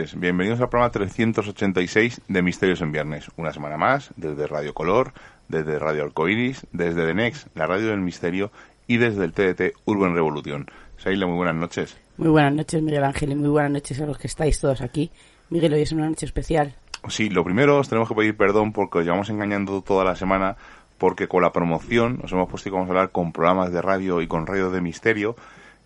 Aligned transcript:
Noches, 0.00 0.18
bienvenidos 0.18 0.60
al 0.62 0.70
programa 0.70 0.90
386 0.90 2.22
de 2.26 2.42
Misterios 2.42 2.80
en 2.80 2.90
Viernes. 2.90 3.28
Una 3.36 3.52
semana 3.52 3.76
más, 3.76 4.10
desde 4.16 4.46
Radio 4.46 4.72
Color, 4.72 5.12
desde 5.48 5.78
Radio 5.78 6.04
Alcoiris, 6.04 6.66
desde 6.72 7.06
The 7.06 7.12
Next, 7.12 7.48
la 7.54 7.66
radio 7.66 7.88
del 7.88 8.00
misterio, 8.00 8.50
y 8.86 8.96
desde 8.96 9.24
el 9.24 9.32
TDT 9.32 9.76
Urban 9.84 10.14
Revolution. 10.14 10.66
Seila, 10.96 11.26
muy 11.26 11.36
buenas 11.36 11.54
noches. 11.54 11.98
Muy 12.16 12.28
buenas 12.28 12.54
noches, 12.54 12.82
Miguel 12.82 13.04
Ángel, 13.04 13.32
y 13.32 13.34
muy 13.34 13.50
buenas 13.50 13.72
noches 13.72 14.00
a 14.00 14.06
los 14.06 14.16
que 14.16 14.26
estáis 14.26 14.58
todos 14.58 14.80
aquí. 14.80 15.10
Miguel, 15.50 15.74
hoy 15.74 15.82
es 15.82 15.92
una 15.92 16.08
noche 16.08 16.24
especial. 16.24 16.74
Sí, 17.08 17.28
lo 17.28 17.44
primero 17.44 17.78
os 17.78 17.90
tenemos 17.90 18.08
que 18.08 18.14
pedir 18.14 18.36
perdón 18.38 18.72
porque 18.72 18.98
os 18.98 19.04
llevamos 19.04 19.28
engañando 19.28 19.82
toda 19.82 20.04
la 20.04 20.16
semana 20.16 20.56
porque 20.96 21.28
con 21.28 21.42
la 21.42 21.52
promoción 21.52 22.20
nos 22.22 22.32
hemos 22.32 22.48
puesto 22.48 22.70
que 22.70 22.74
vamos 22.74 22.88
a 22.88 22.92
hablar 22.92 23.10
con 23.10 23.32
programas 23.32 23.70
de 23.70 23.82
radio 23.82 24.22
y 24.22 24.28
con 24.28 24.46
radio 24.46 24.70
de 24.70 24.80
misterio 24.80 25.36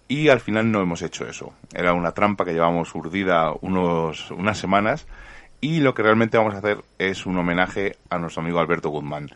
y 0.09 0.29
al 0.29 0.41
final 0.41 0.71
no 0.71 0.81
hemos 0.81 1.03
hecho 1.03 1.27
eso. 1.27 1.53
Era 1.73 1.93
una 1.95 2.13
trampa 2.13 2.45
que 2.45 2.53
llevamos 2.53 2.95
urdida 2.95 3.53
unos, 3.61 4.31
unas 4.31 4.59
semanas 4.59 5.07
y 5.61 5.81
lo 5.81 5.95
que 5.95 6.03
realmente 6.03 6.37
vamos 6.37 6.55
a 6.55 6.59
hacer 6.59 6.85
es 6.99 7.27
un 7.27 7.39
homenaje 7.39 7.97
a 8.11 8.19
nuestro 8.19 8.43
amigo 8.43 8.61
Alberto 8.61 8.91
Guzmán. 8.91 9.31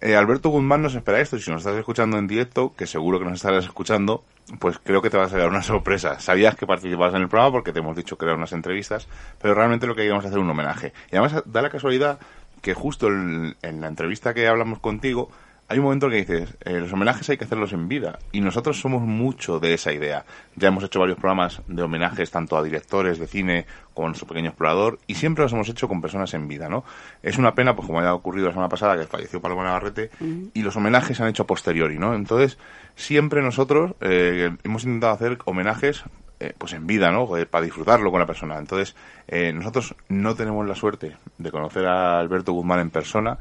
Eh, 0.00 0.16
Alberto 0.16 0.48
Guzmán 0.48 0.82
nos 0.82 0.94
espera 0.94 1.20
esto 1.20 1.36
y 1.36 1.40
si 1.40 1.50
nos 1.50 1.60
estás 1.60 1.78
escuchando 1.78 2.18
en 2.18 2.26
directo, 2.26 2.74
que 2.76 2.86
seguro 2.86 3.18
que 3.18 3.24
nos 3.24 3.34
estarás 3.34 3.64
escuchando, 3.64 4.24
pues 4.58 4.78
creo 4.82 5.00
que 5.02 5.10
te 5.10 5.16
vas 5.16 5.32
a 5.32 5.38
dar 5.38 5.48
una 5.48 5.62
sorpresa. 5.62 6.18
Sabías 6.20 6.56
que 6.56 6.66
participabas 6.66 7.14
en 7.14 7.22
el 7.22 7.28
programa 7.28 7.52
porque 7.52 7.72
te 7.72 7.80
hemos 7.80 7.94
dicho 7.94 8.16
que 8.16 8.24
eran 8.24 8.38
unas 8.38 8.52
entrevistas, 8.52 9.06
pero 9.40 9.54
realmente 9.54 9.86
lo 9.86 9.94
que 9.94 10.10
a 10.10 10.16
hacer 10.16 10.30
es 10.30 10.36
un 10.36 10.50
homenaje. 10.50 10.92
Y 11.10 11.16
además 11.16 11.42
da 11.46 11.62
la 11.62 11.70
casualidad 11.70 12.18
que 12.62 12.74
justo 12.74 13.08
en 13.08 13.56
la 13.60 13.88
entrevista 13.88 14.34
que 14.34 14.46
hablamos 14.46 14.78
contigo, 14.78 15.30
hay 15.72 15.78
un 15.78 15.84
momento 15.84 16.10
que 16.10 16.16
dices, 16.16 16.54
eh, 16.66 16.78
los 16.78 16.92
homenajes 16.92 17.30
hay 17.30 17.38
que 17.38 17.44
hacerlos 17.44 17.72
en 17.72 17.88
vida. 17.88 18.18
Y 18.30 18.42
nosotros 18.42 18.78
somos 18.78 19.00
mucho 19.00 19.58
de 19.58 19.72
esa 19.72 19.90
idea. 19.90 20.26
Ya 20.54 20.68
hemos 20.68 20.84
hecho 20.84 21.00
varios 21.00 21.16
programas 21.16 21.62
de 21.66 21.82
homenajes 21.82 22.30
tanto 22.30 22.58
a 22.58 22.62
directores 22.62 23.18
de 23.18 23.26
cine 23.26 23.64
como 23.94 24.06
a 24.06 24.10
nuestro 24.10 24.28
pequeño 24.28 24.48
explorador 24.48 24.98
y 25.06 25.14
siempre 25.14 25.44
los 25.44 25.52
hemos 25.54 25.70
hecho 25.70 25.88
con 25.88 26.02
personas 26.02 26.34
en 26.34 26.46
vida, 26.46 26.68
¿no? 26.68 26.84
Es 27.22 27.38
una 27.38 27.54
pena, 27.54 27.74
pues 27.74 27.86
como 27.86 28.00
ha 28.00 28.12
ocurrido 28.12 28.48
la 28.48 28.52
semana 28.52 28.68
pasada, 28.68 28.98
que 28.98 29.06
falleció 29.06 29.40
Paloma 29.40 29.64
Navarrete, 29.64 30.10
y 30.52 30.62
los 30.62 30.76
homenajes 30.76 31.16
se 31.16 31.22
han 31.22 31.30
hecho 31.30 31.44
a 31.44 31.46
posteriori, 31.46 31.98
¿no? 31.98 32.14
Entonces, 32.14 32.58
siempre 32.94 33.40
nosotros 33.40 33.94
eh, 34.02 34.54
hemos 34.64 34.84
intentado 34.84 35.14
hacer 35.14 35.38
homenajes 35.46 36.04
eh, 36.38 36.52
pues 36.58 36.74
en 36.74 36.86
vida, 36.86 37.10
¿no? 37.10 37.34
Eh, 37.38 37.46
para 37.46 37.64
disfrutarlo 37.64 38.10
con 38.10 38.20
la 38.20 38.26
persona. 38.26 38.58
Entonces, 38.58 38.94
eh, 39.26 39.54
nosotros 39.54 39.94
no 40.08 40.34
tenemos 40.34 40.66
la 40.66 40.74
suerte 40.74 41.16
de 41.38 41.50
conocer 41.50 41.86
a 41.86 42.18
Alberto 42.18 42.52
Guzmán 42.52 42.80
en 42.80 42.90
persona. 42.90 43.38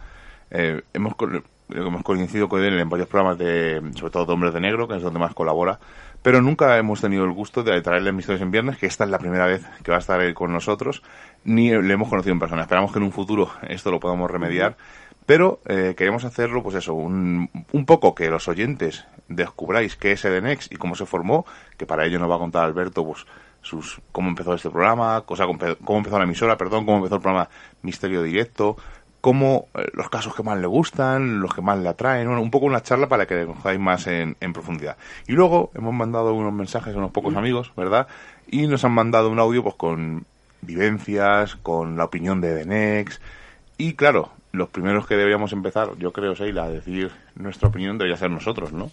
Eh, 0.52 0.82
hemos, 1.72 1.84
co- 1.84 1.88
hemos 1.88 2.04
coincidido 2.04 2.48
con 2.50 2.64
él 2.64 2.80
en 2.80 2.90
varios 2.90 3.08
programas 3.08 3.38
de, 3.38 3.82
sobre 3.96 4.12
todo 4.12 4.26
de 4.26 4.34
Hombres 4.34 4.54
de 4.54 4.60
Negro, 4.62 4.88
que 4.88 4.96
es 4.96 5.02
donde 5.02 5.20
más 5.20 5.34
colabora, 5.34 5.80
pero 6.22 6.42
nunca 6.42 6.78
hemos 6.78 7.02
tenido 7.02 7.24
el 7.26 7.32
gusto 7.32 7.64
de 7.64 7.82
traerle 7.82 8.12
Misterios 8.12 8.42
en 8.42 8.52
Viernes, 8.52 8.78
que 8.78 8.86
esta 8.86 9.04
es 9.06 9.10
la 9.10 9.18
primera 9.20 9.46
vez 9.46 9.66
que 9.84 9.92
va 9.92 9.98
a 9.98 10.00
estar 10.00 10.34
con 10.34 10.52
nosotros, 10.54 11.02
ni 11.44 11.72
le 11.72 11.94
hemos 11.94 12.10
conocido 12.10 12.34
en 12.34 12.40
persona. 12.40 12.62
Esperamos 12.62 12.92
que 12.92 13.00
en 13.00 13.06
un 13.06 13.12
futuro 13.12 13.50
esto 13.68 13.90
lo 13.92 14.00
podamos 14.00 14.30
remediar, 14.30 14.76
pero 15.26 15.60
eh, 15.66 15.94
queremos 15.98 16.24
hacerlo, 16.26 16.62
pues 16.62 16.76
eso, 16.76 16.94
un, 16.94 17.50
un 17.72 17.86
poco 17.86 18.14
que 18.14 18.30
los 18.30 18.48
oyentes 18.48 19.06
descubráis 19.28 19.96
qué 19.96 20.12
es 20.12 20.26
Edenex 20.26 20.72
y 20.72 20.76
cómo 20.76 20.96
se 20.96 21.06
formó, 21.06 21.46
que 21.78 21.86
para 21.86 22.06
ello 22.06 22.20
nos 22.20 22.30
va 22.30 22.36
a 22.36 22.40
contar 22.40 22.66
Alberto, 22.66 23.06
pues 23.06 23.26
sus 23.64 24.02
cómo 24.12 24.28
empezó 24.28 24.56
este 24.56 24.72
programa, 24.72 25.22
cosa, 25.22 25.46
cómo 25.46 25.98
empezó 26.00 26.18
la 26.18 26.24
emisora, 26.24 26.58
perdón, 26.58 26.84
cómo 26.86 26.98
empezó 26.98 27.16
el 27.16 27.22
programa 27.22 27.48
Misterio 27.84 28.24
Directo, 28.24 28.76
cómo 29.22 29.68
eh, 29.76 29.86
los 29.94 30.10
casos 30.10 30.36
que 30.36 30.44
más 30.44 30.60
le 30.60 30.68
gustan, 30.68 31.40
los 31.40 31.54
que 31.54 31.62
más 31.62 31.80
le 31.80 31.88
atraen, 31.88 32.28
bueno, 32.28 32.42
un 32.42 32.52
poco 32.52 32.66
una 32.66 32.82
charla 32.82 33.08
para 33.08 33.26
que 33.26 33.46
conozcáis 33.46 33.80
más 33.80 34.08
en, 34.08 34.36
en 34.40 34.54
profundidad. 34.54 34.98
Y 35.28 35.34
luego 35.34 35.72
hemos 35.76 35.94
mandado 35.94 36.34
unos 36.34 36.54
mensajes 36.54 36.94
a 36.96 36.98
unos 36.98 37.12
pocos 37.12 37.36
amigos, 37.36 37.72
¿verdad? 37.78 38.08
Y 38.48 38.68
nos 38.68 38.84
han 38.84 38.92
mandado 38.92 39.30
un 39.30 39.40
audio 39.40 39.64
pues 39.64 39.76
con 39.76 40.26
vivencias, 40.62 41.56
con 41.56 41.98
la 41.98 42.06
opinión 42.06 42.42
de 42.42 42.54
Denex. 42.54 43.22
Y 43.78 43.94
claro, 43.94 44.32
los 44.52 44.70
primeros 44.70 45.08
que 45.08 45.16
deberíamos 45.16 45.54
empezar, 45.54 45.98
yo 45.98 46.12
creo, 46.12 46.36
Seila, 46.36 46.66
a 46.66 46.70
decir 46.70 47.12
nuestra 47.36 47.70
opinión 47.70 47.98
debería 47.98 48.18
ser 48.18 48.32
nosotros, 48.32 48.74
¿no? 48.74 48.92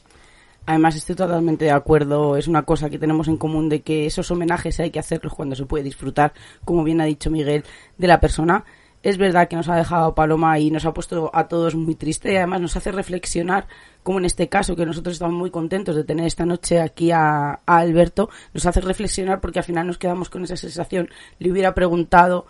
Además, 0.66 0.96
estoy 0.96 1.16
totalmente 1.16 1.64
de 1.64 1.70
acuerdo. 1.70 2.36
Es 2.36 2.46
una 2.46 2.62
cosa 2.62 2.90
que 2.90 2.98
tenemos 2.98 3.26
en 3.28 3.38
común 3.38 3.70
de 3.70 3.80
que 3.80 4.04
esos 4.04 4.30
homenajes 4.30 4.78
hay 4.80 4.90
que 4.90 4.98
hacerlos 4.98 5.32
cuando 5.32 5.56
se 5.56 5.64
puede 5.64 5.82
disfrutar, 5.82 6.34
como 6.62 6.84
bien 6.84 7.00
ha 7.00 7.06
dicho 7.06 7.30
Miguel, 7.30 7.64
de 7.96 8.06
la 8.06 8.20
persona. 8.20 8.64
Es 9.02 9.16
verdad 9.16 9.46
que 9.46 9.54
nos 9.54 9.68
ha 9.68 9.76
dejado 9.76 10.14
Paloma 10.14 10.58
y 10.58 10.70
nos 10.70 10.84
ha 10.84 10.92
puesto 10.92 11.30
a 11.32 11.46
todos 11.46 11.76
muy 11.76 11.94
triste 11.94 12.32
y 12.32 12.36
además 12.36 12.60
nos 12.60 12.76
hace 12.76 12.90
reflexionar, 12.90 13.68
como 14.02 14.18
en 14.18 14.24
este 14.24 14.48
caso, 14.48 14.74
que 14.74 14.84
nosotros 14.84 15.14
estamos 15.14 15.36
muy 15.36 15.50
contentos 15.50 15.94
de 15.94 16.02
tener 16.02 16.26
esta 16.26 16.44
noche 16.44 16.80
aquí 16.80 17.12
a, 17.12 17.60
a 17.64 17.78
Alberto, 17.78 18.28
nos 18.52 18.66
hace 18.66 18.80
reflexionar 18.80 19.40
porque 19.40 19.60
al 19.60 19.64
final 19.64 19.86
nos 19.86 19.98
quedamos 19.98 20.30
con 20.30 20.42
esa 20.42 20.56
sensación. 20.56 21.10
Le 21.38 21.52
hubiera 21.52 21.74
preguntado, 21.74 22.46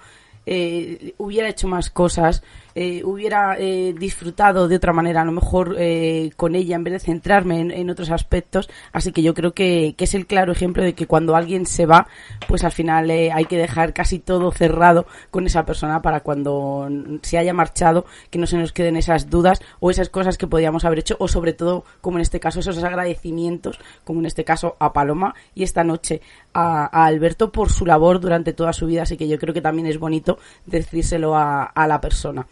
eh, 0.47 1.15
hubiera 1.19 1.51
hecho 1.51 1.69
más 1.69 1.91
cosas, 1.91 2.43
eh, 2.81 3.03
hubiera 3.03 3.57
eh, 3.59 3.93
disfrutado 3.99 4.69
de 4.69 4.77
otra 4.77 4.93
manera, 4.93 5.23
a 5.23 5.25
lo 5.25 5.33
mejor 5.33 5.75
eh, 5.81 6.31
con 6.37 6.55
ella, 6.55 6.77
en 6.77 6.85
vez 6.85 6.93
de 6.93 7.01
centrarme 7.01 7.59
en, 7.61 7.91
otros 7.91 8.09
aspectos. 8.13 8.71
Así 8.93 9.11
que 9.11 9.21
yo 9.21 9.35
creo 9.35 9.53
que, 9.53 9.97
que, 9.99 10.05
es 10.05 10.15
el 10.15 10.29
claro 10.29 10.53
ejemplo 10.53 10.85
de 10.85 10.93
que 10.93 11.09
cuando 11.09 11.35
alguien 11.35 11.67
se 11.67 11.87
va, 11.87 12.07
pues 12.47 12.63
al 12.63 12.71
final 12.71 13.11
hay 13.11 13.45
que 13.47 13.59
dejar 13.59 13.93
casi 13.93 14.21
todo 14.21 14.53
cerrado 14.53 15.07
con 15.33 15.45
esa 15.45 15.67
persona 15.67 16.03
para 16.03 16.21
cuando 16.21 16.89
se 17.23 17.37
haya 17.37 17.53
marchado, 17.53 18.07
que 18.31 18.39
no 18.39 18.47
se 18.47 18.57
nos 18.57 18.73
queden 18.73 18.95
esas 18.95 19.29
dudas 19.29 19.61
o 19.81 19.91
esas 19.91 20.09
cosas 20.09 20.39
que 20.39 20.47
podíamos 20.47 20.85
haber 20.85 21.01
hecho, 21.01 21.17
o 21.19 21.27
sobre 21.27 21.55
todo, 21.55 21.85
como 22.01 22.19
en 22.19 22.23
este 22.23 22.39
caso, 22.39 22.61
esos 22.61 22.85
agradecimientos, 22.85 23.81
como 24.05 24.21
en 24.21 24.27
este 24.27 24.45
caso 24.45 24.77
a 24.79 24.93
Paloma 24.93 25.35
y 25.53 25.65
esta 25.65 25.83
noche 25.83 26.21
a, 26.55 26.85
Alberto 27.07 27.51
por 27.51 27.73
su 27.73 27.85
labor 27.85 28.21
durante 28.21 28.53
toda 28.53 28.73
su 28.73 28.87
vida. 28.87 29.03
Así 29.03 29.17
que 29.17 29.27
yo 29.27 29.37
creo 29.37 29.53
que 29.53 29.63
también 29.63 29.89
es 29.89 29.99
bonito 29.99 30.39
decírselo 30.65 31.35
a, 31.35 31.65
a 31.65 31.89
la 31.89 32.01
persona. 32.01 32.47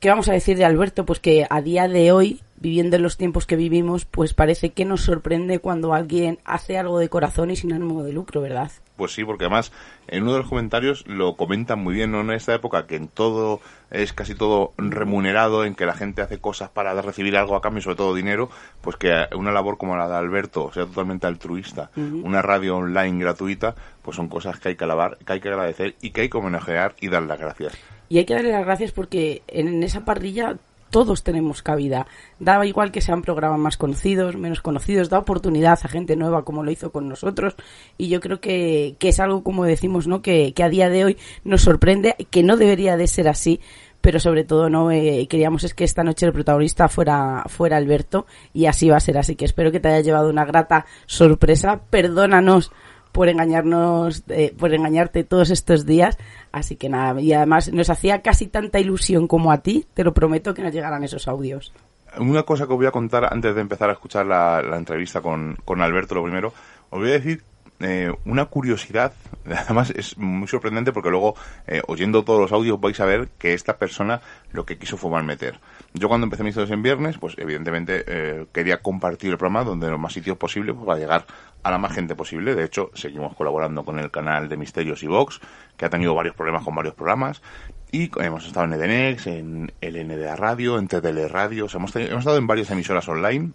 ¿Qué 0.00 0.10
vamos 0.10 0.28
a 0.28 0.32
decir 0.32 0.56
de 0.56 0.64
Alberto? 0.64 1.04
Pues 1.04 1.18
que 1.18 1.44
a 1.50 1.60
día 1.60 1.88
de 1.88 2.12
hoy, 2.12 2.40
viviendo 2.54 2.94
en 2.94 3.02
los 3.02 3.16
tiempos 3.16 3.46
que 3.46 3.56
vivimos, 3.56 4.04
pues 4.04 4.32
parece 4.32 4.70
que 4.70 4.84
nos 4.84 5.00
sorprende 5.00 5.58
cuando 5.58 5.92
alguien 5.92 6.38
hace 6.44 6.78
algo 6.78 7.00
de 7.00 7.08
corazón 7.08 7.50
y 7.50 7.56
sin 7.56 7.72
ánimo 7.72 8.04
de 8.04 8.12
lucro, 8.12 8.40
¿verdad? 8.40 8.70
Pues 8.94 9.10
sí, 9.10 9.24
porque 9.24 9.46
además 9.46 9.72
en 10.06 10.22
uno 10.22 10.34
de 10.34 10.38
los 10.38 10.48
comentarios 10.48 11.04
lo 11.08 11.36
comentan 11.36 11.80
muy 11.80 11.94
bien, 11.94 12.12
¿no? 12.12 12.20
En 12.20 12.30
esta 12.30 12.54
época 12.54 12.86
que 12.86 12.94
en 12.94 13.08
todo 13.08 13.60
es 13.90 14.12
casi 14.12 14.36
todo 14.36 14.72
remunerado, 14.78 15.64
en 15.64 15.74
que 15.74 15.84
la 15.84 15.94
gente 15.94 16.22
hace 16.22 16.38
cosas 16.38 16.70
para 16.70 16.94
recibir 17.02 17.36
algo 17.36 17.56
a 17.56 17.60
cambio, 17.60 17.82
sobre 17.82 17.96
todo 17.96 18.14
dinero, 18.14 18.50
pues 18.80 18.94
que 18.94 19.26
una 19.36 19.50
labor 19.50 19.78
como 19.78 19.96
la 19.96 20.08
de 20.08 20.14
Alberto 20.14 20.70
sea 20.72 20.86
totalmente 20.86 21.26
altruista, 21.26 21.90
una 21.96 22.40
radio 22.40 22.76
online 22.76 23.18
gratuita, 23.18 23.74
pues 24.02 24.16
son 24.16 24.28
cosas 24.28 24.60
que 24.60 24.68
hay 24.68 24.76
que 24.76 24.84
alabar, 24.84 25.18
que 25.18 25.32
hay 25.32 25.40
que 25.40 25.48
agradecer 25.48 25.96
y 26.00 26.10
que 26.10 26.20
hay 26.20 26.28
que 26.28 26.38
homenajear 26.38 26.94
y 27.00 27.08
dar 27.08 27.24
las 27.24 27.40
gracias. 27.40 27.76
Y 28.08 28.18
hay 28.18 28.24
que 28.24 28.34
darle 28.34 28.52
las 28.52 28.64
gracias 28.64 28.92
porque 28.92 29.42
en 29.48 29.82
esa 29.82 30.04
parrilla 30.04 30.56
todos 30.90 31.22
tenemos 31.22 31.62
cabida. 31.62 32.06
Da 32.38 32.64
igual 32.64 32.92
que 32.92 33.00
sean 33.00 33.22
programas 33.22 33.58
más 33.58 33.76
conocidos, 33.76 34.36
menos 34.36 34.60
conocidos, 34.60 35.08
da 35.08 35.18
oportunidad 35.18 35.78
a 35.82 35.88
gente 35.88 36.16
nueva 36.16 36.44
como 36.44 36.62
lo 36.62 36.70
hizo 36.70 36.92
con 36.92 37.08
nosotros. 37.08 37.56
Y 37.96 38.08
yo 38.08 38.20
creo 38.20 38.40
que, 38.40 38.96
que 38.98 39.10
es 39.10 39.20
algo, 39.20 39.42
como 39.42 39.64
decimos, 39.64 40.06
¿no? 40.06 40.22
Que, 40.22 40.52
que, 40.54 40.62
a 40.62 40.68
día 40.68 40.88
de 40.88 41.04
hoy 41.04 41.18
nos 41.44 41.62
sorprende, 41.62 42.14
que 42.30 42.42
no 42.42 42.56
debería 42.56 42.96
de 42.96 43.06
ser 43.06 43.28
así, 43.28 43.60
pero 44.00 44.20
sobre 44.20 44.44
todo 44.44 44.70
no 44.70 44.90
eh, 44.90 45.26
queríamos 45.28 45.64
es 45.64 45.74
que 45.74 45.84
esta 45.84 46.04
noche 46.04 46.24
el 46.24 46.32
protagonista 46.32 46.88
fuera, 46.88 47.44
fuera 47.48 47.76
Alberto 47.76 48.26
y 48.54 48.66
así 48.66 48.88
va 48.88 48.96
a 48.96 49.00
ser. 49.00 49.18
Así 49.18 49.36
que 49.36 49.44
espero 49.44 49.72
que 49.72 49.80
te 49.80 49.88
haya 49.88 50.00
llevado 50.00 50.30
una 50.30 50.44
grata 50.44 50.86
sorpresa. 51.06 51.80
Perdónanos 51.90 52.70
por 53.12 53.28
engañarnos, 53.28 54.24
eh, 54.28 54.54
por 54.58 54.74
engañarte 54.74 55.24
todos 55.24 55.50
estos 55.50 55.86
días. 55.86 56.18
Así 56.52 56.76
que 56.76 56.88
nada, 56.88 57.20
y 57.20 57.32
además 57.32 57.72
nos 57.72 57.90
hacía 57.90 58.22
casi 58.22 58.46
tanta 58.46 58.80
ilusión 58.80 59.26
como 59.26 59.52
a 59.52 59.58
ti, 59.58 59.86
te 59.94 60.04
lo 60.04 60.14
prometo 60.14 60.54
que 60.54 60.62
nos 60.62 60.72
llegaran 60.72 61.04
esos 61.04 61.28
audios. 61.28 61.72
Una 62.18 62.42
cosa 62.42 62.66
que 62.66 62.72
os 62.72 62.78
voy 62.78 62.86
a 62.86 62.90
contar 62.90 63.32
antes 63.32 63.54
de 63.54 63.60
empezar 63.60 63.90
a 63.90 63.92
escuchar 63.92 64.26
la, 64.26 64.60
entrevista 64.76 65.20
con, 65.20 65.56
con 65.64 65.82
Alberto, 65.82 66.14
lo 66.14 66.22
primero, 66.22 66.52
os 66.90 66.98
voy 66.98 67.10
a 67.10 67.12
decir 67.12 67.42
eh, 67.80 68.12
una 68.24 68.46
curiosidad, 68.46 69.12
además 69.46 69.90
es 69.90 70.18
muy 70.18 70.48
sorprendente 70.48 70.92
porque 70.92 71.10
luego, 71.10 71.36
eh, 71.66 71.82
oyendo 71.86 72.24
todos 72.24 72.40
los 72.40 72.52
audios, 72.52 72.80
vais 72.80 72.98
a 73.00 73.04
ver 73.04 73.28
que 73.38 73.54
esta 73.54 73.76
persona 73.76 74.20
lo 74.52 74.66
que 74.66 74.78
quiso 74.78 74.96
fue 74.96 75.10
mal 75.10 75.24
meter. 75.24 75.60
Yo 75.94 76.08
cuando 76.08 76.26
empecé 76.26 76.44
mis 76.44 76.50
estudios 76.50 76.70
en 76.70 76.82
viernes, 76.82 77.18
pues 77.18 77.34
evidentemente 77.38 78.46
quería 78.52 78.82
compartir 78.82 79.30
el 79.30 79.38
programa 79.38 79.64
donde 79.64 79.88
los 79.88 79.98
más 79.98 80.12
sitios 80.12 80.36
posible 80.36 80.74
pues, 80.74 80.86
para 80.86 80.98
llegar 80.98 81.24
a 81.62 81.70
la 81.70 81.78
más 81.78 81.92
gente 81.92 82.14
posible. 82.14 82.54
De 82.54 82.64
hecho, 82.64 82.90
seguimos 82.94 83.34
colaborando 83.34 83.84
con 83.84 83.98
el 83.98 84.10
canal 84.10 84.48
de 84.48 84.56
Misterios 84.56 85.02
y 85.02 85.06
Vox, 85.06 85.40
que 85.76 85.86
ha 85.86 85.90
tenido 85.90 86.14
varios 86.14 86.34
problemas 86.34 86.62
con 86.62 86.74
varios 86.74 86.94
programas. 86.94 87.42
Y 87.90 88.10
hemos 88.22 88.46
estado 88.46 88.66
en 88.66 88.74
Edenex, 88.74 89.26
en 89.26 89.72
el 89.80 90.06
NDA 90.06 90.36
Radio, 90.36 90.78
en 90.78 90.88
TDL 90.88 91.28
Radio, 91.30 91.66
hemos, 91.72 91.96
hemos 91.96 92.18
estado 92.18 92.36
en 92.36 92.46
varias 92.46 92.70
emisoras 92.70 93.08
online. 93.08 93.52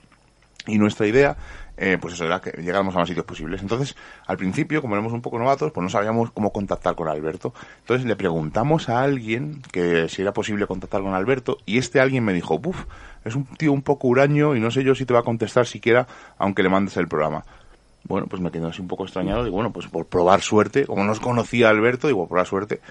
Y 0.66 0.78
nuestra 0.78 1.06
idea, 1.06 1.36
eh, 1.78 1.98
pues 2.00 2.14
eso 2.14 2.26
era 2.26 2.40
que 2.40 2.52
llegáramos 2.62 2.96
a 2.96 3.00
más 3.00 3.08
sitios 3.08 3.26
posibles. 3.26 3.62
Entonces, 3.62 3.96
al 4.28 4.38
principio, 4.38 4.82
como 4.82 4.96
éramos 4.96 5.14
un 5.14 5.22
poco 5.22 5.40
novatos, 5.40 5.72
pues 5.72 5.84
no 5.84 5.90
sabíamos 5.90 6.32
cómo 6.32 6.52
contactar 6.52 6.96
con 6.96 7.08
Alberto. 7.08 7.54
Entonces 7.80 8.06
le 8.06 8.16
preguntamos 8.16 8.90
a 8.90 9.02
alguien 9.02 9.62
que 9.72 10.08
si 10.10 10.22
era 10.22 10.34
posible 10.34 10.68
contactar 10.68 11.02
con 11.02 11.14
Alberto, 11.14 11.58
y 11.66 11.78
este 11.78 12.00
alguien 12.00 12.24
me 12.24 12.34
dijo, 12.34 12.60
buf, 12.60 12.86
es 13.26 13.36
un 13.36 13.46
tío 13.46 13.72
un 13.72 13.82
poco 13.82 14.08
huraño 14.08 14.56
y 14.56 14.60
no 14.60 14.70
sé 14.70 14.84
yo 14.84 14.96
si 14.96 15.06
te 15.06 15.14
va 15.14 15.22
a 15.22 15.24
contestar 15.24 15.66
siquiera, 15.66 16.08
aunque 16.38 16.64
le 16.64 16.70
mandes 16.70 16.98
el 16.98 17.08
programa. 17.08 17.44
Bueno, 18.06 18.28
pues 18.28 18.42
me 18.42 18.52
quedé 18.52 18.68
así 18.68 18.82
un 18.82 18.88
poco 18.88 19.06
extrañado. 19.06 19.48
y 19.48 19.50
bueno, 19.50 19.72
pues 19.72 19.88
por 19.88 20.06
probar 20.06 20.42
suerte, 20.42 20.86
como 20.86 21.04
no 21.04 21.12
os 21.14 21.20
conocía 21.20 21.70
Alberto, 21.70 22.08
digo, 22.08 22.20
por 22.20 22.30
probar 22.30 22.48
suerte, 22.48 22.82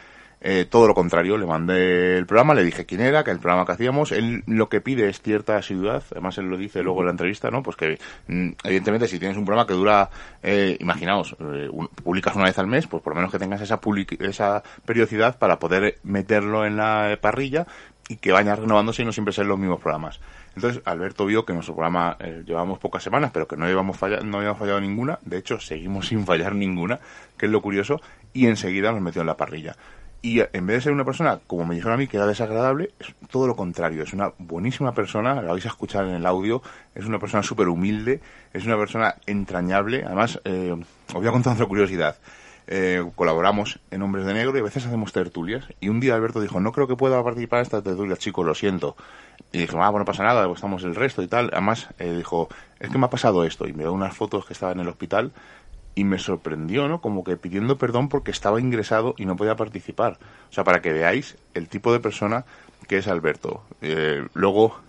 eh, 0.44 0.66
todo 0.68 0.88
lo 0.88 0.94
contrario, 0.94 1.38
le 1.38 1.46
mandé 1.46 2.18
el 2.18 2.26
programa, 2.26 2.52
le 2.52 2.64
dije 2.64 2.84
quién 2.84 3.00
era, 3.00 3.22
que 3.22 3.30
el 3.30 3.38
programa 3.38 3.64
que 3.64 3.72
hacíamos, 3.72 4.10
él 4.10 4.42
lo 4.46 4.68
que 4.68 4.80
pide 4.80 5.08
es 5.08 5.22
cierta 5.22 5.56
asiduidad, 5.56 6.02
además 6.10 6.36
él 6.38 6.46
lo 6.46 6.56
dice 6.56 6.82
luego 6.82 7.00
en 7.00 7.06
la 7.06 7.10
entrevista, 7.12 7.48
¿no? 7.50 7.62
Pues 7.62 7.76
que 7.76 7.98
mm, 8.26 8.50
evidentemente 8.64 9.06
si 9.06 9.20
tienes 9.20 9.36
un 9.36 9.44
programa 9.44 9.68
que 9.68 9.74
dura, 9.74 10.10
eh, 10.42 10.76
imaginaos, 10.80 11.36
eh, 11.38 11.70
publicas 12.02 12.34
una 12.34 12.46
vez 12.46 12.58
al 12.58 12.66
mes, 12.66 12.88
pues 12.88 13.02
por 13.04 13.12
lo 13.12 13.16
menos 13.16 13.30
que 13.30 13.38
tengas 13.38 13.60
esa, 13.60 13.78
esa 14.18 14.62
periodicidad 14.84 15.38
para 15.38 15.60
poder 15.60 15.98
meterlo 16.02 16.66
en 16.66 16.76
la 16.76 17.16
parrilla 17.20 17.66
y 18.08 18.16
que 18.16 18.32
vaya 18.32 18.56
renovándose 18.56 19.02
y 19.02 19.04
no 19.04 19.12
siempre 19.12 19.32
sean 19.32 19.46
los 19.46 19.58
mismos 19.58 19.80
programas. 19.80 20.20
Entonces, 20.54 20.82
Alberto 20.84 21.24
vio 21.24 21.44
que 21.44 21.52
nuestro 21.52 21.74
programa 21.74 22.16
eh, 22.18 22.42
llevamos 22.44 22.78
pocas 22.78 23.02
semanas, 23.02 23.30
pero 23.32 23.46
que 23.46 23.56
no 23.56 23.64
habíamos, 23.64 23.96
fallado, 23.96 24.24
no 24.24 24.38
habíamos 24.38 24.58
fallado 24.58 24.80
ninguna. 24.80 25.18
De 25.22 25.38
hecho, 25.38 25.60
seguimos 25.60 26.06
sin 26.08 26.26
fallar 26.26 26.54
ninguna, 26.54 27.00
que 27.38 27.46
es 27.46 27.52
lo 27.52 27.62
curioso, 27.62 28.00
y 28.32 28.46
enseguida 28.46 28.92
nos 28.92 29.00
metió 29.00 29.20
en 29.20 29.28
la 29.28 29.36
parrilla. 29.36 29.76
Y 30.24 30.40
en 30.40 30.66
vez 30.66 30.76
de 30.76 30.80
ser 30.82 30.92
una 30.92 31.04
persona, 31.04 31.40
como 31.48 31.66
me 31.66 31.74
dijeron 31.74 31.94
a 31.94 31.96
mí, 31.96 32.06
que 32.06 32.16
era 32.16 32.26
desagradable, 32.26 32.92
es 33.00 33.12
todo 33.28 33.48
lo 33.48 33.56
contrario. 33.56 34.04
Es 34.04 34.12
una 34.12 34.32
buenísima 34.38 34.94
persona, 34.94 35.34
la 35.42 35.50
vais 35.50 35.64
a 35.64 35.68
escuchar 35.68 36.04
en 36.06 36.14
el 36.14 36.24
audio, 36.26 36.62
es 36.94 37.06
una 37.06 37.18
persona 37.18 37.42
súper 37.42 37.68
humilde, 37.68 38.20
es 38.52 38.64
una 38.64 38.76
persona 38.76 39.16
entrañable. 39.26 40.04
Además, 40.04 40.40
eh, 40.44 40.76
os 41.08 41.14
voy 41.14 41.26
a 41.26 41.32
contar 41.32 41.54
otra 41.54 41.66
curiosidad. 41.66 42.16
Eh, 42.68 43.04
colaboramos 43.16 43.80
en 43.90 44.02
Hombres 44.02 44.24
de 44.24 44.34
Negro 44.34 44.56
y 44.56 44.60
a 44.60 44.62
veces 44.62 44.86
hacemos 44.86 45.12
tertulias. 45.12 45.66
Y 45.80 45.88
un 45.88 45.98
día 45.98 46.14
Alberto 46.14 46.40
dijo, 46.40 46.60
no 46.60 46.70
creo 46.70 46.86
que 46.86 46.94
pueda 46.94 47.20
participar 47.24 47.58
en 47.58 47.62
esta 47.64 47.82
tertulia, 47.82 48.16
chicos, 48.16 48.46
lo 48.46 48.54
siento. 48.54 48.96
Y 49.50 49.58
dije, 49.58 49.76
ah, 49.76 49.90
bueno, 49.90 50.00
no 50.00 50.04
pasa 50.04 50.22
nada, 50.22 50.48
estamos 50.52 50.84
el 50.84 50.94
resto 50.94 51.22
y 51.22 51.26
tal. 51.26 51.50
Además, 51.52 51.88
eh, 51.98 52.14
dijo, 52.16 52.48
es 52.78 52.90
que 52.90 52.98
me 52.98 53.06
ha 53.06 53.10
pasado 53.10 53.42
esto. 53.42 53.66
Y 53.66 53.72
me 53.72 53.82
dio 53.82 53.92
unas 53.92 54.16
fotos 54.16 54.46
que 54.46 54.52
estaba 54.52 54.70
en 54.70 54.78
el 54.78 54.88
hospital 54.88 55.32
y 55.94 56.04
me 56.04 56.18
sorprendió, 56.18 56.88
¿no? 56.88 57.00
Como 57.00 57.24
que 57.24 57.36
pidiendo 57.36 57.78
perdón 57.78 58.08
porque 58.08 58.30
estaba 58.30 58.60
ingresado 58.60 59.14
y 59.18 59.26
no 59.26 59.36
podía 59.36 59.56
participar. 59.56 60.18
O 60.50 60.52
sea, 60.52 60.64
para 60.64 60.80
que 60.80 60.92
veáis 60.92 61.36
el 61.54 61.68
tipo 61.68 61.92
de 61.92 62.00
persona 62.00 62.44
que 62.88 62.98
es 62.98 63.08
Alberto. 63.08 63.62
Eh, 63.80 64.26
luego, 64.34 64.80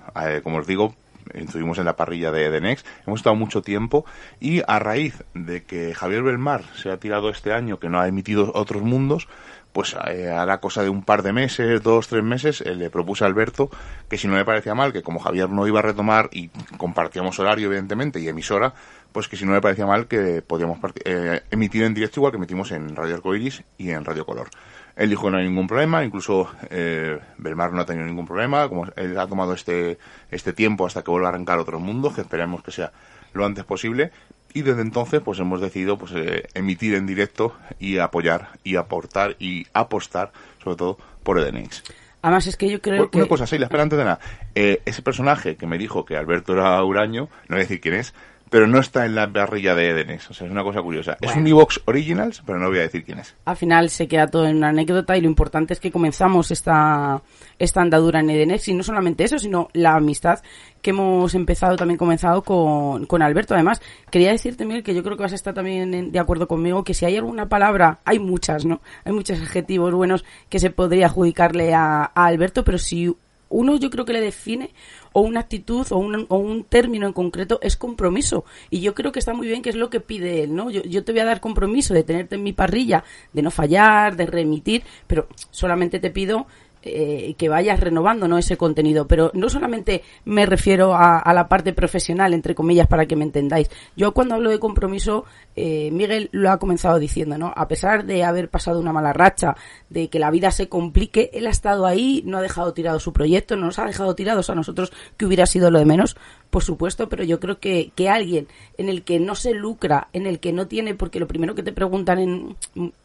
como 0.43 0.57
os 0.57 0.67
digo, 0.67 0.95
estuvimos 1.33 1.77
en 1.77 1.85
la 1.85 1.95
parrilla 1.95 2.31
de, 2.31 2.49
de 2.49 2.61
Next, 2.61 2.85
hemos 3.05 3.19
estado 3.19 3.35
mucho 3.35 3.61
tiempo 3.61 4.05
y 4.39 4.61
a 4.67 4.79
raíz 4.79 5.23
de 5.33 5.63
que 5.63 5.93
Javier 5.93 6.23
Belmar 6.23 6.63
se 6.75 6.91
ha 6.91 6.97
tirado 6.97 7.29
este 7.29 7.53
año, 7.53 7.79
que 7.79 7.89
no 7.89 7.99
ha 7.99 8.07
emitido 8.07 8.51
otros 8.53 8.81
mundos, 8.81 9.27
pues 9.73 9.95
eh, 10.07 10.29
a 10.29 10.45
la 10.45 10.59
cosa 10.59 10.83
de 10.83 10.89
un 10.89 11.03
par 11.03 11.23
de 11.23 11.33
meses, 11.33 11.81
dos, 11.81 12.07
tres 12.07 12.23
meses, 12.23 12.61
eh, 12.61 12.75
le 12.75 12.91
propuse 12.91 13.23
a 13.23 13.27
Alberto 13.27 13.69
que 14.07 14.17
si 14.17 14.27
no 14.27 14.37
le 14.37 14.45
parecía 14.45 14.75
mal, 14.75 14.93
que 14.93 15.01
como 15.01 15.19
Javier 15.19 15.49
no 15.49 15.67
iba 15.67 15.79
a 15.79 15.81
retomar 15.81 16.29
y 16.31 16.49
compartíamos 16.77 17.39
horario 17.39 17.67
evidentemente 17.67 18.19
y 18.19 18.27
emisora, 18.27 18.73
pues 19.13 19.29
que 19.29 19.37
si 19.37 19.45
no 19.45 19.53
le 19.53 19.61
parecía 19.61 19.85
mal 19.85 20.07
que 20.07 20.41
podíamos 20.41 20.79
eh, 21.05 21.41
emitir 21.51 21.83
en 21.83 21.93
directo 21.93 22.19
igual 22.19 22.31
que 22.31 22.37
emitimos 22.37 22.71
en 22.71 22.95
Radio 22.95 23.15
Arcoiris 23.15 23.63
y 23.77 23.91
en 23.91 24.03
Radio 24.03 24.25
Color. 24.25 24.49
Él 24.95 25.09
dijo 25.09 25.25
que 25.25 25.31
no 25.31 25.37
hay 25.37 25.45
ningún 25.45 25.67
problema, 25.67 26.03
incluso 26.03 26.51
eh, 26.69 27.19
Belmar 27.37 27.71
no 27.71 27.81
ha 27.81 27.85
tenido 27.85 28.05
ningún 28.05 28.27
problema, 28.27 28.67
como 28.67 28.87
él 28.95 29.17
ha 29.17 29.27
tomado 29.27 29.53
este, 29.53 29.97
este 30.29 30.53
tiempo 30.53 30.85
hasta 30.85 31.03
que 31.03 31.11
vuelva 31.11 31.27
a 31.27 31.29
arrancar 31.29 31.59
otro 31.59 31.79
mundo, 31.79 32.13
que 32.13 32.21
esperemos 32.21 32.61
que 32.61 32.71
sea 32.71 32.91
lo 33.33 33.45
antes 33.45 33.63
posible, 33.63 34.11
y 34.53 34.61
desde 34.61 34.81
entonces 34.81 35.21
pues 35.21 35.39
hemos 35.39 35.61
decidido 35.61 35.97
pues 35.97 36.11
eh, 36.15 36.47
emitir 36.53 36.93
en 36.95 37.07
directo 37.07 37.55
y 37.79 37.97
apoyar 37.99 38.49
y 38.63 38.75
aportar 38.75 39.35
y 39.39 39.65
apostar 39.73 40.31
sobre 40.63 40.77
todo 40.77 40.97
por 41.23 41.39
Edenix. 41.39 41.83
Además 42.21 42.47
es 42.47 42.55
que 42.55 42.69
yo 42.69 42.81
creo 42.81 43.11
que... 43.11 43.17
Una 43.17 43.27
cosa, 43.27 43.45
sí, 43.45 43.57
la 43.57 43.65
espera 43.65 43.83
antes 43.83 43.99
de 43.99 44.05
nada. 44.05 44.19
Eh, 44.55 44.81
ese 44.85 45.01
personaje 45.01 45.57
que 45.57 45.67
me 45.67 45.77
dijo 45.77 46.05
que 46.05 46.15
Alberto 46.15 46.53
era 46.53 46.81
Uraño, 46.81 47.23
no 47.23 47.55
voy 47.55 47.57
a 47.57 47.63
decir 47.63 47.81
quién 47.81 47.95
es, 47.95 48.13
pero 48.53 48.67
no 48.67 48.79
está 48.79 49.07
en 49.07 49.15
la 49.15 49.27
parrilla 49.33 49.73
de 49.73 49.89
Edenes. 49.89 50.29
O 50.29 50.33
sea, 50.35 50.45
es 50.45 50.51
una 50.53 50.61
cosa 50.61 50.79
curiosa. 50.79 51.17
Es 51.19 51.35
un 51.35 51.47
Evox 51.47 51.81
Originals, 51.85 52.43
pero 52.45 52.59
no 52.59 52.69
voy 52.69 52.77
a 52.77 52.81
decir 52.81 53.03
quién 53.03 53.17
es. 53.17 53.35
Al 53.45 53.57
final 53.57 53.89
se 53.89 54.07
queda 54.07 54.27
todo 54.27 54.45
en 54.45 54.57
una 54.57 54.69
anécdota 54.69 55.17
y 55.17 55.21
lo 55.21 55.27
importante 55.27 55.73
es 55.73 55.79
que 55.79 55.91
comenzamos 55.91 56.51
esta, 56.51 57.23
esta 57.57 57.81
andadura 57.81 58.19
en 58.19 58.29
Edenex 58.29 58.67
y 58.67 58.75
no 58.75 58.83
solamente 58.83 59.23
eso, 59.23 59.39
sino 59.39 59.69
la 59.73 59.95
amistad 59.95 60.43
que 60.83 60.91
hemos 60.91 61.33
empezado, 61.33 61.77
también 61.77 61.97
comenzado 61.97 62.43
con, 62.43 63.07
con 63.07 63.23
Alberto. 63.23 63.55
Además, 63.55 63.81
quería 64.11 64.29
decirte, 64.29 64.65
Miguel, 64.65 64.83
que 64.83 64.93
yo 64.93 65.01
creo 65.01 65.17
que 65.17 65.23
vas 65.23 65.31
a 65.31 65.35
estar 65.35 65.55
también 65.55 66.11
de 66.11 66.19
acuerdo 66.19 66.47
conmigo, 66.47 66.83
que 66.83 66.93
si 66.93 67.05
hay 67.05 67.17
alguna 67.17 67.49
palabra, 67.49 68.01
hay 68.05 68.19
muchas, 68.19 68.65
¿no? 68.65 68.81
Hay 69.03 69.13
muchos 69.13 69.41
adjetivos 69.41 69.95
buenos 69.95 70.25
que 70.49 70.59
se 70.59 70.69
podría 70.69 71.07
adjudicarle 71.07 71.73
a, 71.73 72.03
a 72.13 72.25
Alberto, 72.27 72.63
pero 72.63 72.77
si 72.77 73.15
uno 73.53 73.77
yo 73.77 73.89
creo 73.89 74.05
que 74.05 74.13
le 74.13 74.21
define 74.21 74.71
o 75.13 75.21
una 75.21 75.41
actitud 75.41 75.85
o 75.91 75.97
un, 75.97 76.25
o 76.27 76.37
un 76.37 76.63
término 76.63 77.07
en 77.07 77.13
concreto 77.13 77.59
es 77.61 77.77
compromiso. 77.77 78.45
Y 78.69 78.81
yo 78.81 78.93
creo 78.93 79.11
que 79.11 79.19
está 79.19 79.33
muy 79.33 79.47
bien 79.47 79.61
que 79.61 79.69
es 79.69 79.75
lo 79.75 79.89
que 79.89 79.99
pide 79.99 80.43
él, 80.43 80.55
¿no? 80.55 80.69
Yo, 80.71 80.81
yo 80.83 81.03
te 81.03 81.11
voy 81.11 81.21
a 81.21 81.25
dar 81.25 81.39
compromiso 81.39 81.93
de 81.93 82.03
tenerte 82.03 82.35
en 82.35 82.43
mi 82.43 82.53
parrilla, 82.53 83.03
de 83.31 83.41
no 83.41 83.51
fallar, 83.51 84.15
de 84.15 84.25
remitir, 84.25 84.83
pero 85.07 85.27
solamente 85.51 85.99
te 85.99 86.09
pido 86.09 86.47
eh, 86.85 87.35
que 87.37 87.49
vayas 87.49 87.79
renovando 87.79 88.27
¿no? 88.27 88.37
ese 88.37 88.57
contenido. 88.57 89.07
Pero 89.07 89.31
no 89.33 89.49
solamente 89.49 90.03
me 90.25 90.45
refiero 90.45 90.95
a, 90.95 91.33
la 91.33 91.47
parte 91.47 91.73
profesional, 91.73 92.33
entre 92.33 92.55
comillas, 92.55 92.87
para 92.87 93.05
que 93.05 93.15
me 93.15 93.23
entendáis. 93.23 93.69
Yo 93.95 94.13
cuando 94.13 94.35
hablo 94.35 94.49
de 94.49 94.59
compromiso, 94.59 95.25
eh, 95.55 95.89
Miguel 95.91 96.29
lo 96.31 96.51
ha 96.51 96.59
comenzado 96.59 96.99
diciendo, 96.99 97.37
¿no? 97.37 97.53
A 97.55 97.67
pesar 97.67 98.05
de 98.05 98.23
haber 98.23 98.49
pasado 98.49 98.79
una 98.79 98.93
mala 98.93 99.13
racha, 99.13 99.55
de 99.89 100.09
que 100.09 100.19
la 100.19 100.31
vida 100.31 100.51
se 100.51 100.69
complique, 100.69 101.29
él 101.33 101.47
ha 101.47 101.51
estado 101.51 101.85
ahí, 101.85 102.23
no 102.25 102.37
ha 102.37 102.41
dejado 102.41 102.73
tirado 102.73 102.99
su 102.99 103.13
proyecto, 103.13 103.55
no 103.55 103.67
nos 103.67 103.79
ha 103.79 103.85
dejado 103.85 104.15
tirados 104.15 104.49
a 104.49 104.55
nosotros, 104.55 104.91
que 105.17 105.25
hubiera 105.25 105.45
sido 105.45 105.71
lo 105.71 105.79
de 105.79 105.85
menos, 105.85 106.17
por 106.53 106.63
supuesto, 106.63 107.09
pero 107.09 107.23
yo 107.23 107.39
creo 107.39 107.59
que, 107.59 107.91
que 107.95 108.09
alguien 108.09 108.47
en 108.77 108.87
el 108.87 109.01
que 109.01 109.19
no 109.19 109.33
se 109.33 109.55
lucra, 109.55 110.09
en 110.13 110.27
el 110.27 110.39
que 110.39 110.53
no 110.53 110.67
tiene, 110.67 110.93
porque 110.93 111.19
lo 111.19 111.27
primero 111.27 111.55
que 111.55 111.63
te 111.63 111.73
preguntan 111.73 112.19
en 112.19 112.55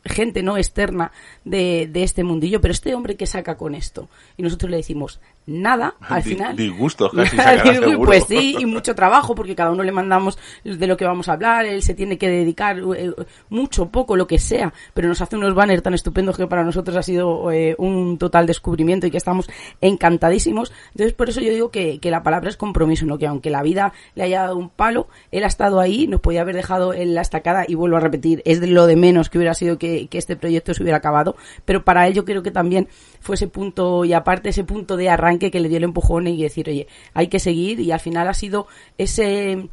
gente 0.04 0.42
no 0.42 0.58
externa 0.58 1.12
de, 1.46 1.88
de 1.90 2.02
este 2.02 2.24
mundillo, 2.24 2.60
pero 2.60 2.72
este 2.72 2.94
hombre 2.94 3.16
que 3.16 3.24
saca 3.24 3.56
con 3.56 3.74
esto, 3.74 4.10
y 4.36 4.42
nosotros 4.42 4.70
le 4.70 4.76
decimos, 4.76 5.18
nada, 5.46 5.94
al 6.00 6.22
final. 6.22 6.56
Disgusto, 6.56 7.10
Pues 8.04 8.24
sí, 8.24 8.54
y 8.58 8.66
mucho 8.66 8.94
trabajo, 8.94 9.34
porque 9.34 9.54
cada 9.54 9.70
uno 9.70 9.82
le 9.82 9.92
mandamos 9.92 10.38
de 10.62 10.86
lo 10.86 10.98
que 10.98 11.06
vamos 11.06 11.30
a 11.30 11.32
hablar, 11.32 11.64
él 11.64 11.82
se 11.82 11.94
tiene 11.94 12.18
que 12.18 12.28
dedicar 12.28 12.78
eh, 12.78 13.12
mucho, 13.48 13.88
poco, 13.88 14.14
lo 14.14 14.26
que 14.26 14.38
sea, 14.38 14.74
pero 14.92 15.08
nos 15.08 15.22
hace 15.22 15.36
unos 15.36 15.54
banners 15.54 15.82
tan 15.82 15.94
estupendos 15.94 16.36
que 16.36 16.46
para 16.46 16.64
nosotros 16.64 16.94
ha 16.98 17.02
sido 17.02 17.50
eh, 17.50 17.74
un 17.78 18.18
total 18.18 18.46
descubrimiento 18.46 19.06
y 19.06 19.10
que 19.10 19.16
estamos 19.16 19.48
encantadísimos. 19.80 20.70
Entonces, 20.92 21.14
por 21.14 21.30
eso 21.30 21.40
yo 21.40 21.50
digo 21.50 21.70
que, 21.70 21.98
que 21.98 22.10
la 22.10 22.22
palabra 22.22 22.50
es 22.50 22.58
compromiso, 22.58 23.06
¿no? 23.06 23.16
Que 23.16 23.26
aunque 23.26 23.37
la 23.44 23.62
vida 23.62 23.92
le 24.14 24.24
haya 24.24 24.42
dado 24.42 24.56
un 24.56 24.68
palo, 24.68 25.08
él 25.30 25.44
ha 25.44 25.46
estado 25.46 25.80
ahí, 25.80 26.06
nos 26.06 26.20
podía 26.20 26.42
haber 26.42 26.54
dejado 26.54 26.92
en 26.94 27.14
la 27.14 27.20
estacada, 27.20 27.64
y 27.66 27.74
vuelvo 27.74 27.96
a 27.96 28.00
repetir, 28.00 28.42
es 28.44 28.60
de 28.60 28.66
lo 28.66 28.86
de 28.86 28.96
menos 28.96 29.30
que 29.30 29.38
hubiera 29.38 29.54
sido 29.54 29.78
que, 29.78 30.08
que 30.08 30.18
este 30.18 30.36
proyecto 30.36 30.74
se 30.74 30.82
hubiera 30.82 30.98
acabado, 30.98 31.36
pero 31.64 31.84
para 31.84 32.06
él 32.06 32.14
yo 32.14 32.24
creo 32.24 32.42
que 32.42 32.50
también 32.50 32.88
fue 33.20 33.34
ese 33.34 33.48
punto, 33.48 34.04
y 34.04 34.12
aparte 34.12 34.50
ese 34.50 34.64
punto 34.64 34.96
de 34.96 35.08
arranque 35.08 35.50
que 35.50 35.60
le 35.60 35.68
dio 35.68 35.78
el 35.78 35.84
empujón 35.84 36.26
y 36.26 36.42
decir, 36.42 36.68
oye, 36.68 36.86
hay 37.14 37.28
que 37.28 37.38
seguir, 37.38 37.80
y 37.80 37.92
al 37.92 38.00
final 38.00 38.28
ha 38.28 38.34
sido 38.34 38.66
ese 38.96 39.68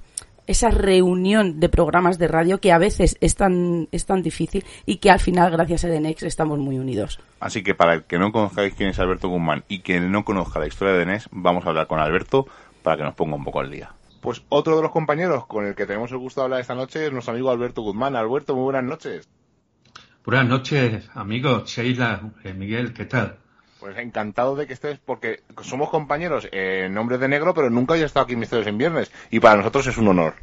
esa 0.47 0.69
reunión 0.69 1.59
de 1.59 1.69
programas 1.69 2.17
de 2.17 2.27
radio 2.27 2.59
que 2.59 2.71
a 2.71 2.77
veces 2.77 3.17
es 3.21 3.35
tan, 3.35 3.87
es 3.91 4.05
tan 4.05 4.21
difícil 4.21 4.63
y 4.85 4.97
que 4.97 5.09
al 5.09 5.19
final, 5.19 5.51
gracias 5.51 5.85
a 5.85 5.87
Denex, 5.87 6.23
estamos 6.23 6.59
muy 6.59 6.77
unidos. 6.77 7.19
Así 7.39 7.63
que 7.63 7.75
para 7.75 7.93
el 7.95 8.03
que 8.03 8.17
no 8.17 8.31
conozcáis 8.31 8.73
quién 8.73 8.89
es 8.89 8.99
Alberto 8.99 9.29
Guzmán 9.29 9.63
y 9.67 9.79
quien 9.79 10.11
no 10.11 10.23
conozca 10.23 10.59
la 10.59 10.67
historia 10.67 10.93
de 10.93 10.99
Denex, 10.99 11.29
vamos 11.31 11.65
a 11.65 11.69
hablar 11.69 11.87
con 11.87 11.99
Alberto 11.99 12.47
para 12.85 12.97
que 12.97 13.03
nos 13.03 13.15
ponga 13.15 13.35
un 13.35 13.43
poco 13.43 13.59
al 13.59 13.71
día. 13.71 13.91
Pues 14.21 14.43
otro 14.47 14.75
de 14.77 14.83
los 14.83 14.91
compañeros 14.91 15.47
con 15.47 15.65
el 15.65 15.73
que 15.73 15.87
tenemos 15.87 16.11
el 16.11 16.19
gusto 16.19 16.41
de 16.41 16.45
hablar 16.45 16.61
esta 16.61 16.75
noche 16.75 17.07
es 17.07 17.11
nuestro 17.11 17.33
amigo 17.33 17.49
Alberto 17.49 17.81
Guzmán. 17.81 18.15
Alberto, 18.15 18.55
muy 18.55 18.65
buenas 18.65 18.83
noches. 18.83 19.27
Buenas 20.23 20.47
noches, 20.47 21.09
amigos. 21.15 21.67
Sheila, 21.67 22.31
eh, 22.43 22.53
Miguel, 22.53 22.93
¿qué 22.93 23.05
tal? 23.05 23.37
Pues 23.79 23.97
encantado 23.97 24.55
de 24.55 24.67
que 24.67 24.73
estés, 24.73 24.99
porque 24.99 25.41
somos 25.63 25.89
compañeros 25.89 26.47
en 26.51 26.93
nombre 26.93 27.17
de 27.17 27.27
negro, 27.27 27.55
pero 27.55 27.71
nunca 27.71 27.95
había 27.95 28.05
estado 28.05 28.23
aquí 28.23 28.33
en 28.33 28.39
Misterios 28.39 28.67
en 28.67 28.77
Viernes, 28.77 29.11
y 29.31 29.39
para 29.39 29.57
nosotros 29.57 29.87
es 29.87 29.97
un 29.97 30.07
honor. 30.07 30.35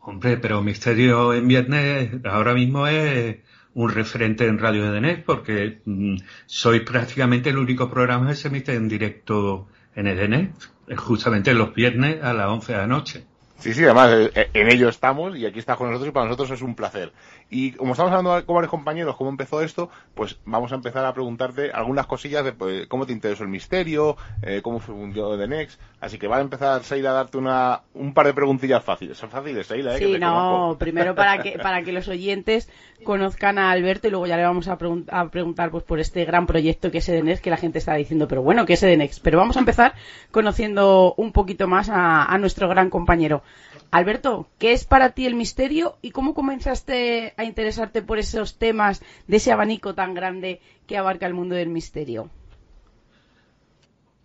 Hombre, 0.00 0.36
pero 0.36 0.62
Misterio 0.62 1.32
en 1.32 1.46
Viernes 1.46 2.10
ahora 2.24 2.54
mismo 2.54 2.86
es 2.88 3.36
un 3.74 3.90
referente 3.90 4.46
en 4.46 4.58
Radio 4.58 4.84
de 4.84 4.90
Denet, 4.90 5.24
porque 5.24 5.80
mm, 5.84 6.16
soy 6.46 6.80
prácticamente 6.80 7.50
el 7.50 7.58
único 7.58 7.88
programa 7.88 8.28
que 8.28 8.36
se 8.36 8.48
emite 8.48 8.74
en 8.74 8.88
directo 8.88 9.68
en 9.94 10.06
Edenet, 10.06 10.52
justamente 10.96 11.54
los 11.54 11.74
viernes 11.74 12.22
a 12.22 12.32
las 12.32 12.48
11 12.48 12.72
de 12.72 12.78
la 12.78 12.86
noche. 12.86 13.24
Sí, 13.58 13.74
sí, 13.74 13.84
además 13.84 14.30
eh, 14.34 14.50
en 14.54 14.70
ello 14.70 14.88
estamos 14.88 15.36
y 15.36 15.44
aquí 15.44 15.58
está 15.58 15.74
con 15.74 15.88
nosotros 15.88 16.10
y 16.10 16.12
para 16.12 16.26
nosotros 16.26 16.52
es 16.52 16.62
un 16.62 16.76
placer. 16.76 17.12
Y 17.50 17.72
como 17.72 17.92
estamos 17.92 18.12
hablando 18.12 18.44
con 18.44 18.54
varios 18.56 18.70
compañeros 18.70 19.16
cómo 19.16 19.30
empezó 19.30 19.62
esto, 19.62 19.88
pues 20.14 20.38
vamos 20.44 20.72
a 20.72 20.74
empezar 20.74 21.06
a 21.06 21.14
preguntarte 21.14 21.70
algunas 21.70 22.06
cosillas 22.06 22.44
de 22.44 22.52
pues, 22.52 22.86
cómo 22.88 23.06
te 23.06 23.12
interesó 23.12 23.42
el 23.42 23.48
misterio, 23.48 24.16
eh, 24.42 24.60
cómo 24.62 24.80
fue 24.80 24.94
un 24.94 25.12
de 25.12 25.48
Next. 25.48 25.80
Así 26.00 26.18
que 26.18 26.28
va 26.28 26.36
a 26.36 26.40
empezar 26.40 26.82
Seila 26.84 27.10
a 27.10 27.14
darte 27.14 27.38
una, 27.38 27.80
un 27.94 28.12
par 28.12 28.26
de 28.26 28.34
preguntillas 28.34 28.84
fáciles. 28.84 29.16
Son 29.16 29.30
fáciles, 29.30 29.66
Seila, 29.66 29.96
¿eh? 29.96 29.98
Sí, 29.98 30.18
no, 30.18 30.76
primero 30.78 31.14
para 31.14 31.42
que, 31.42 31.58
para 31.62 31.82
que 31.82 31.92
los 31.92 32.06
oyentes 32.08 32.70
conozcan 33.04 33.58
a 33.58 33.70
Alberto 33.70 34.08
y 34.08 34.10
luego 34.10 34.26
ya 34.26 34.36
le 34.36 34.44
vamos 34.44 34.68
a, 34.68 34.78
a 35.10 35.28
preguntar 35.28 35.70
pues 35.70 35.84
por 35.84 36.00
este 36.00 36.24
gran 36.26 36.46
proyecto 36.46 36.90
que 36.90 36.98
es 36.98 37.08
Edenex, 37.08 37.40
que 37.40 37.50
la 37.50 37.56
gente 37.56 37.78
está 37.78 37.94
diciendo, 37.94 38.28
pero 38.28 38.42
bueno, 38.42 38.66
que 38.66 38.74
es 38.74 38.82
Edenex. 38.82 39.20
Pero 39.20 39.38
vamos 39.38 39.56
a 39.56 39.60
empezar 39.60 39.94
conociendo 40.30 41.14
un 41.16 41.32
poquito 41.32 41.66
más 41.66 41.88
a, 41.88 42.24
a 42.24 42.38
nuestro 42.38 42.68
gran 42.68 42.90
compañero. 42.90 43.42
Alberto, 43.90 44.48
¿qué 44.58 44.72
es 44.72 44.84
para 44.84 45.10
ti 45.10 45.26
el 45.26 45.34
misterio 45.34 45.96
y 46.02 46.10
cómo 46.10 46.34
comenzaste 46.34 47.32
a 47.36 47.44
interesarte 47.44 48.02
por 48.02 48.18
esos 48.18 48.58
temas 48.58 49.02
de 49.26 49.38
ese 49.38 49.50
abanico 49.50 49.94
tan 49.94 50.12
grande 50.12 50.60
que 50.86 50.98
abarca 50.98 51.26
el 51.26 51.34
mundo 51.34 51.54
del 51.54 51.70
misterio? 51.70 52.28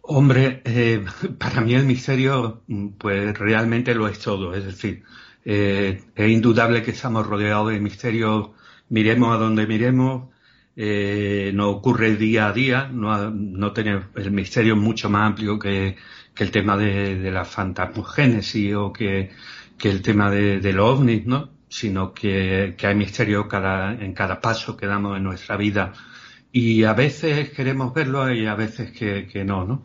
Hombre, 0.01 0.61
eh, 0.65 1.05
para 1.37 1.61
mí 1.61 1.73
el 1.75 1.85
misterio, 1.85 2.61
pues 2.97 3.37
realmente 3.37 3.95
lo 3.95 4.09
es 4.09 4.19
todo. 4.19 4.53
Es 4.53 4.65
decir, 4.65 5.03
eh, 5.45 6.01
es 6.13 6.29
indudable 6.29 6.83
que 6.83 6.91
estamos 6.91 7.25
rodeados 7.25 7.71
de 7.71 7.79
misterios, 7.79 8.49
miremos 8.89 9.33
a 9.33 9.39
donde 9.39 9.65
miremos, 9.65 10.29
eh, 10.75 11.51
nos 11.53 11.75
ocurre 11.75 12.17
día 12.17 12.47
a 12.47 12.53
día, 12.53 12.89
no, 12.91 13.31
no 13.31 13.71
tener 13.71 14.07
el 14.15 14.31
misterio 14.31 14.75
mucho 14.75 15.09
más 15.09 15.27
amplio 15.27 15.57
que, 15.57 15.95
que 16.33 16.43
el 16.43 16.51
tema 16.51 16.77
de, 16.77 17.31
la 17.31 17.45
fantasmogénesis 17.45 18.75
o 18.75 18.91
que, 18.91 19.31
que 19.77 19.89
el 19.89 20.01
tema 20.01 20.29
de, 20.29 20.59
de 20.59 20.73
los 20.73 20.99
ovnis, 20.99 21.25
¿no? 21.25 21.51
Sino 21.69 22.13
que, 22.13 22.75
que 22.77 22.87
hay 22.87 22.95
misterio 22.95 23.47
cada, 23.47 23.93
en 23.93 24.13
cada 24.13 24.41
paso 24.41 24.77
que 24.77 24.85
damos 24.87 25.17
en 25.17 25.23
nuestra 25.23 25.57
vida. 25.57 25.93
Y 26.51 26.83
a 26.83 26.93
veces 26.93 27.49
queremos 27.51 27.93
verlo 27.93 28.31
y 28.31 28.45
a 28.45 28.55
veces 28.55 28.91
que, 28.91 29.27
que 29.27 29.43
no, 29.43 29.65
¿no? 29.65 29.83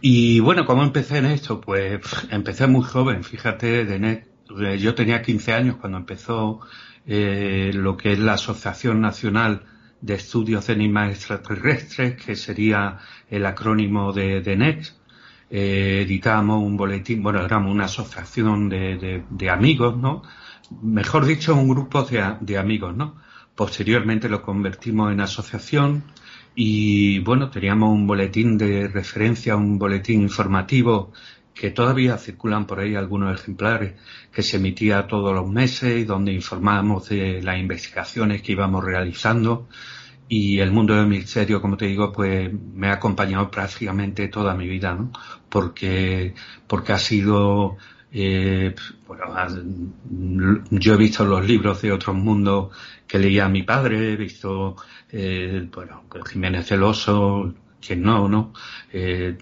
Y 0.00 0.40
bueno, 0.40 0.66
¿cómo 0.66 0.82
empecé 0.82 1.18
en 1.18 1.26
esto? 1.26 1.60
Pues 1.60 2.00
empecé 2.30 2.66
muy 2.66 2.82
joven, 2.82 3.24
fíjate, 3.24 3.84
de 3.84 4.78
yo 4.78 4.94
tenía 4.94 5.22
15 5.22 5.52
años 5.52 5.76
cuando 5.76 5.98
empezó 5.98 6.60
eh, 7.06 7.70
lo 7.74 7.96
que 7.96 8.12
es 8.12 8.18
la 8.18 8.34
Asociación 8.34 9.00
Nacional 9.00 9.62
de 10.00 10.14
Estudios 10.14 10.66
de 10.66 10.74
Enigmas 10.74 11.10
Extraterrestres, 11.10 12.22
que 12.22 12.36
sería 12.36 12.98
el 13.30 13.46
acrónimo 13.46 14.12
de, 14.12 14.42
de 14.42 14.56
NEX 14.56 14.94
eh, 15.50 16.02
editamos 16.04 16.62
un 16.62 16.76
boletín, 16.76 17.22
bueno, 17.22 17.44
éramos 17.44 17.72
una 17.72 17.84
asociación 17.84 18.68
de, 18.68 19.50
amigos, 19.50 19.96
¿no? 19.96 20.22
Mejor 20.82 21.26
dicho, 21.26 21.54
un 21.54 21.68
grupo 21.68 22.02
de, 22.02 22.36
de, 22.40 22.58
amigos, 22.58 22.96
¿no? 22.96 23.16
Posteriormente 23.54 24.28
lo 24.28 24.42
convertimos 24.42 25.12
en 25.12 25.20
asociación 25.20 26.04
y, 26.54 27.18
bueno, 27.20 27.50
teníamos 27.50 27.90
un 27.90 28.06
boletín 28.06 28.58
de 28.58 28.88
referencia, 28.88 29.56
un 29.56 29.78
boletín 29.78 30.22
informativo 30.22 31.12
que 31.54 31.70
todavía 31.70 32.18
circulan 32.18 32.66
por 32.66 32.80
ahí 32.80 32.96
algunos 32.96 33.40
ejemplares 33.40 33.94
que 34.32 34.42
se 34.42 34.56
emitía 34.56 35.06
todos 35.06 35.32
los 35.32 35.48
meses 35.48 35.98
y 36.00 36.04
donde 36.04 36.32
informábamos 36.32 37.08
de 37.08 37.40
las 37.42 37.58
investigaciones 37.58 38.42
que 38.42 38.52
íbamos 38.52 38.84
realizando 38.84 39.68
y 40.28 40.58
el 40.60 40.70
mundo 40.72 40.94
del 40.94 41.06
misterio, 41.06 41.60
como 41.60 41.76
te 41.76 41.86
digo, 41.86 42.12
pues 42.12 42.50
me 42.52 42.88
ha 42.88 42.94
acompañado 42.94 43.50
prácticamente 43.50 44.28
toda 44.28 44.54
mi 44.54 44.66
vida, 44.68 44.94
¿no? 44.94 45.12
Porque, 45.48 46.34
porque 46.66 46.92
ha 46.92 46.98
sido, 46.98 47.76
eh, 48.12 48.74
bueno, 49.06 49.26
yo 50.70 50.94
he 50.94 50.96
visto 50.96 51.24
los 51.24 51.46
libros 51.46 51.82
de 51.82 51.92
otros 51.92 52.16
mundos 52.16 52.74
que 53.06 53.18
leía 53.18 53.48
mi 53.48 53.62
padre, 53.62 54.12
he 54.12 54.16
visto, 54.16 54.76
eh, 55.10 55.68
bueno, 55.72 56.04
Jiménez 56.30 56.66
Celoso, 56.66 57.54
quien 57.84 58.02
no, 58.02 58.28
¿no? 58.28 58.52
Eh, 58.92 59.36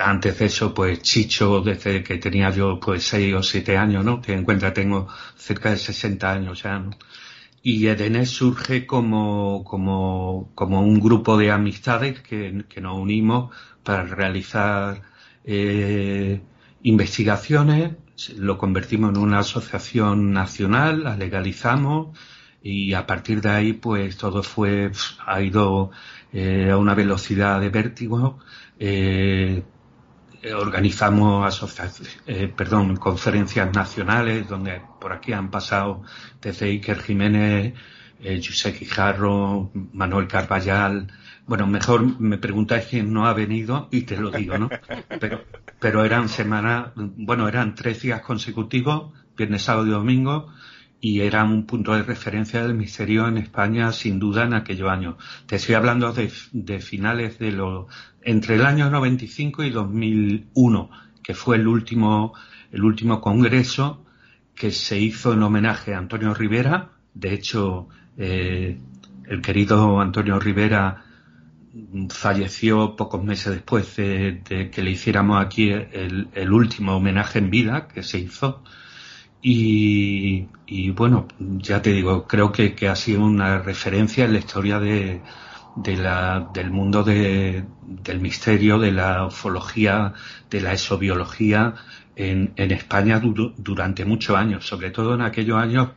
antes 0.00 0.38
de 0.38 0.46
eso, 0.46 0.74
pues 0.74 1.02
Chicho, 1.02 1.60
desde 1.60 2.02
que 2.02 2.18
tenía 2.18 2.50
yo 2.50 2.80
pues 2.80 3.04
seis 3.04 3.34
o 3.34 3.42
siete 3.42 3.76
años, 3.76 4.04
¿no? 4.04 4.20
Ten 4.20 4.38
en 4.38 4.44
cuenta, 4.44 4.72
tengo 4.72 5.08
cerca 5.36 5.70
de 5.70 5.76
60 5.76 6.32
años 6.32 6.62
ya, 6.62 6.78
¿no? 6.78 6.90
Y 7.62 7.86
Edenes 7.88 8.30
surge 8.30 8.86
como, 8.86 9.64
como, 9.64 10.50
como 10.54 10.80
un 10.82 11.00
grupo 11.00 11.36
de 11.36 11.50
amistades 11.50 12.20
que, 12.20 12.64
que 12.68 12.80
nos 12.80 12.98
unimos 12.98 13.54
para 13.82 14.04
realizar 14.04 15.02
eh, 15.44 16.40
investigaciones, 16.82 17.92
lo 18.36 18.58
convertimos 18.58 19.10
en 19.10 19.18
una 19.18 19.40
asociación 19.40 20.32
nacional, 20.32 21.04
la 21.04 21.16
legalizamos 21.16 22.18
y 22.62 22.92
a 22.94 23.06
partir 23.06 23.40
de 23.40 23.50
ahí 23.50 23.72
pues 23.72 24.16
todo 24.16 24.42
fue, 24.42 24.90
ha 25.26 25.40
ido 25.40 25.90
eh, 26.32 26.70
a 26.70 26.76
una 26.76 26.94
velocidad 26.94 27.60
de 27.60 27.70
vértigo. 27.70 28.38
Eh, 28.78 29.62
eh, 30.48 30.54
organizamos 30.54 31.78
eh, 32.26 32.48
perdón, 32.56 32.96
conferencias 32.96 33.70
nacionales 33.74 34.48
donde 34.48 34.80
por 34.98 35.12
aquí 35.12 35.32
han 35.32 35.50
pasado 35.50 36.02
desde 36.40 36.66
Iker 36.66 37.00
Jiménez, 37.00 37.74
eh, 38.22 38.40
José 38.42 38.74
Manuel 39.92 40.26
Carballal. 40.26 41.12
Bueno, 41.46 41.66
mejor 41.66 42.20
me 42.20 42.38
preguntáis 42.38 42.86
quién 42.86 43.12
no 43.12 43.26
ha 43.26 43.34
venido 43.34 43.88
y 43.90 44.02
te 44.02 44.16
lo 44.16 44.30
digo, 44.30 44.56
¿no? 44.56 44.70
Pero, 45.20 45.44
pero 45.78 46.04
eran 46.04 46.28
semanas, 46.28 46.92
bueno, 46.94 47.46
eran 47.46 47.74
tres 47.74 48.00
días 48.02 48.22
consecutivos, 48.22 49.12
viernes, 49.36 49.62
sábado 49.62 49.86
y 49.86 49.90
domingo, 49.90 50.52
y 51.00 51.20
era 51.20 51.44
un 51.44 51.64
punto 51.64 51.94
de 51.94 52.02
referencia 52.02 52.62
del 52.62 52.74
misterio 52.74 53.28
en 53.28 53.38
España 53.38 53.92
sin 53.92 54.18
duda 54.18 54.44
en 54.44 54.54
aquellos 54.54 54.90
años. 54.90 55.16
Te 55.46 55.56
estoy 55.56 55.74
hablando 55.74 56.12
de, 56.12 56.28
finales 56.80 57.38
de 57.38 57.52
los, 57.52 57.86
entre 58.22 58.56
el 58.56 58.66
año 58.66 58.90
95 58.90 59.64
y 59.64 59.70
2001, 59.70 60.90
que 61.22 61.34
fue 61.34 61.56
el 61.56 61.68
último, 61.68 62.34
el 62.72 62.82
último 62.82 63.20
congreso 63.20 64.04
que 64.54 64.72
se 64.72 64.98
hizo 64.98 65.32
en 65.32 65.42
homenaje 65.42 65.94
a 65.94 65.98
Antonio 65.98 66.34
Rivera. 66.34 66.90
De 67.14 67.32
hecho, 67.32 67.88
eh, 68.16 68.80
el 69.28 69.40
querido 69.40 70.00
Antonio 70.00 70.40
Rivera 70.40 71.04
falleció 72.10 72.96
pocos 72.96 73.22
meses 73.22 73.52
después 73.52 73.96
de, 73.96 74.70
que 74.72 74.82
le 74.82 74.90
hiciéramos 74.90 75.44
aquí 75.44 75.70
el, 75.70 76.52
último 76.52 76.96
homenaje 76.96 77.38
en 77.38 77.50
vida 77.50 77.88
que 77.88 78.02
se 78.02 78.18
hizo. 78.18 78.62
Y, 79.40 80.46
bueno, 80.90 81.28
ya 81.38 81.80
te 81.82 81.92
digo, 81.92 82.26
creo 82.26 82.52
que, 82.52 82.74
ha 82.88 82.96
sido 82.96 83.24
una 83.24 83.58
referencia 83.58 84.24
en 84.24 84.32
la 84.32 84.38
historia 84.40 84.80
de, 84.80 85.22
la, 85.96 86.50
del 86.52 86.70
mundo 86.70 87.04
del 87.04 88.20
misterio, 88.20 88.78
de 88.78 88.92
la 88.92 89.26
ufología, 89.26 90.14
de 90.50 90.60
la 90.60 90.72
exobiología 90.72 91.74
en, 92.16 92.52
en 92.56 92.70
España 92.72 93.20
durante 93.20 94.04
muchos 94.04 94.36
años, 94.36 94.66
sobre 94.66 94.90
todo 94.90 95.14
en 95.14 95.22
aquellos 95.22 95.56
años 95.58 95.90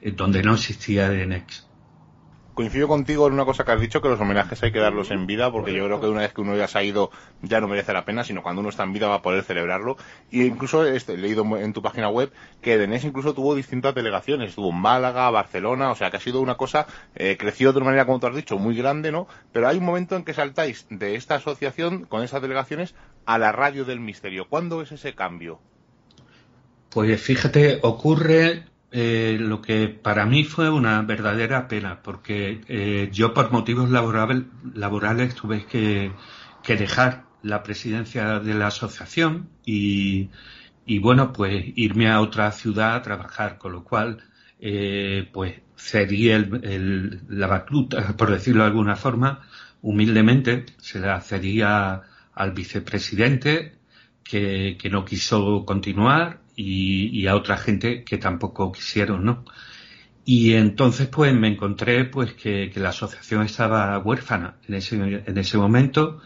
eh, 0.00 0.12
donde 0.12 0.42
no 0.42 0.54
existía 0.54 1.12
EDNX 1.12 1.65
coincido 2.56 2.88
contigo 2.88 3.26
en 3.26 3.34
una 3.34 3.44
cosa 3.44 3.64
que 3.66 3.72
has 3.72 3.80
dicho, 3.82 4.00
que 4.00 4.08
los 4.08 4.18
homenajes 4.18 4.62
hay 4.62 4.72
que 4.72 4.78
darlos 4.78 5.10
en 5.10 5.26
vida, 5.26 5.52
porque 5.52 5.74
yo 5.74 5.84
creo 5.84 6.00
que 6.00 6.08
una 6.08 6.22
vez 6.22 6.32
que 6.32 6.40
uno 6.40 6.56
ya 6.56 6.66
se 6.66 6.78
ha 6.78 6.82
ido 6.82 7.10
ya 7.42 7.60
no 7.60 7.68
merece 7.68 7.92
la 7.92 8.06
pena, 8.06 8.24
sino 8.24 8.42
cuando 8.42 8.60
uno 8.60 8.70
está 8.70 8.82
en 8.82 8.94
vida 8.94 9.08
va 9.08 9.16
a 9.16 9.22
poder 9.22 9.44
celebrarlo. 9.44 9.98
Y 10.30 10.42
incluso 10.42 10.86
este, 10.86 11.12
he 11.12 11.16
leído 11.18 11.44
en 11.58 11.74
tu 11.74 11.82
página 11.82 12.08
web 12.08 12.32
que 12.62 12.78
Denés 12.78 13.04
incluso 13.04 13.34
tuvo 13.34 13.54
distintas 13.54 13.94
delegaciones, 13.94 14.48
estuvo 14.48 14.70
en 14.70 14.76
Málaga, 14.76 15.28
Barcelona, 15.28 15.90
o 15.90 15.94
sea 15.96 16.10
que 16.10 16.16
ha 16.16 16.20
sido 16.20 16.40
una 16.40 16.56
cosa, 16.56 16.86
eh, 17.14 17.36
creció 17.38 17.72
de 17.72 17.76
una 17.76 17.84
manera, 17.84 18.06
como 18.06 18.20
tú 18.20 18.26
has 18.28 18.34
dicho, 18.34 18.58
muy 18.58 18.74
grande, 18.74 19.12
¿no? 19.12 19.28
Pero 19.52 19.68
hay 19.68 19.76
un 19.76 19.84
momento 19.84 20.16
en 20.16 20.24
que 20.24 20.32
saltáis 20.32 20.86
de 20.88 21.14
esta 21.14 21.34
asociación 21.34 22.06
con 22.06 22.22
esas 22.22 22.40
delegaciones 22.40 22.94
a 23.26 23.36
la 23.36 23.52
radio 23.52 23.84
del 23.84 24.00
misterio. 24.00 24.48
¿Cuándo 24.48 24.80
es 24.80 24.92
ese 24.92 25.14
cambio? 25.14 25.60
Pues 26.88 27.20
fíjate, 27.20 27.80
ocurre 27.82 28.64
eh, 28.98 29.36
lo 29.38 29.60
que 29.60 29.88
para 29.88 30.24
mí 30.24 30.44
fue 30.44 30.70
una 30.70 31.02
verdadera 31.02 31.68
pena, 31.68 32.00
porque 32.02 32.62
eh, 32.66 33.10
yo 33.12 33.34
por 33.34 33.52
motivos 33.52 33.90
laborales 33.90 35.34
tuve 35.34 35.66
que, 35.66 36.12
dejar 36.66 37.26
la 37.42 37.62
presidencia 37.62 38.40
de 38.40 38.54
la 38.54 38.68
asociación 38.68 39.50
y, 39.66 40.30
bueno, 41.00 41.30
pues 41.34 41.62
irme 41.76 42.08
a 42.10 42.22
otra 42.22 42.50
ciudad 42.52 42.94
a 42.94 43.02
trabajar, 43.02 43.58
con 43.58 43.72
lo 43.72 43.84
cual 43.84 44.24
eh, 44.60 45.28
pues 45.30 45.60
cedí 45.76 46.30
el, 46.30 47.20
la 47.28 47.48
batuta, 47.48 48.16
por 48.16 48.30
decirlo 48.30 48.62
de 48.62 48.70
alguna 48.70 48.96
forma, 48.96 49.42
humildemente, 49.82 50.64
se 50.78 51.00
la 51.00 51.20
cedía 51.20 52.00
al 52.32 52.52
vicepresidente 52.52 53.76
que 54.24 54.88
no 54.90 55.04
quiso 55.04 55.66
continuar 55.66 56.45
y, 56.56 57.26
a 57.26 57.36
otra 57.36 57.56
gente 57.58 58.04
que 58.04 58.18
tampoco 58.18 58.72
quisieron, 58.72 59.24
¿no? 59.24 59.44
Y 60.24 60.54
entonces 60.54 61.08
pues 61.08 61.32
me 61.34 61.48
encontré 61.48 62.04
pues 62.04 62.34
que, 62.34 62.72
la 62.76 62.88
asociación 62.90 63.44
estaba 63.44 63.98
huérfana 63.98 64.56
en 64.68 64.74
ese, 64.74 64.96
en 65.26 65.38
ese 65.38 65.58
momento. 65.58 66.20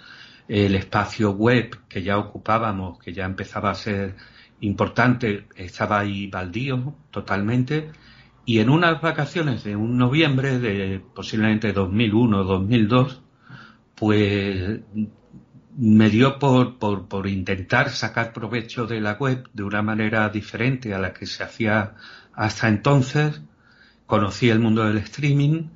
El 0.49 0.75
espacio 0.75 1.32
web 1.32 1.78
que 1.88 2.02
ya 2.02 2.18
ocupábamos, 2.18 2.99
que 2.99 3.12
ya 3.12 3.25
empezaba 3.26 3.70
a 3.70 3.75
ser 3.75 4.16
importante, 4.60 5.46
estaba 5.56 6.00
ahí 6.00 6.28
baldío 6.28 6.96
totalmente. 7.10 7.90
Y 8.46 8.60
en 8.60 8.70
unas 8.70 9.00
vacaciones 9.00 9.64
de 9.64 9.76
un 9.76 9.99
noviembre 9.99 10.58
de 10.58 11.00
posiblemente 11.14 11.72
2001 11.72 12.38
o 12.38 12.44
2002, 12.44 13.22
pues 13.94 14.80
me 15.80 16.10
dio 16.10 16.38
por, 16.38 16.78
por, 16.78 17.08
por, 17.08 17.26
intentar 17.26 17.88
sacar 17.88 18.34
provecho 18.34 18.87
de 18.87 19.00
la 19.00 19.14
web 19.14 19.49
de 19.54 19.62
una 19.62 19.80
manera 19.80 20.28
diferente 20.28 20.92
a 20.92 20.99
la 20.99 21.14
que 21.14 21.25
se 21.25 21.42
hacía 21.42 21.94
hasta 22.34 22.68
entonces. 22.68 23.40
Conocí 24.06 24.50
el 24.50 24.58
mundo 24.58 24.84
del 24.84 24.99
streaming 24.99 25.68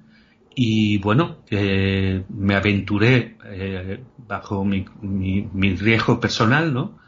y 0.55 0.99
bueno, 0.99 1.39
eh, 1.51 2.23
me 2.29 2.55
aventuré 2.55 3.39
eh, 3.45 4.05
bajo 4.19 4.63
mi, 4.65 4.85
mi, 5.01 5.75
riesgo 5.75 6.21
personal, 6.21 6.75
¿no? 6.75 6.99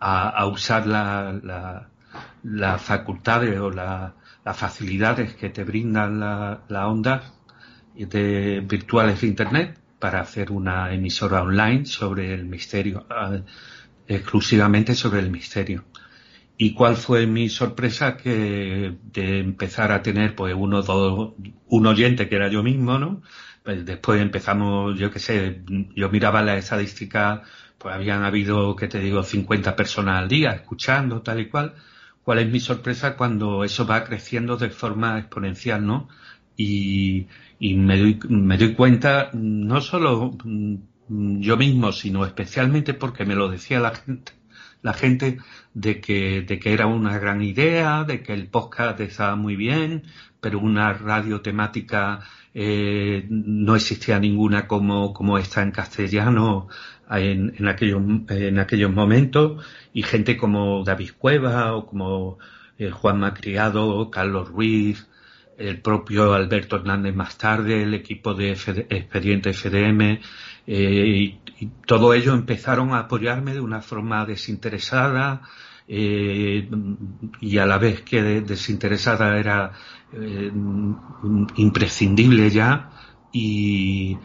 A, 0.00 0.46
usar 0.46 0.86
la, 0.86 1.38
la, 1.42 1.88
las 2.42 2.80
facultades 2.80 3.58
o 3.58 3.70
las 3.70 4.12
facilidades 4.54 5.34
que 5.34 5.50
te 5.50 5.64
brindan 5.64 6.20
las 6.20 6.58
la 6.68 6.88
ondas 6.88 7.32
de 7.94 8.60
virtuales 8.66 9.20
de 9.20 9.26
Internet 9.26 9.78
para 9.98 10.20
hacer 10.20 10.52
una 10.52 10.92
emisora 10.92 11.42
online 11.42 11.86
sobre 11.86 12.34
el 12.34 12.44
misterio, 12.46 13.06
ah, 13.10 13.38
exclusivamente 14.06 14.94
sobre 14.94 15.20
el 15.20 15.30
misterio. 15.30 15.84
¿Y 16.58 16.74
cuál 16.74 16.96
fue 16.96 17.26
mi 17.26 17.48
sorpresa? 17.48 18.16
Que 18.16 18.96
de 19.12 19.38
empezar 19.40 19.92
a 19.92 20.02
tener 20.02 20.34
pues 20.34 20.54
uno, 20.56 20.82
dos, 20.82 21.34
un 21.66 21.86
oyente 21.86 22.28
que 22.28 22.36
era 22.36 22.48
yo 22.48 22.62
mismo, 22.62 22.98
¿no? 22.98 23.22
Pues 23.62 23.84
después 23.84 24.20
empezamos, 24.22 24.98
yo 24.98 25.10
qué 25.10 25.18
sé, 25.18 25.62
yo 25.94 26.08
miraba 26.10 26.42
la 26.42 26.56
estadística, 26.56 27.42
pues 27.78 27.94
habían 27.94 28.22
habido, 28.24 28.76
que 28.76 28.88
te 28.88 29.00
digo, 29.00 29.22
50 29.22 29.76
personas 29.76 30.22
al 30.22 30.28
día 30.28 30.52
escuchando, 30.52 31.22
tal 31.22 31.40
y 31.40 31.48
cual. 31.48 31.74
¿Cuál 32.22 32.40
es 32.40 32.48
mi 32.50 32.60
sorpresa 32.60 33.16
cuando 33.16 33.64
eso 33.64 33.86
va 33.86 34.04
creciendo 34.04 34.56
de 34.56 34.70
forma 34.70 35.18
exponencial, 35.18 35.86
¿no? 35.86 36.08
Y, 36.56 37.28
y 37.58 37.74
me 37.74 37.98
doy, 37.98 38.18
me 38.28 38.58
doy 38.58 38.74
cuenta 38.74 39.30
no 39.32 39.80
solo 39.80 40.36
mm, 40.44 41.40
yo 41.40 41.56
mismo, 41.56 41.92
sino 41.92 42.24
especialmente 42.24 42.94
porque 42.94 43.24
me 43.24 43.34
lo 43.34 43.48
decía 43.48 43.80
la 43.80 43.94
gente, 43.94 44.32
la 44.82 44.92
gente 44.92 45.38
de 45.74 46.00
que, 46.00 46.42
de 46.42 46.58
que 46.58 46.72
era 46.72 46.86
una 46.86 47.18
gran 47.18 47.42
idea, 47.42 48.04
de 48.04 48.22
que 48.22 48.32
el 48.32 48.48
podcast 48.48 49.00
estaba 49.00 49.36
muy 49.36 49.56
bien, 49.56 50.04
pero 50.40 50.58
una 50.60 50.92
radio 50.92 51.40
temática 51.40 52.20
eh, 52.54 53.26
no 53.28 53.76
existía 53.76 54.18
ninguna 54.18 54.66
como, 54.66 55.12
como 55.12 55.38
está 55.38 55.62
en 55.62 55.72
castellano 55.72 56.68
en, 57.10 57.54
en, 57.58 57.68
aquellos, 57.68 58.02
en 58.28 58.58
aquellos 58.58 58.92
momentos, 58.92 59.64
y 59.92 60.02
gente 60.02 60.36
como 60.36 60.84
David 60.84 61.10
Cueva 61.18 61.74
o 61.74 61.86
como 61.86 62.38
eh, 62.78 62.90
Juan 62.90 63.20
Macriado, 63.20 64.10
Carlos 64.10 64.48
Ruiz, 64.48 65.06
el 65.58 65.80
propio 65.80 66.34
Alberto 66.34 66.76
Hernández 66.76 67.14
más 67.14 67.38
tarde, 67.38 67.82
el 67.82 67.94
equipo 67.94 68.34
de 68.34 68.52
Expediente 68.52 69.52
FDM, 69.52 70.20
eh, 70.66 71.40
y, 71.58 71.68
todo 71.86 72.12
ello 72.12 72.34
empezaron 72.34 72.92
a 72.92 72.98
apoyarme 73.00 73.54
de 73.54 73.60
una 73.60 73.80
forma 73.80 74.26
desinteresada 74.26 75.40
eh, 75.88 76.68
y 77.40 77.56
a 77.56 77.64
la 77.64 77.78
vez 77.78 78.02
que 78.02 78.22
desinteresada 78.42 79.38
era 79.38 79.72
eh, 80.12 80.52
imprescindible 81.56 82.50
ya 82.50 82.90
y, 83.32 84.18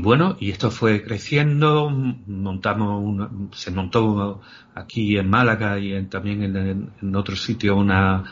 bueno, 0.00 0.36
y 0.40 0.50
esto 0.50 0.70
fue 0.70 1.02
creciendo, 1.02 1.90
montamos 1.90 3.28
se 3.52 3.70
montó 3.70 4.40
aquí 4.74 5.18
en 5.18 5.28
Málaga 5.28 5.78
y 5.78 6.02
también 6.04 6.42
en, 6.44 6.92
en 7.02 7.16
otro 7.16 7.36
sitio 7.36 7.76
una, 7.76 8.24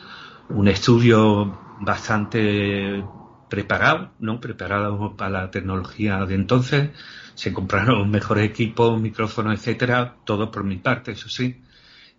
un 0.49 0.69
estudio 0.69 1.66
bastante 1.81 3.05
preparado, 3.49 4.11
¿no? 4.19 4.41
Preparado 4.41 5.17
para 5.17 5.31
la 5.31 5.51
tecnología 5.51 6.25
de 6.25 6.35
entonces. 6.35 6.91
Se 7.35 7.53
compraron 7.53 8.11
mejores 8.11 8.49
equipos, 8.49 9.01
micrófonos, 9.01 9.55
etcétera, 9.55 10.17
todo 10.25 10.51
por 10.51 10.65
mi 10.65 10.77
parte, 10.77 11.13
eso 11.13 11.29
sí. 11.29 11.63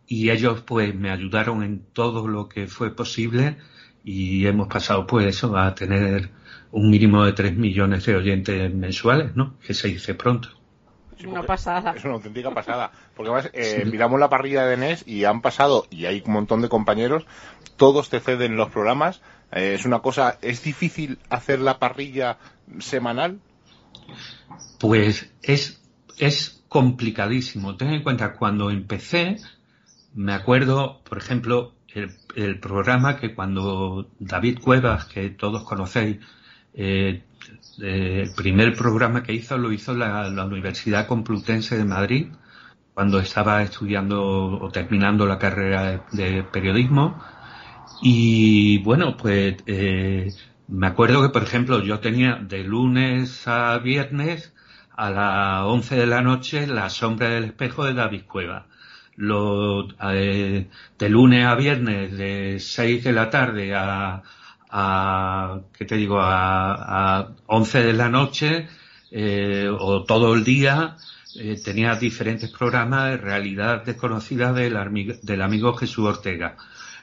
Y 0.08 0.30
ellos 0.30 0.62
pues 0.62 0.96
me 0.96 1.12
ayudaron 1.12 1.64
en 1.64 1.84
todo 1.94 2.28
lo 2.28 2.48
que 2.48 2.68
fue 2.68 2.96
posible 2.96 3.58
y 4.04 4.46
hemos 4.48 4.70
pasado 4.70 5.06
pues 5.06 5.26
eso 5.26 5.58
a 5.58 5.76
tener 5.76 6.32
un 6.72 6.90
mínimo 6.90 7.26
de 7.26 7.34
3 7.34 7.58
millones 7.58 8.06
de 8.06 8.16
oyentes 8.16 8.74
mensuales, 8.74 9.36
¿no? 9.36 9.58
Que 9.60 9.74
se 9.74 9.90
dice 9.90 10.14
pronto. 10.14 10.50
una 11.26 11.44
pasada. 11.44 11.94
Es 11.96 12.06
una 12.06 12.14
auténtica 12.14 12.52
pasada. 12.52 12.92
Porque 13.16 13.32
además 13.32 13.52
eh, 13.54 13.84
miramos 13.86 14.20
la 14.20 14.30
parrilla 14.30 14.66
de 14.66 14.78
NES 14.78 15.08
y 15.08 15.26
han 15.26 15.42
pasado, 15.42 15.88
y 15.90 16.06
hay 16.06 16.24
un 16.26 16.34
montón 16.34 16.62
de 16.62 16.70
compañeros, 16.70 17.26
todos 17.76 18.10
te 18.10 18.20
ceden 18.20 18.56
los 18.56 18.70
programas, 18.70 19.22
eh, 19.52 19.74
es 19.76 19.86
una 19.86 20.00
cosa, 20.00 20.38
¿es 20.42 20.64
difícil 20.64 21.20
hacer 21.30 21.60
la 21.60 21.80
parrilla 21.80 22.38
semanal? 22.80 23.40
Pues 24.80 25.32
es, 25.42 25.82
es 26.18 26.64
complicadísimo. 26.68 27.76
Ten 27.78 27.90
en 27.90 28.04
cuenta, 28.04 28.34
cuando 28.34 28.70
empecé, 28.70 29.38
me 30.14 30.34
acuerdo, 30.34 31.02
por 31.08 31.18
ejemplo, 31.18 31.74
el, 32.36 32.60
programa 32.60 33.18
que 33.18 33.34
cuando 33.34 34.10
David 34.20 34.60
Cuevas, 34.60 35.06
que 35.06 35.30
todos 35.30 35.64
conocéis, 35.64 36.18
eh, 36.74 37.24
eh, 37.82 38.24
el 38.24 38.34
primer 38.36 38.76
programa 38.76 39.24
que 39.24 39.34
hizo 39.34 39.58
lo 39.58 39.72
hizo 39.72 39.96
la, 39.96 40.30
la 40.30 40.46
Universidad 40.46 41.08
Complutense 41.08 41.78
de 41.78 41.86
Madrid, 41.86 42.28
cuando 42.94 43.20
estaba 43.20 43.62
estudiando 43.64 44.60
o 44.60 44.70
terminando 44.72 45.26
la 45.26 45.38
carrera 45.38 46.04
de 46.12 46.44
periodismo 46.44 47.22
Y 48.02 48.80
bueno, 48.80 49.18
pues 49.18 49.56
eh, 49.66 50.32
me 50.68 50.88
acuerdo 50.88 51.22
que, 51.22 51.30
por 51.30 51.44
ejemplo, 51.44 51.84
yo 51.84 52.00
tenía 52.00 52.36
de 52.36 52.64
lunes 52.64 53.48
a 53.48 53.78
viernes 53.80 54.54
a 54.96 55.10
las 55.12 55.66
11 55.66 55.96
de 55.96 56.08
la 56.08 56.22
noche 56.22 56.68
La 56.68 56.90
sombra 56.90 57.30
del 57.30 57.46
espejo 57.46 57.86
de 57.86 57.94
David 57.94 58.24
Cueva. 58.28 58.68
Lo, 59.16 59.88
eh, 60.12 60.68
de 61.00 61.10
lunes 61.10 61.46
a 61.46 61.56
viernes 61.56 62.18
de 62.18 62.60
6 62.60 63.04
de 63.04 63.14
la 63.14 63.30
tarde 63.30 63.74
a, 63.76 64.22
a 64.70 65.60
¿qué 65.74 65.86
te 65.86 65.96
digo? 65.98 66.20
A, 66.22 67.20
a 67.20 67.30
11 67.48 67.84
de 67.84 67.94
la 67.94 68.10
noche 68.10 68.68
eh, 69.12 69.70
o 69.72 70.04
todo 70.04 70.34
el 70.34 70.44
día 70.44 70.98
eh, 71.36 71.60
tenía 71.64 71.96
diferentes 71.96 72.50
programas 72.52 73.12
de 73.12 73.18
realidad 73.18 73.84
desconocida 73.86 74.54
del, 74.54 74.78
del 75.22 75.42
amigo 75.42 75.74
Jesús 75.76 76.06
Ortega. 76.06 76.58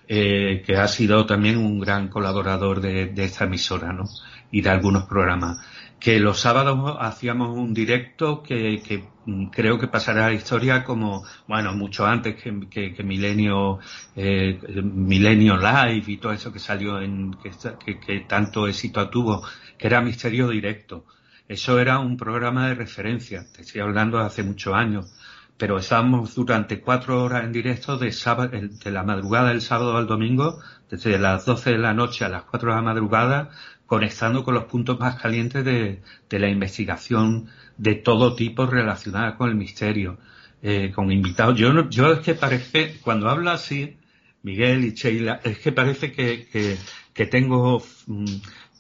Eh, 0.07 0.63
que 0.67 0.77
ha 0.77 0.87
sido 0.87 1.25
también 1.25 1.57
un 1.57 1.81
gran 1.81 2.09
colaborador 2.09 2.81
de, 2.81 3.13
esta 3.25 3.45
emisora, 3.45 3.93
¿no? 3.93 4.05
Y 4.51 4.61
de 4.61 4.69
algunos 4.69 5.05
programas. 5.05 5.59
Que 5.99 6.21
los 6.21 6.39
sábados 6.41 6.97
hacíamos 7.01 7.57
un 7.57 7.73
directo 7.73 8.43
que, 8.43 8.83
mm, 9.25 9.47
creo 9.47 9.79
que 9.79 9.89
pasará 9.89 10.27
a 10.27 10.29
la 10.29 10.35
historia 10.35 10.85
como, 10.85 11.25
bueno, 11.49 11.75
mucho 11.75 12.05
antes 12.07 12.37
que, 12.37 13.03
Milenio, 13.03 13.79
eh, 14.15 14.61
Milenio 14.83 15.57
Live 15.57 16.05
y 16.07 16.17
todo 16.19 16.33
eso 16.33 16.53
que 16.53 16.59
salió 16.59 17.01
en, 17.01 17.35
que, 17.43 17.99
que 17.99 18.21
tanto 18.29 18.69
éxito 18.69 19.09
tuvo, 19.09 19.43
que 19.79 19.87
era 19.87 20.03
Misterio 20.03 20.49
Directo. 20.49 21.07
Eso 21.49 21.79
era 21.79 21.99
un 21.99 22.17
programa 22.17 22.69
de 22.69 22.75
referencia, 22.75 23.45
te 23.53 23.63
estoy 23.63 23.81
hablando 23.81 24.19
de 24.19 24.25
hace 24.25 24.43
muchos 24.43 24.75
años 24.75 25.15
pero 25.57 25.79
estábamos 25.79 26.35
durante 26.35 26.81
cuatro 26.81 27.23
horas 27.23 27.45
en 27.45 27.53
directo 27.53 27.97
de, 27.97 28.13
sábado, 28.13 28.51
de 28.53 28.91
la 28.91 29.03
madrugada 29.03 29.51
del 29.51 29.61
sábado 29.61 29.97
al 29.97 30.07
domingo, 30.07 30.61
desde 30.91 31.19
las 31.19 31.45
12 31.45 31.71
de 31.71 31.79
la 31.79 31.95
noche 31.95 32.25
a 32.25 32.29
las 32.29 32.43
4 32.45 32.71
de 32.71 32.77
la 32.77 32.83
madrugada, 32.83 33.51
conectando 33.87 34.43
con 34.45 34.55
los 34.55 34.65
puntos 34.65 34.99
más 34.99 35.21
calientes 35.21 35.65
de, 35.65 36.03
la 36.31 36.49
investigación 36.49 37.49
de 37.77 37.95
todo 37.95 38.35
tipo 38.35 38.67
relacionada 38.67 39.37
con 39.37 39.51
el 39.51 39.55
misterio, 39.55 40.19
eh, 40.63 40.91
con 40.95 41.13
invitados. 41.13 41.59
Yo, 41.59 41.89
yo 41.89 42.13
es 42.13 42.21
que 42.21 42.35
parece, 42.35 42.99
cuando 43.03 43.29
habla 43.29 43.53
así, 43.53 43.97
Miguel 44.43 44.85
y 44.85 44.93
Sheila, 44.93 45.41
es 45.45 45.59
que 45.59 45.73
parece 45.73 46.13
que, 46.13 46.47
que, 46.47 46.77
que 47.13 47.27
tengo, 47.27 47.83
mm, 48.07 48.25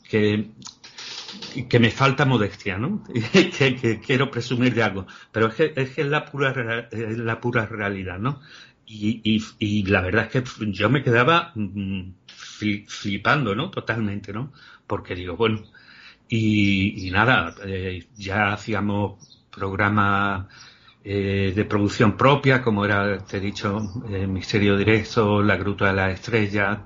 que 0.09 0.51
que 1.68 1.79
me 1.79 1.90
falta 1.90 2.25
modestia, 2.25 2.79
¿no? 2.79 3.03
que, 3.33 4.01
quiero 4.05 4.31
presumir 4.31 4.75
de 4.75 4.83
algo. 4.83 5.07
Pero 5.33 5.49
es 5.49 5.55
que 5.55 5.73
es, 5.77 6.07
la, 6.07 6.25
pura, 6.25 6.88
es 6.90 7.18
la 7.18 7.40
pura 7.40 7.66
realidad, 7.66 8.18
¿no? 8.18 8.40
Y, 8.87 9.42
y, 9.59 9.85
la 9.85 10.03
verdad 10.03 10.29
es 10.31 10.42
que 10.42 10.70
yo 10.73 10.90
me 10.90 11.03
quedaba 11.03 11.53
mm, 11.55 12.11
flipando, 12.87 13.55
¿no? 13.55 13.70
Totalmente, 13.70 14.33
¿no? 14.33 14.53
Porque 14.87 15.14
digo, 15.14 15.37
bueno, 15.37 15.62
y, 16.29 17.11
nada, 17.11 17.55
eh, 17.64 18.07
ya 18.16 18.53
hacíamos 18.53 19.47
programas 19.51 20.47
eh, 21.03 21.53
de 21.55 21.64
producción 21.64 22.16
propia, 22.16 22.61
como 22.62 22.85
era, 22.85 23.18
te 23.25 23.38
he 23.38 23.40
dicho, 23.40 23.81
eh, 24.11 24.27
Misterio 24.27 24.77
Directo, 24.77 25.42
La 25.42 25.57
Gruta 25.57 25.87
de 25.87 25.92
las 25.94 26.14
Estrellas, 26.14 26.81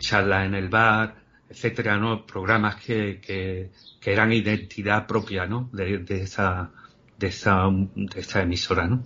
Charla 0.00 0.44
en 0.44 0.54
el 0.54 0.68
Bar, 0.68 1.14
etcétera, 1.50 1.96
¿no? 1.96 2.26
Programas 2.26 2.76
que, 2.76 3.20
que, 3.20 3.70
que 4.00 4.12
eran 4.12 4.32
identidad 4.32 5.06
propia, 5.06 5.46
¿no? 5.46 5.68
De, 5.72 6.04
esa, 6.22 6.70
de, 7.18 7.28
esa, 7.28 7.68
de 7.70 8.20
esa 8.20 8.42
emisora, 8.42 8.86
¿no? 8.86 9.02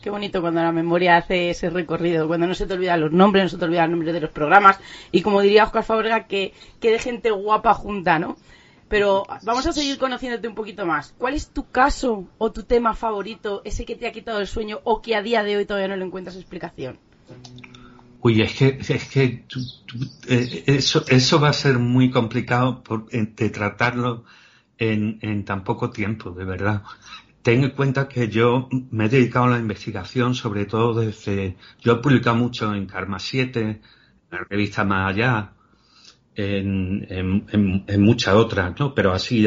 Qué 0.00 0.10
bonito 0.10 0.40
cuando 0.40 0.62
la 0.62 0.72
memoria 0.72 1.16
hace 1.16 1.50
ese 1.50 1.70
recorrido, 1.70 2.26
cuando 2.26 2.46
no 2.46 2.54
se 2.54 2.66
te 2.66 2.74
olvidan 2.74 3.00
los 3.00 3.12
nombres, 3.12 3.44
no 3.44 3.48
se 3.50 3.58
te 3.58 3.64
olvidan 3.64 3.90
los 3.90 3.98
nombres 3.98 4.14
de 4.14 4.20
los 4.20 4.30
programas 4.30 4.78
y 5.12 5.22
como 5.22 5.40
diría 5.40 5.64
Oscar 5.64 5.84
Fabrega, 5.84 6.26
que, 6.26 6.52
que 6.80 6.90
de 6.90 6.98
gente 6.98 7.30
guapa 7.30 7.74
junta, 7.74 8.18
¿no? 8.18 8.36
Pero 8.88 9.24
vamos 9.42 9.66
a 9.66 9.72
seguir 9.72 9.98
conociéndote 9.98 10.46
un 10.46 10.54
poquito 10.54 10.86
más. 10.86 11.14
¿Cuál 11.18 11.34
es 11.34 11.48
tu 11.48 11.70
caso 11.70 12.28
o 12.38 12.52
tu 12.52 12.64
tema 12.64 12.94
favorito, 12.94 13.62
ese 13.64 13.84
que 13.84 13.96
te 13.96 14.06
ha 14.06 14.12
quitado 14.12 14.40
el 14.40 14.46
sueño 14.46 14.80
o 14.84 15.00
que 15.00 15.16
a 15.16 15.22
día 15.22 15.42
de 15.42 15.56
hoy 15.56 15.64
todavía 15.64 15.88
no 15.88 15.96
le 15.96 16.04
encuentras 16.04 16.36
explicación? 16.36 16.98
Uy, 18.26 18.40
es 18.40 18.54
que, 18.54 18.78
es 18.80 19.08
que 19.10 19.44
eh, 20.28 20.64
eso, 20.66 21.04
eso 21.08 21.38
va 21.38 21.50
a 21.50 21.52
ser 21.52 21.78
muy 21.78 22.10
complicado 22.10 22.82
de 23.12 23.50
tratarlo 23.50 24.24
en, 24.78 25.18
en 25.20 25.44
tan 25.44 25.62
poco 25.62 25.90
tiempo, 25.90 26.30
de 26.30 26.46
verdad. 26.46 26.84
Ten 27.42 27.64
en 27.64 27.72
cuenta 27.72 28.08
que 28.08 28.28
yo 28.28 28.70
me 28.90 29.04
he 29.04 29.08
dedicado 29.10 29.44
a 29.44 29.50
la 29.50 29.58
investigación, 29.58 30.34
sobre 30.34 30.64
todo 30.64 30.98
desde, 31.02 31.58
yo 31.82 31.92
he 31.92 31.96
publicado 31.96 32.36
mucho 32.36 32.74
en 32.74 32.86
Karma 32.86 33.18
7, 33.18 33.60
en 33.60 33.82
la 34.30 34.38
revista 34.48 34.84
Más 34.84 35.10
Allá, 35.10 35.52
en, 36.34 37.06
en, 37.10 37.84
en, 37.86 38.02
muchas 38.02 38.36
otras, 38.36 38.80
¿no? 38.80 38.94
Pero 38.94 39.12
así, 39.12 39.44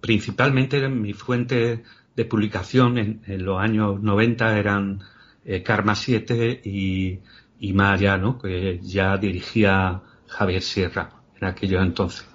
principalmente 0.00 0.88
mi 0.88 1.12
fuente 1.12 1.82
de 2.16 2.24
publicación 2.24 2.96
en, 2.96 3.20
en 3.26 3.44
los 3.44 3.60
años 3.60 4.00
90 4.00 4.58
eran 4.58 5.02
eh, 5.44 5.62
Karma 5.62 5.94
7 5.94 6.62
y 6.64 7.20
y 7.60 7.72
más 7.72 7.98
allá, 7.98 8.16
¿no? 8.16 8.38
Que 8.38 8.80
ya 8.82 9.16
dirigía 9.16 10.02
Javier 10.26 10.62
Sierra 10.62 11.10
en 11.40 11.48
aquellos 11.48 11.82
entonces. 11.82 12.26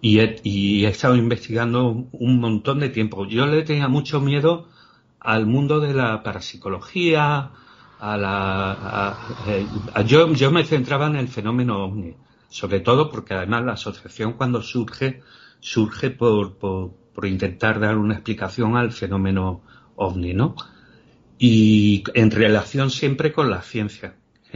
Y 0.00 0.20
he, 0.20 0.36
y 0.44 0.84
he 0.84 0.88
estado 0.88 1.16
investigando 1.16 2.08
un 2.12 2.40
montón 2.40 2.80
de 2.80 2.88
tiempo. 2.88 3.26
Yo 3.26 3.46
le 3.46 3.62
tenía 3.62 3.88
mucho 3.88 4.20
miedo 4.20 4.68
al 5.20 5.46
mundo 5.46 5.80
de 5.80 5.94
la 5.94 6.22
parapsicología, 6.22 7.50
a 7.98 8.16
la, 8.16 9.16
a, 9.94 10.02
yo, 10.02 10.32
yo 10.32 10.50
me 10.52 10.64
centraba 10.64 11.08
en 11.08 11.16
el 11.16 11.28
fenómeno 11.28 11.84
ovni, 11.84 12.14
sobre 12.48 12.80
todo 12.80 13.10
porque 13.10 13.34
además 13.34 13.64
la 13.64 13.72
asociación 13.72 14.34
cuando 14.34 14.62
surge, 14.62 15.22
surge 15.58 16.10
por, 16.10 16.58
por, 16.58 16.92
por 17.12 17.26
intentar 17.26 17.80
dar 17.80 17.96
una 17.96 18.14
explicación 18.14 18.76
al 18.76 18.92
fenómeno 18.92 19.62
ovni, 19.96 20.32
¿no? 20.32 20.54
Y 21.38 22.04
en 22.14 22.30
relación 22.30 22.90
siempre 22.90 23.32
con 23.32 23.50
la 23.50 23.62
ciencia 23.62 24.14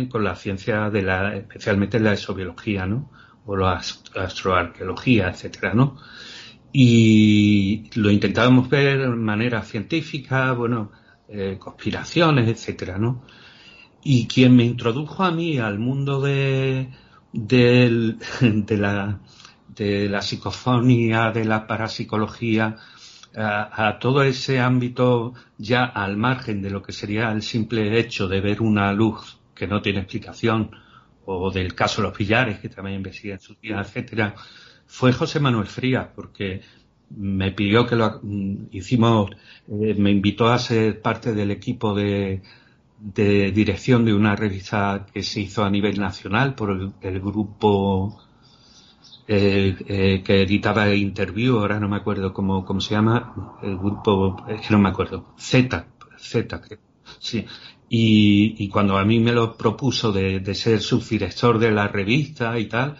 con 0.08 0.24
la 0.24 0.34
ciencia 0.34 0.90
de 0.90 1.02
la, 1.02 1.36
especialmente 1.36 2.00
la 2.00 2.12
exobiología, 2.12 2.86
¿no? 2.86 3.10
O 3.46 3.56
la 3.56 3.80
astroarqueología, 4.14 5.28
etcétera, 5.28 5.74
¿no? 5.74 5.98
Y 6.72 7.90
lo 7.94 8.10
intentábamos 8.10 8.68
ver 8.70 9.00
de 9.00 9.08
manera 9.08 9.62
científica, 9.62 10.52
bueno, 10.52 10.92
eh, 11.28 11.56
conspiraciones, 11.58 12.48
etcétera, 12.48 12.98
¿no? 12.98 13.24
Y 14.02 14.26
quien 14.26 14.56
me 14.56 14.64
introdujo 14.64 15.22
a 15.24 15.30
mí 15.30 15.58
al 15.58 15.78
mundo 15.78 16.20
de, 16.20 16.88
de, 17.32 18.16
de 19.76 20.08
la, 20.08 20.22
psicofonía, 20.22 21.30
de 21.32 21.44
la 21.44 21.66
parapsicología, 21.66 22.76
a, 23.34 23.98
todo 23.98 24.22
ese 24.22 24.60
ámbito 24.60 25.32
ya 25.56 25.84
al 25.84 26.16
margen 26.16 26.60
de 26.60 26.70
lo 26.70 26.82
que 26.82 26.92
sería 26.92 27.32
el 27.32 27.42
simple 27.42 27.98
hecho 27.98 28.28
de 28.28 28.42
ver 28.42 28.60
una 28.60 28.92
luz 28.92 29.38
que 29.54 29.66
no 29.66 29.80
tiene 29.82 30.00
explicación, 30.00 30.70
o 31.24 31.50
del 31.50 31.74
caso 31.74 32.02
de 32.02 32.08
los 32.08 32.16
pillares, 32.16 32.58
que 32.58 32.68
también 32.68 32.96
investiga 32.96 33.34
en 33.34 33.40
su 33.40 33.54
día, 33.60 33.80
etcétera, 33.80 34.34
fue 34.86 35.12
José 35.12 35.40
Manuel 35.40 35.66
Frías, 35.66 36.08
porque 36.14 36.62
me 37.16 37.52
pidió 37.52 37.86
que 37.86 37.96
lo 37.96 38.20
mm, 38.22 38.68
hicimos, 38.72 39.30
eh, 39.68 39.94
me 39.96 40.10
invitó 40.10 40.48
a 40.48 40.58
ser 40.58 41.00
parte 41.00 41.32
del 41.32 41.50
equipo 41.50 41.94
de, 41.94 42.42
de, 42.98 43.52
dirección 43.52 44.04
de 44.04 44.14
una 44.14 44.36
revista 44.36 45.06
que 45.12 45.22
se 45.22 45.40
hizo 45.40 45.64
a 45.64 45.70
nivel 45.70 45.98
nacional 45.98 46.54
por 46.54 46.92
el, 47.00 47.20
grupo 47.20 48.20
eh, 49.28 49.76
eh, 49.86 50.22
que 50.24 50.42
editaba 50.42 50.94
Interview, 50.94 51.58
ahora 51.58 51.80
no 51.80 51.88
me 51.88 51.96
acuerdo 51.96 52.32
cómo, 52.32 52.64
cómo 52.64 52.80
se 52.80 52.94
llama, 52.94 53.58
el 53.62 53.76
grupo, 53.76 54.44
es 54.48 54.60
que 54.60 54.70
no 54.70 54.78
me 54.78 54.88
acuerdo, 54.88 55.34
Z, 55.36 55.86
Z, 56.18 56.62
sí. 57.18 57.44
Y, 57.94 58.68
cuando 58.68 58.96
a 58.96 59.04
mí 59.04 59.20
me 59.20 59.32
lo 59.32 59.54
propuso 59.54 60.12
de, 60.12 60.54
ser 60.54 60.80
subdirector 60.80 61.58
de 61.58 61.70
la 61.70 61.88
revista 61.88 62.58
y 62.58 62.64
tal, 62.64 62.96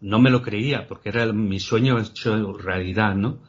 no 0.00 0.20
me 0.20 0.30
lo 0.30 0.40
creía, 0.40 0.86
porque 0.86 1.08
era 1.08 1.32
mi 1.32 1.58
sueño 1.58 1.98
hecho 1.98 2.52
realidad, 2.52 3.16
¿no? 3.16 3.40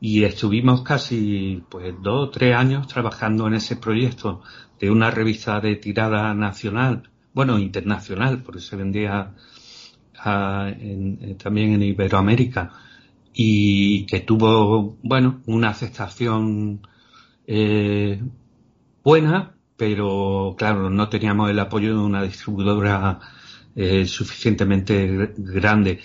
Y 0.00 0.24
estuvimos 0.24 0.80
casi, 0.80 1.62
pues, 1.68 1.94
dos 2.02 2.28
o 2.28 2.30
tres 2.30 2.56
años 2.56 2.88
trabajando 2.88 3.46
en 3.46 3.54
ese 3.54 3.76
proyecto 3.76 4.40
de 4.80 4.90
una 4.90 5.10
revista 5.10 5.60
de 5.60 5.76
tirada 5.76 6.32
nacional, 6.32 7.10
bueno, 7.34 7.58
internacional, 7.58 8.42
porque 8.42 8.60
se 8.62 8.76
vendía 8.76 9.34
también 10.24 11.74
en 11.74 11.82
Iberoamérica, 11.82 12.72
y 13.34 14.06
que 14.06 14.20
tuvo, 14.20 14.96
bueno, 15.02 15.42
una 15.44 15.68
aceptación 15.68 16.80
eh, 17.46 18.22
buena, 19.04 19.57
pero 19.78 20.56
claro, 20.58 20.90
no 20.90 21.08
teníamos 21.08 21.50
el 21.50 21.58
apoyo 21.60 21.90
de 21.94 22.00
una 22.00 22.22
distribuidora 22.24 23.20
eh, 23.76 24.06
suficientemente 24.06 25.34
grande. 25.36 26.00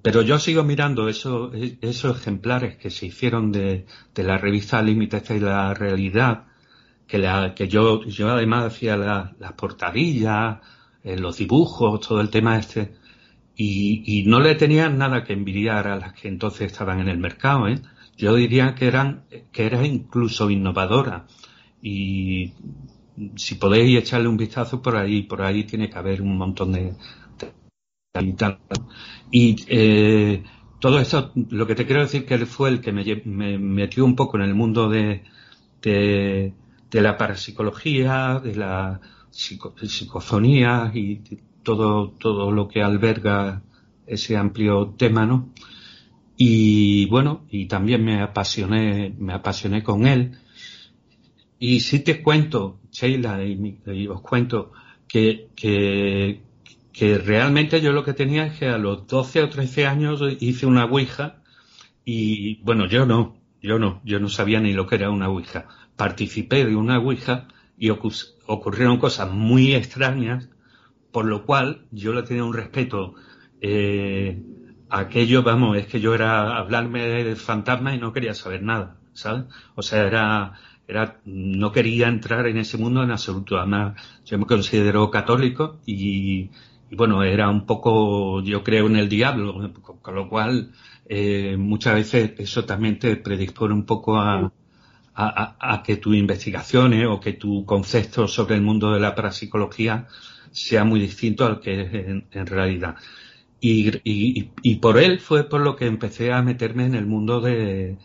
Pero 0.00 0.22
yo 0.22 0.38
sigo 0.38 0.62
mirando 0.62 1.08
esos, 1.08 1.52
esos 1.80 2.20
ejemplares 2.20 2.76
que 2.76 2.88
se 2.88 3.06
hicieron 3.06 3.50
de, 3.50 3.86
la 4.14 4.38
revista 4.38 4.80
Límites 4.80 5.28
de 5.28 5.40
la 5.40 5.74
Realidad, 5.74 6.44
que, 7.08 7.18
la, 7.18 7.52
que 7.52 7.66
yo, 7.68 8.04
yo 8.04 8.30
además 8.30 8.66
hacía 8.66 8.96
las 8.96 9.52
portadillas, 9.54 10.58
eh, 11.02 11.18
los 11.18 11.38
dibujos, 11.38 12.06
todo 12.06 12.20
el 12.20 12.30
tema 12.30 12.58
este. 12.58 12.94
y, 13.56 14.24
no 14.26 14.38
le 14.40 14.54
tenían 14.54 14.98
nada 14.98 15.24
que 15.24 15.32
envidiar 15.32 15.88
a 15.88 15.96
las 15.96 16.12
que 16.14 16.28
entonces 16.28 16.70
estaban 16.72 17.00
en 17.00 17.08
el 17.08 17.18
mercado. 17.18 17.66
¿eh? 17.66 17.80
Yo 18.16 18.36
diría 18.36 18.74
que 18.76 18.86
eran 18.86 19.24
que 19.52 19.66
era 19.66 19.84
incluso 19.84 20.48
innovadora 20.50 21.26
y 21.82 22.52
si 23.36 23.54
podéis 23.56 23.98
echarle 23.98 24.28
un 24.28 24.36
vistazo 24.36 24.82
por 24.82 24.96
ahí, 24.96 25.22
por 25.22 25.42
ahí 25.42 25.64
tiene 25.64 25.88
que 25.88 25.98
haber 25.98 26.22
un 26.22 26.36
montón 26.36 26.72
de, 26.72 26.94
y 29.30 29.56
eh, 29.68 30.42
todo 30.80 30.98
esto, 30.98 31.32
lo 31.50 31.66
que 31.66 31.74
te 31.74 31.86
quiero 31.86 32.02
decir 32.02 32.24
que 32.24 32.34
él 32.34 32.46
fue 32.46 32.68
el 32.70 32.80
que 32.80 32.92
me, 32.92 33.58
metió 33.58 34.04
un 34.04 34.16
poco 34.16 34.36
en 34.36 34.44
el 34.44 34.54
mundo 34.54 34.88
de, 34.88 35.22
de, 35.82 36.52
la 36.90 37.16
parapsicología, 37.16 38.40
de 38.42 38.54
la 38.54 39.00
psicofonía 39.30 40.90
y 40.94 41.20
todo, 41.62 42.10
todo 42.12 42.50
lo 42.50 42.68
que 42.68 42.82
alberga 42.82 43.62
ese 44.06 44.36
amplio 44.36 44.94
tema, 44.96 45.26
¿no? 45.26 45.50
Y 46.36 47.06
bueno, 47.06 47.46
y 47.50 47.66
también 47.66 48.04
me 48.04 48.22
apasioné, 48.22 49.14
me 49.18 49.32
apasioné 49.32 49.82
con 49.82 50.06
él. 50.06 50.38
Y 51.58 51.80
si 51.80 52.00
te 52.00 52.22
cuento, 52.22 52.80
Sheila, 52.90 53.42
y, 53.44 54.08
os 54.08 54.20
cuento 54.20 54.72
que, 55.08 55.48
que, 55.56 56.42
que 56.92 57.18
realmente 57.18 57.80
yo 57.80 57.92
lo 57.92 58.04
que 58.04 58.12
tenía 58.12 58.46
es 58.46 58.58
que 58.58 58.68
a 58.68 58.78
los 58.78 59.06
12 59.06 59.42
o 59.42 59.48
13 59.48 59.86
años 59.86 60.20
hice 60.40 60.66
una 60.66 60.84
Ouija 60.84 61.42
y 62.04 62.62
bueno, 62.62 62.86
yo 62.86 63.06
no, 63.06 63.36
yo 63.62 63.78
no, 63.78 64.00
yo 64.04 64.20
no 64.20 64.28
sabía 64.28 64.60
ni 64.60 64.72
lo 64.72 64.86
que 64.86 64.94
era 64.94 65.10
una 65.10 65.28
Ouija. 65.28 65.66
Participé 65.96 66.64
de 66.64 66.76
una 66.76 66.98
Ouija 66.98 67.48
y 67.76 67.90
ocurrieron 67.90 68.98
cosas 68.98 69.30
muy 69.30 69.74
extrañas, 69.74 70.48
por 71.10 71.24
lo 71.24 71.44
cual 71.44 71.86
yo 71.90 72.12
le 72.12 72.22
tenía 72.22 72.44
un 72.44 72.54
respeto 72.54 73.14
eh, 73.60 74.42
aquello, 74.88 75.42
vamos, 75.42 75.76
es 75.76 75.86
que 75.86 76.00
yo 76.00 76.14
era 76.14 76.56
hablarme 76.58 77.02
de 77.24 77.36
fantasmas 77.36 77.94
y 77.94 77.98
no 77.98 78.12
quería 78.12 78.34
saber 78.34 78.62
nada, 78.62 78.98
¿sabes? 79.12 79.44
O 79.74 79.82
sea, 79.82 80.06
era, 80.06 80.52
era, 80.88 81.20
no 81.24 81.72
quería 81.72 82.08
entrar 82.08 82.46
en 82.46 82.58
ese 82.58 82.78
mundo 82.78 83.02
en 83.02 83.10
absoluto. 83.10 83.58
Además, 83.58 84.00
yo 84.24 84.38
me 84.38 84.46
considero 84.46 85.10
católico 85.10 85.80
y, 85.86 86.50
bueno, 86.90 87.22
era 87.22 87.48
un 87.50 87.66
poco, 87.66 88.42
yo 88.42 88.62
creo 88.62 88.86
en 88.86 88.96
el 88.96 89.08
diablo, 89.08 89.72
con, 89.82 90.14
lo 90.14 90.28
cual 90.28 90.72
eh, 91.08 91.56
muchas 91.58 91.94
veces 91.94 92.32
eso 92.38 92.64
también 92.64 92.98
te 92.98 93.16
predispone 93.16 93.74
un 93.74 93.84
poco 93.84 94.16
a, 94.18 94.52
a, 95.14 95.82
que 95.82 95.96
tu 95.96 96.12
investigaciones 96.14 97.06
o 97.06 97.20
que 97.20 97.32
tu 97.32 97.64
concepto 97.64 98.28
sobre 98.28 98.54
el 98.56 98.62
mundo 98.62 98.92
de 98.92 99.00
la 99.00 99.14
parapsicología 99.14 100.06
sea 100.52 100.84
muy 100.84 101.00
distinto 101.00 101.46
al 101.46 101.60
que 101.60 101.80
es 101.80 101.94
en 102.30 102.46
realidad. 102.46 102.96
Y, 103.60 103.88
y, 104.04 104.50
y, 104.62 104.76
por 104.76 104.98
él 104.98 105.18
fue 105.18 105.48
por 105.48 105.62
lo 105.62 105.76
que 105.76 105.86
empecé 105.86 106.32
a 106.32 106.42
meterme 106.42 106.84
en 106.84 106.94
el 106.94 107.06
mundo 107.06 107.40
de, 107.40 107.96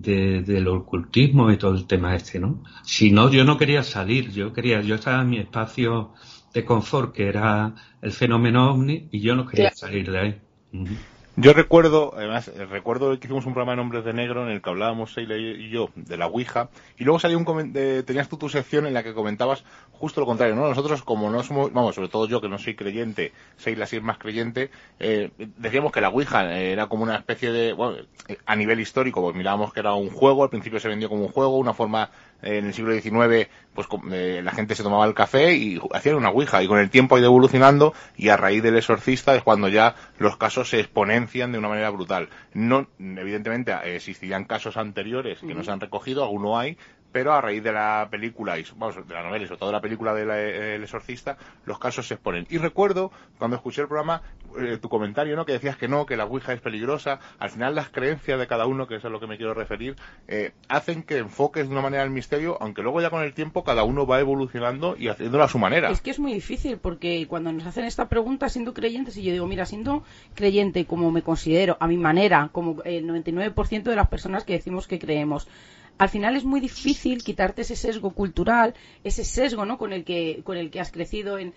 de, 0.00 0.42
del 0.42 0.68
ocultismo 0.68 1.50
y 1.50 1.56
todo 1.56 1.74
el 1.74 1.86
tema 1.86 2.14
este, 2.14 2.38
¿no? 2.38 2.62
Si 2.82 3.10
no, 3.10 3.30
yo 3.30 3.44
no 3.44 3.58
quería 3.58 3.82
salir, 3.82 4.30
yo 4.30 4.52
quería, 4.52 4.80
yo 4.80 4.94
estaba 4.94 5.22
en 5.22 5.30
mi 5.30 5.38
espacio 5.38 6.12
de 6.52 6.64
confort, 6.64 7.14
que 7.14 7.28
era 7.28 7.74
el 8.00 8.12
fenómeno 8.12 8.70
ovni, 8.72 9.08
y 9.10 9.20
yo 9.20 9.34
no 9.34 9.46
quería 9.46 9.70
salir 9.72 10.10
de 10.10 10.18
ahí. 10.18 10.40
Yo 11.40 11.52
recuerdo, 11.52 12.14
además, 12.16 12.50
recuerdo 12.68 13.10
que 13.10 13.28
hicimos 13.28 13.46
un 13.46 13.54
programa 13.54 13.76
de 13.76 13.80
Hombres 13.82 14.04
de 14.04 14.12
Negro 14.12 14.42
en 14.42 14.50
el 14.50 14.60
que 14.60 14.70
hablábamos 14.70 15.12
Seila 15.14 15.36
y 15.36 15.70
yo 15.70 15.90
de 15.94 16.16
la 16.16 16.26
Ouija, 16.26 16.68
y 16.98 17.04
luego 17.04 17.20
salió 17.20 17.38
un 17.38 17.72
tenías 18.04 18.28
tú 18.28 18.38
tu 18.38 18.48
sección 18.48 18.86
en 18.86 18.94
la 18.94 19.04
que 19.04 19.14
comentabas 19.14 19.62
justo 19.92 20.20
lo 20.20 20.26
contrario, 20.26 20.56
¿no? 20.56 20.68
Nosotros, 20.68 21.04
como 21.04 21.30
no 21.30 21.44
somos, 21.44 21.72
vamos, 21.72 21.94
sobre 21.94 22.08
todo 22.08 22.26
yo 22.26 22.40
que 22.40 22.48
no 22.48 22.58
soy 22.58 22.74
creyente, 22.74 23.32
Seila 23.56 23.86
sí 23.86 23.98
es 23.98 24.02
más 24.02 24.18
creyente, 24.18 24.72
eh, 24.98 25.30
decíamos 25.58 25.92
que 25.92 26.00
la 26.00 26.08
Ouija 26.08 26.52
era 26.58 26.88
como 26.88 27.04
una 27.04 27.18
especie 27.18 27.52
de, 27.52 27.72
bueno, 27.72 27.98
a 28.44 28.56
nivel 28.56 28.80
histórico, 28.80 29.22
pues 29.22 29.36
mirábamos 29.36 29.72
que 29.72 29.78
era 29.78 29.94
un 29.94 30.10
juego, 30.10 30.42
al 30.42 30.50
principio 30.50 30.80
se 30.80 30.88
vendió 30.88 31.08
como 31.08 31.22
un 31.26 31.32
juego, 31.32 31.56
una 31.56 31.72
forma 31.72 32.10
en 32.42 32.66
el 32.66 32.74
siglo 32.74 32.92
XIX, 32.92 33.48
pues 33.78 33.86
eh, 34.10 34.40
la 34.42 34.50
gente 34.50 34.74
se 34.74 34.82
tomaba 34.82 35.06
el 35.06 35.14
café 35.14 35.54
y 35.54 35.80
hacían 35.92 36.16
una 36.16 36.30
ouija. 36.30 36.60
Y 36.64 36.66
con 36.66 36.80
el 36.80 36.90
tiempo 36.90 37.14
ha 37.14 37.20
ido 37.20 37.28
evolucionando 37.28 37.94
y 38.16 38.30
a 38.30 38.36
raíz 38.36 38.60
del 38.60 38.76
exorcista 38.76 39.36
es 39.36 39.44
cuando 39.44 39.68
ya 39.68 39.94
los 40.18 40.36
casos 40.36 40.70
se 40.70 40.80
exponencian 40.80 41.52
de 41.52 41.58
una 41.58 41.68
manera 41.68 41.90
brutal. 41.90 42.28
No, 42.54 42.88
evidentemente 42.98 43.72
existirían 43.94 44.46
casos 44.46 44.76
anteriores 44.76 45.38
que 45.38 45.54
no 45.54 45.62
se 45.62 45.70
han 45.70 45.78
recogido, 45.78 46.24
alguno 46.24 46.58
hay, 46.58 46.76
pero 47.12 47.32
a 47.32 47.40
raíz 47.40 47.62
de 47.62 47.72
la 47.72 48.08
película, 48.10 48.58
y, 48.58 48.66
vamos, 48.76 48.96
de 49.06 49.14
la 49.14 49.22
novela 49.22 49.44
y 49.44 49.46
sobre 49.46 49.58
todo 49.58 49.70
de 49.70 49.74
la 49.74 49.80
película 49.80 50.14
del 50.14 50.28
de 50.28 50.76
Exorcista, 50.76 51.36
los 51.64 51.78
casos 51.78 52.06
se 52.06 52.14
exponen. 52.14 52.46
Y 52.50 52.58
recuerdo, 52.58 53.10
cuando 53.38 53.56
escuché 53.56 53.82
el 53.82 53.88
programa, 53.88 54.22
eh, 54.58 54.78
tu 54.78 54.88
comentario, 54.88 55.36
¿no? 55.36 55.46
Que 55.46 55.52
decías 55.52 55.76
que 55.76 55.88
no, 55.88 56.04
que 56.06 56.16
la 56.16 56.24
Ouija 56.24 56.52
es 56.52 56.60
peligrosa. 56.60 57.18
Al 57.38 57.50
final 57.50 57.74
las 57.74 57.88
creencias 57.88 58.38
de 58.38 58.46
cada 58.46 58.66
uno, 58.66 58.86
que 58.86 58.96
es 58.96 59.04
a 59.04 59.08
lo 59.08 59.20
que 59.20 59.26
me 59.26 59.36
quiero 59.36 59.54
referir, 59.54 59.96
eh, 60.26 60.52
hacen 60.68 61.02
que 61.02 61.18
enfoques 61.18 61.66
de 61.66 61.72
una 61.72 61.82
manera 61.82 62.02
el 62.02 62.10
misterio, 62.10 62.58
aunque 62.60 62.82
luego 62.82 63.00
ya 63.00 63.10
con 63.10 63.22
el 63.22 63.34
tiempo 63.34 63.64
cada 63.68 63.84
uno 63.84 64.06
va 64.06 64.18
evolucionando 64.18 64.96
y 64.98 65.08
haciéndolo 65.08 65.44
a 65.44 65.48
su 65.48 65.58
manera. 65.58 65.90
Es 65.90 66.00
que 66.00 66.10
es 66.10 66.18
muy 66.18 66.32
difícil, 66.32 66.78
porque 66.78 67.26
cuando 67.28 67.52
nos 67.52 67.66
hacen 67.66 67.84
esta 67.84 68.08
pregunta 68.08 68.48
siendo 68.48 68.72
creyentes, 68.72 69.14
y 69.18 69.22
yo 69.22 69.30
digo, 69.30 69.46
mira, 69.46 69.66
siendo 69.66 70.04
creyente 70.34 70.86
como 70.86 71.10
me 71.10 71.20
considero, 71.20 71.76
a 71.78 71.86
mi 71.86 71.98
manera, 71.98 72.48
como 72.50 72.82
el 72.84 73.06
99% 73.06 73.82
de 73.82 73.94
las 73.94 74.08
personas 74.08 74.44
que 74.44 74.54
decimos 74.54 74.86
que 74.86 74.98
creemos, 74.98 75.48
al 75.98 76.08
final 76.08 76.34
es 76.34 76.44
muy 76.44 76.60
difícil 76.60 77.22
quitarte 77.22 77.60
ese 77.60 77.76
sesgo 77.76 78.12
cultural, 78.12 78.72
ese 79.04 79.22
sesgo 79.22 79.66
¿no? 79.66 79.76
con, 79.76 79.92
el 79.92 80.04
que, 80.04 80.40
con 80.44 80.56
el 80.56 80.70
que 80.70 80.80
has 80.80 80.90
crecido, 80.90 81.38
en, 81.38 81.52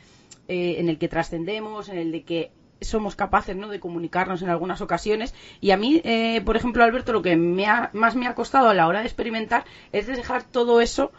eh, 0.50 0.76
en 0.80 0.90
el 0.90 0.98
que 0.98 1.08
trascendemos, 1.08 1.88
en 1.88 1.98
el 1.98 2.12
de 2.12 2.24
que 2.24 2.52
somos 2.82 3.16
capaces 3.16 3.56
¿no? 3.56 3.70
de 3.70 3.80
comunicarnos 3.80 4.42
en 4.42 4.50
algunas 4.50 4.82
ocasiones. 4.82 5.34
Y 5.62 5.72
a 5.72 5.78
mí, 5.78 6.02
eh, 6.04 6.42
por 6.44 6.58
ejemplo, 6.58 6.84
Alberto, 6.84 7.14
lo 7.14 7.22
que 7.22 7.38
me 7.38 7.68
más 7.94 8.16
me 8.18 8.28
ha 8.28 8.36
costado 8.36 8.68
a 8.68 8.74
la 8.74 8.88
hora 8.88 9.00
de 9.00 9.06
experimentar 9.06 9.64
es 9.94 10.08
dejar 10.08 10.44
todo 10.44 10.82
eso 10.82 11.14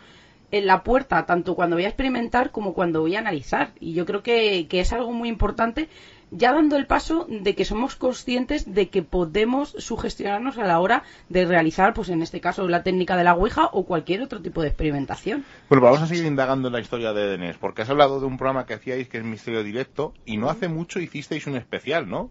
en 0.52 0.66
la 0.66 0.84
puerta, 0.84 1.26
tanto 1.26 1.56
cuando 1.56 1.76
voy 1.76 1.86
a 1.86 1.88
experimentar 1.88 2.52
como 2.52 2.74
cuando 2.74 3.00
voy 3.00 3.16
a 3.16 3.18
analizar. 3.18 3.72
Y 3.80 3.94
yo 3.94 4.06
creo 4.06 4.22
que, 4.22 4.68
que 4.68 4.80
es 4.80 4.92
algo 4.92 5.12
muy 5.12 5.28
importante 5.28 5.88
ya 6.32 6.52
dando 6.52 6.76
el 6.76 6.86
paso 6.86 7.26
de 7.28 7.54
que 7.54 7.64
somos 7.64 7.94
conscientes 7.94 8.72
de 8.72 8.88
que 8.88 9.02
podemos 9.02 9.74
sugestionarnos 9.78 10.56
a 10.58 10.64
la 10.64 10.80
hora 10.80 11.04
de 11.28 11.44
realizar, 11.44 11.92
pues 11.92 12.08
en 12.08 12.22
este 12.22 12.40
caso, 12.40 12.66
la 12.68 12.82
técnica 12.82 13.16
de 13.16 13.24
la 13.24 13.34
Ouija 13.34 13.68
o 13.72 13.84
cualquier 13.84 14.22
otro 14.22 14.40
tipo 14.40 14.62
de 14.62 14.68
experimentación. 14.68 15.44
Bueno, 15.68 15.84
vamos 15.84 16.00
a 16.00 16.06
seguir 16.06 16.24
indagando 16.24 16.68
en 16.68 16.74
la 16.74 16.80
historia 16.80 17.12
de 17.12 17.26
Denés, 17.26 17.56
porque 17.58 17.82
has 17.82 17.90
hablado 17.90 18.18
de 18.18 18.26
un 18.26 18.38
programa 18.38 18.64
que 18.64 18.74
hacíais 18.74 19.08
que 19.08 19.18
es 19.18 19.24
Misterio 19.24 19.62
Directo 19.62 20.14
y 20.24 20.38
no 20.38 20.48
hace 20.48 20.68
mucho 20.68 21.00
hicisteis 21.00 21.46
un 21.46 21.56
especial, 21.56 22.08
¿no? 22.08 22.30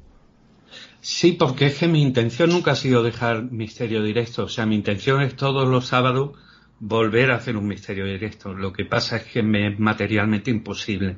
Sí, 1.02 1.34
porque 1.34 1.68
es 1.68 1.78
que 1.78 1.88
mi 1.88 2.02
intención 2.02 2.50
nunca 2.50 2.72
ha 2.72 2.76
sido 2.76 3.04
dejar 3.04 3.44
Misterio 3.52 4.02
Directo, 4.02 4.46
o 4.46 4.50
sea, 4.50 4.66
mi 4.66 4.76
intención 4.76 5.22
es 5.22 5.36
todos 5.36 5.68
los 5.68 5.88
sábados 5.88 6.32
volver 6.82 7.32
a 7.32 7.36
hacer 7.36 7.56
un 7.56 7.68
Misterio 7.68 8.06
Directo. 8.06 8.54
Lo 8.54 8.74
que 8.74 8.86
pasa 8.86 9.18
es 9.18 9.24
que 9.26 9.44
me 9.44 9.68
es 9.68 9.80
materialmente 9.80 10.50
imposible. 10.50 11.18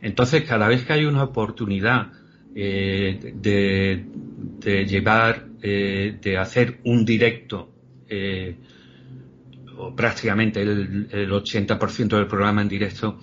Entonces, 0.00 0.42
cada 0.42 0.66
vez 0.68 0.84
que 0.84 0.94
hay 0.94 1.04
una 1.04 1.22
oportunidad 1.22 2.10
eh, 2.54 3.34
de, 3.34 4.84
llevar, 4.86 5.46
eh, 5.62 6.18
de 6.20 6.38
hacer 6.38 6.80
un 6.84 7.04
directo, 7.04 7.70
eh, 8.08 8.56
o 9.76 9.94
prácticamente 9.94 10.62
el, 10.62 11.08
80% 11.30 12.16
del 12.16 12.26
programa 12.26 12.62
en 12.62 12.68
directo, 12.68 13.18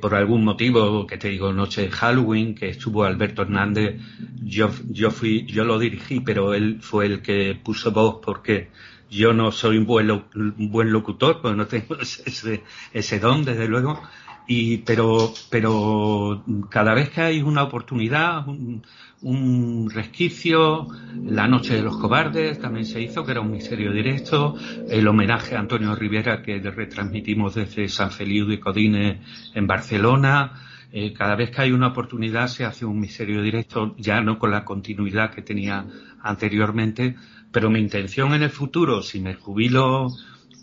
por 0.00 0.16
algún 0.16 0.42
motivo, 0.42 1.06
que 1.06 1.16
te 1.16 1.28
digo, 1.28 1.52
noche 1.52 1.82
de 1.82 1.90
Halloween, 1.90 2.56
que 2.56 2.70
estuvo 2.70 3.04
Alberto 3.04 3.42
Hernández, 3.42 4.00
yo, 4.42 4.68
yo 4.88 5.12
fui, 5.12 5.44
yo 5.46 5.64
lo 5.64 5.78
dirigí, 5.78 6.20
pero 6.20 6.54
él 6.54 6.78
fue 6.80 7.06
el 7.06 7.22
que 7.22 7.56
puso 7.62 7.92
voz 7.92 8.18
porque 8.20 8.68
yo 9.10 9.32
no 9.32 9.52
soy 9.52 9.78
un 9.78 9.86
buen, 9.86 10.10
un 10.10 10.70
buen 10.70 10.92
locutor, 10.92 11.40
pues 11.40 11.56
no 11.56 11.66
tengo 11.66 11.96
ese, 12.00 12.62
ese 12.92 13.18
don, 13.18 13.44
desde 13.44 13.68
luego. 13.68 14.00
Y 14.48 14.78
pero 14.78 15.32
pero 15.50 16.44
cada 16.70 16.94
vez 16.94 17.10
que 17.10 17.20
hay 17.20 17.42
una 17.42 17.64
oportunidad 17.64 18.46
un, 18.46 19.90
resquicio 19.90 20.86
la 21.24 21.48
noche 21.48 21.74
de 21.74 21.82
los 21.82 21.96
cobardes 21.96 22.60
también 22.60 22.84
se 22.84 23.00
hizo 23.00 23.24
que 23.24 23.32
era 23.32 23.40
un 23.40 23.50
misterio 23.50 23.90
directo 23.90 24.54
el 24.88 25.08
homenaje 25.08 25.56
a 25.56 25.60
Antonio 25.60 25.96
Rivera 25.96 26.42
que 26.42 26.60
retransmitimos 26.60 27.56
desde 27.56 27.88
San 27.88 28.12
Feliu 28.12 28.46
de 28.46 28.60
Codines 28.60 29.18
en 29.54 29.66
Barcelona. 29.66 30.52
Eh, 30.92 31.12
cada 31.12 31.34
vez 31.34 31.50
que 31.50 31.62
hay 31.62 31.72
una 31.72 31.88
oportunidad 31.88 32.46
se 32.46 32.64
hace 32.64 32.84
un 32.84 33.00
misterio 33.00 33.42
directo 33.42 33.96
ya 33.98 34.20
no 34.20 34.38
con 34.38 34.52
la 34.52 34.64
continuidad 34.64 35.32
que 35.32 35.42
tenía 35.42 35.84
anteriormente 36.22 37.16
pero 37.56 37.70
mi 37.70 37.80
intención 37.80 38.34
en 38.34 38.42
el 38.42 38.50
futuro 38.50 39.00
si 39.00 39.18
me 39.18 39.32
jubilo 39.32 40.08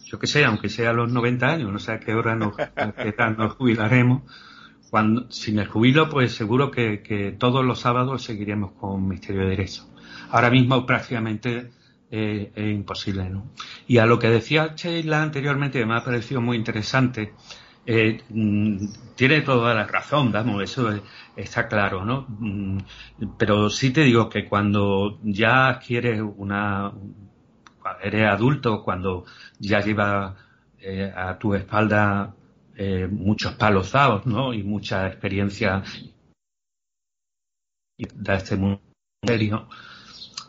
yo 0.06 0.20
que 0.20 0.28
sé, 0.28 0.46
aunque 0.46 0.70
sea 0.70 0.92
a 0.92 0.94
los 0.94 1.12
90 1.12 1.48
años, 1.48 1.72
no 1.72 1.80
sé 1.80 1.92
a 1.92 2.00
qué 2.00 2.14
hora 2.14 2.36
nos, 2.36 2.54
nos 3.36 3.54
jubilaremos, 3.54 4.22
cuando, 4.92 5.26
si 5.32 5.54
me 5.54 5.66
jubilo, 5.66 6.08
pues 6.08 6.36
seguro 6.36 6.70
que, 6.70 7.36
todos 7.40 7.66
los 7.66 7.80
sábados 7.80 8.22
seguiremos 8.22 8.74
con 8.74 9.08
Misterio 9.08 9.42
de 9.42 9.48
Derecho. 9.48 9.90
Ahora 10.30 10.52
mismo 10.52 10.86
prácticamente 10.86 11.72
eh, 12.12 12.52
es 12.54 12.72
imposible, 12.76 13.28
¿no? 13.28 13.48
Y 13.88 13.98
a 13.98 14.06
lo 14.06 14.20
que 14.20 14.30
decía 14.30 14.76
Sheila 14.76 15.24
anteriormente, 15.24 15.84
me 15.88 15.96
ha 15.96 16.04
parecido 16.04 16.42
muy 16.42 16.58
interesante, 16.58 17.34
eh, 17.86 18.22
mm, 18.30 18.88
tiene 19.16 19.42
toda 19.42 19.74
la 19.74 19.86
razón, 19.86 20.32
vamos, 20.32 20.64
eso 20.64 20.90
está 21.36 21.68
claro, 21.68 22.06
¿no? 22.06 22.26
Mm, 22.40 22.80
pero 23.38 23.70
sí 23.70 23.92
te 23.92 24.02
digo 24.02 24.30
que 24.30 24.48
cuando 24.48 25.20
ya 25.24 25.70
adquieres 25.70 26.22
una, 26.38 26.92
eres 28.02 28.30
adulto, 28.30 28.84
cuando 28.84 29.26
ya 29.60 29.82
lleva 29.82 30.36
eh, 30.80 31.12
a 31.16 31.38
tu 31.38 31.54
espalda 31.56 32.34
eh, 32.76 33.08
muchos 33.10 33.54
palos 33.56 33.92
dados, 33.92 34.26
¿no? 34.26 34.54
Y 34.54 34.64
mucha 34.64 35.08
experiencia 35.08 35.84
de 37.98 38.36
este 38.36 38.56
mundo 38.56 38.82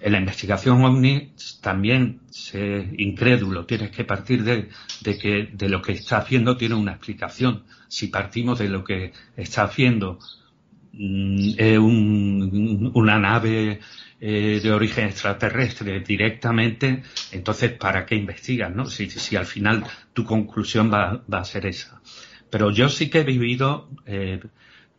en 0.01 0.13
la 0.13 0.19
investigación 0.19 0.85
OVNI 0.85 1.33
también 1.61 2.21
se 2.31 2.91
incrédulo, 2.99 3.65
tienes 3.67 3.91
que 3.91 4.05
partir 4.05 4.45
de, 4.45 4.69
que 5.19 5.49
de 5.53 5.69
lo 5.69 5.81
que 5.83 5.93
está 5.93 6.19
haciendo 6.19 6.57
tiene 6.57 6.75
una 6.75 6.93
explicación. 6.93 7.65
Si 7.89 8.09
partimos 8.09 8.59
de 8.59 8.69
lo 8.69 8.85
que 8.85 9.13
está 9.37 9.65
haciendo 9.65 10.19
mm, 10.93 12.91
una 12.95 13.19
nave 13.19 13.81
eh, 14.21 14.61
de 14.63 14.73
origen 14.73 15.07
extraterrestre 15.07 16.01
directamente, 16.01 17.03
entonces 17.33 17.73
¿para 17.73 18.07
qué 18.07 18.15
investigas? 18.17 18.75
¿no? 18.75 18.87
Si, 18.87 19.11
si 19.11 19.37
al 19.37 19.47
final 19.47 19.85
tu 20.13 20.25
conclusión 20.25 20.93
va, 20.93 21.23
va, 21.33 21.39
a 21.39 21.45
ser 21.45 21.67
esa. 21.67 22.01
Pero 22.51 22.71
yo 22.71 22.89
sí 22.89 23.11
que 23.11 23.21
he 23.21 23.25
vivido 23.25 23.91
eh, 24.07 24.41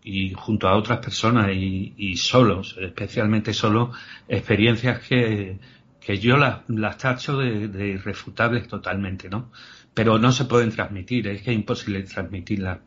y 0.07 0.33
junto 0.35 0.67
a 0.67 0.75
otras 0.77 0.99
personas 0.99 1.49
y, 1.51 2.15
solos, 2.15 2.77
especialmente 2.79 3.53
solo, 3.53 3.91
experiencias 4.27 4.99
que, 4.99 5.57
que 5.99 6.19
yo 6.19 6.37
las, 6.37 6.59
las 6.67 6.99
tacho 6.99 7.37
de, 7.39 7.87
irrefutables 7.87 8.67
totalmente, 8.67 9.29
¿no? 9.29 9.51
Pero 9.95 10.19
no 10.19 10.31
se 10.31 10.45
pueden 10.45 10.69
transmitir, 10.69 11.27
es 11.27 11.41
que 11.41 11.49
es 11.51 11.57
imposible 11.57 12.03
transmitirlas. 12.03 12.79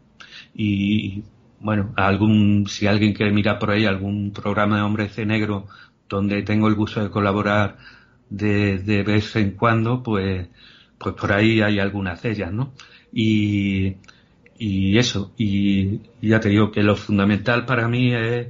Y 0.55 1.25
bueno, 1.59 1.93
algún, 1.97 2.67
si 2.69 2.87
alguien 2.87 3.15
quiere 3.15 3.33
mirar 3.33 3.59
por 3.59 3.73
ahí 3.73 3.85
algún 3.85 4.33
programa 4.33 4.77
de 4.77 4.83
hombres 4.83 5.17
de 5.17 5.27
negro 5.27 5.67
donde 6.09 6.43
tengo 6.43 6.69
el 6.69 6.77
gusto 6.77 7.03
de 7.03 7.11
colaborar 7.11 7.79
de, 8.31 8.79
de 8.79 9.03
vez 9.03 9.35
en 9.35 9.53
cuando, 9.53 10.05
pues, 10.05 10.49
pues 10.99 11.17
por 11.17 11.33
ahí 11.33 11.63
hay 11.63 11.81
algunas 11.81 12.23
de 12.23 12.31
ellas, 12.31 12.53
¿no? 12.53 12.75
Y, 13.13 13.97
y 14.59 14.99
eso, 14.99 15.33
y 15.37 16.01
ya 16.21 16.41
te 16.41 16.49
digo 16.49 16.73
que 16.73 16.83
lo 16.83 16.97
fundamental 16.97 17.65
para 17.65 17.89
mí 17.89 18.13
es 18.15 18.49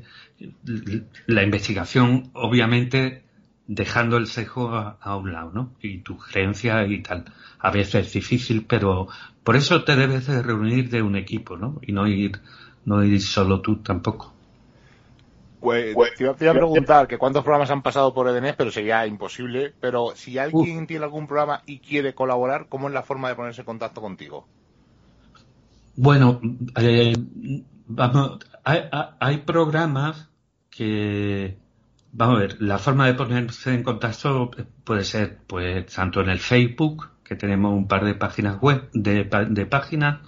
la 1.27 1.43
investigación, 1.43 2.31
obviamente 2.33 3.23
dejando 3.67 4.17
el 4.17 4.27
sesgo 4.27 4.71
a, 4.75 5.17
un 5.17 5.33
lado, 5.33 5.51
¿no? 5.53 5.71
Y 5.83 5.99
tu 5.99 6.17
creencia 6.17 6.87
y 6.87 7.03
tal. 7.03 7.27
A 7.59 7.71
veces 7.71 8.07
es 8.07 8.13
difícil, 8.15 8.65
pero 8.67 9.09
por 9.45 9.57
eso 9.57 9.85
te 9.85 9.95
debes 9.95 10.27
de 10.27 10.43
reunir 10.43 10.89
de 10.89 11.03
un 11.03 11.17
equipo, 11.17 11.57
¿no? 11.57 11.79
Y 11.83 11.93
no 11.93 12.07
ir, 12.07 12.41
no 12.87 13.05
ir 13.05 13.21
solo 13.21 13.61
tú 13.61 13.77
tampoco. 13.77 14.33
Pues, 15.61 15.95
pues 15.95 16.15
te, 16.15 16.25
iba, 16.25 16.33
a 16.33 16.55
preguntar 16.55 17.09
que 17.09 17.19
cuántos 17.19 17.43
programas 17.43 17.71
han 17.71 17.83
pasado 17.83 18.15
por 18.15 18.29
EDNES, 18.29 18.55
pero 18.57 18.71
sería 18.71 19.07
imposible. 19.07 19.75
Pero 19.81 20.13
si 20.15 20.39
alguien 20.39 20.87
tiene 20.87 21.05
algún 21.05 21.27
programa 21.27 21.63
y 21.67 21.81
quiere 21.81 22.15
colaborar, 22.15 22.67
¿cómo 22.69 22.89
es 22.89 22.95
la 22.95 23.03
forma 23.03 23.29
de 23.29 23.35
ponerse 23.35 23.63
en 23.63 23.67
contacto 23.67 24.01
contigo? 24.01 24.47
Bueno, 26.01 26.41
eh, 26.77 27.13
vamos, 27.89 28.39
hay, 28.63 29.39
programas 29.39 30.31
que, 30.71 31.59
vamos 32.13 32.37
a 32.37 32.41
ver, 32.41 32.63
la 32.63 32.79
forma 32.79 33.09
de 33.09 33.15
ponerse 33.15 33.75
en 33.75 33.83
contacto 33.83 34.53
puede 34.85 35.03
ser, 35.03 35.39
pues, 35.49 35.93
tanto 35.93 36.21
en 36.21 36.29
el 36.29 36.39
Facebook, 36.39 37.11
que 37.25 37.35
tenemos 37.35 37.73
un 37.73 37.89
par 37.89 38.05
de 38.05 38.15
páginas 38.15 38.61
web, 38.61 38.89
de, 38.93 39.25
páginas, 39.67 40.21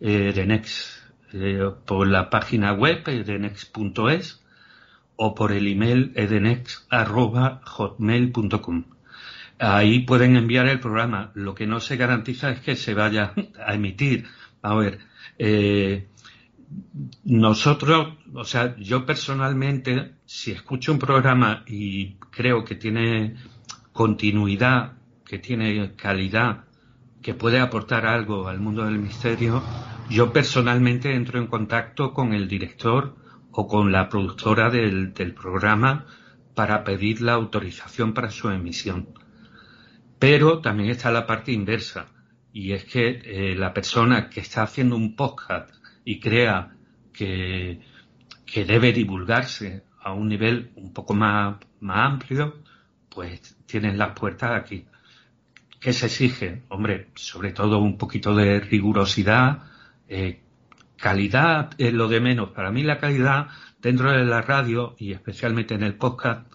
eh, 0.00 0.32
de 0.32 0.46
Next, 0.46 1.02
eh, 1.32 1.68
por 1.84 2.06
la 2.06 2.30
página 2.30 2.72
web 2.74 3.04
de 3.04 3.40
next.es 3.40 4.44
o 5.16 5.34
por 5.34 5.50
el 5.50 5.66
email 5.66 6.12
edenex.hotmail.com. 6.14 8.84
Ahí 9.58 9.98
pueden 10.00 10.36
enviar 10.36 10.68
el 10.68 10.78
programa. 10.78 11.32
Lo 11.34 11.56
que 11.56 11.66
no 11.66 11.80
se 11.80 11.96
garantiza 11.96 12.52
es 12.52 12.60
que 12.60 12.76
se 12.76 12.94
vaya 12.94 13.34
a 13.66 13.74
emitir. 13.74 14.26
A 14.68 14.74
ver, 14.74 14.98
eh, 15.38 16.08
nosotros, 17.24 18.18
o 18.34 18.44
sea, 18.44 18.76
yo 18.76 19.06
personalmente, 19.06 20.16
si 20.26 20.50
escucho 20.50 20.92
un 20.92 20.98
programa 20.98 21.64
y 21.66 22.16
creo 22.30 22.64
que 22.64 22.74
tiene 22.74 23.36
continuidad, 23.94 24.98
que 25.24 25.38
tiene 25.38 25.94
calidad, 25.96 26.66
que 27.22 27.32
puede 27.32 27.60
aportar 27.60 28.04
algo 28.04 28.46
al 28.46 28.60
mundo 28.60 28.84
del 28.84 28.98
misterio, 28.98 29.62
yo 30.10 30.34
personalmente 30.34 31.14
entro 31.14 31.38
en 31.38 31.46
contacto 31.46 32.12
con 32.12 32.34
el 32.34 32.46
director 32.46 33.16
o 33.50 33.66
con 33.66 33.90
la 33.90 34.10
productora 34.10 34.68
del, 34.68 35.14
programa 35.34 36.04
para 36.54 36.84
pedir 36.84 37.22
la 37.22 37.32
autorización 37.32 38.12
para 38.12 38.30
su 38.30 38.50
emisión. 38.50 39.08
Pero 40.18 40.60
también 40.60 40.90
está 40.90 41.10
la 41.10 41.26
parte 41.26 41.52
inversa 41.52 42.08
y 42.58 42.72
es 42.72 42.84
que 42.86 43.22
eh, 43.24 43.54
la 43.54 43.72
persona 43.72 44.28
que 44.28 44.40
está 44.40 44.64
haciendo 44.64 44.96
un 44.96 45.14
podcast 45.14 45.72
y 46.04 46.18
crea 46.18 46.74
que, 47.12 47.80
debe 48.52 48.92
divulgarse 48.92 49.84
a 50.00 50.12
un 50.12 50.28
nivel 50.28 50.72
un 50.74 50.92
poco 50.92 51.14
más, 51.14 51.58
más 51.78 51.98
amplio, 51.98 52.56
pues 53.08 53.56
tienen 53.64 53.96
las 53.96 54.18
puertas 54.18 54.60
aquí. 54.60 54.86
¿Qué 55.78 55.92
se 55.92 56.06
exige? 56.06 56.62
Hombre, 56.70 57.10
sobre 57.14 57.52
todo 57.52 57.78
un 57.78 57.96
poquito 57.96 58.34
de 58.34 58.58
rigurosidad, 58.58 59.62
eh, 60.08 60.40
calidad 60.96 61.70
es 61.78 61.92
lo 61.92 62.08
de 62.08 62.18
menos. 62.18 62.50
Para 62.50 62.72
mí 62.72 62.82
la 62.82 62.98
calidad 62.98 63.46
dentro 63.80 64.10
de 64.10 64.24
la 64.24 64.42
radio 64.42 64.96
y 64.98 65.12
especialmente 65.12 65.74
en 65.74 65.84
el 65.84 65.94
podcast, 65.94 66.52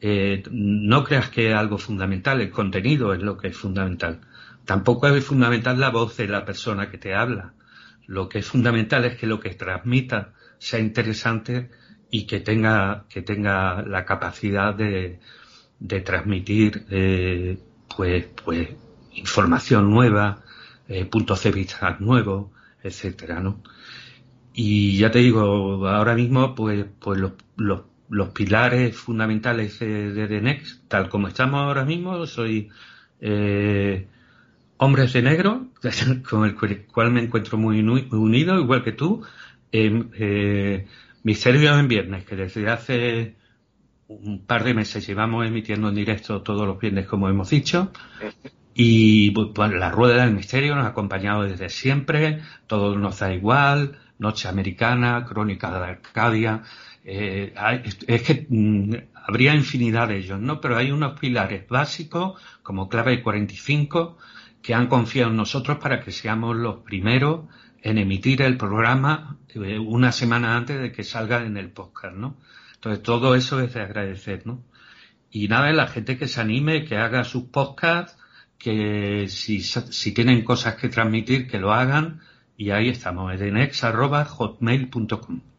eh, 0.00 0.42
no 0.50 1.04
creas 1.04 1.28
que 1.28 1.50
es 1.50 1.54
algo 1.54 1.76
fundamental, 1.76 2.40
el 2.40 2.50
contenido 2.50 3.12
es 3.12 3.20
lo 3.20 3.36
que 3.36 3.48
es 3.48 3.56
fundamental. 3.56 4.22
Tampoco 4.64 5.08
es 5.08 5.24
fundamental 5.24 5.78
la 5.80 5.90
voz 5.90 6.16
de 6.16 6.28
la 6.28 6.44
persona 6.44 6.90
que 6.90 6.98
te 6.98 7.14
habla. 7.14 7.54
Lo 8.06 8.28
que 8.28 8.40
es 8.40 8.46
fundamental 8.46 9.04
es 9.04 9.16
que 9.16 9.26
lo 9.26 9.40
que 9.40 9.50
transmita 9.50 10.34
sea 10.58 10.80
interesante 10.80 11.70
y 12.10 12.26
que 12.26 12.40
tenga, 12.40 13.06
que 13.08 13.22
tenga 13.22 13.82
la 13.82 14.04
capacidad 14.04 14.74
de, 14.74 15.18
de 15.80 16.00
transmitir 16.00 16.84
eh, 16.90 17.58
pues, 17.96 18.26
pues 18.44 18.68
información 19.14 19.90
nueva, 19.90 20.42
eh, 20.88 21.04
puntos 21.06 21.42
de 21.42 21.52
vista 21.52 21.96
nuevos, 21.98 22.50
etcétera, 22.82 23.40
¿no? 23.40 23.62
Y 24.54 24.98
ya 24.98 25.10
te 25.10 25.20
digo, 25.20 25.88
ahora 25.88 26.14
mismo, 26.14 26.54
pues, 26.54 26.84
pues 27.00 27.18
los, 27.18 27.32
los, 27.56 28.28
pilares 28.30 28.94
fundamentales 28.96 29.78
de, 29.78 30.12
de, 30.12 30.40
Next, 30.40 30.86
tal 30.88 31.08
como 31.08 31.28
estamos 31.28 31.60
ahora 31.62 31.84
mismo, 31.84 32.26
soy 32.26 32.68
eh, 33.20 34.06
Hombres 34.84 35.12
de 35.12 35.22
Negro, 35.22 35.68
con 36.28 36.44
el 36.44 36.86
cual 36.86 37.12
me 37.12 37.22
encuentro 37.22 37.56
muy 37.56 37.78
unido, 37.78 38.58
igual 38.58 38.82
que 38.82 38.90
tú. 38.90 39.22
Eh, 39.70 40.04
eh, 40.14 40.86
Misterio 41.22 41.78
en 41.78 41.86
Viernes, 41.86 42.24
que 42.24 42.34
desde 42.34 42.68
hace 42.68 43.36
un 44.08 44.44
par 44.44 44.64
de 44.64 44.74
meses 44.74 45.06
llevamos 45.06 45.46
emitiendo 45.46 45.88
en 45.88 45.94
directo 45.94 46.42
todos 46.42 46.66
los 46.66 46.80
viernes, 46.80 47.06
como 47.06 47.28
hemos 47.28 47.48
dicho. 47.50 47.92
Y 48.74 49.30
bueno, 49.30 49.76
la 49.76 49.88
rueda 49.88 50.24
del 50.24 50.34
misterio 50.34 50.74
nos 50.74 50.86
ha 50.86 50.88
acompañado 50.88 51.44
desde 51.44 51.68
siempre, 51.68 52.40
todo 52.66 52.98
nos 52.98 53.20
da 53.20 53.32
igual, 53.32 54.00
Noche 54.18 54.48
Americana, 54.48 55.24
Crónica 55.24 55.70
de 55.70 55.84
Arcadia. 55.84 56.62
Eh, 57.04 57.54
es 58.08 58.22
que 58.22 58.46
mm, 58.48 58.94
habría 59.28 59.54
infinidad 59.54 60.08
de 60.08 60.16
ellos, 60.16 60.40
¿no? 60.40 60.60
Pero 60.60 60.76
hay 60.76 60.90
unos 60.90 61.20
pilares 61.20 61.68
básicos, 61.68 62.42
como 62.64 62.88
Clave 62.88 63.22
45, 63.22 64.18
que 64.62 64.74
han 64.74 64.86
confiado 64.86 65.30
en 65.30 65.36
nosotros 65.36 65.78
para 65.78 66.00
que 66.00 66.12
seamos 66.12 66.56
los 66.56 66.76
primeros 66.78 67.46
en 67.82 67.98
emitir 67.98 68.40
el 68.42 68.56
programa 68.56 69.38
eh, 69.54 69.78
una 69.78 70.12
semana 70.12 70.56
antes 70.56 70.80
de 70.80 70.92
que 70.92 71.04
salga 71.04 71.44
en 71.44 71.56
el 71.56 71.70
podcast, 71.70 72.16
¿no? 72.16 72.36
Entonces 72.74 73.02
todo 73.02 73.34
eso 73.34 73.60
es 73.60 73.74
de 73.74 73.82
agradecer, 73.82 74.46
¿no? 74.46 74.62
Y 75.30 75.48
nada, 75.48 75.72
la 75.72 75.88
gente 75.88 76.16
que 76.18 76.28
se 76.28 76.40
anime, 76.40 76.84
que 76.84 76.96
haga 76.96 77.24
sus 77.24 77.44
podcasts, 77.44 78.16
que 78.58 79.26
si, 79.28 79.62
si 79.62 80.12
tienen 80.12 80.44
cosas 80.44 80.76
que 80.76 80.88
transmitir, 80.88 81.48
que 81.48 81.58
lo 81.58 81.72
hagan, 81.72 82.20
y 82.56 82.70
ahí 82.70 82.88
estamos, 82.88 83.32
edenex.hotmail.com. 83.34 85.51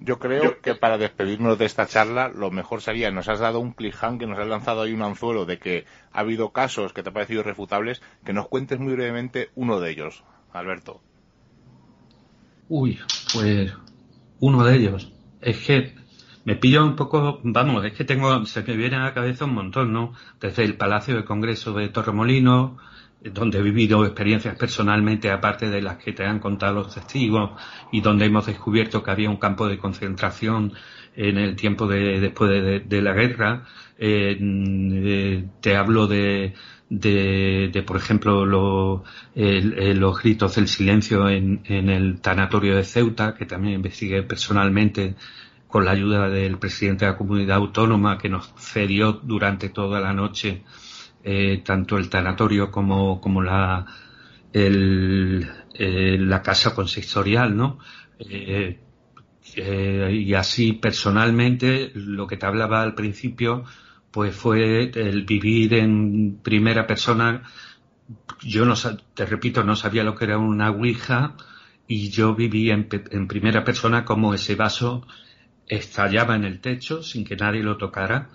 Yo 0.00 0.20
creo 0.20 0.60
que 0.60 0.76
para 0.76 0.96
despedirnos 0.96 1.58
de 1.58 1.64
esta 1.64 1.86
charla, 1.86 2.28
lo 2.28 2.52
mejor 2.52 2.82
sería, 2.82 3.10
nos 3.10 3.28
has 3.28 3.40
dado 3.40 3.58
un 3.58 3.72
cliffhanger, 3.72 4.20
que 4.20 4.26
nos 4.26 4.38
has 4.38 4.46
lanzado 4.46 4.82
ahí 4.82 4.92
un 4.92 5.02
anzuelo 5.02 5.44
de 5.44 5.58
que 5.58 5.86
ha 6.12 6.20
habido 6.20 6.50
casos 6.52 6.92
que 6.92 7.02
te 7.02 7.08
han 7.08 7.14
parecido 7.14 7.40
irrefutables, 7.40 8.00
que 8.24 8.32
nos 8.32 8.46
cuentes 8.46 8.78
muy 8.78 8.92
brevemente 8.92 9.50
uno 9.56 9.80
de 9.80 9.90
ellos, 9.90 10.22
Alberto. 10.52 11.00
Uy, 12.68 13.00
pues 13.32 13.72
uno 14.38 14.64
de 14.64 14.76
ellos. 14.76 15.12
Es 15.40 15.58
que 15.66 15.94
me 16.44 16.54
pillo 16.54 16.84
un 16.84 16.94
poco, 16.94 17.40
vamos, 17.42 17.84
es 17.84 17.92
que 17.92 18.04
tengo, 18.04 18.46
se 18.46 18.62
me 18.62 18.76
viene 18.76 18.96
a 18.96 19.04
la 19.04 19.14
cabeza 19.14 19.46
un 19.46 19.54
montón, 19.54 19.92
¿no? 19.92 20.12
Desde 20.40 20.64
el 20.64 20.76
Palacio 20.76 21.16
de 21.16 21.24
Congreso 21.24 21.72
de 21.72 21.88
Torremolino, 21.88 22.78
donde 23.20 23.58
he 23.58 23.62
vivido 23.62 24.04
experiencias 24.04 24.56
personalmente, 24.56 25.30
aparte 25.30 25.68
de 25.68 25.82
las 25.82 25.96
que 25.96 26.12
te 26.12 26.24
han 26.24 26.38
contado 26.38 26.74
los 26.74 26.94
testigos, 26.94 27.50
y 27.92 28.00
donde 28.00 28.26
hemos 28.26 28.46
descubierto 28.46 29.02
que 29.02 29.10
había 29.10 29.30
un 29.30 29.36
campo 29.36 29.66
de 29.68 29.78
concentración 29.78 30.72
en 31.16 31.36
el 31.36 31.56
tiempo 31.56 31.86
de, 31.88 32.20
después 32.20 32.50
de, 32.88 33.02
la 33.02 33.12
guerra. 33.12 33.66
Eh, 33.98 35.44
te 35.60 35.76
hablo 35.76 36.06
de, 36.06 36.54
de, 36.88 37.82
por 37.84 37.96
ejemplo, 37.96 38.46
los 38.46 40.22
gritos 40.22 40.54
del 40.54 40.68
silencio 40.68 41.28
en, 41.28 41.62
en, 41.64 41.90
el 41.90 42.20
tanatorio 42.20 42.76
de 42.76 42.84
Ceuta, 42.84 43.34
que 43.34 43.46
también 43.46 43.74
investigué 43.74 44.22
personalmente 44.22 45.16
con 45.66 45.84
la 45.84 45.90
ayuda 45.90 46.28
del 46.30 46.58
presidente 46.58 47.04
de 47.04 47.10
la 47.12 47.18
comunidad 47.18 47.56
autónoma 47.56 48.16
que 48.16 48.28
nos 48.28 48.54
cedió 48.56 49.12
durante 49.12 49.68
toda 49.68 50.00
la 50.00 50.12
noche 50.12 50.62
eh, 51.24 51.62
tanto 51.64 51.96
el 51.98 52.08
tanatorio 52.08 52.70
como, 52.70 53.20
como 53.20 53.42
la, 53.42 53.86
el, 54.52 55.48
eh, 55.74 56.16
la 56.18 56.42
casa 56.42 56.74
consistorial, 56.74 57.56
¿no? 57.56 57.78
Eh, 58.18 58.78
y 59.56 60.34
así 60.34 60.74
personalmente 60.74 61.90
lo 61.94 62.26
que 62.26 62.36
te 62.36 62.46
hablaba 62.46 62.82
al 62.82 62.94
principio 62.94 63.64
pues 64.10 64.34
fue 64.34 64.90
el 64.94 65.24
vivir 65.24 65.74
en 65.74 66.38
primera 66.42 66.86
persona 66.86 67.42
yo 68.42 68.64
no 68.66 68.74
te 69.14 69.26
repito 69.26 69.64
no 69.64 69.74
sabía 69.74 70.04
lo 70.04 70.14
que 70.14 70.26
era 70.26 70.38
una 70.38 70.70
ouija 70.70 71.34
y 71.86 72.10
yo 72.10 72.34
viví 72.34 72.70
en, 72.70 72.88
en 73.10 73.26
primera 73.26 73.64
persona 73.64 74.04
como 74.04 74.34
ese 74.34 74.54
vaso 74.54 75.06
estallaba 75.66 76.36
en 76.36 76.44
el 76.44 76.60
techo 76.60 77.02
sin 77.02 77.24
que 77.24 77.36
nadie 77.36 77.62
lo 77.62 77.78
tocara 77.78 78.28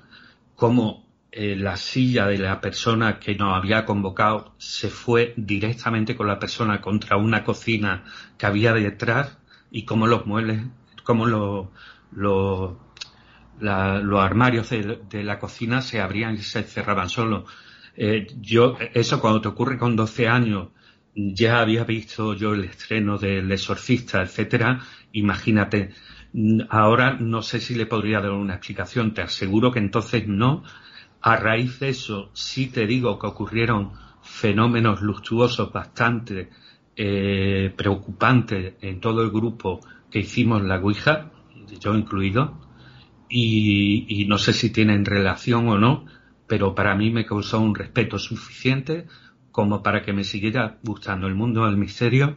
como 0.56 1.03
eh, 1.36 1.56
la 1.56 1.78
silla 1.78 2.28
de 2.28 2.38
la 2.38 2.62
persona 2.62 3.18
que 3.18 3.34
nos 3.34 3.58
había 3.58 3.86
convocado 3.86 4.54
se 4.60 4.88
fue 4.90 5.34
directamente 5.36 6.16
con 6.16 6.28
la 6.28 6.38
persona 6.38 6.80
contra 6.80 7.18
una 7.18 7.44
cocina 7.44 8.04
que 8.38 8.46
había 8.46 8.72
detrás 8.72 9.40
y 9.72 9.84
como 9.84 10.06
los 10.06 10.28
muebles, 10.28 10.62
como 11.04 11.26
los, 11.26 11.70
los, 12.12 12.76
armarios 13.60 14.70
de, 14.70 15.24
la 15.24 15.40
cocina 15.40 15.82
se 15.82 16.02
abrían 16.02 16.36
y 16.36 16.44
se 16.44 16.62
cerraban 16.62 17.10
solo. 17.10 17.46
Eh, 17.98 18.28
yo, 18.40 18.78
eso 18.94 19.20
cuando 19.20 19.42
te 19.42 19.48
ocurre 19.48 19.80
con 19.80 19.96
12 19.96 20.28
años, 20.28 20.68
ya 21.16 21.62
había 21.62 21.84
visto 21.84 22.36
yo 22.36 22.54
el 22.54 22.66
estreno 22.66 23.18
del 23.18 23.52
exorcista, 23.52 24.22
etcétera, 24.22 24.82
imagínate. 25.14 25.96
Ahora 26.70 27.18
no 27.20 27.42
sé 27.42 27.60
si 27.60 27.74
le 27.74 27.88
podría 27.88 28.20
dar 28.20 28.34
una 28.34 28.54
explicación, 28.54 29.16
te 29.16 29.24
aseguro 29.24 29.72
que 29.72 29.80
entonces 29.80 30.28
no, 30.28 30.64
a 31.24 31.38
raíz 31.38 31.80
de 31.80 31.90
eso, 31.90 32.30
sí 32.34 32.68
te 32.68 32.86
digo 32.86 33.18
que 33.18 33.28
ocurrieron 33.28 33.94
fenómenos 34.22 35.02
luctuosos 35.02 35.72
bastante 35.72 36.50
eh, 36.98 37.74
preocupantes 37.76 38.74
en 38.82 39.00
todo 39.00 39.24
el 39.24 39.32
grupo 39.32 39.80
que 40.12 40.20
hicimos 40.20 40.62
la 40.64 40.80
Ouija, 40.80 41.32
yo 41.80 41.96
incluido, 41.96 42.60
y, 43.30 44.26
no 44.28 44.38
sé 44.38 44.52
si 44.52 44.70
tienen 44.70 45.06
relación 45.06 45.70
o 45.70 45.78
no, 45.78 46.06
pero 46.46 46.76
para 46.76 46.94
mí 46.94 47.10
me 47.10 47.26
causó 47.26 47.60
un 47.60 47.74
respeto 47.74 48.20
suficiente 48.20 49.08
como 49.52 49.82
para 49.82 50.04
que 50.04 50.14
me 50.14 50.26
siguiera 50.26 50.78
gustando 50.84 51.28
el 51.28 51.36
mundo 51.36 51.66
del 51.66 51.78
misterio, 51.78 52.36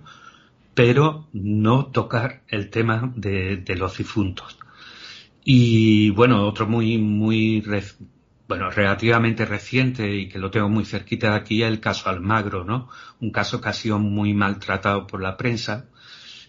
pero 0.75 1.27
no 1.33 1.87
tocar 1.87 2.45
el 2.49 2.71
tema 2.71 3.13
de, 3.17 3.57
de 3.57 3.77
los 3.77 3.99
difuntos. 3.99 4.59
Y 5.45 6.11
bueno, 6.11 6.47
otro 6.47 6.67
muy, 6.67 6.99
muy 6.99 7.61
bueno, 8.49 8.71
relativamente 8.71 9.45
reciente 9.45 10.15
y 10.15 10.29
que 10.29 10.39
lo 10.39 10.51
tengo 10.51 10.69
muy 10.69 10.85
cerquita 10.85 11.31
de 11.31 11.37
aquí 11.37 11.63
el 11.63 11.81
caso 11.81 12.09
Almagro, 12.09 12.65
¿no? 12.65 12.89
Un 13.21 13.31
caso 13.31 13.61
que 13.61 13.69
ha 13.69 13.73
sido 13.73 13.99
muy 13.99 14.35
maltratado 14.35 15.07
por 15.07 15.21
la 15.21 15.37
prensa 15.37 15.87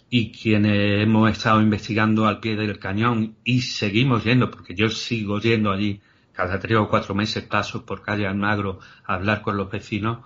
y 0.10 0.32
quienes 0.32 1.04
hemos 1.04 1.30
estado 1.32 1.62
investigando 1.62 2.28
al 2.28 2.40
pie 2.40 2.56
del 2.56 2.80
cañón 2.80 3.36
y 3.44 3.62
seguimos 3.62 4.24
yendo, 4.24 4.52
porque 4.52 4.76
yo 4.76 4.90
sigo 4.90 5.40
yendo 5.40 5.72
allí 5.72 6.02
cada 6.34 6.60
tres 6.60 6.78
o 6.78 6.88
cuatro 6.88 7.16
meses 7.16 7.44
paso 7.44 7.86
por 7.86 8.04
calle 8.04 8.28
Almagro 8.28 8.80
a 9.06 9.16
hablar 9.16 9.42
con 9.42 9.58
los 9.58 9.70
vecinos, 9.72 10.20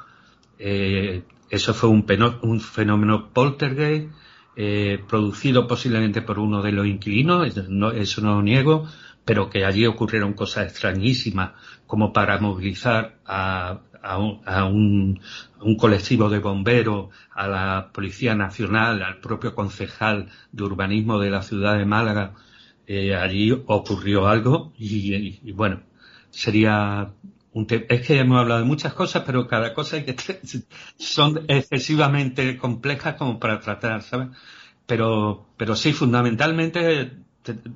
eh, 0.60 1.24
eso 1.50 1.74
fue 1.74 1.90
un, 1.90 2.06
un 2.42 2.60
fenómeno 2.60 3.30
poltergeist 3.34 4.12
eh, 4.56 5.02
producido 5.08 5.68
posiblemente 5.68 6.22
por 6.22 6.38
uno 6.38 6.62
de 6.62 6.74
los 6.74 6.86
inquilinos, 6.86 7.48
eso 7.48 7.64
no, 7.70 7.92
eso 7.92 8.22
no 8.22 8.36
lo 8.36 8.42
niego, 8.42 8.88
pero 9.26 9.50
que 9.50 9.66
allí 9.66 9.86
ocurrieron 9.86 10.34
cosas 10.34 10.68
extrañísimas 10.68 11.52
como 11.88 12.14
para 12.14 12.40
movilizar 12.40 13.20
a, 13.26 13.82
un, 14.70 15.20
colectivo 15.78 16.30
de 16.30 16.40
bomberos, 16.40 17.10
a 17.32 17.48
la 17.48 17.92
Policía 17.94 18.36
Nacional, 18.36 19.04
al 19.04 19.20
propio 19.20 19.54
concejal 19.54 20.30
de 20.52 20.64
urbanismo 20.64 21.20
de 21.20 21.30
la 21.30 21.44
ciudad 21.44 21.78
de 21.78 21.86
Málaga. 21.86 22.34
Eh, 22.88 23.16
allí 23.16 23.52
ocurrió 23.52 24.28
algo 24.28 24.74
y, 24.78 25.52
bueno, 25.52 25.82
sería 26.30 27.12
un 27.54 27.68
es 27.70 28.08
que 28.08 28.20
hemos 28.20 28.40
hablado 28.40 28.62
de 28.62 28.66
muchas 28.66 28.94
cosas, 28.94 29.24
pero 29.26 29.48
cada 29.48 29.74
cosa 29.74 30.04
que 30.04 30.16
son 30.98 31.46
excesivamente 31.48 32.58
complejas 32.58 33.16
como 33.16 33.40
para 33.40 33.60
tratar, 33.60 34.02
¿sabes? 34.02 34.30
Pero, 34.86 35.48
pero 35.58 35.76
sí, 35.76 35.94
fundamentalmente 35.94 37.12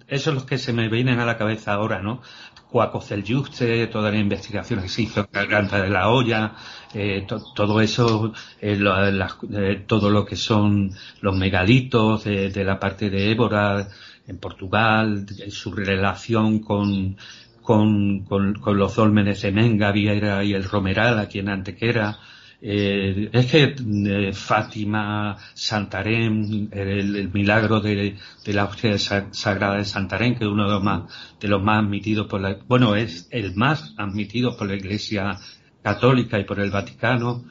eso 0.08 0.30
es 0.30 0.36
lo 0.36 0.46
que 0.46 0.58
se 0.58 0.74
me 0.74 0.90
vienen 0.90 1.20
a 1.20 1.26
la 1.26 1.38
cabeza 1.38 1.74
ahora, 1.74 2.02
¿no? 2.02 2.22
Cuacos 2.70 3.14
Juste, 3.26 3.88
toda 3.88 4.12
la 4.12 4.18
investigación 4.18 4.82
que 4.82 4.90
se 4.90 5.04
hizo 5.04 5.28
en 5.32 5.68
de 5.68 5.90
la 5.90 6.10
Olla, 6.10 6.56
eh, 6.94 7.26
todo 7.56 7.80
eso, 7.80 8.34
eh, 8.62 8.78
eh, 8.80 9.84
todo 9.88 10.10
lo 10.10 10.26
que 10.26 10.36
son 10.36 10.92
los 11.22 11.36
megalitos 11.38 12.26
de, 12.26 12.64
la 12.64 12.80
parte 12.80 13.10
de 13.10 13.32
Évora 13.32 13.88
en 14.28 14.38
Portugal, 14.40 15.26
su 15.50 15.72
relación 15.72 16.60
con, 16.60 17.16
con, 17.62 18.26
con, 18.26 18.78
los 18.78 18.96
dólmenes 18.96 19.42
de 19.42 19.52
Menga, 19.52 19.92
Vieira 19.92 20.44
y 20.44 20.54
el 20.54 20.64
Romeral 20.64 21.20
aquí 21.20 21.40
en 21.40 21.50
Antequera, 21.50 22.20
eh, 22.62 23.30
es 23.32 23.46
que 23.52 23.76
eh, 23.78 24.34
Fátima, 24.34 25.38
Santarém, 25.54 26.70
el, 26.72 27.30
milagro 27.34 27.82
de, 27.82 28.16
la 28.46 28.66
hostia 28.66 28.98
sagrada 28.98 29.78
de 29.78 29.86
Santarém, 29.86 30.38
que 30.38 30.46
es 30.46 30.50
uno 30.50 30.66
de 30.66 30.72
los 30.72 30.84
más, 30.84 31.04
de 31.40 31.48
los 31.48 31.62
más 31.62 31.84
admitidos 31.84 32.28
por 32.28 32.42
la, 32.42 32.58
bueno, 32.68 32.96
es 32.96 33.28
el 33.32 33.56
más 33.56 33.94
admitido 33.98 34.56
por 34.58 34.68
la 34.68 34.76
Iglesia 34.76 35.38
Católica 35.84 36.40
y 36.40 36.46
por 36.46 36.60
el 36.60 36.72
Vaticano. 36.72 37.46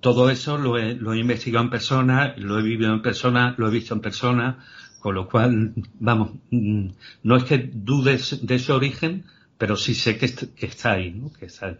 Todo 0.00 0.30
eso 0.30 0.58
lo 0.58 0.78
he, 0.78 0.94
lo 0.94 1.12
he 1.12 1.18
investigado 1.18 1.64
en 1.64 1.70
persona, 1.70 2.34
lo 2.36 2.58
he 2.58 2.62
vivido 2.62 2.92
en 2.92 3.02
persona, 3.02 3.54
lo 3.58 3.68
he 3.68 3.70
visto 3.70 3.94
en 3.94 4.00
persona, 4.00 4.64
con 5.00 5.14
lo 5.14 5.28
cual, 5.28 5.72
vamos, 5.98 6.32
mm, 6.50 6.88
no 7.22 7.36
es 7.36 7.44
que 7.44 7.70
dudes 7.72 8.46
de 8.46 8.54
ese 8.56 8.72
origen, 8.72 9.24
pero 9.56 9.76
sí 9.76 9.94
sé 9.94 10.18
que, 10.18 10.32
que 10.32 10.66
está 10.66 10.92
ahí, 10.92 11.12
¿no? 11.12 11.32
Que 11.32 11.46
está 11.46 11.66
ahí. 11.66 11.76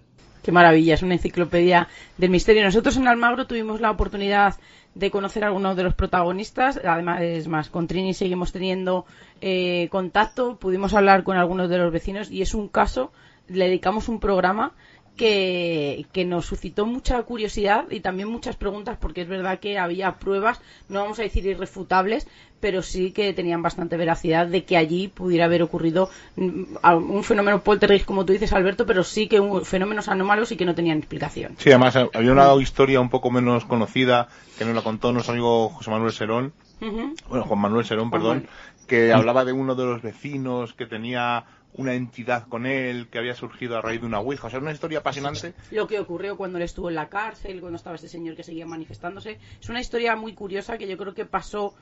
Qué 0.49 0.53
maravilla, 0.53 0.94
es 0.94 1.03
una 1.03 1.12
enciclopedia 1.12 1.88
del 2.16 2.30
misterio. 2.30 2.64
Nosotros 2.64 2.96
en 2.96 3.07
Almagro 3.07 3.46
tuvimos 3.46 3.82
la 3.82 3.90
oportunidad 3.90 4.55
de 4.94 5.11
conocer 5.11 5.44
a 5.44 5.49
algunos 5.49 5.76
de 5.76 5.82
los 5.82 5.92
protagonistas. 5.94 6.80
Además, 6.82 7.20
es 7.20 7.49
más, 7.49 7.68
con 7.68 7.86
Trini 7.86 8.14
seguimos 8.14 8.51
teniendo 8.51 9.05
eh, 9.42 9.88
contacto. 9.90 10.57
Pudimos 10.57 10.94
hablar 10.94 11.22
con 11.22 11.36
algunos 11.36 11.68
de 11.68 11.76
los 11.76 11.92
vecinos 11.92 12.30
y 12.30 12.40
es 12.40 12.55
un 12.55 12.68
caso, 12.68 13.12
le 13.49 13.66
dedicamos 13.66 14.09
un 14.09 14.20
programa 14.20 14.72
que, 15.19 16.07
que, 16.12 16.25
nos 16.25 16.47
suscitó 16.47 16.87
mucha 16.87 17.23
curiosidad 17.25 17.85
y 17.91 18.01
también 18.01 18.31
muchas 18.31 18.57
preguntas 18.57 18.97
porque 18.99 19.21
es 19.21 19.29
verdad 19.29 19.59
que 19.59 19.79
había 19.79 20.12
pruebas, 20.19 20.62
no 20.89 21.01
vamos 21.01 21.19
a 21.19 21.23
decir 21.23 21.45
irrefutables, 21.45 22.27
pero 22.61 22.83
sí 22.83 23.12
que 23.12 23.33
tenían 23.33 23.62
bastante 23.62 23.97
veracidad 23.97 24.47
de 24.47 24.64
que 24.64 24.77
allí 24.77 25.09
pudiera 25.09 25.45
haber 25.45 25.62
ocurrido 25.62 26.09
mm, 26.37 26.77
un 27.11 27.25
fenómeno 27.25 27.62
poltergeist, 27.62 28.07
como 28.07 28.25
tú 28.25 28.33
dices, 28.33 28.53
Alberto, 28.53 28.87
pero 28.87 29.05
sí 29.05 29.29
que 29.29 29.41
un, 29.41 29.64
fenómenos 29.64 30.09
anómalos 30.09 30.53
y 30.53 30.57
que 30.57 30.64
no 30.64 30.75
tenían 30.75 30.99
explicación. 30.99 31.55
Sí, 31.59 31.71
además 31.71 31.97
eh, 31.97 32.09
había 32.14 32.33
una 32.33 32.55
historia 32.55 33.01
un 33.01 33.11
poco 33.11 33.31
menos 33.31 33.64
conocida 33.64 34.29
que 34.59 34.64
nos 34.64 34.75
la 34.75 34.83
contó 34.83 35.12
nuestro 35.12 35.33
amigo 35.33 35.69
José 35.69 35.91
Manuel 35.91 36.12
Serón, 36.12 36.53
bueno, 36.81 37.45
Juan 37.45 37.61
Manuel 37.61 37.85
Serón, 37.85 38.11
perdón, 38.11 38.47
que 38.87 39.12
hablaba 39.12 39.45
de 39.45 39.53
uno 39.53 39.75
de 39.75 39.85
los 39.85 40.01
vecinos 40.01 40.75
que 40.75 40.87
tenía 40.87 41.45
una 41.75 41.95
entidad 41.95 42.49
con 42.49 42.66
él 42.66 43.09
que 43.11 43.19
había 43.19 43.35
surgido 43.35 43.77
a 43.77 43.83
raíz 43.83 44.01
de 44.01 44.07
una 44.07 44.21
ouija. 44.21 44.47
O 44.47 44.51
sea, 44.51 44.59
una 44.59 44.73
historia 44.73 44.99
apasionante. 44.99 45.55
Lo 45.71 45.87
que 45.87 46.01
ocurrió 46.01 46.37
cuando 46.37 46.59
él 46.59 46.64
estuvo 46.64 46.89
en 46.89 46.97
la 46.97 47.09
cárcel, 47.09 47.61
cuando 47.61 47.77
estaba 47.77 47.97
este 47.97 48.09
señor 48.09 48.37
que 48.37 48.43
seguía 48.43 48.66
manifestándose. 48.66 49.39
Es 49.61 49.69
una 49.69 49.81
historia 49.81 50.16
muy 50.16 50.35
curiosa 50.35 50.79
que 50.79 50.89
yo 50.89 50.97
creo 50.97 51.14
que 51.14 51.25
pasó 51.25 51.75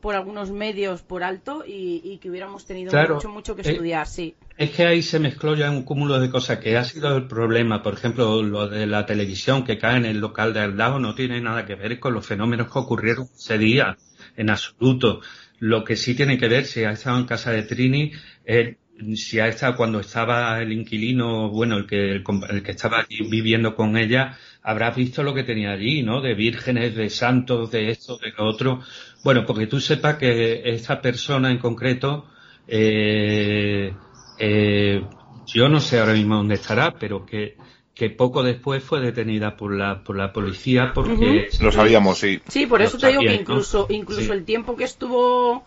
por 0.00 0.14
algunos 0.14 0.50
medios 0.50 1.02
por 1.02 1.22
alto 1.22 1.62
y, 1.66 2.18
que 2.18 2.30
hubiéramos 2.30 2.66
tenido 2.66 2.92
mucho, 3.08 3.28
mucho 3.28 3.54
que 3.56 3.62
eh, 3.62 3.72
estudiar, 3.72 4.06
sí. 4.06 4.34
Es 4.56 4.70
que 4.70 4.84
ahí 4.84 5.02
se 5.02 5.18
mezcló 5.18 5.54
ya 5.54 5.70
un 5.70 5.82
cúmulo 5.82 6.18
de 6.18 6.30
cosas 6.30 6.58
que 6.58 6.76
ha 6.76 6.84
sido 6.84 7.16
el 7.16 7.26
problema. 7.26 7.82
Por 7.82 7.94
ejemplo, 7.94 8.42
lo 8.42 8.68
de 8.68 8.86
la 8.86 9.06
televisión 9.06 9.64
que 9.64 9.78
cae 9.78 9.98
en 9.98 10.06
el 10.06 10.18
local 10.18 10.54
de 10.54 10.60
al 10.60 10.76
lado 10.76 10.98
no 10.98 11.14
tiene 11.14 11.40
nada 11.40 11.66
que 11.66 11.74
ver 11.74 12.00
con 12.00 12.14
los 12.14 12.26
fenómenos 12.26 12.72
que 12.72 12.78
ocurrieron 12.78 13.28
ese 13.34 13.58
día, 13.58 13.96
en 14.36 14.50
absoluto. 14.50 15.20
Lo 15.58 15.84
que 15.84 15.96
sí 15.96 16.14
tiene 16.14 16.38
que 16.38 16.48
ver, 16.48 16.64
si 16.64 16.84
ha 16.84 16.92
estado 16.92 17.18
en 17.18 17.26
casa 17.26 17.52
de 17.52 17.62
Trini, 17.62 18.12
es 18.44 18.76
si 19.14 19.40
ha 19.40 19.48
estado 19.48 19.76
cuando 19.76 20.00
estaba 20.00 20.60
el 20.60 20.72
inquilino, 20.72 21.48
bueno, 21.50 21.78
el 21.78 21.86
que, 21.86 22.16
el, 22.16 22.62
que 22.62 22.70
estaba 22.70 23.06
viviendo 23.08 23.74
con 23.74 23.96
ella, 23.96 24.36
habrás 24.62 24.96
visto 24.96 25.22
lo 25.22 25.34
que 25.34 25.44
tenía 25.44 25.72
allí, 25.72 26.02
¿no? 26.02 26.20
De 26.20 26.34
vírgenes, 26.34 26.94
de 26.94 27.10
santos, 27.10 27.70
de 27.70 27.90
esto, 27.90 28.18
de 28.18 28.32
lo 28.36 28.48
otro. 28.48 28.80
Bueno, 29.24 29.44
porque 29.46 29.66
tú 29.66 29.80
sepas 29.80 30.16
que 30.16 30.62
esta 30.64 31.00
persona 31.00 31.50
en 31.50 31.58
concreto, 31.58 32.26
eh, 32.68 33.92
eh, 34.38 35.02
yo 35.46 35.68
no 35.68 35.80
sé 35.80 35.98
ahora 35.98 36.12
mismo 36.14 36.36
dónde 36.36 36.54
estará, 36.54 36.94
pero 36.98 37.26
que, 37.26 37.56
que 37.94 38.10
poco 38.10 38.42
después 38.42 38.82
fue 38.82 39.00
detenida 39.00 39.56
por 39.56 39.74
la, 39.74 40.02
por 40.02 40.16
la 40.16 40.32
policía 40.32 40.92
porque... 40.94 41.48
Lo 41.60 41.72
sabíamos, 41.72 42.18
sí. 42.18 42.40
Sí, 42.48 42.66
por 42.66 42.82
eso 42.82 42.98
te 42.98 43.08
digo 43.08 43.22
que 43.22 43.34
incluso, 43.34 43.86
incluso 43.90 44.32
el 44.32 44.44
tiempo 44.44 44.76
que 44.76 44.84
estuvo, 44.84 45.64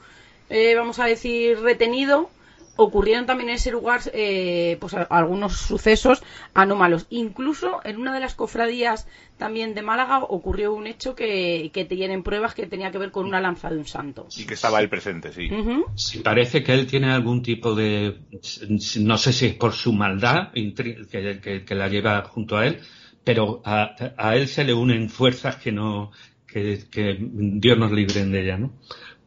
eh, 0.49 0.73
vamos 0.75 0.99
a 0.99 1.05
decir, 1.05 1.59
retenido, 1.59 2.29
ocurrieron 2.75 3.25
también 3.25 3.49
en 3.49 3.55
ese 3.55 3.71
lugar 3.71 4.01
eh, 4.13 4.77
pues 4.79 4.93
algunos 4.93 5.57
sucesos 5.57 6.23
anómalos. 6.53 7.05
Incluso 7.09 7.79
en 7.83 7.97
una 7.97 8.13
de 8.13 8.19
las 8.19 8.35
cofradías 8.35 9.07
también 9.37 9.73
de 9.73 9.81
Málaga 9.81 10.19
ocurrió 10.19 10.73
un 10.73 10.87
hecho 10.87 11.15
que, 11.15 11.69
que 11.73 11.85
tienen 11.85 12.23
pruebas 12.23 12.55
que 12.55 12.65
tenía 12.65 12.91
que 12.91 12.97
ver 12.97 13.11
con 13.11 13.25
una 13.25 13.41
lanza 13.41 13.69
de 13.69 13.77
un 13.77 13.85
santo. 13.85 14.27
Y 14.35 14.45
que 14.45 14.55
estaba 14.55 14.79
él 14.79 14.89
presente, 14.89 15.31
sí. 15.31 15.49
sí. 15.95 16.19
Parece 16.19 16.63
que 16.63 16.73
él 16.73 16.87
tiene 16.87 17.11
algún 17.11 17.41
tipo 17.41 17.75
de, 17.75 18.19
no 18.99 19.17
sé 19.17 19.33
si 19.33 19.47
es 19.47 19.53
por 19.55 19.73
su 19.73 19.93
maldad 19.93 20.51
que, 20.53 21.63
que, 21.65 21.75
la 21.75 21.87
lleva 21.87 22.23
junto 22.23 22.57
a 22.57 22.65
él, 22.67 22.79
pero 23.23 23.61
a, 23.65 23.95
a, 24.17 24.35
él 24.35 24.47
se 24.47 24.63
le 24.63 24.73
unen 24.73 25.09
fuerzas 25.09 25.57
que 25.57 25.71
no, 25.71 26.11
que, 26.47 26.83
que 26.89 27.17
Dios 27.19 27.77
nos 27.77 27.91
libren 27.91 28.31
de 28.31 28.43
ella, 28.43 28.57
¿no? 28.57 28.73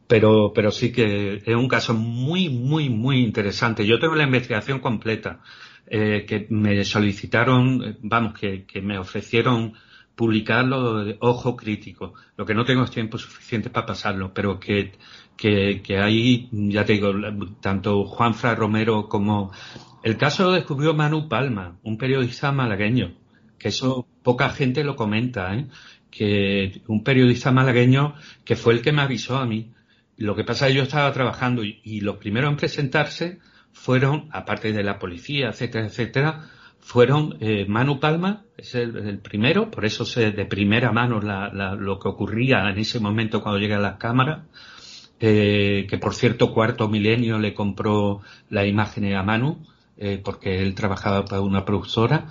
Pero, 0.07 0.53
pero 0.53 0.71
sí 0.71 0.91
que 0.91 1.41
es 1.45 1.55
un 1.55 1.67
caso 1.67 1.93
muy, 1.93 2.49
muy, 2.49 2.89
muy 2.89 3.19
interesante. 3.23 3.85
Yo 3.85 3.99
tengo 3.99 4.15
la 4.15 4.23
investigación 4.23 4.79
completa, 4.79 5.41
eh, 5.85 6.25
que 6.27 6.47
me 6.49 6.83
solicitaron, 6.83 7.97
vamos, 8.01 8.33
que, 8.39 8.65
que 8.65 8.81
me 8.81 8.97
ofrecieron 8.97 9.73
publicarlo 10.15 11.03
de 11.03 11.17
ojo 11.19 11.55
crítico. 11.55 12.13
Lo 12.37 12.45
que 12.45 12.55
no 12.55 12.65
tengo 12.65 12.83
es 12.83 12.91
tiempo 12.91 13.17
suficiente 13.17 13.69
para 13.69 13.85
pasarlo, 13.85 14.33
pero 14.33 14.59
que, 14.59 14.93
que, 15.35 15.81
que 15.83 15.99
ahí, 15.99 16.49
ya 16.51 16.85
te 16.85 16.93
digo, 16.93 17.13
tanto 17.61 18.05
Juan 18.05 18.33
Fra 18.33 18.55
Romero 18.55 19.07
como 19.07 19.51
el 20.03 20.17
caso 20.17 20.45
lo 20.45 20.51
descubrió 20.53 20.93
Manu 20.93 21.27
Palma, 21.27 21.77
un 21.83 21.97
periodista 21.97 22.51
malagueño, 22.51 23.13
que 23.59 23.67
eso 23.67 24.07
poca 24.23 24.49
gente 24.49 24.83
lo 24.83 24.95
comenta, 24.95 25.53
¿eh? 25.53 25.67
que 26.09 26.81
un 26.87 27.03
periodista 27.03 27.51
malagueño 27.51 28.15
que 28.43 28.55
fue 28.55 28.73
el 28.73 28.81
que 28.81 28.91
me 28.91 29.01
avisó 29.01 29.37
a 29.37 29.45
mí 29.45 29.71
lo 30.17 30.35
que 30.35 30.43
pasa 30.43 30.65
es 30.65 30.73
que 30.73 30.77
yo 30.77 30.83
estaba 30.83 31.11
trabajando 31.13 31.63
y, 31.63 32.01
los 32.01 32.17
primeros 32.17 32.49
en 32.49 32.57
presentarse 32.57 33.39
fueron, 33.71 34.27
aparte 34.31 34.73
de 34.73 34.83
la 34.83 34.97
policía, 34.97 35.49
etcétera, 35.49 35.85
etcétera, 35.85 36.49
fueron 36.79 37.37
eh, 37.39 37.65
Manu 37.67 37.99
Palma, 37.99 38.43
es 38.57 38.73
el, 38.73 39.19
primero, 39.19 39.69
por 39.69 39.85
eso 39.85 40.05
sé 40.05 40.31
de 40.31 40.45
primera 40.45 40.91
mano 40.91 41.19
lo 41.21 41.99
que 41.99 42.07
ocurría 42.07 42.67
en 42.69 42.79
ese 42.79 42.99
momento 42.99 43.43
cuando 43.43 43.59
llega 43.59 43.77
a 43.77 43.81
las 43.81 43.97
cámaras, 43.97 44.45
eh, 45.19 45.85
que 45.87 45.97
por 45.99 46.15
cierto 46.15 46.51
Cuarto 46.51 46.87
Milenio 46.87 47.37
le 47.37 47.53
compró 47.53 48.21
la 48.49 48.65
imagen 48.65 49.13
a 49.13 49.21
Manu, 49.21 49.59
eh, 49.97 50.19
porque 50.23 50.63
él 50.63 50.73
trabajaba 50.73 51.25
para 51.25 51.41
una 51.41 51.63
productora, 51.63 52.27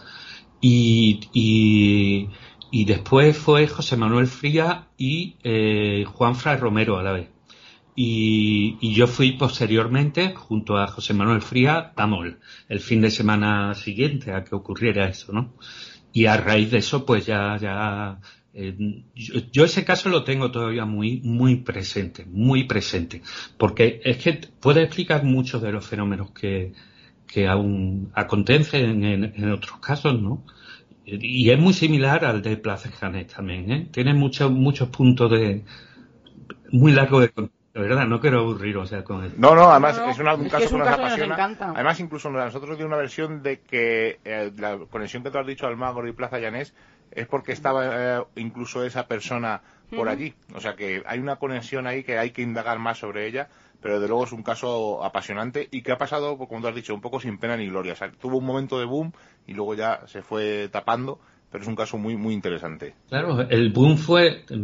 y, 0.60 1.20
después 2.72 3.36
fue 3.36 3.68
José 3.68 3.96
Manuel 3.96 4.26
Fría 4.26 4.88
y 4.98 5.36
Juan 6.06 6.34
Fray 6.34 6.56
Romero 6.56 6.98
a 6.98 7.04
la 7.04 7.12
vez. 7.12 7.35
Y, 7.98 8.94
yo 8.94 9.06
fui 9.06 9.32
posteriormente, 9.32 10.34
junto 10.34 10.76
a 10.76 10.86
José 10.86 11.14
Manuel 11.14 11.40
Fría, 11.40 11.92
a 11.96 12.06
MOL, 12.06 12.38
el 12.68 12.80
fin 12.80 13.00
de 13.00 13.10
semana 13.10 13.74
siguiente 13.74 14.32
a 14.32 14.44
que 14.44 14.54
ocurriera 14.54 15.08
eso, 15.08 15.32
¿no? 15.32 15.54
Y 16.12 16.26
a 16.26 16.36
raíz 16.36 16.70
de 16.70 16.78
eso, 16.78 17.06
pues 17.06 17.24
ya, 17.24 17.56
ya, 17.56 18.20
eh, 18.52 19.02
yo, 19.14 19.64
ese 19.64 19.84
caso 19.84 20.10
lo 20.10 20.24
tengo 20.24 20.50
todavía 20.50 20.84
muy, 20.84 21.20
muy 21.22 21.56
presente, 21.56 22.26
muy 22.26 22.64
presente, 22.64 23.22
porque 23.56 24.00
es 24.04 24.18
que 24.18 24.40
puede 24.60 24.82
explicar 24.82 25.24
muchos 25.24 25.62
de 25.62 25.72
los 25.72 25.86
fenómenos 25.86 26.32
que, 26.32 26.72
que 27.26 27.46
aún 27.48 28.10
acontecen 28.14 29.04
en, 29.04 29.50
otros 29.50 29.78
casos, 29.78 30.20
¿no? 30.20 30.44
Y 31.06 31.50
es 31.50 31.58
muy 31.58 31.72
similar 31.72 32.24
al 32.24 32.42
de 32.42 32.56
Plaza 32.56 32.90
Janet 32.90 33.32
también, 33.34 33.70
¿eh? 33.70 33.88
Tiene 33.90 34.12
muchos, 34.12 34.50
muchos 34.50 34.88
puntos 34.88 35.30
de, 35.30 35.64
muy 36.72 36.92
largo 36.92 37.20
de 37.20 37.30
de 37.82 37.88
verdad, 37.88 38.06
no 38.06 38.20
quiero 38.20 38.40
aburrir, 38.40 38.76
o 38.78 38.86
sea, 38.86 39.04
con 39.04 39.22
el... 39.24 39.38
No, 39.38 39.54
no, 39.54 39.70
además 39.70 39.98
es, 40.08 40.18
un 40.18 40.48
caso 40.48 40.70
que 40.70 40.78
nos 40.78 40.88
apasiona. 40.88 41.56
además, 41.60 42.00
incluso 42.00 42.30
nosotros 42.30 42.78
dio 42.78 42.86
una 42.86 42.96
versión 42.96 43.42
de 43.42 43.60
que 43.60 44.18
eh, 44.24 44.50
la 44.56 44.78
conexión 44.90 45.22
que 45.22 45.30
tú 45.30 45.38
has 45.38 45.46
dicho 45.46 45.66
al 45.66 45.76
Magro 45.76 46.08
y 46.08 46.12
Plaza 46.12 46.38
Llanés 46.38 46.74
es 47.10 47.26
porque 47.26 47.52
estaba 47.52 48.18
eh, 48.18 48.24
incluso 48.36 48.82
esa 48.82 49.06
persona 49.06 49.60
por 49.94 50.08
allí. 50.08 50.34
O 50.54 50.60
sea 50.60 50.74
que 50.74 51.02
hay 51.06 51.18
una 51.18 51.36
conexión 51.36 51.86
ahí 51.86 52.02
que 52.02 52.18
hay 52.18 52.30
que 52.30 52.40
indagar 52.40 52.78
más 52.78 52.98
sobre 52.98 53.26
ella, 53.26 53.48
pero 53.82 54.00
de 54.00 54.08
luego 54.08 54.24
es 54.24 54.32
un 54.32 54.42
caso 54.42 55.04
apasionante 55.04 55.68
y 55.70 55.82
que 55.82 55.92
ha 55.92 55.98
pasado, 55.98 56.38
pues, 56.38 56.48
como 56.48 56.62
tú 56.62 56.68
has 56.68 56.74
dicho, 56.74 56.94
un 56.94 57.02
poco 57.02 57.20
sin 57.20 57.36
pena 57.36 57.58
ni 57.58 57.66
gloria. 57.66 57.92
O 57.92 57.96
sea, 57.96 58.10
tuvo 58.10 58.38
un 58.38 58.46
momento 58.46 58.78
de 58.78 58.86
boom 58.86 59.12
y 59.46 59.52
luego 59.52 59.74
ya 59.74 60.00
se 60.06 60.22
fue 60.22 60.68
tapando 60.72 61.20
pero 61.48 61.62
es 61.62 61.68
un 61.68 61.76
caso 61.76 61.96
muy 61.96 62.16
muy 62.16 62.34
interesante. 62.34 62.94
Claro, 63.08 63.40
el 63.48 63.70
boom 63.70 63.96
fue, 63.96 64.44
eh, 64.50 64.56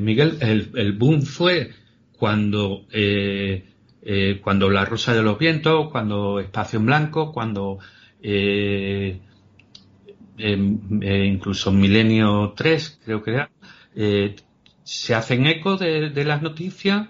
Miguel, 0.00 0.36
el, 0.40 0.70
el 0.74 0.92
boom 0.92 1.22
fue 1.22 1.70
cuando, 2.20 2.84
eh, 2.92 3.64
eh, 4.02 4.40
cuando 4.44 4.68
La 4.68 4.84
Rosa 4.84 5.14
de 5.14 5.22
los 5.22 5.38
Vientos, 5.38 5.88
cuando 5.90 6.38
Espacio 6.38 6.78
en 6.78 6.84
Blanco, 6.84 7.32
cuando 7.32 7.78
eh, 8.22 9.18
em, 10.36 10.78
eh 11.00 11.24
incluso 11.24 11.72
Milenio 11.72 12.52
3, 12.54 13.00
creo 13.02 13.22
que 13.22 13.30
era, 13.30 13.50
se 14.82 15.14
hacen 15.14 15.46
eco 15.46 15.78
de, 15.78 16.24
las 16.26 16.42
noticias, 16.42 17.08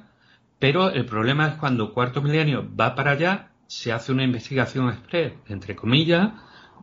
pero 0.60 0.90
el 0.90 1.06
problema 1.06 1.48
es 1.48 1.54
cuando 1.54 1.92
Cuarto 1.92 2.22
Milenio 2.22 2.70
va 2.80 2.94
para 2.94 3.10
allá, 3.10 3.50
se 3.66 3.90
hace 3.90 4.12
una 4.12 4.22
investigación 4.22 4.90
express, 4.90 5.32
entre 5.48 5.74
comillas, 5.74 6.34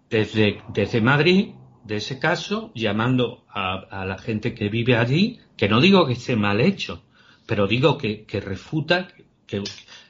desde, 0.09 0.61
desde 0.73 0.99
Madrid, 0.99 1.51
de 1.85 1.95
ese 1.95 2.19
caso, 2.19 2.73
llamando 2.75 3.45
a 3.47 4.03
la 4.05 4.17
gente 4.17 4.53
que 4.53 4.67
vive 4.67 4.97
allí, 4.97 5.39
que 5.55 5.69
no 5.69 5.79
digo 5.79 6.05
que 6.05 6.13
esté 6.13 6.35
mal 6.35 6.59
hecho, 6.59 7.06
pero 7.47 7.65
digo 7.65 7.97
que, 7.97 8.25
que 8.25 8.39
refuta 8.39 9.07
que, 9.47 9.63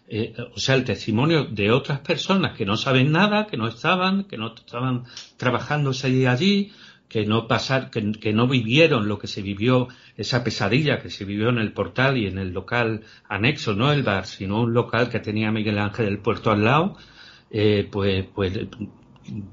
eh, 0.09 0.35
o 0.53 0.59
sea, 0.59 0.75
el 0.75 0.83
testimonio 0.83 1.45
de 1.45 1.71
otras 1.71 1.99
personas 1.99 2.57
que 2.57 2.65
no 2.65 2.75
saben 2.75 3.11
nada, 3.11 3.47
que 3.47 3.55
no 3.55 3.67
estaban, 3.67 4.25
que 4.25 4.37
no 4.37 4.53
estaban 4.53 5.03
trabajando 5.37 5.91
ese 5.91 6.09
día 6.09 6.31
allí, 6.31 6.73
que 7.07 7.25
no 7.25 7.47
pasar, 7.47 7.89
que, 7.89 8.33
no 8.33 8.47
vivieron 8.47 9.07
lo 9.07 9.17
que 9.17 9.27
se 9.27 9.41
vivió, 9.41 9.87
esa 10.17 10.43
pesadilla 10.43 10.99
que 10.99 11.09
se 11.09 11.23
vivió 11.23 11.49
en 11.49 11.57
el 11.57 11.71
portal 11.71 12.17
y 12.17 12.27
en 12.27 12.37
el 12.37 12.51
local 12.51 13.03
anexo, 13.29 13.75
no 13.75 13.91
el 13.93 14.03
bar, 14.03 14.25
sino 14.25 14.61
un 14.61 14.73
local 14.73 15.09
que 15.09 15.19
tenía 15.19 15.51
Miguel 15.51 15.79
Ángel 15.79 16.05
del 16.05 16.19
Puerto 16.19 16.51
al 16.51 16.65
lado, 16.65 16.97
eh, 17.49 17.87
pues, 17.89 18.25
pues, 18.35 18.59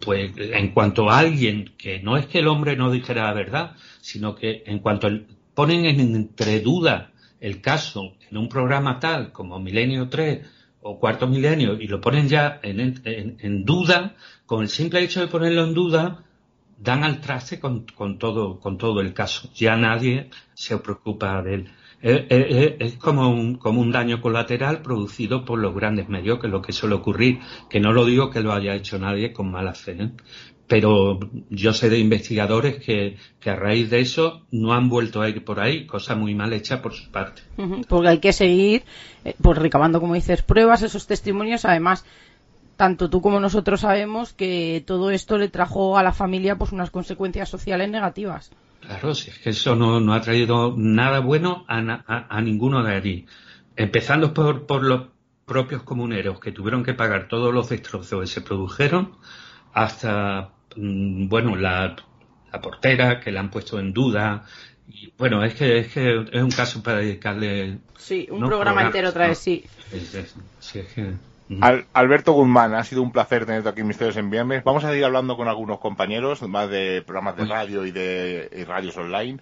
pues 0.01 0.33
en 0.37 0.73
cuanto 0.73 1.11
a 1.11 1.19
alguien 1.19 1.75
que 1.77 2.01
no 2.01 2.17
es 2.17 2.27
que 2.27 2.41
el 2.41 2.49
hombre 2.49 2.77
no 2.77 2.91
dijera 2.91 3.25
la 3.25 3.35
verdad, 3.35 3.77
sino 4.01 4.35
que 4.35 4.65
en 4.67 4.81
cuanto 4.81 5.09
ponen 5.55 5.85
entre 5.87 6.61
duda 6.61 7.13
el 7.45 7.61
caso 7.61 8.15
en 8.31 8.39
un 8.39 8.49
programa 8.49 8.99
tal 8.99 9.31
como 9.31 9.61
Milenio 9.61 10.09
3 10.09 10.47
o 10.81 10.99
Cuarto 10.99 11.27
Milenio 11.27 11.75
y 11.75 11.87
lo 11.87 12.01
ponen 12.01 12.27
ya 12.27 12.59
en, 12.63 13.03
en, 13.05 13.65
duda, 13.67 14.17
con 14.47 14.63
el 14.63 14.71
simple 14.71 15.03
hecho 15.03 15.21
de 15.21 15.27
ponerlo 15.27 15.65
en 15.65 15.75
duda, 15.75 16.25
dan 16.79 17.05
al 17.05 17.21
traste 17.21 17.61
con, 17.61 17.85
todo, 18.19 18.59
con 18.59 18.79
todo 18.79 19.03
el 19.03 19.13
caso. 19.13 19.51
Ya 19.55 19.77
nadie 19.77 20.31
se 20.55 20.79
preocupa 20.79 21.43
de 21.43 21.55
él. 21.55 21.71
Es, 22.01 22.95
como, 22.95 23.29
un, 23.29 23.57
como 23.57 23.81
un 23.81 23.93
daño 23.93 24.23
colateral 24.23 24.81
producido 24.81 25.45
por 25.45 25.59
los 25.59 25.75
grandes 25.75 26.09
medios, 26.09 26.39
que 26.39 26.47
es 26.47 26.53
lo 26.53 26.63
que 26.63 26.73
suele 26.73 26.95
ocurrir, 26.95 27.41
que 27.69 27.81
no 27.81 27.93
lo 27.93 28.07
digo 28.07 28.31
que 28.31 28.41
lo 28.41 28.53
haya 28.53 28.75
hecho 28.75 28.99
nadie 28.99 29.35
con 29.35 29.51
mala 29.51 29.75
fe, 29.75 30.03
¿eh? 30.03 30.11
Pero 30.67 31.19
yo 31.51 31.73
sé 31.73 31.91
de 31.91 31.99
investigadores 31.99 32.77
que, 32.77 33.17
que, 33.41 33.51
a 33.51 33.57
raíz 33.57 33.91
de 33.91 34.01
eso 34.01 34.43
no 34.51 34.73
han 34.73 34.89
vuelto 34.89 35.21
a 35.21 35.29
ir 35.29 35.45
por 35.45 35.61
ahí, 35.61 35.87
cosa 35.87 36.15
muy 36.15 36.35
mal 36.35 36.53
hecha 36.53 36.81
por 36.81 36.95
su 36.95 37.11
parte. 37.11 37.43
Porque 37.89 38.09
hay 38.09 38.19
que 38.19 38.33
seguir, 38.33 38.85
eh, 39.25 39.35
pues 39.41 39.59
recabando, 39.59 40.01
como 40.01 40.15
dices, 40.15 40.43
pruebas, 40.43 40.83
esos 40.83 41.07
testimonios, 41.07 41.65
además, 41.65 42.07
tanto 42.77 43.11
tú 43.11 43.21
como 43.21 43.41
nosotros 43.41 43.83
sabemos 43.83 44.33
que 44.33 44.83
todo 44.87 45.11
esto 45.11 45.37
le 45.39 45.49
trajo 45.49 45.99
a 45.99 46.03
la 46.03 46.13
familia 46.13 46.57
pues 46.57 46.73
unas 46.73 46.91
consecuencias 46.91 47.49
sociales 47.49 47.91
negativas. 47.91 48.51
Claro, 48.81 49.15
si 49.15 49.31
es 49.31 49.39
que 49.39 49.51
eso 49.51 49.77
no, 49.77 50.01
no 50.01 50.15
ha 50.15 50.21
traído 50.21 50.75
nada 50.77 51.21
bueno 51.21 51.65
a, 51.69 51.79
a, 51.79 52.37
a 52.37 52.41
ninguno 52.41 52.83
de 52.83 52.95
allí. 52.95 53.27
Empezando 53.77 54.33
por, 54.33 54.67
por 54.67 54.83
los 54.83 55.09
propios 55.45 55.83
comuneros 55.83 56.41
que 56.41 56.53
tuvieron 56.53 56.85
que 56.85 56.95
pagar 56.95 57.29
todos 57.29 57.53
los 57.53 57.69
destrozos 57.69 58.21
que 58.21 58.27
se 58.27 58.41
produjeron, 58.41 59.17
hasta, 59.75 60.54
bueno, 60.77 61.57
la, 61.57 61.97
la 62.53 62.61
portera 62.61 63.21
que 63.21 63.33
la 63.33 63.41
han 63.41 63.51
puesto 63.51 63.79
en 63.79 63.93
duda. 63.93 64.45
Y, 64.89 65.13
bueno, 65.17 65.43
es 65.45 65.55
que, 65.55 65.79
es 65.79 65.93
que 65.93 66.25
es 66.33 66.43
un 66.43 66.51
caso 66.51 66.83
para 66.83 66.99
dedicarle. 66.99 67.79
Sí, 67.97 68.29
un 68.31 68.47
programa, 68.47 68.83
entero 68.83 69.09
otra 69.09 69.29
vez, 69.29 69.39
sí. 69.39 69.65
sí, 70.61 70.79
es 70.79 70.93
que... 70.93 71.15
Alberto 71.93 72.33
Guzmán, 72.33 72.75
ha 72.75 72.85
sido 72.85 73.03
un 73.03 73.13
placer 73.13 73.45
tenerte 73.45 73.69
aquí 73.69 73.83
en 73.83 73.87
Misterios 73.87 74.17
en 74.17 74.31
Viernes. 74.31 74.65
Vamos 74.65 74.85
a 74.85 74.89
seguir 74.89 75.05
hablando 75.05 75.37
con 75.37 75.47
algunos 75.47 75.79
compañeros, 75.79 76.43
más 76.43 76.71
de 76.71 77.03
programas 77.03 77.37
de 77.37 77.45
radio 77.45 77.85
y 77.85 77.91
de 77.91 78.65
radios 78.67 78.97
online. 78.97 79.39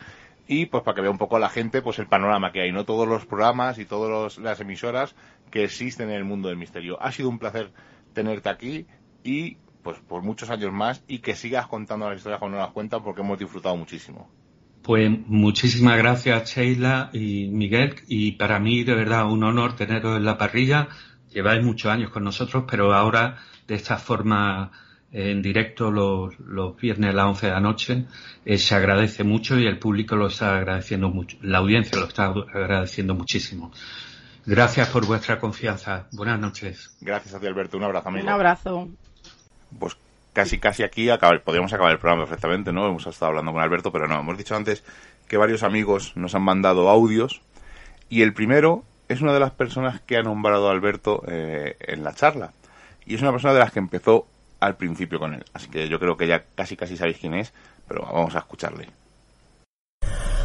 Y 0.49 0.66
pues 0.66 0.83
para 0.83 0.97
que 0.97 1.03
vea 1.03 1.11
un 1.11 1.18
poco 1.18 1.39
la 1.39 1.49
gente 1.49 1.80
pues 1.80 1.99
el 1.99 2.07
panorama 2.07 2.53
que 2.53 2.61
hay, 2.61 2.72
no 2.72 2.85
todos 2.85 3.07
los 3.07 3.24
programas 3.24 3.78
y 3.78 3.85
todas 3.85 4.39
las 4.39 4.61
emisoras 4.61 5.14
que 5.51 5.64
existen 5.64 6.11
en 6.11 6.16
el 6.16 6.24
mundo 6.24 6.49
del 6.49 6.57
misterio. 6.57 7.01
Ha 7.01 7.12
sido 7.12 7.28
un 7.28 7.39
placer 7.39 7.70
tenerte 8.12 8.49
aquí 8.49 8.87
y 9.22 9.57
pues 9.83 9.99
por 9.99 10.22
muchos 10.22 10.51
años 10.51 10.72
más 10.72 11.03
y 11.09 11.18
que 11.18 11.35
sigas 11.35 11.66
contando 11.66 12.09
las 12.09 12.18
historias 12.18 12.41
cuando 12.41 12.59
las 12.59 12.70
cuentan 12.70 13.03
porque 13.03 13.20
hemos 13.20 13.39
disfrutado 13.39 13.76
muchísimo. 13.76 14.28
Pues 14.83 15.11
muchísimas 15.26 15.97
gracias 15.97 16.55
Sheila 16.55 17.11
y 17.12 17.49
Miguel 17.49 17.95
y 18.09 18.33
para 18.33 18.59
mí 18.59 18.83
de 18.83 18.95
verdad 18.95 19.30
un 19.30 19.45
honor 19.45 19.76
teneros 19.76 20.16
en 20.16 20.24
la 20.24 20.39
parrilla. 20.39 20.89
Lleváis 21.30 21.64
muchos 21.64 21.91
años 21.91 22.11
con 22.11 22.24
nosotros, 22.24 22.64
pero 22.68 22.93
ahora 22.93 23.39
de 23.66 23.74
esta 23.74 23.97
forma 23.97 24.70
en 25.12 25.43
directo 25.43 25.91
los, 25.91 26.35
viernes 26.80 27.11
a 27.11 27.12
las 27.12 27.26
11 27.26 27.47
de 27.47 27.53
la 27.53 27.61
noche 27.61 28.05
eh, 28.45 28.59
se 28.59 28.74
agradece 28.74 29.24
mucho 29.24 29.59
y 29.59 29.66
el 29.66 29.78
público 29.78 30.16
lo 30.16 30.28
está 30.28 30.57
agradeciendo 30.57 31.11
mucho, 31.11 31.37
la 31.43 31.59
audiencia 31.59 31.99
lo 31.99 32.07
está 32.07 32.26
agradeciendo 32.26 33.14
muchísimo. 33.14 33.70
Gracias 34.45 34.89
por 34.89 35.07
vuestra 35.07 35.39
confianza. 35.39 36.09
Buenas 36.11 36.41
noches. 36.41 36.97
Gracias 37.01 37.35
a 37.35 37.39
ti, 37.39 37.47
Alberto. 37.47 37.76
Un 37.76 37.85
abrazo, 37.85 38.09
amigo. 38.09 38.24
Un 38.24 38.33
abrazo. 38.33 38.89
Pues 39.78 39.96
casi, 40.32 40.58
casi 40.58 40.82
aquí 40.82 41.08
podríamos 41.44 41.72
acabar 41.72 41.92
el 41.92 41.98
programa 41.98 42.24
perfectamente, 42.24 42.72
¿no? 42.72 42.86
Hemos 42.86 43.06
estado 43.06 43.30
hablando 43.30 43.52
con 43.52 43.62
Alberto, 43.62 43.92
pero 43.92 44.08
no. 44.08 44.20
Hemos 44.20 44.38
dicho 44.38 44.56
antes 44.56 44.84
que 45.28 45.36
varios 45.36 45.62
amigos 45.62 46.12
nos 46.16 46.34
han 46.34 46.42
mandado 46.42 46.88
audios 46.88 47.40
y 48.08 48.22
el 48.22 48.32
primero 48.32 48.84
es 49.08 49.20
una 49.20 49.32
de 49.32 49.40
las 49.40 49.52
personas 49.52 50.00
que 50.00 50.16
ha 50.16 50.22
nombrado 50.22 50.70
Alberto 50.70 51.22
eh, 51.26 51.76
en 51.80 52.04
la 52.04 52.14
charla. 52.14 52.52
Y 53.04 53.14
es 53.14 53.22
una 53.22 53.32
persona 53.32 53.54
de 53.54 53.60
las 53.60 53.72
que 53.72 53.78
empezó 53.78 54.26
al 54.60 54.76
principio 54.76 55.18
con 55.18 55.34
él. 55.34 55.44
Así 55.52 55.68
que 55.68 55.88
yo 55.88 55.98
creo 55.98 56.16
que 56.16 56.26
ya 56.26 56.44
casi, 56.54 56.76
casi 56.76 56.96
sabéis 56.96 57.18
quién 57.18 57.34
es, 57.34 57.52
pero 57.88 58.02
vamos 58.02 58.34
a 58.36 58.38
escucharle. 58.38 58.88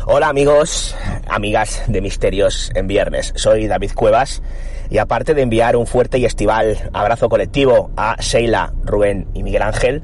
Hola 0.09 0.29
amigos, 0.29 0.95
amigas 1.27 1.83
de 1.87 1.99
Misterios 1.99 2.71
en 2.75 2.87
Viernes. 2.87 3.33
Soy 3.35 3.67
David 3.67 3.91
Cuevas 3.93 4.41
y 4.89 4.99
aparte 4.99 5.33
de 5.33 5.41
enviar 5.41 5.75
un 5.75 5.85
fuerte 5.85 6.17
y 6.17 6.23
estival 6.23 6.89
abrazo 6.93 7.27
colectivo 7.27 7.91
a 7.97 8.15
Sheila, 8.17 8.71
Rubén 8.85 9.27
y 9.33 9.43
Miguel 9.43 9.63
Ángel, 9.63 10.03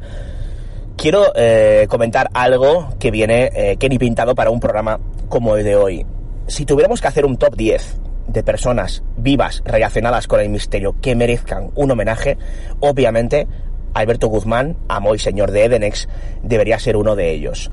quiero 0.97 1.31
eh, 1.37 1.87
comentar 1.87 2.29
algo 2.33 2.89
que 2.99 3.11
viene 3.11 3.49
eh, 3.55 3.77
que 3.77 3.87
ni 3.87 3.97
pintado 3.97 4.35
para 4.35 4.49
un 4.49 4.59
programa 4.59 4.99
como 5.29 5.55
el 5.55 5.63
de 5.63 5.77
hoy. 5.77 6.05
Si 6.47 6.65
tuviéramos 6.65 6.99
que 6.99 7.07
hacer 7.07 7.25
un 7.25 7.37
top 7.37 7.55
10 7.55 7.95
de 8.27 8.43
personas 8.43 9.03
vivas 9.15 9.61
relacionadas 9.63 10.27
con 10.27 10.41
el 10.41 10.49
misterio 10.49 10.97
que 10.99 11.15
merezcan 11.15 11.71
un 11.75 11.91
homenaje, 11.91 12.37
obviamente 12.81 13.47
Alberto 13.93 14.27
Guzmán, 14.27 14.75
amo 14.89 15.15
y 15.15 15.19
señor 15.19 15.51
de 15.51 15.63
Edenex, 15.63 16.09
debería 16.41 16.77
ser 16.77 16.97
uno 16.97 17.15
de 17.15 17.31
ellos. 17.31 17.71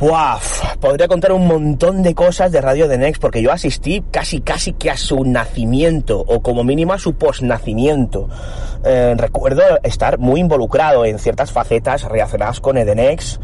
Puaf, 0.00 0.76
podría 0.76 1.08
contar 1.08 1.30
un 1.30 1.46
montón 1.46 2.02
de 2.02 2.14
cosas 2.14 2.50
de 2.50 2.62
Radio 2.62 2.88
de 2.88 2.96
Next 2.96 3.20
porque 3.20 3.42
yo 3.42 3.52
asistí 3.52 4.02
casi 4.10 4.40
casi 4.40 4.72
que 4.72 4.88
a 4.88 4.96
su 4.96 5.24
nacimiento 5.24 6.24
o 6.26 6.40
como 6.40 6.64
mínimo 6.64 6.94
a 6.94 6.98
su 6.98 7.16
posnacimiento. 7.16 8.26
Eh, 8.82 9.14
recuerdo 9.18 9.60
estar 9.82 10.18
muy 10.18 10.40
involucrado 10.40 11.04
en 11.04 11.18
ciertas 11.18 11.52
facetas 11.52 12.04
relacionadas 12.04 12.60
con 12.60 12.78
Edenex 12.78 13.40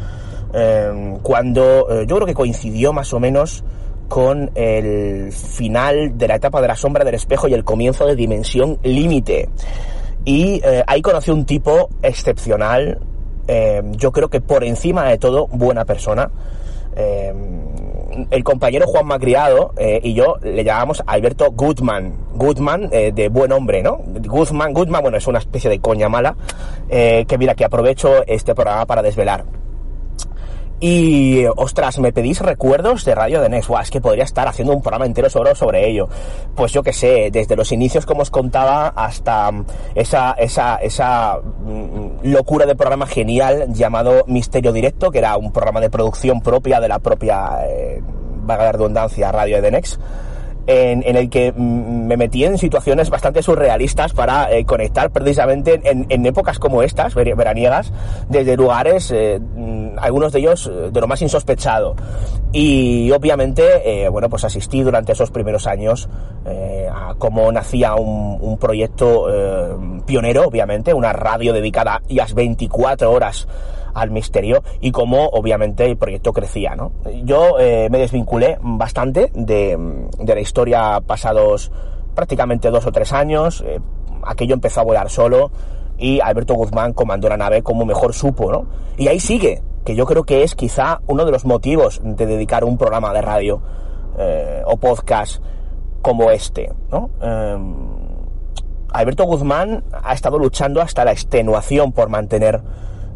eh, 0.55 1.19
cuando 1.23 1.91
eh, 1.91 2.07
yo 2.09 2.17
creo 2.17 2.27
que 2.27 2.33
coincidió 2.33 2.95
más 2.95 3.13
o 3.13 3.21
menos 3.21 3.63
con 4.09 4.51
el 4.55 5.33
final 5.33 6.17
de 6.17 6.27
la 6.27 6.37
etapa 6.37 6.63
de 6.63 6.69
la 6.69 6.77
sombra 6.77 7.05
del 7.05 7.17
espejo 7.17 7.49
y 7.49 7.53
el 7.53 7.65
comienzo 7.65 8.07
de 8.07 8.17
Dimensión 8.17 8.79
Límite. 8.83 9.51
Y 10.25 10.63
ahí 10.87 11.03
conocí 11.03 11.31
un 11.31 11.45
tipo 11.45 11.91
excepcional, 12.03 12.99
eh, 13.49 13.83
yo 13.93 14.13
creo 14.13 14.29
que 14.29 14.41
por 14.41 14.65
encima 14.65 15.05
de 15.05 15.19
todo, 15.19 15.47
buena 15.49 15.85
persona. 15.85 16.31
Eh, 16.97 17.33
el 18.31 18.45
compañero 18.45 18.87
Juan 18.87 19.07
Macriado 19.07 19.75
eh, 19.77 20.01
y 20.03 20.15
yo 20.15 20.37
le 20.43 20.65
llamamos 20.65 21.03
Alberto 21.07 21.51
Goodman. 21.51 22.15
Goodman 22.35 22.89
de 22.89 23.29
buen 23.31 23.53
hombre, 23.53 23.83
¿no? 23.83 23.99
Guzmán, 24.07 24.73
Goodman, 24.73 25.03
bueno, 25.03 25.19
es 25.19 25.27
una 25.27 25.39
especie 25.39 25.69
de 25.69 25.81
coña 25.81 26.09
mala. 26.09 26.37
que 26.89 27.37
mira, 27.39 27.55
que 27.55 27.65
aprovecho 27.65 28.25
este 28.27 28.55
programa 28.55 28.87
para 28.87 29.03
desvelar. 29.03 29.45
Y, 30.79 31.47
ostras, 31.57 31.99
me 31.99 32.13
pedís 32.13 32.41
recuerdos 32.41 33.05
de 33.05 33.15
Radio 33.15 33.41
de 33.41 33.49
Next. 33.49 33.71
es 33.83 33.91
que 33.91 34.01
podría 34.01 34.25
estar 34.25 34.47
haciendo 34.47 34.75
un 34.75 34.83
programa 34.83 35.07
entero 35.07 35.31
sobre, 35.31 35.55
sobre 35.55 35.89
ello. 35.89 36.09
Pues 36.55 36.73
yo 36.73 36.83
que 36.83 36.93
sé, 36.93 37.31
desde 37.33 37.57
los 37.57 37.73
inicios, 37.73 38.05
como 38.05 38.23
os 38.23 38.31
contaba, 38.31 38.89
hasta 38.89 39.51
mm, 39.51 39.67
esa, 39.95 40.33
esa, 40.33 40.77
esa 40.77 41.39
mm, 41.39 42.29
locura 42.29 42.67
de 42.67 42.77
programa 42.77 43.07
genial 43.07 43.73
llamado 43.73 44.25
Misterio 44.27 44.73
Directo, 44.73 45.11
que 45.11 45.19
era 45.19 45.37
un 45.39 45.51
programa 45.51 45.81
de 45.81 45.89
producción 45.89 46.43
propia 46.43 46.79
de 46.79 46.89
la 46.89 46.99
propia, 46.99 47.61
eh, 47.67 48.03
vaga 48.43 48.65
de 48.65 48.73
redundancia, 48.73 49.33
Radio 49.33 49.57
de 49.57 49.63
en, 50.67 51.17
el 51.17 51.31
que 51.31 51.53
me 51.53 52.17
metí 52.17 52.45
en 52.45 52.59
situaciones 52.59 53.11
bastante 53.11 53.43
surrealistas 53.43 54.13
para 54.13 54.53
eh, 54.53 54.65
conectar 54.65 55.11
precisamente 55.11 55.81
en, 55.85 56.27
épocas 56.27 56.59
como 56.59 56.83
estas, 56.83 57.15
veraniegas, 57.15 57.93
desde 58.29 58.57
lugares, 58.57 59.11
eh, 59.13 59.39
mm, 59.41 59.99
algunos 59.99 60.33
de 60.33 60.41
ellos 60.41 60.67
eh, 60.67 60.91
de 60.91 61.01
lo 61.01 61.07
más 61.07 61.23
insospechado. 61.23 61.95
Y 62.53 63.11
obviamente, 63.13 64.09
bueno, 64.11 64.31
pues 64.31 64.45
asistí 64.45 64.83
durante 64.83 65.13
esos 65.13 65.31
primeros 65.31 65.67
años 65.67 66.09
a 66.91 67.15
cómo 67.19 67.53
nacía 67.53 67.97
un, 67.97 68.39
un 68.41 68.57
proyecto 68.57 69.27
pionero, 70.07 70.45
obviamente, 70.47 70.95
una 70.95 71.13
radio 71.13 71.53
dedicada 71.53 71.97
a 71.97 72.03
las 72.09 72.33
24 72.33 73.11
horas 73.11 73.47
al 73.97 74.11
misterio 74.11 74.63
y 74.81 74.93
cómo 74.93 75.27
obviamente 75.29 75.87
el 75.87 75.97
proyecto 75.97 76.33
crecía. 76.33 76.77
¿no? 76.77 76.93
Yo 77.25 77.59
eh, 77.59 77.89
me 77.91 77.99
desvinculé 77.99 78.59
bastante 78.61 79.31
de, 79.35 79.79
la 80.25 80.41
historia 80.41 81.01
pasados 81.01 81.73
prácticamente 82.15 82.71
dos 82.71 82.87
o 82.87 82.93
tres 82.93 83.13
años, 83.13 83.65
eh, 83.67 83.81
aquello 84.25 84.55
empezó 84.55 84.81
a 84.81 84.85
volar 84.85 85.11
solo 85.11 85.51
y 85.99 86.21
Alberto 86.21 86.55
Guzmán 86.55 86.93
comandó 86.93 87.29
la 87.29 87.39
nave 87.39 87.63
como 87.63 87.87
mejor 87.87 88.13
supo, 88.13 88.53
¿no? 88.53 88.67
Y 88.99 89.09
ahí 89.09 89.19
sigue, 89.19 89.63
que 89.85 89.95
yo 89.95 90.05
creo 90.05 90.25
que 90.25 90.43
es 90.43 90.55
quizá 90.55 91.01
uno 91.07 91.25
de 91.25 91.33
los 91.33 91.47
motivos 91.47 92.01
de 92.05 92.27
dedicar 92.27 92.65
un 92.65 92.77
programa 92.77 93.15
de 93.15 93.23
radio 93.23 93.63
eh, 94.19 94.63
o 94.67 94.77
podcast 94.77 95.43
como 96.03 96.31
este, 96.31 96.71
¿no? 96.91 97.11
Alberto 98.93 99.25
Guzmán 99.25 99.85
ha 100.03 100.13
estado 100.13 100.39
luchando 100.39 100.81
hasta 100.81 101.05
la 101.05 101.13
extenuación 101.13 101.93
por 101.93 102.09
mantener 102.09 102.63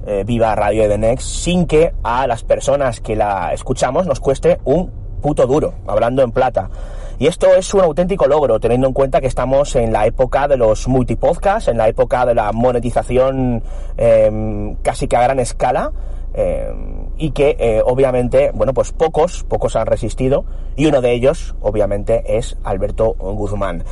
eh, 0.07 0.25
viva 0.27 0.55
Radio 0.55 0.85
Edenex 0.85 1.23
sin 1.25 1.67
que 1.67 1.93
a 2.03 2.27
las 2.27 2.43
personas 2.43 3.01
que 3.01 3.17
la 3.17 3.53
escuchamos 3.53 4.07
nos 4.07 4.21
cueste 4.21 4.59
un 4.65 4.91
puto 5.21 5.47
duro, 5.47 5.75
hablando 5.87 6.23
en 6.23 6.33
plata. 6.33 6.71
Y 7.19 7.27
esto 7.27 7.55
es 7.55 7.75
un 7.75 7.83
auténtico 7.83 8.27
logro, 8.27 8.59
teniendo 8.61 8.87
en 8.87 8.95
cuenta 8.95 9.21
que 9.21 9.27
estamos 9.27 9.77
en 9.77 9.93
la 9.93 10.07
época 10.07 10.49
de 10.49 10.57
los 10.57 10.89
multipodcasts, 10.89 11.69
en 11.69 11.77
la 11.77 11.87
época 11.87 12.25
de 12.25 12.35
la 12.35 12.51
monetización 12.53 13.63
em, 13.99 14.75
casi 14.77 15.07
que 15.07 15.17
a 15.17 15.23
gran 15.23 15.39
escala, 15.39 15.93
em, 16.33 17.09
y 17.19 17.33
que 17.33 17.57
eh, 17.59 17.83
obviamente, 17.85 18.53
bueno, 18.55 18.73
pues 18.73 18.93
pocos, 18.93 19.45
pocos 19.45 19.77
han 19.77 19.87
resistido, 19.87 20.47
y 20.77 20.87
uno 20.87 21.03
de 21.03 21.13
ellos, 21.13 21.55
obviamente, 21.61 22.39
es 22.39 22.57
Alberto 22.65 23.13
Guzmán. 23.19 23.85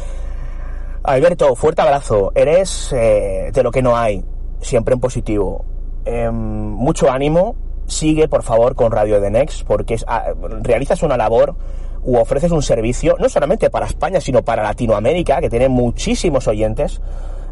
Alberto, 1.02 1.54
fuerte 1.54 1.82
abrazo, 1.82 2.32
eres 2.34 2.94
eh, 2.94 3.50
de 3.52 3.62
lo 3.62 3.70
que 3.70 3.82
no 3.82 3.94
hay, 3.94 4.24
siempre 4.62 4.94
en 4.94 5.00
positivo 5.00 5.66
Em, 6.10 6.34
mucho 6.34 7.10
ánimo, 7.10 7.54
sigue 7.86 8.28
por 8.28 8.42
favor 8.42 8.74
con 8.74 8.90
Radio 8.90 9.20
de 9.20 9.30
Next 9.30 9.66
porque 9.66 9.98
ah, 10.06 10.32
realizas 10.62 11.02
una 11.02 11.18
labor 11.18 11.54
u 12.02 12.16
ofreces 12.16 12.50
un 12.50 12.62
servicio 12.62 13.16
no 13.18 13.28
solamente 13.28 13.68
para 13.68 13.84
España 13.84 14.18
sino 14.18 14.42
para 14.42 14.62
Latinoamérica 14.62 15.38
que 15.42 15.50
tiene 15.50 15.68
muchísimos 15.68 16.48
oyentes 16.48 17.02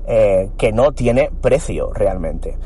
eh, 0.07 0.49
que 0.57 0.73
no 0.73 0.93
tiene 0.93 1.31
precio 1.43 1.93
realmente. 1.93 2.57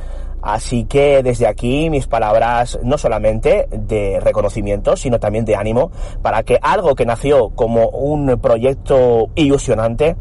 Así 0.42 0.84
que 0.84 1.24
desde 1.24 1.48
aquí 1.48 1.90
mis 1.90 2.06
palabras 2.06 2.78
no 2.84 2.96
solamente 2.96 3.66
de 3.72 4.20
reconocimiento, 4.20 4.96
sino 4.96 5.18
también 5.18 5.44
de 5.44 5.56
ánimo 5.56 5.90
para 6.22 6.44
que 6.44 6.60
algo 6.62 6.94
que 6.94 7.04
nació 7.04 7.48
como 7.48 7.88
un 7.88 8.38
proyecto 8.40 9.28
ilusionante 9.34 10.14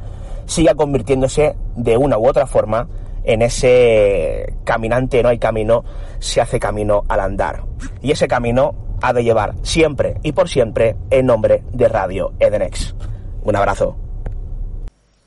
siga 0.47 0.74
convirtiéndose 0.74 1.55
de 1.76 1.95
una 1.95 2.17
u 2.17 2.28
otra 2.28 2.47
forma 2.47 2.88
en 3.30 3.44
ese 3.44 4.56
caminante 4.64 5.22
no 5.22 5.30
hay 5.30 5.38
camino, 5.38 5.84
se 6.18 6.42
hace 6.42 6.60
camino 6.60 7.04
al 7.08 7.20
andar. 7.20 7.64
Y 8.02 8.10
ese 8.10 8.28
camino 8.28 8.98
ha 9.04 9.14
de 9.14 9.24
llevar 9.24 9.54
siempre 9.62 10.16
y 10.24 10.32
por 10.32 10.50
siempre 10.50 10.96
el 11.12 11.28
nombre 11.28 11.62
de 11.72 11.88
Radio 11.88 12.34
Edenex. 12.40 12.96
Un 13.44 13.56
abrazo. 13.56 13.96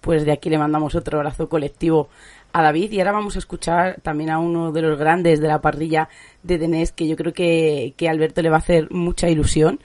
Pues 0.01 0.25
de 0.25 0.33
aquí 0.33 0.51
le 0.51 0.59
mandamos 0.59 0.97
otro 0.97 1.19
abrazo 1.19 1.49
colectivo 1.49 2.09
a 2.53 2.61
David 2.61 2.91
y 2.91 2.99
ahora 2.99 3.13
vamos 3.13 3.37
a 3.37 3.39
escuchar 3.39 4.01
también 4.03 4.31
a 4.31 4.41
uno 4.41 4.73
de 4.73 4.83
los 4.83 4.99
grandes 4.99 5.41
de 5.41 5.47
la 5.47 5.61
parrilla 5.61 6.09
de 6.43 6.57
Edenex 6.57 6.91
que 6.91 7.07
yo 7.07 7.15
creo 7.15 7.33
que, 7.33 7.95
que 7.97 8.09
Alberto 8.09 8.43
le 8.43 8.51
va 8.51 8.57
a 8.57 8.59
hacer 8.59 8.91
mucha 8.91 9.29
ilusión 9.29 9.79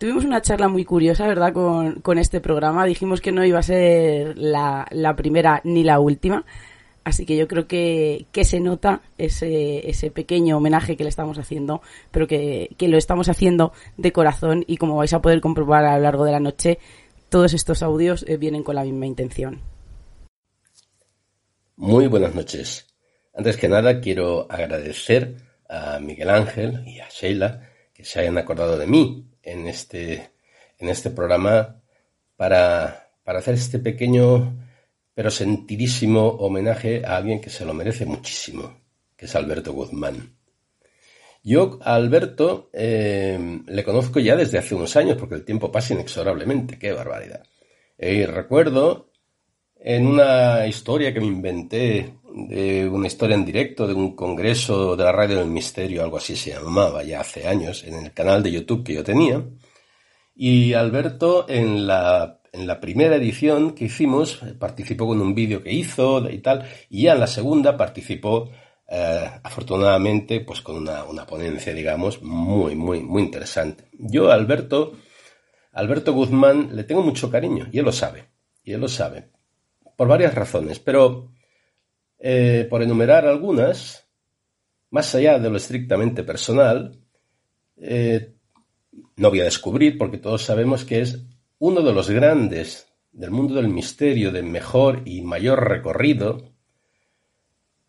Tuvimos 0.00 0.24
una 0.24 0.40
charla 0.40 0.68
muy 0.68 0.86
curiosa, 0.86 1.26
¿verdad?, 1.26 1.52
con, 1.52 2.00
con 2.00 2.16
este 2.16 2.40
programa. 2.40 2.86
Dijimos 2.86 3.20
que 3.20 3.32
no 3.32 3.44
iba 3.44 3.58
a 3.58 3.62
ser 3.62 4.32
la, 4.38 4.86
la 4.92 5.14
primera 5.14 5.60
ni 5.62 5.84
la 5.84 6.00
última. 6.00 6.46
Así 7.10 7.26
que 7.26 7.36
yo 7.36 7.48
creo 7.48 7.66
que, 7.66 8.26
que 8.30 8.44
se 8.44 8.60
nota 8.60 9.02
ese, 9.18 9.90
ese 9.90 10.12
pequeño 10.12 10.58
homenaje 10.58 10.96
que 10.96 11.02
le 11.02 11.08
estamos 11.08 11.38
haciendo, 11.38 11.82
pero 12.12 12.28
que, 12.28 12.70
que 12.78 12.86
lo 12.86 12.96
estamos 12.96 13.28
haciendo 13.28 13.72
de 13.96 14.12
corazón 14.12 14.62
y 14.68 14.76
como 14.76 14.94
vais 14.94 15.12
a 15.12 15.20
poder 15.20 15.40
comprobar 15.40 15.84
a 15.84 15.96
lo 15.96 16.04
largo 16.04 16.24
de 16.24 16.30
la 16.30 16.38
noche, 16.38 16.78
todos 17.28 17.52
estos 17.52 17.82
audios 17.82 18.24
eh, 18.28 18.36
vienen 18.36 18.62
con 18.62 18.76
la 18.76 18.84
misma 18.84 19.06
intención. 19.06 19.60
Muy 21.74 22.06
buenas 22.06 22.32
noches. 22.36 22.86
Antes 23.34 23.56
que 23.56 23.68
nada 23.68 24.00
quiero 24.00 24.46
agradecer 24.48 25.34
a 25.68 25.98
Miguel 25.98 26.30
Ángel 26.30 26.86
y 26.86 27.00
a 27.00 27.08
Sheila 27.08 27.70
que 27.92 28.04
se 28.04 28.20
hayan 28.20 28.38
acordado 28.38 28.78
de 28.78 28.86
mí 28.86 29.26
en 29.42 29.66
este, 29.66 30.30
en 30.78 30.88
este 30.88 31.10
programa 31.10 31.82
para, 32.36 33.10
para 33.24 33.40
hacer 33.40 33.54
este 33.54 33.80
pequeño 33.80 34.69
pero 35.20 35.30
sentidísimo 35.30 36.26
homenaje 36.26 37.02
a 37.04 37.18
alguien 37.18 37.42
que 37.42 37.50
se 37.50 37.66
lo 37.66 37.74
merece 37.74 38.06
muchísimo, 38.06 38.80
que 39.14 39.26
es 39.26 39.36
Alberto 39.36 39.74
Guzmán. 39.74 40.34
Yo 41.42 41.78
a 41.82 41.94
Alberto 41.94 42.70
eh, 42.72 43.60
le 43.66 43.84
conozco 43.84 44.18
ya 44.18 44.34
desde 44.34 44.56
hace 44.56 44.74
unos 44.74 44.96
años, 44.96 45.18
porque 45.18 45.34
el 45.34 45.44
tiempo 45.44 45.70
pasa 45.70 45.92
inexorablemente, 45.92 46.78
qué 46.78 46.92
barbaridad. 46.92 47.42
Y 47.98 48.24
recuerdo 48.24 49.10
en 49.76 50.06
una 50.06 50.66
historia 50.66 51.12
que 51.12 51.20
me 51.20 51.26
inventé, 51.26 52.14
de 52.48 52.88
una 52.88 53.08
historia 53.08 53.34
en 53.34 53.44
directo 53.44 53.86
de 53.86 53.92
un 53.92 54.16
congreso 54.16 54.96
de 54.96 55.04
la 55.04 55.12
radio 55.12 55.36
del 55.36 55.48
misterio, 55.48 56.02
algo 56.02 56.16
así 56.16 56.34
se 56.34 56.52
llamaba 56.52 57.02
ya 57.02 57.20
hace 57.20 57.46
años, 57.46 57.84
en 57.84 58.06
el 58.06 58.14
canal 58.14 58.42
de 58.42 58.52
YouTube 58.52 58.84
que 58.84 58.94
yo 58.94 59.04
tenía, 59.04 59.44
y 60.34 60.72
Alberto 60.72 61.44
en 61.46 61.86
la 61.86 62.39
en 62.52 62.66
la 62.66 62.80
primera 62.80 63.16
edición 63.16 63.74
que 63.74 63.86
hicimos 63.86 64.42
eh, 64.42 64.54
participó 64.58 65.06
con 65.06 65.20
un 65.20 65.34
vídeo 65.34 65.62
que 65.62 65.72
hizo 65.72 66.28
y 66.30 66.38
tal, 66.38 66.66
y 66.88 67.02
ya 67.02 67.12
en 67.12 67.20
la 67.20 67.26
segunda 67.26 67.76
participó 67.76 68.50
eh, 68.88 69.30
afortunadamente 69.42 70.40
pues 70.40 70.60
con 70.60 70.76
una, 70.76 71.04
una, 71.04 71.26
ponencia, 71.26 71.72
digamos, 71.72 72.22
muy, 72.22 72.74
muy, 72.74 73.02
muy 73.02 73.22
interesante. 73.22 73.84
Yo 73.92 74.30
Alberto, 74.30 74.92
Alberto 75.72 76.12
Guzmán 76.12 76.74
le 76.74 76.84
tengo 76.84 77.02
mucho 77.02 77.30
cariño, 77.30 77.68
y 77.72 77.78
él 77.78 77.84
lo 77.84 77.92
sabe, 77.92 78.26
y 78.64 78.72
él 78.72 78.80
lo 78.80 78.88
sabe, 78.88 79.30
por 79.96 80.08
varias 80.08 80.34
razones, 80.34 80.80
pero 80.80 81.32
eh, 82.18 82.66
por 82.68 82.82
enumerar 82.82 83.26
algunas, 83.26 84.08
más 84.90 85.14
allá 85.14 85.38
de 85.38 85.50
lo 85.50 85.56
estrictamente 85.56 86.24
personal, 86.24 86.96
no 89.16 89.30
voy 89.30 89.40
a 89.40 89.44
descubrir, 89.44 89.96
porque 89.96 90.18
todos 90.18 90.42
sabemos 90.42 90.84
que 90.84 91.00
es 91.00 91.24
uno 91.60 91.82
de 91.82 91.92
los 91.92 92.10
grandes 92.10 92.88
del 93.12 93.30
mundo 93.30 93.54
del 93.54 93.68
misterio 93.68 94.32
de 94.32 94.42
mejor 94.42 95.02
y 95.04 95.20
mayor 95.20 95.68
recorrido, 95.68 96.52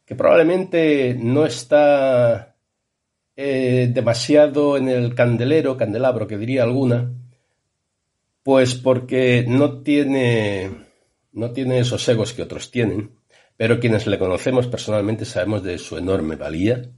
que 0.05 0.15
probablemente 0.15 1.15
no 1.17 1.45
está 1.45 2.57
eh, 3.35 3.89
demasiado 3.93 4.75
en 4.75 4.89
el 4.89 5.15
candelero, 5.15 5.77
candelabro 5.77 6.27
que 6.27 6.37
diría 6.37 6.63
alguna, 6.63 7.13
pues 8.43 8.75
porque 8.75 9.45
no 9.47 9.81
tiene, 9.83 10.69
no 11.31 11.51
tiene 11.51 11.79
esos 11.79 12.07
egos 12.09 12.33
que 12.33 12.41
otros 12.41 12.71
tienen, 12.71 13.11
pero 13.55 13.79
quienes 13.79 14.05
le 14.05 14.19
conocemos 14.19 14.67
personalmente 14.67 15.23
sabemos 15.23 15.63
de 15.63 15.77
su 15.77 15.97
enorme 15.97 16.35
valía, 16.35 16.91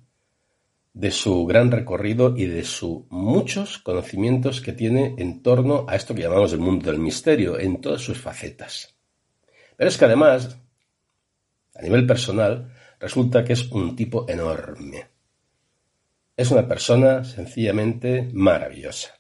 de 0.93 1.09
su 1.09 1.45
gran 1.45 1.71
recorrido 1.71 2.35
y 2.37 2.45
de 2.45 2.63
sus 2.63 3.03
muchos 3.09 3.79
conocimientos 3.79 4.61
que 4.61 4.73
tiene 4.73 5.15
en 5.17 5.41
torno 5.41 5.85
a 5.89 5.95
esto 5.95 6.13
que 6.13 6.21
llamamos 6.21 6.53
el 6.53 6.59
mundo 6.59 6.91
del 6.91 6.99
misterio, 6.99 7.59
en 7.59 7.81
todas 7.81 8.01
sus 8.01 8.19
facetas. 8.19 8.95
Pero 9.75 9.89
es 9.89 9.97
que 9.97 10.05
además, 10.05 10.57
a 11.73 11.81
nivel 11.81 12.05
personal, 12.05 12.71
resulta 12.99 13.43
que 13.43 13.53
es 13.53 13.71
un 13.71 13.95
tipo 13.95 14.25
enorme. 14.29 15.07
Es 16.37 16.51
una 16.51 16.67
persona 16.67 17.23
sencillamente 17.23 18.29
maravillosa. 18.31 19.19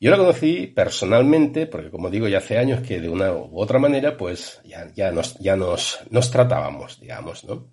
Yo 0.00 0.10
la 0.10 0.16
conocí 0.16 0.66
personalmente, 0.66 1.68
porque 1.68 1.90
como 1.90 2.10
digo, 2.10 2.26
ya 2.26 2.38
hace 2.38 2.58
años 2.58 2.80
que 2.80 3.00
de 3.00 3.08
una 3.08 3.32
u 3.32 3.60
otra 3.60 3.78
manera, 3.78 4.16
pues 4.16 4.60
ya, 4.64 4.92
ya, 4.96 5.12
nos, 5.12 5.38
ya 5.38 5.54
nos, 5.54 6.00
nos 6.10 6.28
tratábamos, 6.28 6.98
digamos, 6.98 7.44
¿no? 7.44 7.68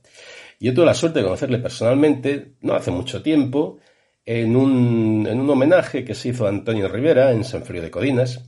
Yo 0.60 0.74
tuve 0.74 0.86
la 0.86 0.94
suerte 0.94 1.20
de 1.20 1.26
conocerle 1.26 1.60
personalmente, 1.60 2.56
no 2.62 2.74
hace 2.74 2.92
mucho 2.92 3.22
tiempo, 3.24 3.80
en 4.26 4.56
un, 4.56 5.26
en 5.28 5.40
un 5.40 5.50
homenaje 5.50 6.04
que 6.06 6.14
se 6.16 6.30
hizo 6.30 6.46
a 6.46 6.50
Antonio 6.50 6.88
Rivera 6.90 7.32
en 7.32 7.44
San 7.44 7.64
Frío 7.64 7.82
de 7.82 7.92
Codinas. 7.92 8.46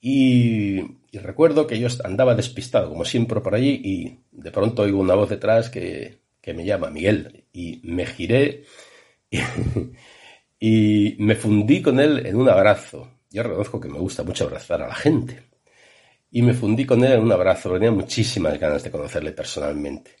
Y, 0.00 0.80
recuerdo 1.12 1.66
que 1.66 1.78
yo 1.78 1.88
andaba 2.04 2.34
despistado, 2.34 2.88
como 2.88 3.04
siempre, 3.04 3.40
por 3.40 3.54
allí, 3.54 3.80
y 3.84 4.20
de 4.32 4.50
pronto 4.50 4.82
oigo 4.82 4.98
una 5.00 5.14
voz 5.14 5.28
detrás 5.30 5.70
que, 5.70 6.22
que 6.40 6.54
me 6.54 6.64
llama 6.64 6.90
Miguel. 6.90 7.44
Y 7.52 7.80
me 7.84 8.06
giré 8.06 8.64
y, 9.30 9.40
y 10.58 11.16
me 11.18 11.36
fundí 11.36 11.82
con 11.82 12.00
él 12.00 12.26
en 12.26 12.36
un 12.36 12.48
abrazo. 12.48 13.08
Yo 13.30 13.42
reconozco 13.42 13.80
que 13.80 13.88
me 13.88 13.98
gusta 13.98 14.22
mucho 14.22 14.44
abrazar 14.44 14.82
a 14.82 14.88
la 14.88 14.94
gente. 14.94 15.42
Y 16.30 16.42
me 16.42 16.54
fundí 16.54 16.86
con 16.86 17.04
él 17.04 17.12
en 17.12 17.22
un 17.22 17.32
abrazo, 17.32 17.72
tenía 17.74 17.90
muchísimas 17.90 18.58
ganas 18.58 18.82
de 18.82 18.90
conocerle 18.90 19.32
personalmente. 19.32 20.19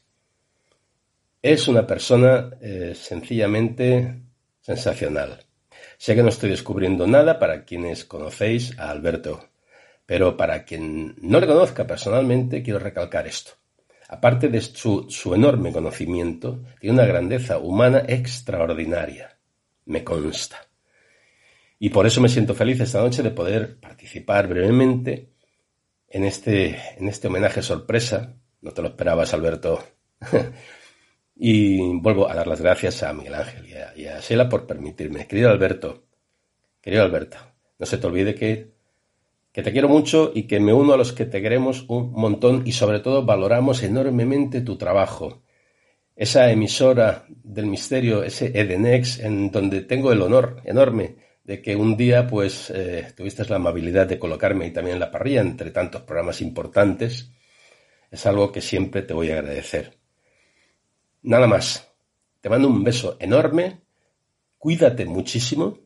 Es 1.42 1.68
una 1.68 1.86
persona 1.86 2.50
eh, 2.60 2.94
sencillamente 2.94 4.22
sensacional. 4.60 5.40
Sé 5.96 6.14
que 6.14 6.22
no 6.22 6.28
estoy 6.28 6.50
descubriendo 6.50 7.06
nada 7.06 7.38
para 7.38 7.64
quienes 7.64 8.04
conocéis 8.04 8.78
a 8.78 8.90
Alberto, 8.90 9.48
pero 10.04 10.36
para 10.36 10.64
quien 10.64 11.14
no 11.22 11.40
le 11.40 11.46
conozca 11.46 11.86
personalmente 11.86 12.62
quiero 12.62 12.78
recalcar 12.78 13.26
esto. 13.26 13.52
Aparte 14.08 14.48
de 14.48 14.60
su, 14.60 15.06
su 15.08 15.34
enorme 15.34 15.72
conocimiento, 15.72 16.62
tiene 16.78 16.94
una 16.94 17.06
grandeza 17.06 17.58
humana 17.58 18.02
extraordinaria. 18.06 19.38
Me 19.86 20.04
consta. 20.04 20.58
Y 21.78 21.88
por 21.88 22.06
eso 22.06 22.20
me 22.20 22.28
siento 22.28 22.54
feliz 22.54 22.80
esta 22.80 23.00
noche 23.00 23.22
de 23.22 23.30
poder 23.30 23.80
participar 23.80 24.46
brevemente 24.46 25.30
en 26.06 26.24
este, 26.24 26.76
en 26.98 27.08
este 27.08 27.28
homenaje 27.28 27.62
sorpresa. 27.62 28.34
No 28.60 28.72
te 28.72 28.82
lo 28.82 28.88
esperabas, 28.88 29.32
Alberto. 29.32 29.82
Y 31.42 31.80
vuelvo 32.00 32.30
a 32.30 32.34
dar 32.34 32.46
las 32.46 32.60
gracias 32.60 33.02
a 33.02 33.14
Miguel 33.14 33.32
Ángel 33.32 33.64
y 33.96 34.04
a, 34.06 34.20
Sheila 34.20 34.46
por 34.46 34.66
permitirme. 34.66 35.26
Querido 35.26 35.48
Alberto, 35.48 36.04
querido 36.82 37.02
Alberto, 37.02 37.38
no 37.78 37.86
se 37.86 37.96
te 37.96 38.06
olvide 38.06 38.34
que, 38.34 38.72
que 39.50 39.62
te 39.62 39.72
quiero 39.72 39.88
mucho 39.88 40.32
y 40.34 40.42
que 40.42 40.60
me 40.60 40.74
uno 40.74 40.92
a 40.92 40.98
los 40.98 41.14
que 41.14 41.24
te 41.24 41.40
queremos 41.40 41.86
un 41.88 42.12
montón 42.12 42.64
y 42.66 42.72
sobre 42.72 43.00
todo 43.00 43.24
valoramos 43.24 43.82
enormemente 43.82 44.60
tu 44.60 44.76
trabajo. 44.76 45.40
Esa 46.14 46.50
emisora 46.50 47.24
del 47.30 47.64
misterio, 47.64 48.22
ese 48.22 48.48
Edenex, 48.48 49.20
en 49.20 49.50
donde 49.50 49.80
tengo 49.80 50.12
el 50.12 50.20
honor 50.20 50.60
enorme 50.66 51.16
de 51.42 51.62
que 51.62 51.74
un 51.74 51.96
día 51.96 52.26
pues 52.26 52.68
eh, 52.68 53.14
tuviste 53.16 53.46
la 53.48 53.56
amabilidad 53.56 54.06
de 54.06 54.18
colocarme 54.18 54.66
ahí 54.66 54.72
también 54.72 54.96
en 54.96 55.00
la 55.00 55.10
parrilla 55.10 55.40
entre 55.40 55.70
tantos 55.70 56.02
programas 56.02 56.42
importantes, 56.42 57.30
es 58.10 58.26
algo 58.26 58.52
que 58.52 58.60
siempre 58.60 59.00
te 59.00 59.14
voy 59.14 59.30
a 59.30 59.38
agradecer. 59.38 59.99
Nada 61.22 61.46
más. 61.46 61.86
Te 62.40 62.48
mando 62.48 62.68
un 62.68 62.82
beso 62.82 63.16
enorme, 63.20 63.82
cuídate 64.58 65.04
muchísimo 65.04 65.78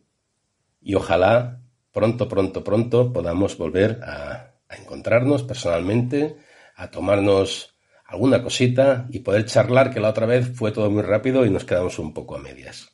y 0.80 0.94
ojalá 0.94 1.60
pronto, 1.90 2.28
pronto, 2.28 2.62
pronto 2.62 3.12
podamos 3.12 3.58
volver 3.58 4.00
a, 4.04 4.52
encontrarnos 4.70 5.44
personalmente, 5.44 6.36
a 6.74 6.90
tomarnos 6.90 7.76
alguna 8.06 8.42
cosita 8.42 9.06
y 9.10 9.20
poder 9.20 9.44
charlar, 9.46 9.92
que 9.92 10.00
la 10.00 10.10
otra 10.10 10.26
vez 10.26 10.56
fue 10.56 10.72
todo 10.72 10.90
muy 10.90 11.02
rápido 11.02 11.46
y 11.46 11.50
nos 11.50 11.64
quedamos 11.64 11.98
un 11.98 12.12
poco 12.12 12.36
a 12.36 12.40
medias. 12.40 12.88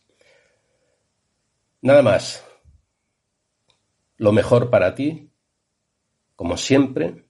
Nada 1.80 2.02
más. 2.02 2.44
Lo 4.16 4.32
mejor 4.32 4.68
para 4.68 4.94
ti, 4.94 5.30
como 6.36 6.58
siempre. 6.58 7.24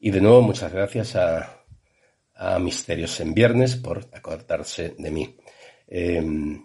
Y 0.00 0.10
de 0.10 0.20
nuevo 0.20 0.42
muchas 0.42 0.72
gracias 0.72 1.14
a, 1.14 1.53
a 2.36 2.58
Misterios 2.58 3.18
en 3.20 3.34
Viernes 3.34 3.76
por 3.76 4.06
acordarse 4.12 4.94
de 4.98 5.10
mí. 5.10 5.36
Em, 5.86 6.64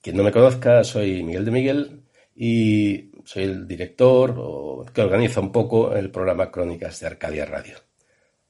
quien 0.00 0.16
no 0.16 0.22
me 0.22 0.32
conozca, 0.32 0.82
soy 0.84 1.22
Miguel 1.22 1.44
de 1.44 1.50
Miguel 1.50 2.02
y 2.34 3.10
soy 3.24 3.44
el 3.44 3.68
director 3.68 4.34
o 4.36 4.84
que 4.92 5.02
organiza 5.02 5.40
un 5.40 5.52
poco 5.52 5.94
el 5.94 6.10
programa 6.10 6.50
Crónicas 6.50 6.98
de 7.00 7.06
Arcadia 7.06 7.44
Radio. 7.44 7.76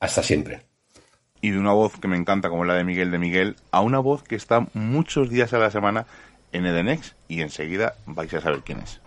Hasta 0.00 0.22
siempre. 0.22 0.62
Y 1.40 1.50
de 1.50 1.58
una 1.58 1.72
voz 1.72 1.98
que 1.98 2.08
me 2.08 2.16
encanta 2.16 2.48
como 2.48 2.64
la 2.64 2.74
de 2.74 2.84
Miguel 2.84 3.10
de 3.10 3.18
Miguel 3.18 3.56
a 3.70 3.80
una 3.80 3.98
voz 3.98 4.22
que 4.22 4.36
está 4.36 4.66
muchos 4.74 5.28
días 5.28 5.52
a 5.52 5.58
la 5.58 5.70
semana 5.70 6.06
en 6.52 6.66
Edenex 6.66 7.16
y 7.28 7.40
enseguida 7.40 7.94
vais 8.06 8.32
a 8.34 8.40
saber 8.40 8.60
quién 8.64 8.78
es. 8.78 9.01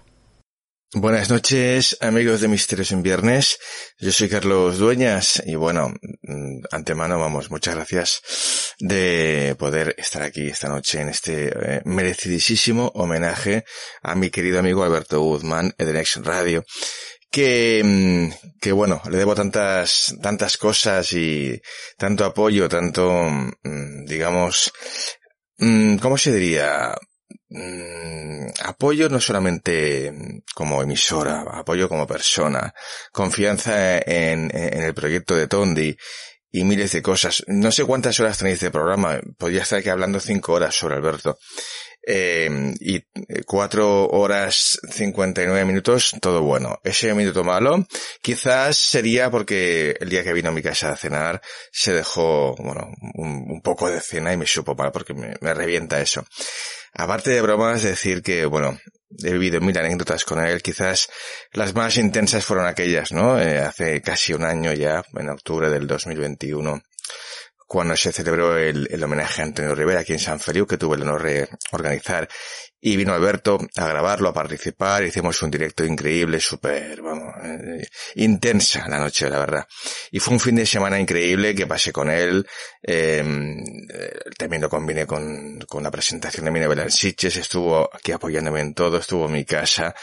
Buenas 0.94 1.30
noches, 1.30 1.98
amigos 2.00 2.42
de 2.42 2.48
Misterios 2.48 2.92
en 2.92 3.02
Viernes. 3.02 3.58
Yo 3.98 4.12
soy 4.12 4.30
Carlos 4.30 4.78
Dueñas 4.78 5.42
y 5.46 5.56
bueno, 5.56 5.90
mm, 6.22 6.64
antemano, 6.72 7.20
vamos, 7.20 7.50
muchas 7.50 7.76
gracias 7.76 8.22
de 8.80 9.56
poder 9.58 9.96
estar 9.98 10.22
aquí 10.22 10.48
esta 10.48 10.70
noche 10.70 11.02
en 11.02 11.10
este 11.10 11.48
eh, 11.48 11.82
merecidísimo 11.86 12.92
homenaje 12.94 13.66
a 14.04 14.16
mi 14.16 14.30
querido 14.30 14.60
amigo 14.60 14.84
Alberto 14.84 15.20
Guzmán 15.22 15.74
de 15.78 15.92
Next 15.92 16.18
Radio. 16.18 16.64
Que, 17.32 17.82
mm, 17.84 18.60
que 18.62 18.72
bueno, 18.72 19.02
le 19.10 19.18
debo 19.18 19.36
tantas, 19.36 20.16
tantas 20.22 20.56
cosas 20.56 21.12
y 21.14 21.60
tanto 21.98 22.24
apoyo, 22.24 22.70
tanto, 22.70 23.24
mm, 23.64 24.06
digamos, 24.06 24.72
¿cómo 26.00 26.18
se 26.18 26.32
diría? 26.32 26.96
Mm, 27.50 28.50
apoyo 28.64 29.08
no 29.10 29.20
solamente 29.20 30.42
como 30.54 30.82
emisora, 30.82 31.44
apoyo 31.54 31.88
como 31.88 32.06
persona, 32.06 32.74
confianza 33.12 33.98
en, 34.00 34.52
el 34.54 34.94
proyecto 34.94 35.36
de 35.36 35.48
Tondi 35.48 35.96
y 36.52 36.64
miles 36.64 36.92
de 36.92 37.02
cosas. 37.02 37.44
No 37.48 37.72
sé 37.72 37.86
cuántas 37.86 38.20
horas 38.20 38.38
tenéis 38.38 38.60
de 38.60 38.72
programa, 38.72 39.20
podría 39.38 39.62
estar 39.62 39.80
aquí 39.80 39.90
hablando 39.90 40.20
cinco 40.20 40.54
horas 40.54 40.76
sobre 40.76 40.96
Alberto. 40.96 41.38
Eh, 42.08 42.76
y 42.82 43.04
cuatro 43.48 44.08
horas 44.10 44.80
cincuenta 44.92 45.42
y 45.42 45.48
nueve 45.48 45.66
minutos, 45.66 46.16
todo 46.22 46.42
bueno. 46.44 46.80
Ese 46.84 47.14
minuto 47.16 47.44
malo, 47.44 47.88
quizás 48.22 48.78
sería 48.78 49.32
porque 49.32 49.96
el 50.00 50.10
día 50.10 50.24
que 50.24 50.34
vino 50.34 50.50
a 50.50 50.52
mi 50.52 50.62
casa 50.62 50.92
a 50.92 50.98
cenar 50.98 51.42
se 51.72 51.94
dejó, 51.94 52.56
bueno, 52.58 52.92
un, 53.16 53.62
poco 53.64 53.90
de 53.90 54.02
cena 54.02 54.34
y 54.34 54.38
me 54.38 54.46
supo 54.46 54.76
mal 54.76 54.92
porque 54.92 55.16
me 55.16 55.54
revienta 55.54 56.00
eso. 56.00 56.26
Aparte 56.98 57.32
de 57.32 57.42
bromas, 57.42 57.84
decir 57.84 58.24
que, 58.24 58.46
bueno, 58.46 58.80
he 59.24 59.34
vivido 59.34 59.60
mil 59.60 59.78
anécdotas 59.78 60.24
con 60.24 60.40
él. 60.40 60.62
Quizás 60.62 61.10
las 61.52 61.76
más 61.76 61.98
intensas 61.98 62.46
fueron 62.46 62.68
aquellas, 62.68 63.12
¿no? 63.12 63.40
Eh, 63.40 63.60
hace 63.60 64.02
casi 64.02 64.34
un 64.34 64.46
año 64.46 64.72
ya, 64.74 65.04
en 65.14 65.30
octubre 65.30 65.70
del 65.70 65.88
2021, 65.88 66.82
cuando 67.68 67.98
se 67.98 68.14
celebró 68.14 68.58
el, 68.58 68.88
el 68.90 69.04
homenaje 69.04 69.42
a 69.42 69.46
Antonio 69.46 69.76
Rivera 69.76 70.02
aquí 70.02 70.14
en 70.14 70.20
San 70.20 70.40
Feliu, 70.40 70.66
que 70.66 70.78
tuve 70.78 70.96
el 70.96 71.02
honor 71.02 71.24
de 71.24 71.50
organizar. 71.72 72.30
Y 72.82 72.98
vino 72.98 73.14
Alberto 73.14 73.58
a 73.78 73.88
grabarlo, 73.88 74.30
a 74.30 74.34
participar, 74.34 75.04
hicimos 75.04 75.42
un 75.42 75.50
directo 75.50 75.84
increíble, 75.84 76.40
súper, 76.40 77.02
vamos, 77.02 77.34
eh, 77.44 77.88
intensa 78.16 78.88
la 78.88 79.00
noche, 79.00 79.30
la 79.30 79.40
verdad. 79.40 79.68
Y 80.12 80.20
fue 80.20 80.34
un 80.34 80.40
fin 80.40 80.56
de 80.56 80.66
semana 80.66 81.00
increíble 81.00 81.56
que 81.56 81.66
pasé 81.66 81.92
con 81.92 82.12
él, 82.12 82.46
em, 82.84 83.58
eh, 83.92 84.20
también 84.38 84.62
lo 84.62 84.70
combiné 84.70 85.08
con, 85.08 85.60
con 85.68 85.82
la 85.82 85.90
presentación 85.90 86.46
de 86.46 86.52
mi 86.52 86.60
novela 86.60 86.90
Siches, 86.90 87.38
estuvo 87.38 87.90
aquí 87.92 88.12
apoyándome 88.12 88.62
en 88.62 88.74
todo, 88.76 88.98
estuvo 88.98 89.26
en 89.26 89.32
mi 89.32 89.46
casa, 89.46 89.96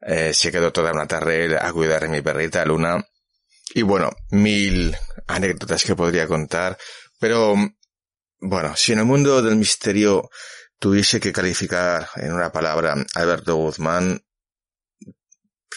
eh, 0.00 0.34
se 0.34 0.50
quedó 0.50 0.72
toda 0.72 0.92
una 0.92 1.06
tarde 1.06 1.56
a 1.56 1.72
cuidar 1.72 2.02
de 2.02 2.08
mi 2.08 2.20
perrita 2.20 2.64
Luna. 2.64 3.04
Y 3.74 3.82
bueno, 3.82 4.10
mil 4.30 4.96
anécdotas 5.26 5.84
que 5.84 5.96
podría 5.96 6.26
contar, 6.26 6.76
pero 7.18 7.54
bueno, 8.40 8.76
si 8.76 8.92
en 8.92 8.98
el 8.98 9.04
mundo 9.06 9.40
del 9.40 9.56
misterio 9.56 10.28
tuviese 10.84 11.18
que 11.18 11.32
calificar 11.32 12.10
en 12.16 12.34
una 12.34 12.52
palabra 12.52 12.94
Alberto 13.14 13.56
Guzmán, 13.56 14.20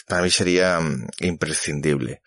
para 0.06 0.20
mí 0.20 0.28
sería 0.28 0.78
mm, 0.80 1.06
imprescindible. 1.20 2.20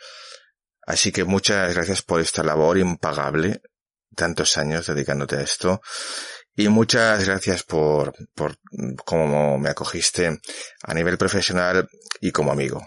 Así 0.88 1.12
que 1.12 1.24
muchas 1.24 1.76
gracias 1.76 2.02
por 2.02 2.22
esta 2.22 2.42
labor 2.42 2.80
impagable, 2.80 3.62
tantos 4.16 4.58
años 4.58 4.88
dedicándote 4.88 5.36
a 5.36 5.42
esto. 5.42 5.80
Y 6.56 6.70
muchas 6.70 7.24
gracias 7.24 7.62
por, 7.62 8.16
por 8.34 8.58
mm, 8.72 8.96
cómo 9.06 9.60
me 9.60 9.70
acogiste 9.70 10.40
a 10.82 10.94
nivel 10.96 11.20
profesional 11.20 11.88
y 12.20 12.32
como 12.32 12.52
amigo. 12.52 12.84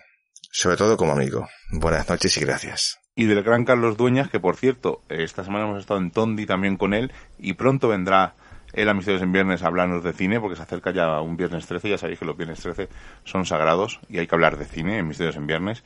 Sobre 0.51 0.77
todo 0.77 0.97
como 0.97 1.13
amigo. 1.13 1.49
Buenas 1.71 2.09
noches 2.09 2.37
y 2.37 2.41
gracias. 2.41 2.99
Y 3.15 3.27
del 3.27 3.45
gran 3.45 3.65
Carlos 3.65 3.97
Dueñas, 3.97 4.29
que 4.29 4.41
por 4.41 4.57
cierto, 4.57 5.03
esta 5.09 5.45
semana 5.45 5.67
hemos 5.67 5.79
estado 5.79 6.01
en 6.01 6.11
Tondi 6.11 6.47
también 6.47 6.77
con 6.77 6.95
él 6.95 7.13
y 7.39 7.53
pronto 7.53 7.87
vendrá 7.87 8.35
el 8.75 8.95
Misterios 8.95 9.23
en 9.23 9.33
Viernes 9.33 9.63
hablarnos 9.63 10.03
de 10.03 10.13
cine, 10.13 10.41
porque 10.41 10.57
se 10.57 10.63
acerca 10.63 10.91
ya 10.91 11.21
un 11.21 11.37
Viernes 11.37 11.67
13, 11.67 11.91
ya 11.91 11.99
sabéis 11.99 12.19
que 12.19 12.25
los 12.25 12.37
Viernes 12.37 12.61
13 12.61 12.89
son 13.25 13.47
sagrados 13.47 14.01
y 14.09 14.19
hay 14.19 14.27
que 14.27 14.35
hablar 14.35 14.57
de 14.59 14.65
cine 14.65 14.99
en 14.99 15.09
Misterios 15.09 15.37
en 15.37 15.47
Viernes. 15.47 15.85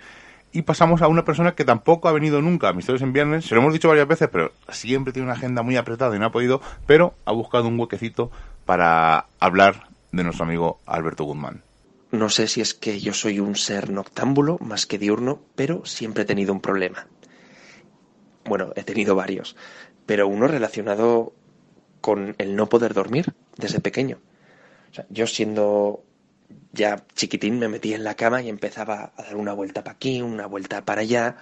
Y 0.51 0.63
pasamos 0.63 1.03
a 1.03 1.09
una 1.09 1.25
persona 1.25 1.55
que 1.55 1.65
tampoco 1.65 2.09
ha 2.09 2.13
venido 2.13 2.41
nunca 2.41 2.69
a 2.69 2.73
Misterios 2.73 3.03
en 3.03 3.13
Viernes, 3.13 3.45
se 3.45 3.55
lo 3.55 3.61
hemos 3.61 3.73
dicho 3.73 3.89
varias 3.89 4.09
veces, 4.09 4.29
pero 4.33 4.53
siempre 4.71 5.13
tiene 5.13 5.27
una 5.27 5.35
agenda 5.35 5.63
muy 5.63 5.77
apretada 5.77 6.17
y 6.17 6.19
no 6.19 6.27
ha 6.27 6.33
podido, 6.33 6.63
pero 6.87 7.15
ha 7.27 7.33
buscado 7.33 7.69
un 7.69 7.79
huequecito 7.79 8.31
para 8.65 9.27
hablar 9.39 9.89
de 10.13 10.25
nuestro 10.25 10.47
amigo 10.47 10.81
Alberto 10.87 11.25
Guzmán. 11.25 11.63
No 12.11 12.31
sé 12.31 12.49
si 12.49 12.63
es 12.63 12.73
que 12.73 13.01
yo 13.01 13.13
soy 13.13 13.39
un 13.39 13.55
ser 13.55 13.91
noctámbulo 13.91 14.59
más 14.61 14.87
que 14.87 14.99
diurno, 14.99 15.41
pero 15.55 15.85
siempre 15.85 16.23
he 16.23 16.27
tenido 16.27 16.55
un 16.55 16.61
problema. 16.61 17.07
Bueno, 18.47 18.73
he 18.77 18.83
tenido 18.83 19.15
varios, 19.15 19.57
pero 20.07 20.27
uno 20.27 20.47
relacionado 20.47 21.35
con 22.01 22.35
el 22.39 22.57
no 22.57 22.69
poder 22.69 22.95
dormir 22.95 23.35
desde 23.57 23.81
pequeño. 23.81 24.19
yo 25.11 25.27
siendo 25.27 26.05
ya 26.73 27.05
chiquitín 27.15 27.59
me 27.59 27.69
metía 27.69 27.97
en 27.97 28.05
la 28.05 28.15
cama 28.15 28.43
y 28.43 28.49
empezaba 28.49 29.13
a 29.17 29.23
dar 29.23 29.37
una 29.37 29.53
vuelta 29.53 29.83
para 29.85 29.97
aquí, 29.97 30.23
una 30.23 30.47
vuelta 30.47 30.85
para 30.85 31.03
allá, 31.03 31.37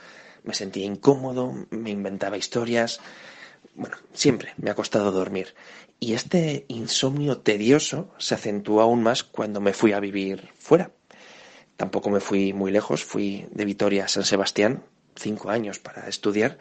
me 0.45 0.55
sentía 0.55 0.87
incómodo, 0.87 1.67
me 1.71 1.91
inventaba 1.91 2.37
historias. 2.37 3.01
Bueno, 3.75 3.97
siempre 4.13 4.55
me 4.57 4.71
ha 4.71 4.75
costado 4.75 5.13
dormir. 5.13 5.55
Y 5.99 6.15
este 6.15 6.65
insomnio 6.69 7.39
tedioso 7.39 8.13
se 8.19 8.35
acentuó 8.35 8.81
aún 8.81 9.03
más 9.03 9.25
cuando 9.25 9.61
me 9.61 9.73
fui 9.73 9.93
a 9.93 10.01
vivir 10.01 10.49
fuera. 10.59 10.93
Tampoco 11.77 12.11
me 12.11 12.21
fui 12.21 12.53
muy 12.53 12.71
lejos, 12.71 13.05
fui 13.05 13.47
de 13.51 13.65
Vitoria 13.65 14.05
a 14.05 14.09
San 14.09 14.25
Sebastián, 14.25 14.85
cinco 15.15 15.51
años 15.51 15.79
para 15.79 16.09
estudiar. 16.09 16.59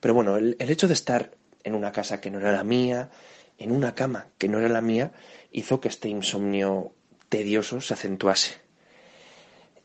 Pero 0.00 0.14
bueno, 0.14 0.36
el, 0.36 0.56
el 0.58 0.70
hecho 0.70 0.88
de 0.88 0.94
estar 0.94 1.32
en 1.64 1.74
una 1.74 1.92
casa 1.92 2.20
que 2.20 2.30
no 2.30 2.38
era 2.40 2.52
la 2.52 2.64
mía, 2.64 3.10
en 3.58 3.72
una 3.72 3.94
cama 3.94 4.28
que 4.38 4.48
no 4.48 4.58
era 4.58 4.68
la 4.68 4.80
mía, 4.80 5.12
hizo 5.52 5.80
que 5.80 5.88
este 5.88 6.08
insomnio 6.08 6.92
tedioso 7.28 7.80
se 7.80 7.94
acentuase. 7.94 8.54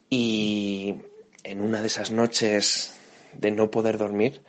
Y 0.10 0.96
en 1.44 1.62
una 1.62 1.82
de 1.82 1.88
esas 1.88 2.12
noches 2.12 2.96
de 3.34 3.52
no 3.52 3.72
poder 3.72 3.98
dormir, 3.98 4.42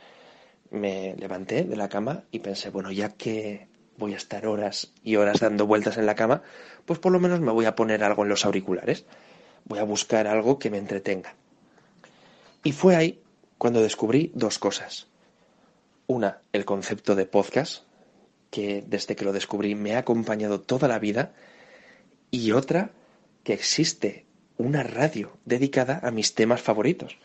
me 0.69 1.15
levanté 1.17 1.63
de 1.63 1.75
la 1.75 1.89
cama 1.89 2.23
y 2.31 2.39
pensé, 2.39 2.69
bueno, 2.69 2.91
ya 2.91 3.13
que 3.13 3.67
voy 3.97 4.13
a 4.13 4.17
estar 4.17 4.45
horas 4.45 4.93
y 5.03 5.15
horas 5.15 5.39
dando 5.39 5.65
vueltas 5.65 5.97
en 5.97 6.05
la 6.05 6.15
cama, 6.15 6.43
pues 6.85 6.99
por 6.99 7.11
lo 7.11 7.19
menos 7.19 7.39
me 7.41 7.51
voy 7.51 7.65
a 7.65 7.75
poner 7.75 8.03
algo 8.03 8.23
en 8.23 8.29
los 8.29 8.45
auriculares. 8.45 9.05
Voy 9.65 9.79
a 9.79 9.83
buscar 9.83 10.27
algo 10.27 10.59
que 10.59 10.69
me 10.69 10.77
entretenga. 10.77 11.35
Y 12.63 12.71
fue 12.71 12.95
ahí 12.95 13.21
cuando 13.57 13.81
descubrí 13.81 14.31
dos 14.35 14.59
cosas. 14.59 15.07
Una, 16.07 16.41
el 16.53 16.65
concepto 16.65 17.15
de 17.15 17.25
podcast, 17.25 17.83
que 18.49 18.83
desde 18.87 19.15
que 19.15 19.25
lo 19.25 19.33
descubrí 19.33 19.75
me 19.75 19.95
ha 19.95 19.99
acompañado 19.99 20.61
toda 20.61 20.87
la 20.87 20.99
vida. 20.99 21.33
Y 22.31 22.51
otra, 22.53 22.91
que 23.43 23.53
existe 23.53 24.25
una 24.57 24.83
radio 24.83 25.37
dedicada 25.45 25.99
a 26.01 26.11
mis 26.11 26.33
temas 26.33 26.61
favoritos. 26.61 27.17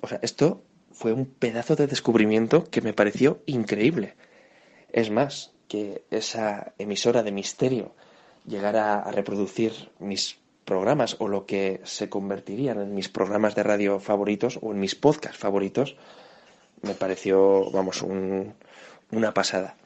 O 0.00 0.08
sea, 0.08 0.18
esto 0.22 0.64
fue 0.90 1.12
un 1.12 1.26
pedazo 1.26 1.76
de 1.76 1.86
descubrimiento 1.86 2.64
que 2.64 2.80
me 2.80 2.92
pareció 2.92 3.42
increíble. 3.46 4.16
Es 4.90 5.10
más, 5.10 5.54
que 5.68 6.04
esa 6.10 6.74
emisora 6.78 7.22
de 7.22 7.32
misterio 7.32 7.94
llegara 8.46 9.00
a 9.00 9.10
reproducir 9.10 9.90
mis 9.98 10.38
programas 10.64 11.16
o 11.18 11.28
lo 11.28 11.46
que 11.46 11.80
se 11.84 12.08
convertirían 12.08 12.80
en 12.80 12.94
mis 12.94 13.08
programas 13.08 13.54
de 13.54 13.62
radio 13.62 14.00
favoritos 14.00 14.58
o 14.62 14.72
en 14.72 14.80
mis 14.80 14.94
podcasts 14.94 15.38
favoritos, 15.38 15.96
me 16.84 16.94
pareció, 16.94 17.70
vamos, 17.70 18.02
una 18.02 19.34
pasada. 19.34 19.76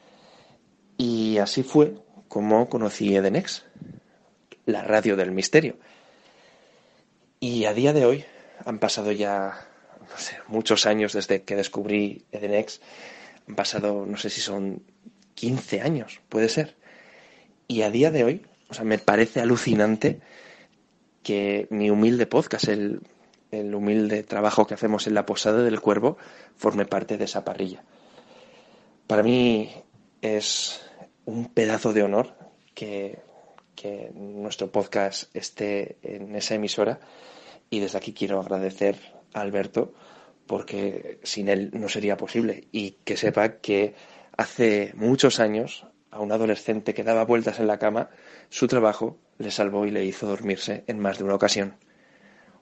Y 0.97 1.37
así 1.37 1.63
fue 1.63 1.95
como 2.27 2.69
conocí 2.69 3.15
Edenex, 3.15 3.65
la 4.65 4.83
radio 4.83 5.15
del 5.15 5.31
misterio. 5.31 5.77
Y 7.39 7.65
a 7.65 7.73
día 7.73 7.93
de 7.93 8.05
hoy, 8.05 8.25
han 8.65 8.79
pasado 8.79 9.11
ya, 9.11 9.67
no 10.09 10.17
sé, 10.17 10.37
muchos 10.47 10.85
años 10.85 11.13
desde 11.13 11.43
que 11.43 11.55
descubrí 11.55 12.25
Edenex, 12.31 12.81
han 13.47 13.55
pasado, 13.55 14.05
no 14.05 14.17
sé 14.17 14.29
si 14.29 14.41
son 14.41 14.83
15 15.35 15.81
años, 15.81 16.21
puede 16.29 16.49
ser. 16.49 16.75
Y 17.67 17.83
a 17.83 17.91
día 17.91 18.11
de 18.11 18.23
hoy, 18.23 18.45
o 18.69 18.73
sea, 18.73 18.83
me 18.83 18.99
parece 18.99 19.39
alucinante 19.41 20.19
que 21.23 21.67
mi 21.69 21.89
humilde 21.89 22.27
podcast, 22.27 22.67
el 22.67 23.01
el 23.51 23.73
humilde 23.73 24.23
trabajo 24.23 24.67
que 24.67 24.73
hacemos 24.73 25.07
en 25.07 25.13
la 25.13 25.25
Posada 25.25 25.63
del 25.63 25.81
Cuervo 25.81 26.17
forme 26.55 26.85
parte 26.85 27.17
de 27.17 27.25
esa 27.25 27.43
parrilla. 27.43 27.83
Para 29.07 29.23
mí 29.23 29.71
es 30.21 30.81
un 31.25 31.45
pedazo 31.45 31.93
de 31.93 32.03
honor 32.03 32.35
que, 32.73 33.19
que 33.75 34.11
nuestro 34.13 34.71
podcast 34.71 35.35
esté 35.35 35.97
en 36.03 36.35
esa 36.35 36.55
emisora 36.55 36.99
y 37.69 37.79
desde 37.79 37.97
aquí 37.97 38.13
quiero 38.13 38.39
agradecer 38.39 38.97
a 39.33 39.41
Alberto 39.41 39.93
porque 40.47 41.19
sin 41.23 41.49
él 41.49 41.69
no 41.73 41.89
sería 41.89 42.17
posible 42.17 42.67
y 42.71 42.91
que 43.03 43.17
sepa 43.17 43.57
que 43.59 43.93
hace 44.37 44.91
muchos 44.95 45.39
años 45.39 45.85
a 46.11 46.19
un 46.19 46.31
adolescente 46.31 46.93
que 46.93 47.03
daba 47.03 47.25
vueltas 47.25 47.59
en 47.59 47.67
la 47.67 47.77
cama, 47.77 48.09
su 48.49 48.67
trabajo 48.67 49.19
le 49.37 49.51
salvó 49.51 49.85
y 49.85 49.91
le 49.91 50.05
hizo 50.05 50.27
dormirse 50.27 50.83
en 50.87 50.99
más 50.99 51.17
de 51.17 51.23
una 51.23 51.35
ocasión. 51.35 51.75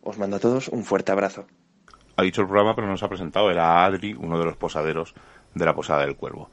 Os 0.08 0.18
mando 0.18 0.38
a 0.38 0.40
todos 0.40 0.70
un 0.70 0.86
fuerte 0.86 1.12
abrazo. 1.12 1.46
Ha 2.16 2.24
dicho 2.24 2.40
el 2.40 2.48
programa, 2.48 2.74
pero 2.74 2.88
no 2.88 2.96
se 2.96 3.04
ha 3.04 3.10
presentado. 3.10 3.52
Era 3.52 3.84
Adri, 3.84 4.14
uno 4.14 4.40
de 4.40 4.46
los 4.46 4.56
posaderos 4.56 5.14
de 5.54 5.66
la 5.66 5.76
Posada 5.76 6.06
del 6.06 6.16
Cuervo. 6.16 6.50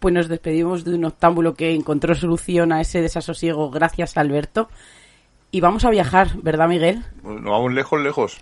Pues 0.00 0.14
nos 0.14 0.26
despedimos 0.26 0.82
de 0.82 0.94
un 0.94 1.04
octámbulo 1.04 1.52
que 1.52 1.74
encontró 1.74 2.14
solución 2.14 2.72
a 2.72 2.80
ese 2.80 3.02
desasosiego 3.02 3.70
gracias 3.70 4.16
a 4.16 4.22
Alberto. 4.22 4.70
Y 5.50 5.60
vamos 5.60 5.84
a 5.84 5.90
viajar, 5.90 6.30
¿verdad, 6.42 6.66
Miguel? 6.66 7.04
No 7.22 7.50
vamos 7.50 7.74
lejos, 7.74 8.00
lejos. 8.00 8.40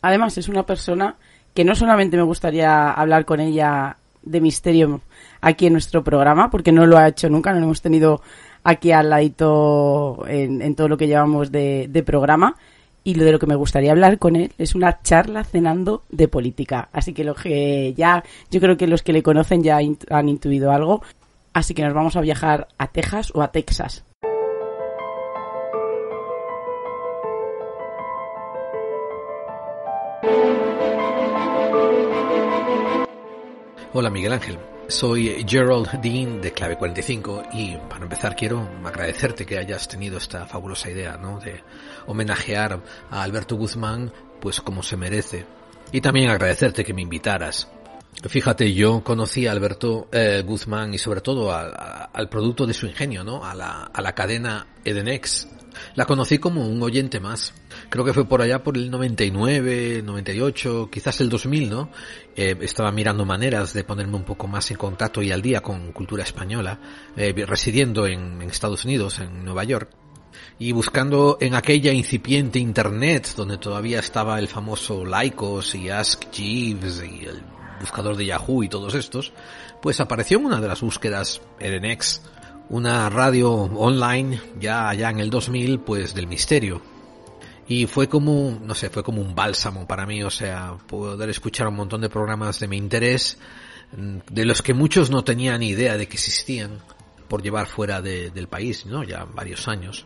Además, 0.00 0.38
es 0.38 0.48
una 0.48 0.64
persona 0.64 1.16
que 1.52 1.64
no 1.64 1.74
solamente 1.74 2.16
me 2.16 2.22
gustaría 2.22 2.92
hablar 2.92 3.24
con 3.24 3.40
ella 3.40 3.96
de 4.22 4.40
misterio 4.40 5.00
aquí 5.40 5.66
en 5.66 5.72
nuestro 5.72 6.04
programa, 6.04 6.50
porque 6.50 6.70
no 6.70 6.86
lo 6.86 6.96
ha 6.96 7.08
hecho 7.08 7.28
nunca, 7.28 7.52
no 7.52 7.58
lo 7.58 7.64
hemos 7.64 7.82
tenido 7.82 8.22
aquí 8.62 8.92
al 8.92 9.10
ladito 9.10 10.24
en, 10.28 10.62
en 10.62 10.76
todo 10.76 10.86
lo 10.86 10.96
que 10.96 11.08
llevamos 11.08 11.50
de, 11.50 11.88
de 11.90 12.02
programa. 12.04 12.54
Y 13.10 13.14
lo 13.14 13.24
de 13.24 13.32
lo 13.32 13.40
que 13.40 13.46
me 13.48 13.56
gustaría 13.56 13.90
hablar 13.90 14.20
con 14.20 14.36
él 14.36 14.52
es 14.56 14.76
una 14.76 15.02
charla 15.02 15.42
cenando 15.42 16.04
de 16.10 16.28
política. 16.28 16.90
Así 16.92 17.12
que 17.12 17.24
lo 17.24 17.34
que 17.34 17.92
ya, 17.96 18.22
yo 18.52 18.60
creo 18.60 18.76
que 18.76 18.86
los 18.86 19.02
que 19.02 19.12
le 19.12 19.24
conocen 19.24 19.64
ya 19.64 19.80
han 20.10 20.28
intuido 20.28 20.70
algo. 20.70 21.02
Así 21.52 21.74
que 21.74 21.82
nos 21.82 21.92
vamos 21.92 22.14
a 22.14 22.20
viajar 22.20 22.68
a 22.78 22.86
Texas 22.86 23.32
o 23.34 23.42
a 23.42 23.50
Texas. 23.50 24.04
Hola 33.92 34.10
Miguel 34.10 34.34
Ángel, 34.34 34.56
soy 34.90 35.44
Gerald 35.48 36.00
Dean 36.02 36.40
de 36.40 36.52
Clave 36.52 36.76
45 36.76 37.44
y 37.52 37.76
para 37.88 38.02
empezar 38.02 38.34
quiero 38.34 38.68
agradecerte 38.84 39.46
que 39.46 39.58
hayas 39.58 39.86
tenido 39.86 40.18
esta 40.18 40.46
fabulosa 40.46 40.90
idea, 40.90 41.16
¿no? 41.16 41.38
De 41.38 41.62
homenajear 42.06 42.82
a 43.10 43.22
Alberto 43.22 43.56
Guzmán 43.56 44.12
pues 44.40 44.60
como 44.60 44.82
se 44.82 44.96
merece 44.96 45.46
y 45.92 46.00
también 46.00 46.30
agradecerte 46.30 46.84
que 46.84 46.94
me 46.94 47.02
invitaras. 47.02 47.68
Fíjate, 48.28 48.74
yo 48.74 49.02
conocí 49.02 49.46
a 49.46 49.52
Alberto 49.52 50.08
eh, 50.12 50.42
Guzmán 50.44 50.92
y 50.92 50.98
sobre 50.98 51.20
todo 51.20 51.52
al, 51.52 52.28
producto 52.28 52.66
de 52.66 52.74
su 52.74 52.86
ingenio, 52.86 53.24
¿no? 53.24 53.44
A 53.44 53.54
la, 53.54 53.84
a 53.84 54.02
la 54.02 54.12
cadena 54.14 54.66
Edenex. 54.84 55.48
La 55.94 56.04
conocí 56.04 56.38
como 56.38 56.66
un 56.66 56.82
oyente 56.82 57.20
más. 57.20 57.54
Creo 57.90 58.04
que 58.04 58.14
fue 58.14 58.24
por 58.24 58.40
allá 58.40 58.62
por 58.62 58.76
el 58.76 58.88
99, 58.88 60.02
98, 60.04 60.88
quizás 60.92 61.20
el 61.20 61.28
2000, 61.28 61.70
¿no? 61.70 61.90
Eh, 62.36 62.56
estaba 62.60 62.92
mirando 62.92 63.24
maneras 63.24 63.72
de 63.72 63.82
ponerme 63.82 64.14
un 64.14 64.22
poco 64.22 64.46
más 64.46 64.70
en 64.70 64.76
contacto 64.76 65.20
y 65.22 65.32
al 65.32 65.42
día 65.42 65.60
con 65.60 65.90
cultura 65.90 66.22
española, 66.22 66.78
eh, 67.16 67.34
residiendo 67.44 68.06
en, 68.06 68.42
Estados 68.42 68.84
Unidos, 68.84 69.18
en 69.18 69.44
Nueva 69.44 69.64
York 69.64 69.90
y 70.60 70.70
buscando 70.70 71.36
en 71.40 71.56
aquella 71.56 71.92
incipiente 71.92 72.60
internet 72.60 73.34
donde 73.36 73.58
todavía 73.58 73.98
estaba 73.98 74.38
el 74.38 74.46
famoso 74.46 75.04
Lycos 75.04 75.74
y 75.74 75.90
Ask 75.90 76.30
Jeeves 76.30 77.02
y 77.02 77.24
el 77.24 77.42
buscador 77.80 78.16
de 78.16 78.26
Yahoo 78.26 78.62
y 78.62 78.68
todos 78.68 78.94
estos, 78.94 79.32
pues 79.82 79.98
apareció 79.98 80.38
en 80.38 80.44
una 80.44 80.60
de 80.60 80.68
las 80.68 80.80
búsquedas 80.80 81.40
Edenex, 81.58 82.22
una 82.68 83.10
radio 83.10 83.50
online 83.52 84.40
ya 84.60 84.88
allá 84.88 85.10
en 85.10 85.18
el 85.18 85.28
2000 85.30 85.80
pues 85.80 86.14
del 86.14 86.28
misterio. 86.28 86.89
Y 87.70 87.86
fue 87.86 88.08
como, 88.08 88.58
no 88.64 88.74
sé, 88.74 88.90
fue 88.90 89.04
como 89.04 89.22
un 89.22 89.32
bálsamo 89.32 89.86
para 89.86 90.04
mí, 90.04 90.24
o 90.24 90.30
sea, 90.30 90.76
poder 90.88 91.30
escuchar 91.30 91.68
un 91.68 91.76
montón 91.76 92.00
de 92.00 92.08
programas 92.08 92.58
de 92.58 92.66
mi 92.66 92.76
interés, 92.76 93.38
de 93.92 94.44
los 94.44 94.60
que 94.60 94.74
muchos 94.74 95.08
no 95.08 95.22
tenían 95.22 95.60
ni 95.60 95.68
idea 95.68 95.96
de 95.96 96.08
que 96.08 96.14
existían 96.14 96.80
por 97.28 97.44
llevar 97.44 97.68
fuera 97.68 98.02
de, 98.02 98.30
del 98.30 98.48
país, 98.48 98.86
¿no? 98.86 99.04
Ya 99.04 99.24
varios 99.24 99.68
años 99.68 100.04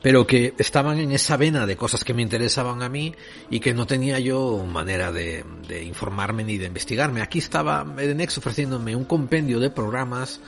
pero 0.00 0.28
que 0.28 0.54
estaban 0.58 0.98
en 1.00 1.10
esa 1.10 1.36
vena 1.36 1.66
de 1.66 1.76
cosas 1.76 2.04
que 2.04 2.14
me 2.14 2.22
interesaban 2.22 2.82
a 2.82 2.88
mí 2.88 3.14
y 3.50 3.58
que 3.58 3.74
no 3.74 3.84
tenía 3.84 4.20
yo 4.20 4.64
manera 4.64 5.10
de, 5.10 5.44
de 5.66 5.82
informarme 5.82 6.44
ni 6.44 6.56
de 6.56 6.66
investigarme. 6.66 7.20
Aquí 7.20 7.40
estaba 7.40 7.84
Edenex 7.98 8.38
ofreciéndome 8.38 8.94
un 8.94 9.04
compendio 9.04 9.58
de 9.58 9.70
programas 9.70 10.40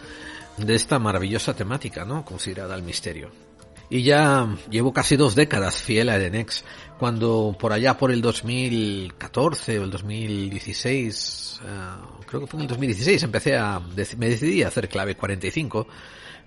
de 0.56 0.74
esta 0.76 1.00
maravillosa 1.00 1.52
temática, 1.54 2.04
¿no? 2.04 2.24
Considerada 2.24 2.76
el 2.76 2.84
misterio. 2.84 3.49
Y 3.90 4.04
ya 4.04 4.48
llevo 4.70 4.92
casi 4.92 5.16
dos 5.16 5.34
décadas 5.34 5.82
fiel 5.82 6.08
a 6.08 6.16
Edenex, 6.16 6.64
cuando 6.98 7.56
por 7.58 7.72
allá 7.72 7.98
por 7.98 8.12
el 8.12 8.22
2014 8.22 9.80
o 9.80 9.84
el 9.84 9.90
2016, 9.90 11.60
uh, 11.62 12.24
creo 12.24 12.42
que 12.42 12.46
fue 12.46 12.58
en 12.58 12.62
el 12.62 12.68
2016, 12.68 13.22
empecé 13.24 13.56
a, 13.56 13.80
me 13.80 14.28
decidí 14.28 14.62
a 14.62 14.68
hacer 14.68 14.88
clave 14.88 15.16
45, 15.16 15.88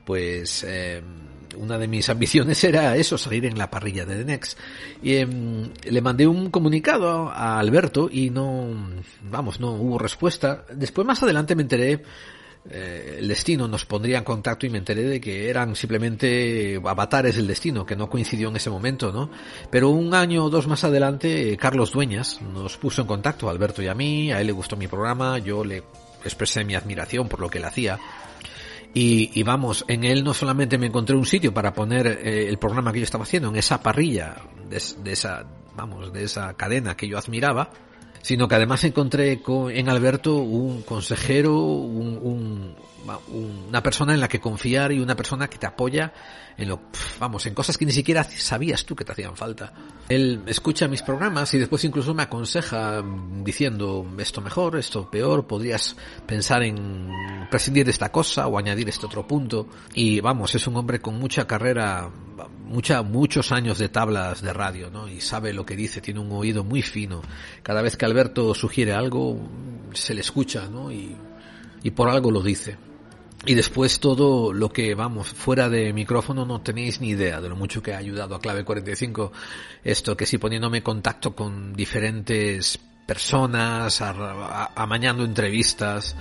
pues 0.06 0.66
eh, 0.66 1.02
una 1.58 1.78
de 1.78 1.88
mis 1.88 2.10
ambiciones 2.10 2.64
era 2.64 2.96
eso, 2.96 3.18
salir 3.18 3.46
en 3.46 3.58
la 3.58 3.70
parrilla 3.70 4.06
de 4.06 4.18
The 4.18 4.26
Next. 4.26 4.60
Y 5.02 5.14
eh, 5.16 5.28
le 5.28 6.02
mandé 6.02 6.28
un 6.28 6.50
comunicado 6.50 7.30
a 7.30 7.60
Alberto 7.60 8.10
y 8.12 8.30
no, 8.30 8.70
vamos, 9.24 9.60
no 9.60 9.72
hubo 9.72 9.98
respuesta. 9.98 10.66
Después 10.74 11.06
más 11.06 11.22
adelante 11.24 11.56
me 11.56 11.64
enteré, 11.64 12.04
eh, 12.70 13.18
el 13.20 13.28
destino 13.28 13.68
nos 13.68 13.86
pondría 13.86 14.20
en 14.20 14.24
contacto 14.24 14.66
y 14.66 14.70
me 14.70 14.78
enteré 14.78 15.04
de 15.04 15.20
que 15.20 15.50
eran 15.50 15.76
simplemente 15.76 16.80
avatares 16.84 17.36
del 17.36 17.48
destino, 17.48 17.86
que 17.86 17.96
no 17.96 18.10
coincidió 18.10 18.50
en 18.50 18.56
ese 18.56 18.70
momento, 18.70 19.12
¿no? 19.12 19.30
Pero 19.70 19.90
un 19.90 20.14
año 20.14 20.46
o 20.46 20.50
dos 20.50 20.68
más 20.68 20.84
adelante, 20.84 21.58
Carlos 21.58 21.92
Dueñas 21.92 22.42
nos 22.42 22.78
puso 22.78 23.02
en 23.02 23.08
contacto, 23.08 23.50
Alberto 23.50 23.82
y 23.82 23.88
a 23.88 23.94
mí, 23.94 24.32
a 24.32 24.40
él 24.40 24.48
le 24.48 24.54
gustó 24.54 24.78
mi 24.78 24.88
programa, 24.88 25.40
yo 25.40 25.66
le 25.66 25.84
expresé 26.24 26.64
mi 26.64 26.76
admiración 26.76 27.28
por 27.28 27.40
lo 27.40 27.50
que 27.50 27.58
él 27.58 27.66
hacía. 27.66 28.00
Y, 28.94 29.32
y, 29.34 29.44
vamos, 29.44 29.84
en 29.88 30.04
él 30.04 30.24
no 30.24 30.36
solamente 30.36 30.78
me 30.78 30.86
encontré 30.86 31.16
un 31.16 31.26
sitio 31.26 31.52
para 31.52 31.74
poner 31.74 32.06
eh, 32.06 32.48
el 32.48 32.60
programa 32.60 32.94
que 32.94 33.00
yo 33.00 33.06
estaba 33.06 33.24
haciendo 33.24 33.50
en 33.50 33.56
esa 33.56 33.82
parrilla 33.82 34.36
de, 34.70 35.12
esa, 35.12 35.46
vamos, 35.76 36.14
de 36.14 36.24
esa 36.24 36.54
cadena 36.54 36.96
que 36.96 37.08
yo 37.08 37.18
admiraba, 37.18 37.72
sino 38.24 38.48
que 38.48 38.56
además 38.56 38.84
encontré 38.86 39.42
con, 39.42 39.70
en 39.70 39.90
Alberto 39.90 40.38
un 40.38 40.82
consejero, 40.82 41.56
un, 41.56 42.18
un, 42.24 42.76
una 43.68 43.84
persona 43.84 44.14
en 44.14 44.22
la 44.22 44.28
que 44.28 44.40
confiar 44.40 44.92
y 44.92 45.00
una 45.00 45.16
persona 45.16 45.50
que 45.50 45.58
te 45.58 45.68
apoya 45.68 46.14
en 46.58 46.70
lo, 46.70 46.80
vamos, 47.20 47.46
en 47.46 47.54
cosas 47.54 47.78
que 47.78 47.86
ni 47.86 47.92
siquiera 47.92 48.24
sabías 48.24 48.86
tú 48.86 48.96
que 48.96 49.04
te 49.04 49.12
hacían 49.12 49.36
falta. 49.36 49.74
Él 50.08 50.44
escucha 50.46 50.88
mis 50.88 51.02
programas 51.02 51.54
y 51.54 51.60
después 51.60 51.84
incluso 51.84 52.14
me 52.14 52.24
aconseja 52.24 53.04
diciendo 53.44 54.06
esto 54.18 54.42
mejor, 54.42 54.78
esto 54.78 55.10
peor, 55.10 55.46
podrías 55.46 55.96
pensar 56.26 56.64
en 56.64 57.10
prescindir 57.50 57.86
de 57.86 57.92
esta 57.92 58.12
cosa 58.12 58.48
o 58.48 58.58
añadir 58.58 58.88
este 58.88 59.06
otro 59.06 59.28
punto. 59.28 59.68
Y 59.94 60.22
vamos, 60.22 60.56
es 60.56 60.66
un 60.68 60.78
hombre 60.78 61.02
con 61.02 61.20
mucha 61.20 61.46
carrera, 61.46 62.10
mucha, 62.66 63.02
muchos 63.02 63.52
años 63.52 63.78
de 63.78 63.90
tablas 63.90 64.42
de 64.42 64.54
radio, 64.54 64.90
¿no? 64.90 65.08
Y 65.08 65.22
sabe 65.22 65.54
lo 65.54 65.66
que 65.66 65.76
dice, 65.76 66.02
tiene 66.02 66.20
un 66.20 66.32
oído 66.32 66.64
muy 66.64 66.82
fino. 66.82 67.22
Cada 67.62 67.82
vez 67.82 67.98
que 67.98 68.06
Alberto 68.06 68.54
sugiere 68.54 68.94
algo, 68.94 69.40
se 69.94 70.14
le 70.14 70.22
escucha, 70.22 70.68
¿no? 70.68 70.92
Y, 70.92 71.16
y 71.84 71.92
por 71.92 72.10
algo 72.10 72.32
lo 72.32 72.42
dice. 72.42 72.78
Y 73.46 73.56
después 73.56 74.00
todo 74.00 74.54
lo 74.54 74.70
que, 74.70 74.96
vamos, 74.96 75.28
fuera 75.28 75.68
de 75.68 75.92
micrófono 75.92 76.46
no 76.46 76.62
tenéis 76.62 77.02
ni 77.02 77.10
idea 77.10 77.42
de 77.42 77.50
lo 77.50 77.58
mucho 77.58 77.84
que 77.84 77.94
ha 77.94 77.98
ayudado 77.98 78.36
a 78.36 78.40
Clave 78.40 78.64
45. 78.64 79.34
Esto 79.84 80.16
que 80.16 80.26
si 80.26 80.38
poniéndome 80.38 80.78
en 80.78 80.84
contacto 80.84 81.36
con 81.36 81.74
diferentes 81.74 82.80
personas, 83.06 84.02
amañando 84.02 85.26
entrevistas, 85.26 86.16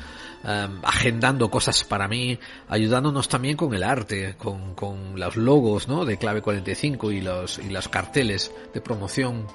um, 0.45 0.80
agendando 0.84 1.51
cosas 1.51 1.84
para 1.84 2.09
mí, 2.09 2.38
ayudándonos 2.68 3.28
también 3.28 3.57
con 3.57 3.74
el 3.74 3.82
arte, 3.82 4.36
con, 4.36 4.74
con 4.74 5.18
los 5.18 5.36
logos, 5.36 5.88
¿no? 5.88 6.05
De 6.05 6.16
Clave 6.16 6.43
45 6.43 7.12
y 7.12 7.20
los, 7.20 7.59
y 7.59 7.68
los 7.68 7.88
carteles 7.88 8.53
de 8.72 8.80
promoción. 8.80 9.47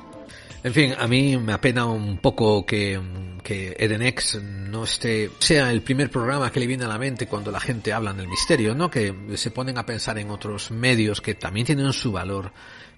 En 0.63 0.73
fin, 0.73 0.93
a 0.97 1.07
mí 1.07 1.37
me 1.37 1.53
apena 1.53 1.85
un 1.85 2.17
poco 2.17 2.65
que, 2.65 2.99
que 3.43 3.75
Edenex 3.77 4.41
no 4.41 4.83
esté, 4.83 5.29
sea 5.39 5.71
el 5.71 5.81
primer 5.81 6.09
programa 6.09 6.51
que 6.51 6.59
le 6.59 6.67
viene 6.67 6.85
a 6.85 6.87
la 6.87 6.97
mente 6.97 7.27
cuando 7.27 7.51
la 7.51 7.59
gente 7.59 7.93
habla 7.93 8.11
del 8.13 8.27
misterio, 8.27 8.75
¿no? 8.75 8.89
Que 8.89 9.13
se 9.35 9.51
ponen 9.51 9.77
a 9.77 9.85
pensar 9.85 10.17
en 10.17 10.31
otros 10.31 10.71
medios 10.71 11.21
que 11.21 11.35
también 11.35 11.65
tienen 11.65 11.93
su 11.93 12.11
valor, 12.11 12.51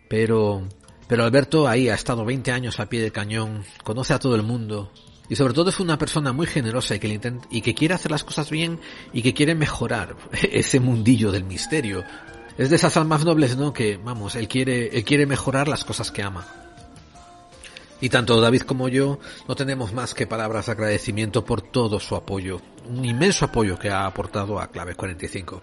pero, 0.07 0.67
pero 1.07 1.23
Alberto 1.23 1.67
ahí 1.67 1.89
ha 1.89 1.95
estado 1.95 2.25
20 2.25 2.51
años 2.51 2.79
a 2.79 2.87
pie 2.87 3.01
de 3.01 3.11
cañón, 3.11 3.63
conoce 3.83 4.13
a 4.13 4.19
todo 4.19 4.35
el 4.35 4.43
mundo, 4.43 4.91
y 5.29 5.35
sobre 5.35 5.53
todo 5.53 5.69
es 5.69 5.79
una 5.79 5.97
persona 5.97 6.33
muy 6.33 6.47
generosa 6.47 6.95
y 6.95 6.99
que, 6.99 7.39
y 7.51 7.61
que 7.61 7.75
quiere 7.75 7.93
hacer 7.93 8.11
las 8.11 8.23
cosas 8.23 8.49
bien 8.49 8.79
y 9.13 9.21
que 9.21 9.33
quiere 9.33 9.53
mejorar 9.55 10.15
ese 10.51 10.79
mundillo 10.79 11.31
del 11.31 11.43
misterio. 11.43 12.03
Es 12.57 12.69
de 12.69 12.75
esas 12.75 12.97
almas 12.97 13.23
nobles, 13.23 13.55
¿no? 13.55 13.71
Que, 13.71 13.97
vamos, 13.97 14.35
él 14.35 14.47
quiere, 14.47 14.87
él 14.87 15.03
quiere 15.05 15.25
mejorar 15.25 15.67
las 15.67 15.85
cosas 15.85 16.11
que 16.11 16.23
ama. 16.23 16.45
Y 18.01 18.09
tanto 18.09 18.39
David 18.39 18.61
como 18.61 18.87
yo 18.87 19.19
no 19.47 19.55
tenemos 19.55 19.93
más 19.93 20.13
que 20.13 20.25
palabras 20.25 20.65
de 20.65 20.71
agradecimiento 20.71 21.45
por 21.45 21.61
todo 21.61 21.99
su 21.99 22.15
apoyo, 22.15 22.61
un 22.87 23.05
inmenso 23.05 23.45
apoyo 23.45 23.77
que 23.77 23.89
ha 23.89 24.05
aportado 24.05 24.59
a 24.59 24.67
Clave 24.67 24.95
45. 24.95 25.61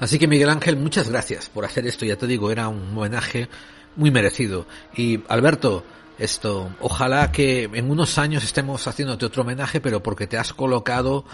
Así 0.00 0.18
que 0.18 0.26
Miguel 0.26 0.50
Ángel, 0.50 0.76
muchas 0.76 1.08
gracias 1.08 1.48
por 1.48 1.64
hacer 1.64 1.86
esto, 1.86 2.04
ya 2.04 2.16
te 2.16 2.26
digo, 2.26 2.50
era 2.50 2.68
un 2.68 2.96
homenaje 2.96 3.48
muy 3.96 4.10
merecido. 4.10 4.66
Y 4.96 5.20
Alberto, 5.28 5.84
esto, 6.18 6.74
ojalá 6.80 7.32
que 7.32 7.64
en 7.64 7.90
unos 7.90 8.18
años 8.18 8.44
estemos 8.44 8.86
haciéndote 8.86 9.26
otro 9.26 9.42
homenaje, 9.42 9.80
pero 9.80 10.02
porque 10.02 10.26
te 10.26 10.38
has 10.38 10.52
colocado 10.52 11.24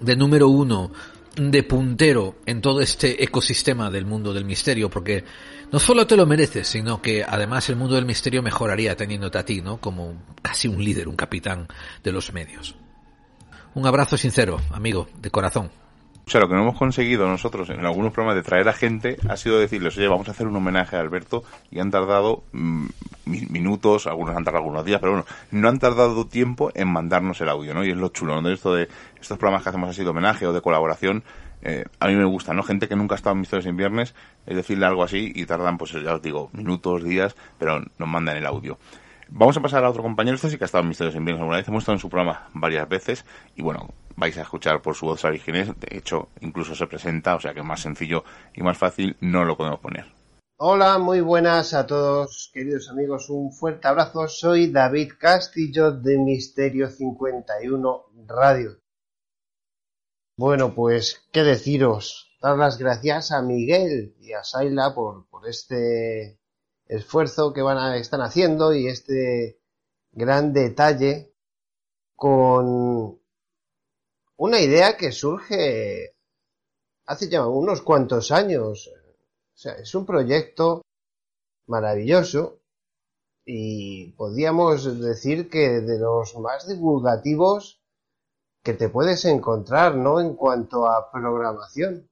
de 0.00 0.16
número 0.16 0.48
uno, 0.48 0.92
de 1.36 1.62
puntero 1.62 2.36
en 2.46 2.60
todo 2.60 2.80
este 2.80 3.22
ecosistema 3.22 3.90
del 3.90 4.06
mundo 4.06 4.32
del 4.32 4.44
misterio, 4.44 4.90
porque 4.90 5.24
No 5.72 5.80
solo 5.80 6.06
te 6.06 6.16
lo 6.16 6.26
mereces, 6.26 6.68
sino 6.68 7.02
que 7.02 7.24
además 7.24 7.68
el 7.68 7.76
mundo 7.76 7.96
del 7.96 8.06
misterio 8.06 8.40
mejoraría 8.40 8.96
teniéndote 8.96 9.38
a 9.38 9.44
ti, 9.44 9.60
¿no? 9.60 9.78
Como 9.80 10.22
casi 10.40 10.68
un 10.68 10.82
líder, 10.82 11.08
un 11.08 11.16
capitán 11.16 11.66
de 12.04 12.12
los 12.12 12.32
medios. 12.32 12.76
Un 13.74 13.84
abrazo 13.84 14.16
sincero, 14.16 14.60
amigo, 14.70 15.08
de 15.20 15.30
corazón. 15.30 15.70
O 16.28 16.32
sea, 16.32 16.40
lo 16.40 16.48
que 16.48 16.54
no 16.54 16.62
hemos 16.62 16.76
conseguido 16.76 17.28
nosotros 17.28 17.70
en 17.70 17.86
algunos 17.86 18.12
programas 18.12 18.34
de 18.34 18.42
traer 18.42 18.68
a 18.68 18.72
gente 18.72 19.16
ha 19.28 19.36
sido 19.36 19.60
decirles, 19.60 19.96
oye, 19.96 20.08
vamos 20.08 20.26
a 20.26 20.32
hacer 20.32 20.48
un 20.48 20.56
homenaje 20.56 20.96
a 20.96 21.00
Alberto 21.00 21.44
y 21.70 21.78
han 21.78 21.92
tardado 21.92 22.42
mm, 22.50 22.86
minutos, 23.26 24.08
algunos 24.08 24.34
han 24.34 24.42
tardado 24.42 24.64
algunos 24.64 24.84
días, 24.84 24.98
pero 24.98 25.12
bueno, 25.12 25.26
no 25.52 25.68
han 25.68 25.78
tardado 25.78 26.26
tiempo 26.26 26.72
en 26.74 26.88
mandarnos 26.88 27.40
el 27.42 27.48
audio, 27.48 27.74
¿no? 27.74 27.84
Y 27.84 27.92
es 27.92 27.96
lo 27.96 28.08
chulo, 28.08 28.34
¿no? 28.34 28.48
De 28.48 28.54
esto 28.54 28.74
de 28.74 28.88
estos 29.20 29.38
programas 29.38 29.62
que 29.62 29.68
hacemos 29.68 29.88
así 29.88 30.02
de 30.02 30.08
homenaje 30.08 30.48
o 30.48 30.52
de 30.52 30.60
colaboración, 30.60 31.22
eh, 31.62 31.84
a 32.00 32.08
mí 32.08 32.16
me 32.16 32.24
gusta, 32.24 32.52
¿no? 32.52 32.64
Gente 32.64 32.88
que 32.88 32.96
nunca 32.96 33.14
ha 33.14 33.18
estado 33.18 33.34
en 33.34 33.38
Misterios 33.38 33.66
en 33.66 33.76
Viernes, 33.76 34.12
es 34.46 34.56
decirle 34.56 34.84
algo 34.84 35.04
así 35.04 35.30
y 35.32 35.46
tardan, 35.46 35.78
pues 35.78 35.92
ya 35.92 36.12
os 36.12 36.22
digo, 36.22 36.50
minutos, 36.52 37.04
días, 37.04 37.36
pero 37.56 37.84
nos 37.98 38.08
mandan 38.08 38.36
el 38.36 38.46
audio. 38.46 38.80
Vamos 39.28 39.56
a 39.58 39.60
pasar 39.60 39.84
a 39.84 39.90
otro 39.90 40.02
compañero, 40.02 40.34
este 40.34 40.50
sí 40.50 40.58
que 40.58 40.64
ha 40.64 40.66
estado 40.66 40.82
en 40.82 40.88
Misterios 40.88 41.14
en 41.14 41.24
Viernes 41.24 41.42
alguna 41.42 41.58
vez, 41.58 41.68
hemos 41.68 41.84
estado 41.84 41.94
en 41.94 42.00
su 42.00 42.10
programa 42.10 42.48
varias 42.52 42.88
veces 42.88 43.24
y 43.54 43.62
bueno, 43.62 43.94
vais 44.16 44.36
a 44.38 44.42
escuchar 44.42 44.82
por 44.82 44.94
su 44.94 45.06
voz 45.06 45.24
a 45.24 45.30
de 45.30 45.74
hecho 45.90 46.28
incluso 46.40 46.74
se 46.74 46.86
presenta, 46.86 47.36
o 47.36 47.40
sea 47.40 47.54
que 47.54 47.62
más 47.62 47.80
sencillo 47.80 48.24
y 48.54 48.62
más 48.62 48.78
fácil 48.78 49.16
no 49.20 49.44
lo 49.44 49.56
podemos 49.56 49.80
poner. 49.80 50.06
Hola, 50.58 50.98
muy 50.98 51.20
buenas 51.20 51.74
a 51.74 51.86
todos, 51.86 52.50
queridos 52.52 52.88
amigos, 52.88 53.28
un 53.28 53.52
fuerte 53.52 53.88
abrazo, 53.88 54.26
soy 54.26 54.72
David 54.72 55.12
Castillo 55.18 55.92
de 55.92 56.16
Misterio 56.18 56.88
51 56.88 58.04
Radio. 58.26 58.78
Bueno, 60.38 60.74
pues, 60.74 61.26
¿qué 61.30 61.42
deciros? 61.42 62.36
Dar 62.40 62.56
las 62.56 62.78
gracias 62.78 63.32
a 63.32 63.42
Miguel 63.42 64.16
y 64.20 64.32
a 64.32 64.44
Saila 64.44 64.94
por, 64.94 65.28
por 65.28 65.46
este 65.46 66.38
esfuerzo 66.86 67.52
que 67.52 67.62
van 67.62 67.78
a, 67.78 67.96
están 67.96 68.22
haciendo 68.22 68.74
y 68.74 68.86
este 68.86 69.60
gran 70.12 70.52
detalle 70.52 71.34
con 72.14 73.20
una 74.36 74.60
idea 74.60 74.96
que 74.96 75.12
surge 75.12 76.14
hace 77.06 77.28
ya 77.28 77.46
unos 77.46 77.82
cuantos 77.82 78.30
años. 78.30 78.88
O 78.88 79.58
sea, 79.58 79.72
es 79.74 79.94
un 79.94 80.04
proyecto 80.04 80.82
maravilloso 81.66 82.60
y 83.44 84.12
podríamos 84.12 85.00
decir 85.00 85.48
que 85.48 85.80
de 85.80 85.98
los 85.98 86.36
más 86.36 86.68
divulgativos 86.68 87.80
que 88.62 88.74
te 88.74 88.88
puedes 88.88 89.24
encontrar, 89.24 89.94
¿no? 89.94 90.20
En 90.20 90.34
cuanto 90.34 90.86
a 90.86 91.10
programación. 91.10 92.10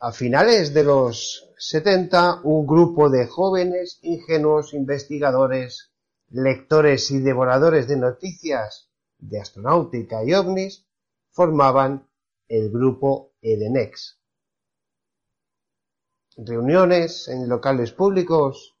A 0.00 0.12
finales 0.12 0.74
de 0.74 0.84
los 0.84 1.48
70, 1.56 2.40
un 2.42 2.66
grupo 2.66 3.08
de 3.08 3.26
jóvenes, 3.26 4.00
ingenuos 4.02 4.74
investigadores, 4.74 5.92
lectores 6.28 7.10
y 7.12 7.20
devoradores 7.20 7.86
de 7.86 7.96
noticias 7.96 8.90
de 9.18 9.40
astronáutica 9.40 10.24
y 10.24 10.34
ovnis 10.34 10.86
formaban 11.30 12.08
el 12.48 12.70
grupo 12.70 13.32
Edenex. 13.40 14.20
Reuniones 16.36 17.28
en 17.28 17.48
locales 17.48 17.92
públicos 17.92 18.76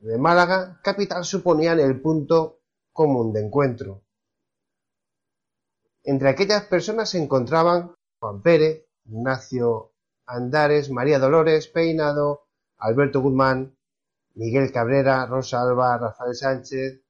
de 0.00 0.18
Málaga, 0.18 0.80
capital, 0.82 1.24
suponían 1.24 1.80
el 1.80 2.00
punto 2.00 2.60
común 2.92 3.32
de 3.32 3.40
encuentro. 3.40 4.02
Entre 6.02 6.28
aquellas 6.28 6.64
personas 6.64 7.10
se 7.10 7.22
encontraban 7.22 7.94
Juan 8.20 8.42
Pérez, 8.42 8.86
Ignacio 9.06 9.92
Andares, 10.26 10.90
María 10.90 11.18
Dolores 11.18 11.68
Peinado, 11.68 12.46
Alberto 12.78 13.20
Guzmán, 13.20 13.76
Miguel 14.34 14.72
Cabrera, 14.72 15.26
Rosa 15.26 15.62
Alba, 15.62 15.98
Rafael 15.98 16.34
Sánchez 16.34 17.03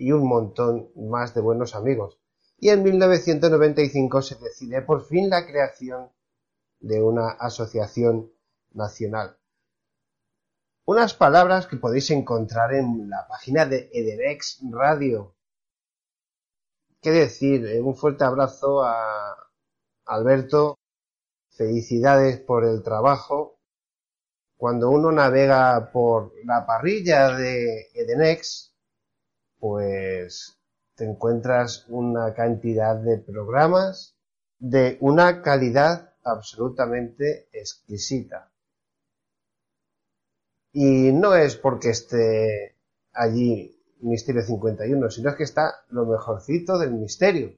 y 0.00 0.12
un 0.12 0.26
montón 0.26 0.90
más 0.96 1.34
de 1.34 1.42
buenos 1.42 1.74
amigos. 1.74 2.18
Y 2.56 2.70
en 2.70 2.82
1995 2.82 4.22
se 4.22 4.36
decide 4.36 4.80
por 4.80 5.04
fin 5.04 5.28
la 5.28 5.46
creación 5.46 6.10
de 6.80 7.02
una 7.02 7.28
asociación 7.28 8.32
nacional. 8.72 9.36
Unas 10.86 11.12
palabras 11.12 11.66
que 11.66 11.76
podéis 11.76 12.10
encontrar 12.10 12.72
en 12.72 13.10
la 13.10 13.26
página 13.28 13.66
de 13.66 13.90
Ederex 13.92 14.60
Radio. 14.70 15.34
Qué 17.02 17.10
decir, 17.10 17.66
eh, 17.66 17.82
un 17.82 17.94
fuerte 17.94 18.24
abrazo 18.24 18.82
a 18.82 19.36
Alberto 20.06 20.78
Felicidades 21.50 22.40
por 22.40 22.64
el 22.64 22.82
trabajo. 22.82 23.60
Cuando 24.56 24.88
uno 24.88 25.12
navega 25.12 25.90
por 25.92 26.32
la 26.44 26.64
parrilla 26.64 27.36
de 27.36 27.90
Edenex, 27.92 28.69
pues 29.60 30.58
te 30.96 31.04
encuentras 31.04 31.86
una 31.88 32.34
cantidad 32.34 32.96
de 32.96 33.18
programas 33.18 34.16
de 34.58 34.98
una 35.00 35.42
calidad 35.42 36.14
absolutamente 36.24 37.48
exquisita. 37.52 38.50
Y 40.72 41.12
no 41.12 41.34
es 41.34 41.56
porque 41.56 41.90
esté 41.90 42.76
allí 43.12 43.76
Misterio 44.02 44.42
51, 44.42 45.10
sino 45.10 45.30
es 45.30 45.36
que 45.36 45.44
está 45.44 45.84
lo 45.90 46.06
mejorcito 46.06 46.78
del 46.78 46.92
misterio. 46.92 47.54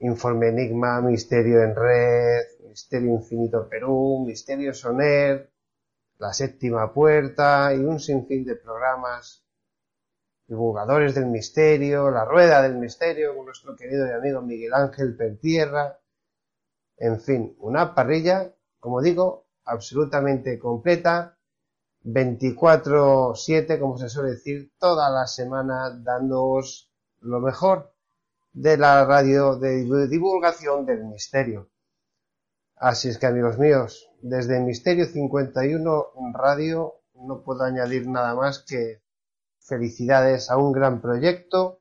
Informe 0.00 0.48
Enigma, 0.48 1.00
Misterio 1.00 1.62
en 1.62 1.74
Red, 1.74 2.68
Misterio 2.68 3.10
Infinito 3.10 3.68
Perú, 3.68 4.24
Misterio 4.26 4.74
Soner, 4.74 5.50
La 6.18 6.32
Séptima 6.32 6.92
Puerta 6.92 7.72
y 7.74 7.78
un 7.78 7.98
sinfín 7.98 8.44
de 8.44 8.56
programas, 8.56 9.43
divulgadores 10.46 11.14
del 11.14 11.26
misterio, 11.26 12.10
La 12.10 12.24
Rueda 12.24 12.62
del 12.62 12.76
Misterio 12.76 13.34
con 13.34 13.46
nuestro 13.46 13.74
querido 13.76 14.06
y 14.06 14.10
amigo 14.10 14.42
Miguel 14.42 14.74
Ángel 14.74 15.16
Pertierra, 15.16 15.98
en 16.96 17.20
fin, 17.20 17.56
una 17.58 17.94
parrilla, 17.94 18.54
como 18.78 19.00
digo, 19.00 19.46
absolutamente 19.64 20.58
completa, 20.58 21.38
24-7, 22.04 23.80
como 23.80 23.96
se 23.98 24.08
suele 24.08 24.32
decir, 24.32 24.72
toda 24.78 25.10
la 25.10 25.26
semana 25.26 25.90
dándoos 25.90 26.90
lo 27.20 27.40
mejor 27.40 27.94
de 28.52 28.76
la 28.76 29.04
radio 29.04 29.56
de 29.56 30.08
divulgación 30.08 30.84
del 30.84 31.04
misterio. 31.04 31.70
Así 32.76 33.08
es 33.08 33.18
que 33.18 33.26
amigos 33.26 33.58
míos, 33.58 34.10
desde 34.20 34.60
Misterio 34.60 35.06
51 35.06 36.06
Radio 36.34 37.00
no 37.14 37.42
puedo 37.42 37.62
añadir 37.62 38.06
nada 38.06 38.34
más 38.34 38.58
que 38.58 39.03
felicidades 39.64 40.50
a 40.50 40.56
un 40.56 40.72
gran 40.72 41.00
proyecto, 41.00 41.80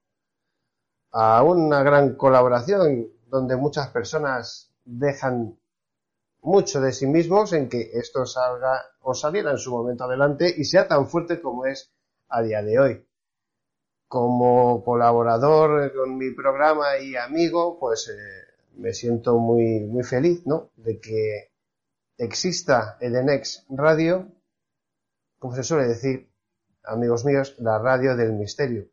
a 1.12 1.44
una 1.44 1.84
gran 1.84 2.16
colaboración 2.16 3.08
donde 3.28 3.56
muchas 3.56 3.90
personas 3.90 4.72
dejan 4.84 5.60
mucho 6.42 6.82
de 6.82 6.92
sí 6.92 7.08
mismos 7.08 7.54
en 7.54 7.70
que 7.70 7.92
esto 7.94 8.26
salga 8.26 8.82
o 9.02 9.14
saliera 9.14 9.52
en 9.52 9.58
su 9.58 9.72
momento 9.72 10.06
adelante 10.06 10.54
y 10.56 10.66
sea 10.66 10.88
tan 10.88 11.08
fuerte 11.08 11.42
como 11.42 11.66
es 11.66 11.92
a 12.30 12.42
día 12.42 12.62
de 12.62 12.80
hoy 12.80 13.08
como 14.14 14.84
colaborador 14.84 15.92
con 15.92 16.20
mi 16.20 16.30
programa 16.36 17.00
y 17.00 17.16
amigo, 17.16 17.80
pues 17.80 18.10
eh, 18.10 18.44
me 18.76 18.94
siento 18.94 19.40
muy, 19.40 19.80
muy 19.80 20.04
feliz, 20.04 20.46
¿no? 20.46 20.70
De 20.76 21.00
que 21.00 21.52
exista 22.20 22.96
Edenex 23.00 23.66
Radio, 23.70 24.32
como 25.40 25.56
se 25.56 25.64
suele 25.64 25.88
decir, 25.88 26.30
amigos 26.84 27.26
míos, 27.26 27.56
la 27.60 27.80
radio 27.80 28.16
del 28.16 28.34
misterio. 28.34 28.88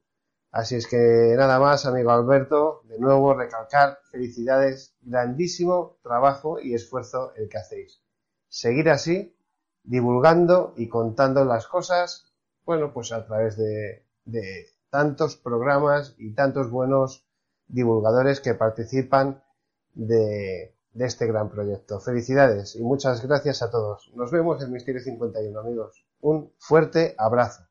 Así 0.50 0.74
es 0.74 0.86
que 0.86 1.34
nada 1.36 1.60
más, 1.60 1.86
amigo 1.86 2.10
Alberto, 2.10 2.82
de 2.88 2.98
nuevo 2.98 3.34
recalcar 3.34 3.98
felicidades, 4.10 4.96
grandísimo 5.00 5.98
trabajo 6.02 6.58
y 6.58 6.74
esfuerzo 6.74 7.32
el 7.36 7.48
que 7.48 7.58
hacéis. 7.58 8.02
Seguir 8.48 8.90
así, 8.90 9.36
divulgando 9.84 10.74
y 10.76 10.88
contando 10.88 11.44
las 11.44 11.68
cosas, 11.68 12.32
bueno, 12.64 12.92
pues 12.92 13.12
a 13.12 13.24
través 13.26 13.56
de, 13.56 14.04
de 14.24 14.66
tantos 14.90 15.36
programas 15.36 16.14
y 16.18 16.34
tantos 16.34 16.70
buenos 16.70 17.24
divulgadores 17.68 18.40
que 18.40 18.54
participan 18.54 19.42
de, 19.94 20.74
este 20.94 21.26
gran 21.26 21.48
proyecto. 21.48 22.00
Felicidades 22.00 22.76
y 22.76 22.82
muchas 22.82 23.26
gracias 23.26 23.62
a 23.62 23.70
todos. 23.70 24.10
Nos 24.14 24.30
vemos 24.30 24.62
en 24.62 24.72
Misterio 24.72 25.00
51, 25.00 25.58
amigos. 25.58 26.04
Un 26.20 26.52
fuerte 26.58 27.14
abrazo. 27.16 27.69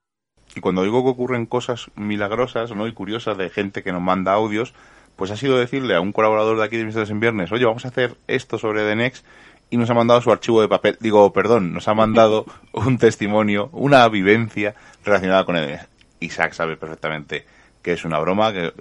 Y 0.60 0.62
cuando 0.62 0.84
digo 0.84 1.02
que 1.06 1.12
ocurren 1.12 1.46
cosas 1.46 1.90
milagrosas 1.96 2.76
¿no? 2.76 2.86
y 2.86 2.92
curiosas 2.92 3.38
de 3.38 3.50
gente 3.50 3.82
que 3.82 3.94
nos 3.94 4.02
manda 4.02 4.34
audios, 4.34 4.74
pues 5.16 5.32
ha 5.32 5.38
sido 5.38 5.58
decirle 5.58 5.96
a 5.96 6.02
un 6.02 6.12
colaborador 6.12 6.58
de 6.58 6.66
aquí 6.66 6.76
de 6.76 6.84
Misterios 6.84 7.12
en 7.12 7.22
Viernes, 7.22 7.50
oye, 7.54 7.64
vamos 7.64 7.86
a 7.86 7.88
hacer 7.88 8.18
esto 8.28 8.58
sobre 8.58 8.84
Denex 8.84 9.24
y 9.70 9.78
nos 9.78 9.90
ha 9.90 9.94
mandado 9.94 10.20
su 10.20 10.34
archivo 10.34 10.60
de 10.60 10.68
papel, 10.68 10.98
digo, 11.00 11.32
perdón, 11.32 11.72
nos 11.72 11.88
ha 11.88 11.94
mandado 11.94 12.46
un 12.74 12.98
testimonio, 12.98 13.70
una 13.72 14.06
vivencia 14.10 14.76
relacionada 15.06 15.46
con 15.46 15.56
Edenex. 15.56 15.88
Isaac 16.20 16.52
sabe 16.52 16.76
perfectamente 16.76 17.46
que 17.82 17.94
es 17.94 18.04
una 18.04 18.20
broma, 18.20 18.52
que 18.52 18.74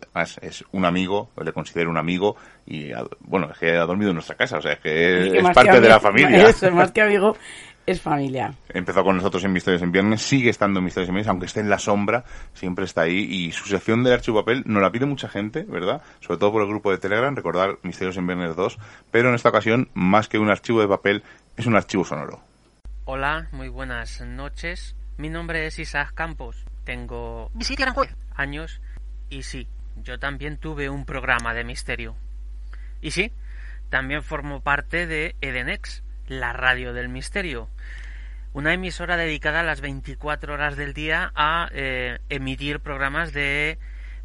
es 0.43 0.65
un 0.73 0.85
amigo, 0.85 1.31
le 1.41 1.53
considero 1.53 1.91
un 1.91 1.99
amigo 1.99 2.35
y 2.67 2.91
bueno, 3.21 3.49
es 3.53 3.59
que 3.59 3.77
ha 3.77 3.87
dormido 3.87 4.11
en 4.11 4.17
nuestra 4.17 4.35
casa, 4.35 4.59
o 4.59 4.61
sea, 4.61 4.73
es 4.73 4.81
que 4.81 5.39
es, 5.39 5.45
parte 5.55 5.81
de 5.81 5.89
la 5.89 6.01
familia. 6.01 6.49
Es 6.49 6.73
más 6.73 6.91
que 6.91 7.03
amigo. 7.03 7.37
Es 7.89 8.02
familia. 8.02 8.52
Empezó 8.69 9.02
con 9.02 9.16
nosotros 9.16 9.43
en 9.44 9.52
Misterios 9.55 9.81
en 9.81 9.90
Viernes, 9.90 10.20
sigue 10.20 10.51
estando 10.51 10.78
en 10.78 10.85
Misterios 10.85 11.09
en 11.09 11.15
Viernes, 11.15 11.28
aunque 11.31 11.47
esté 11.47 11.60
en 11.60 11.70
la 11.70 11.78
sombra, 11.78 12.23
siempre 12.52 12.85
está 12.85 13.01
ahí. 13.01 13.20
Y 13.20 13.51
su 13.52 13.66
sección 13.66 14.05
de 14.05 14.12
archivo 14.12 14.40
papel 14.40 14.62
nos 14.66 14.82
la 14.82 14.93
pide 14.93 15.06
mucha 15.06 15.27
gente, 15.27 15.62
¿verdad? 15.62 16.02
Sobre 16.20 16.39
todo 16.39 16.52
por 16.52 16.60
el 16.60 16.69
grupo 16.69 16.90
de 16.90 16.98
Telegram, 16.98 17.35
recordar 17.35 17.78
Misterios 17.82 18.19
en 18.19 18.27
Viernes 18.27 18.55
2. 18.56 18.78
Pero 19.10 19.31
en 19.31 19.36
esta 19.36 19.48
ocasión, 19.48 19.89
más 19.94 20.28
que 20.28 20.39
un 20.39 20.51
archivo 20.51 20.82
de 20.82 20.89
papel, 20.89 21.23
es 21.56 21.65
un 21.65 21.77
archivo 21.77 22.05
sonoro. 22.05 22.43
Hola, 23.06 23.48
muy 23.52 23.70
buenas 23.70 24.20
noches. 24.20 24.94
Mi 25.16 25.31
nombre 25.31 25.66
es 25.66 25.78
Isaac 25.78 26.12
Campos. 26.12 26.66
Tengo 26.85 27.51
años 28.35 28.82
y 29.31 29.44
sí, 29.44 29.66
yo 29.97 30.19
también 30.19 30.59
tuve 30.59 30.90
un 30.90 31.06
programa 31.06 31.55
de 31.55 31.65
misterio. 31.65 32.16
Y 33.01 33.12
sí, 33.12 33.32
también 33.89 34.23
formo 34.23 34.60
parte 34.60 35.06
de 35.06 35.36
Edenex, 35.40 36.02
la 36.29 36.53
radio 36.53 36.93
del 36.93 37.09
misterio. 37.09 37.69
Una 38.53 38.73
emisora 38.75 39.17
dedicada 39.17 39.61
a 39.61 39.65
las 39.65 39.81
24 39.81 40.55
horas 40.55 40.77
del 40.77 40.95
día 40.95 41.33
a 41.35 41.69
eh, 41.73 42.19
emitir 42.29 42.81
programas 42.81 43.33
de 43.33 43.79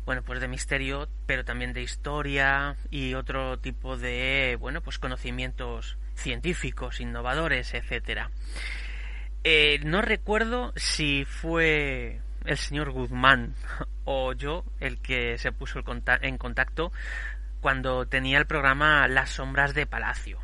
bueno, 0.06 0.22
pues 0.22 0.42
de 0.42 0.48
misterio, 0.48 1.08
pero 1.26 1.46
también 1.46 1.74
de 1.74 1.82
historia 1.82 2.76
y 2.90 3.14
otro 3.14 3.58
tipo 3.60 3.98
de, 3.98 4.58
bueno, 4.60 4.82
pues 4.82 5.00
conocimientos 5.00 5.98
científicos, 6.16 7.00
innovadores, 7.00 7.74
etcétera. 7.74 8.30
Eh, 9.44 9.80
no 9.84 10.02
recuerdo 10.02 10.74
si 10.76 11.26
fue 11.26 12.20
el 12.46 12.58
señor 12.58 12.92
Guzmán 12.92 13.56
o 14.06 14.34
yo 14.34 14.66
el 14.80 15.00
que 15.00 15.38
se 15.38 15.52
puso 15.52 15.82
en 16.22 16.38
contacto 16.38 16.92
cuando 17.62 18.06
tenía 18.06 18.38
el 18.38 18.46
programa 18.46 19.08
Las 19.08 19.32
sombras 19.32 19.74
de 19.74 19.86
Palacio. 19.86 20.40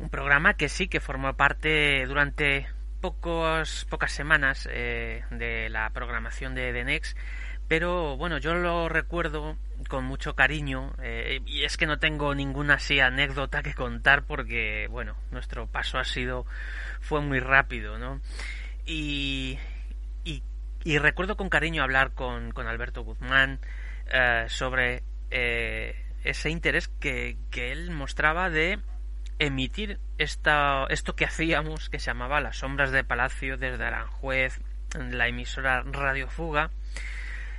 Un 0.00 0.08
programa 0.08 0.54
que 0.54 0.70
sí 0.70 0.88
que 0.88 0.98
formó 0.98 1.36
parte 1.36 2.06
durante 2.06 2.66
pocos, 3.02 3.86
pocas 3.90 4.10
semanas 4.10 4.66
eh, 4.72 5.24
de 5.30 5.68
la 5.68 5.90
programación 5.90 6.54
de 6.54 6.72
Denex, 6.72 7.14
pero 7.68 8.16
bueno, 8.16 8.38
yo 8.38 8.54
lo 8.54 8.88
recuerdo 8.88 9.58
con 9.90 10.04
mucho 10.04 10.34
cariño 10.34 10.94
eh, 11.02 11.42
y 11.44 11.64
es 11.64 11.76
que 11.76 11.84
no 11.84 11.98
tengo 11.98 12.34
ninguna 12.34 12.74
así 12.74 12.98
anécdota 12.98 13.62
que 13.62 13.74
contar 13.74 14.24
porque 14.24 14.88
bueno, 14.90 15.16
nuestro 15.32 15.66
paso 15.66 15.98
ha 15.98 16.04
sido 16.04 16.46
fue 17.00 17.20
muy 17.20 17.38
rápido, 17.38 17.98
¿no? 17.98 18.22
Y, 18.86 19.58
y, 20.24 20.98
recuerdo 20.98 21.36
con 21.36 21.50
cariño 21.50 21.82
hablar 21.82 22.14
con, 22.14 22.52
con 22.52 22.66
Alberto 22.66 23.04
Guzmán 23.04 23.60
eh, 24.10 24.46
sobre 24.48 25.02
ese 25.30 26.48
interés 26.48 26.88
que, 26.88 27.36
que, 27.50 27.70
él 27.70 27.90
mostraba 27.90 28.48
de 28.48 28.78
emitir 29.40 29.98
esta, 30.18 30.84
esto 30.90 31.16
que 31.16 31.24
hacíamos, 31.24 31.88
que 31.88 31.98
se 31.98 32.06
llamaba 32.06 32.40
Las 32.40 32.58
Sombras 32.58 32.92
de 32.92 33.02
Palacio 33.02 33.56
desde 33.56 33.82
Aranjuez, 33.84 34.60
la 34.94 35.28
emisora 35.28 35.82
Radio 35.82 36.28
Fuga, 36.28 36.70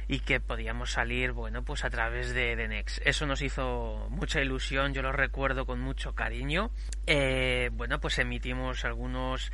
y 0.07 0.19
que 0.19 0.39
podíamos 0.39 0.91
salir, 0.91 1.31
bueno, 1.31 1.63
pues 1.63 1.83
a 1.83 1.89
través 1.89 2.33
de, 2.33 2.55
de 2.55 2.85
Eso 3.03 3.25
nos 3.25 3.41
hizo 3.41 4.07
mucha 4.11 4.41
ilusión, 4.41 4.93
yo 4.93 5.01
lo 5.01 5.11
recuerdo 5.11 5.65
con 5.65 5.79
mucho 5.79 6.13
cariño. 6.13 6.69
Eh, 7.07 7.71
bueno, 7.73 7.99
pues 7.99 8.19
emitimos 8.19 8.85
algunos 8.85 9.51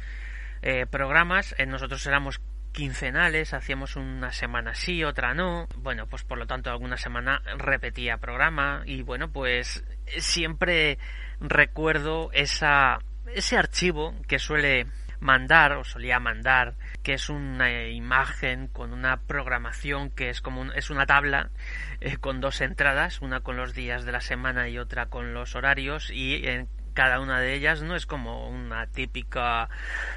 eh, 0.61 0.85
programas, 0.85 1.55
nosotros 1.65 2.05
éramos 2.07 2.41
quincenales, 2.77 3.55
hacíamos 3.55 3.95
una 3.95 4.31
semana 4.31 4.75
sí, 4.75 5.03
otra 5.03 5.33
no. 5.33 5.67
Bueno, 5.77 6.05
pues 6.05 6.23
por 6.23 6.37
lo 6.37 6.45
tanto 6.45 6.69
alguna 6.69 6.95
semana 6.95 7.41
repetía 7.57 8.19
programa 8.19 8.83
y 8.85 9.01
bueno, 9.01 9.31
pues 9.31 9.83
siempre 10.19 10.99
recuerdo 11.39 12.29
esa 12.33 12.99
ese 13.33 13.57
archivo 13.57 14.13
que 14.27 14.37
suele 14.37 14.85
mandar 15.19 15.71
o 15.71 15.83
solía 15.83 16.19
mandar 16.19 16.75
que 17.01 17.13
es 17.13 17.29
una 17.29 17.87
imagen 17.87 18.67
con 18.67 18.93
una 18.93 19.21
programación 19.21 20.11
que 20.11 20.29
es 20.29 20.39
como 20.39 20.71
es 20.73 20.91
una 20.91 21.07
tabla 21.07 21.49
eh, 21.99 22.17
con 22.17 22.41
dos 22.41 22.61
entradas 22.61 23.23
una 23.23 23.39
con 23.39 23.57
los 23.57 23.73
días 23.73 24.05
de 24.05 24.11
la 24.11 24.21
semana 24.21 24.69
y 24.69 24.77
otra 24.77 25.07
con 25.07 25.33
los 25.33 25.55
horarios 25.55 26.11
y 26.11 26.47
en 26.47 26.69
cada 26.97 27.19
una 27.19 27.39
de 27.39 27.53
ellas 27.53 27.83
no 27.83 27.95
es 27.95 28.07
como 28.07 28.49
una 28.49 28.87
típica 28.87 29.69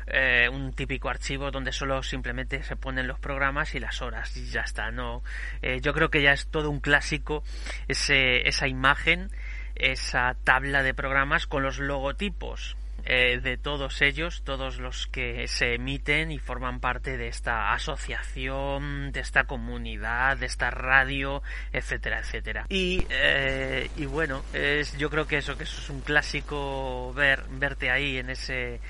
eh, 0.07 0.49
un 0.51 0.73
típico 0.73 1.11
archivo 1.11 1.51
donde 1.51 1.73
solo 1.73 2.03
simplemente 2.03 2.63
se 2.63 2.75
ponen 2.75 3.07
los 3.07 3.19
programas 3.19 3.75
y 3.75 3.81
las 3.81 4.01
horas 4.01 4.35
y 4.39 4.47
ya 4.47 4.63
está 4.63 4.91
no. 4.91 5.23
Eh, 5.61 5.83
yo 5.83 5.93
creo 5.93 6.09
que 6.09 6.23
ya 6.23 6.33
es 6.33 6.47
todo 6.47 6.71
un 6.71 6.81
clásico 6.81 7.45
ese, 7.87 8.49
esa 8.49 8.67
imagen 8.67 9.29
esa 9.75 10.35
tabla 10.43 10.83
de 10.83 10.95
programas 10.95 11.47
con 11.47 11.63
los 11.63 11.81
logotipos 11.81 12.79
eh, 13.13 13.41
de 13.41 13.57
todos 13.57 14.03
ellos, 14.03 14.43
todos 14.45 14.79
los 14.79 15.09
que 15.09 15.49
se 15.49 15.75
emiten 15.75 16.31
y 16.31 16.39
forman 16.39 16.79
parte 16.79 17.17
de 17.17 17.27
esta 17.27 17.73
asociación, 17.73 19.11
de 19.11 19.19
esta 19.19 19.43
comunidad, 19.49 20.37
de 20.37 20.47
esta 20.47 20.71
radio, 20.71 21.43
etcétera, 21.73 22.21
etcétera. 22.21 22.67
Y, 22.69 23.05
eh, 23.11 23.91
y 23.97 24.07
bueno, 24.07 24.45
es, 24.53 24.97
yo 24.97 25.11
creo 25.11 25.27
que 25.27 25.39
eso, 25.39 25.59
que 25.59 25.65
eso 25.65 25.81
es 25.81 25.91
un 25.91 26.03
clásico 26.03 27.13
ver, 27.13 27.43
verte 27.51 27.91
ahí 27.91 28.19
en 28.19 28.31
ese, 28.31 28.81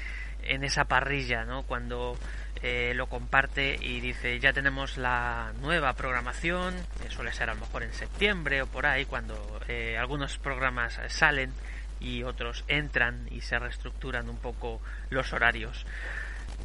en 0.42 0.64
esa 0.64 0.84
parrilla, 0.84 1.46
¿no? 1.46 1.62
Cuando 1.62 2.18
eh, 2.62 2.92
lo 2.94 3.06
comparte 3.06 3.74
y 3.80 4.00
dice 4.00 4.38
ya 4.38 4.52
tenemos 4.52 4.98
la 4.98 5.54
nueva 5.62 5.94
programación, 5.94 6.74
suele 7.08 7.32
ser 7.32 7.48
a 7.48 7.54
lo 7.54 7.60
mejor 7.60 7.84
en 7.84 7.94
septiembre 7.94 8.60
o 8.60 8.66
por 8.66 8.84
ahí 8.84 9.06
cuando 9.06 9.60
algunos 9.98 10.36
programas 10.36 11.00
salen 11.08 11.54
y 12.00 12.22
otros 12.22 12.64
entran 12.66 13.28
y 13.30 13.42
se 13.42 13.58
reestructuran 13.58 14.28
un 14.28 14.38
poco 14.38 14.80
los 15.10 15.32
horarios. 15.32 15.86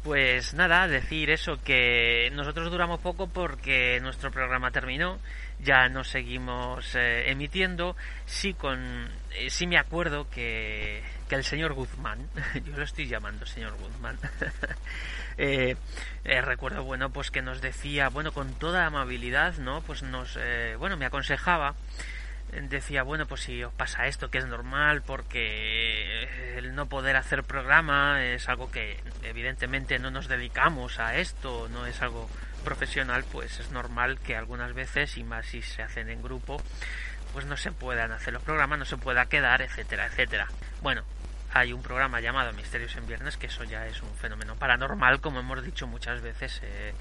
Pues 0.02 0.54
nada, 0.54 0.86
decir 0.86 1.30
eso, 1.30 1.60
que 1.64 2.30
nosotros 2.32 2.70
duramos 2.70 3.00
poco 3.00 3.26
porque 3.28 3.98
nuestro 4.00 4.30
programa 4.30 4.70
terminó, 4.70 5.18
ya 5.58 5.88
no 5.88 6.04
seguimos 6.04 6.94
eh, 6.94 7.30
emitiendo, 7.30 7.96
sí 8.24 8.54
con, 8.54 9.08
eh, 9.34 9.50
sí 9.50 9.66
me 9.66 9.78
acuerdo 9.78 10.30
que, 10.30 11.02
que 11.28 11.34
el 11.34 11.42
señor 11.42 11.72
Guzmán, 11.72 12.28
yo 12.64 12.76
lo 12.76 12.84
estoy 12.84 13.08
llamando 13.08 13.46
señor 13.46 13.76
Guzmán, 13.78 14.16
eh, 15.38 15.76
recuerdo 16.24 16.84
bueno 16.84 17.10
pues 17.10 17.32
que 17.32 17.42
nos 17.42 17.60
decía, 17.60 18.08
bueno 18.08 18.32
con 18.32 18.52
toda 18.54 18.86
amabilidad, 18.86 19.54
¿no? 19.56 19.80
Pues 19.80 20.04
nos, 20.04 20.38
bueno 20.78 20.96
me 20.96 21.06
aconsejaba 21.06 21.74
decía, 22.52 23.02
bueno, 23.02 23.26
pues 23.26 23.42
si 23.42 23.62
os 23.62 23.72
pasa 23.72 24.06
esto, 24.06 24.30
que 24.30 24.38
es 24.38 24.46
normal, 24.46 25.02
porque 25.02 26.56
el 26.56 26.74
no 26.74 26.86
poder 26.86 27.16
hacer 27.16 27.44
programa 27.44 28.24
es 28.24 28.48
algo 28.48 28.70
que 28.70 28.98
evidentemente 29.22 29.98
no 29.98 30.10
nos 30.10 30.28
dedicamos 30.28 30.98
a 30.98 31.16
esto, 31.16 31.68
no 31.70 31.86
es 31.86 32.02
algo 32.02 32.28
profesional, 32.64 33.24
pues 33.30 33.60
es 33.60 33.70
normal 33.70 34.18
que 34.20 34.36
algunas 34.36 34.74
veces, 34.74 35.16
y 35.18 35.24
más 35.24 35.46
si 35.46 35.62
se 35.62 35.82
hacen 35.82 36.08
en 36.08 36.22
grupo, 36.22 36.60
pues 37.32 37.46
no 37.46 37.56
se 37.56 37.72
puedan 37.72 38.12
hacer 38.12 38.32
los 38.32 38.42
programas, 38.42 38.78
no 38.78 38.84
se 38.84 38.96
pueda 38.96 39.26
quedar, 39.26 39.62
etcétera, 39.62 40.06
etcétera. 40.06 40.48
Bueno, 40.82 41.02
hay 41.52 41.72
un 41.72 41.82
programa 41.82 42.20
llamado 42.20 42.52
Misterios 42.52 42.96
en 42.96 43.06
Viernes, 43.06 43.36
que 43.36 43.46
eso 43.46 43.64
ya 43.64 43.86
es 43.86 44.02
un 44.02 44.14
fenómeno 44.16 44.56
paranormal, 44.56 45.20
como 45.20 45.40
hemos 45.40 45.62
dicho 45.62 45.86
muchas 45.86 46.20
veces, 46.22 46.60
eh, 46.64 46.94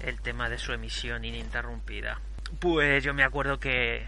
el 0.00 0.20
tema 0.20 0.48
de 0.48 0.58
su 0.58 0.72
emisión 0.72 1.24
ininterrumpida. 1.24 2.20
Pues 2.60 3.02
yo 3.02 3.14
me 3.14 3.24
acuerdo 3.24 3.58
que 3.58 4.06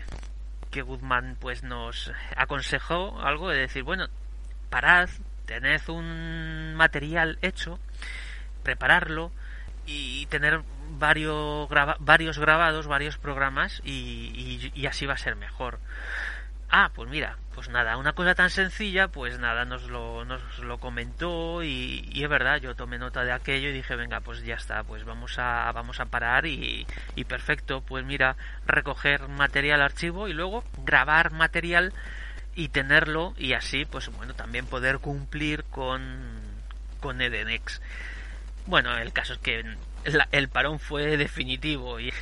que 0.71 0.83
Guzmán 0.83 1.37
pues 1.41 1.63
nos 1.63 2.13
aconsejó 2.37 3.21
algo 3.21 3.49
de 3.49 3.59
decir, 3.59 3.83
bueno, 3.83 4.09
parad, 4.71 5.09
tened 5.47 5.89
un 5.89 6.75
material 6.75 7.39
hecho, 7.43 7.79
prepararlo 8.63 9.33
y 9.87 10.27
tener 10.27 10.63
varios, 10.91 11.69
varios 12.01 12.39
grabados, 12.39 12.87
varios 12.87 13.17
programas 13.17 13.81
y, 13.85 14.71
y, 14.75 14.87
así 14.87 15.07
va 15.07 15.15
a 15.15 15.19
ser 15.19 15.37
mejor. 15.37 15.79
Ah, 16.71 16.91
pues 16.95 17.09
mira, 17.09 17.39
pues 17.55 17.71
nada, 17.71 17.97
una 17.97 18.13
cosa 18.13 18.35
tan 18.35 18.51
sencilla, 18.51 19.09
pues 19.09 19.39
nada, 19.39 19.65
nos 19.65 19.85
lo, 19.89 20.27
nos 20.27 20.59
lo 20.59 20.79
comentó 20.79 21.63
y, 21.63 22.07
y, 22.13 22.23
es 22.23 22.29
verdad, 22.29 22.61
yo 22.61 22.75
tomé 22.75 22.99
nota 22.99 23.25
de 23.25 23.33
aquello 23.33 23.71
y 23.71 23.73
dije, 23.73 23.97
venga, 23.97 24.21
pues 24.21 24.45
ya 24.45 24.57
está, 24.57 24.85
pues 24.85 25.05
vamos 25.05 25.39
a, 25.39 25.73
vamos 25.73 25.99
a 25.99 26.05
parar 26.07 26.45
y, 26.45 26.87
y 27.17 27.25
perfecto, 27.25 27.81
pues 27.81 28.05
mira, 28.05 28.37
recoger 28.67 29.29
material 29.29 29.81
archivo 29.81 30.29
y 30.29 30.35
luego 30.35 30.63
grabar 30.85 31.33
material 31.33 31.95
y 32.55 32.69
tenerlo 32.69 33.33
y 33.39 33.55
así, 33.55 33.87
pues 33.87 34.09
bueno, 34.11 34.35
también 34.35 34.67
poder 34.67 34.99
cumplir 34.99 35.65
con, 35.65 36.29
con 37.01 37.23
Edenex. 37.23 37.81
Bueno, 38.67 38.95
el 38.99 39.15
caso 39.15 39.33
es 39.33 39.39
que 39.39 39.65
el 40.33 40.49
parón 40.51 40.79
fue 40.79 41.17
definitivo 41.17 41.99
y, 41.99 42.13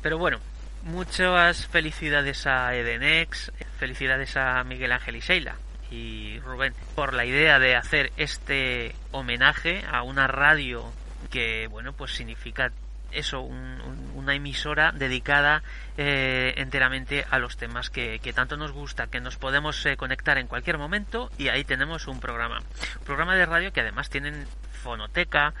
pero 0.00 0.16
bueno, 0.16 0.40
Muchas 0.82 1.66
felicidades 1.66 2.46
a 2.46 2.74
Edenex, 2.74 3.52
felicidades 3.78 4.36
a 4.36 4.64
Miguel 4.64 4.92
Ángel 4.92 5.16
y 5.16 5.20
Sheila 5.20 5.56
y 5.90 6.38
Rubén 6.40 6.72
por 6.94 7.14
la 7.14 7.24
idea 7.24 7.58
de 7.58 7.76
hacer 7.76 8.12
este 8.16 8.94
homenaje 9.10 9.84
a 9.90 10.02
una 10.02 10.26
radio 10.26 10.90
que, 11.30 11.66
bueno, 11.66 11.92
pues 11.92 12.12
significa 12.12 12.72
eso, 13.12 13.40
una 13.42 14.34
emisora 14.34 14.92
dedicada 14.92 15.62
eh, 15.98 16.54
enteramente 16.56 17.26
a 17.28 17.38
los 17.38 17.56
temas 17.56 17.90
que, 17.90 18.20
tanto 18.34 18.56
nos 18.56 18.72
gusta, 18.72 19.08
que 19.08 19.20
nos 19.20 19.36
podemos 19.36 19.84
eh, 19.84 19.96
conectar 19.96 20.38
en 20.38 20.46
cualquier 20.46 20.78
momento 20.78 21.30
y 21.36 21.48
ahí 21.48 21.64
tenemos 21.64 22.06
un 22.06 22.20
programa. 22.20 22.60
Un 22.98 23.04
programa 23.04 23.34
de 23.34 23.46
radio 23.46 23.72
que 23.72 23.80
además 23.80 24.10
tienen 24.10 24.46
fonoteca, 24.82 25.54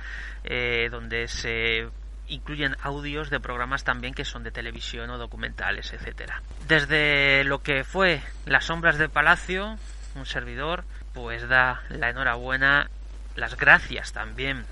eh, 0.44 0.88
donde 0.90 1.28
se 1.28 1.88
incluyen 2.30 2.76
audios 2.82 3.28
de 3.28 3.40
programas 3.40 3.84
también 3.84 4.14
que 4.14 4.24
son 4.24 4.42
de 4.42 4.50
televisión 4.50 5.10
o 5.10 5.18
documentales, 5.18 5.92
etcétera. 5.92 6.42
Desde 6.66 7.44
lo 7.44 7.62
que 7.62 7.84
fue 7.84 8.22
Las 8.46 8.64
sombras 8.64 8.96
del 8.96 9.10
palacio, 9.10 9.76
un 10.14 10.26
servidor, 10.26 10.84
pues 11.12 11.48
da 11.48 11.82
la 11.90 12.10
enhorabuena, 12.10 12.88
las 13.36 13.56
gracias 13.56 14.12
también 14.12 14.64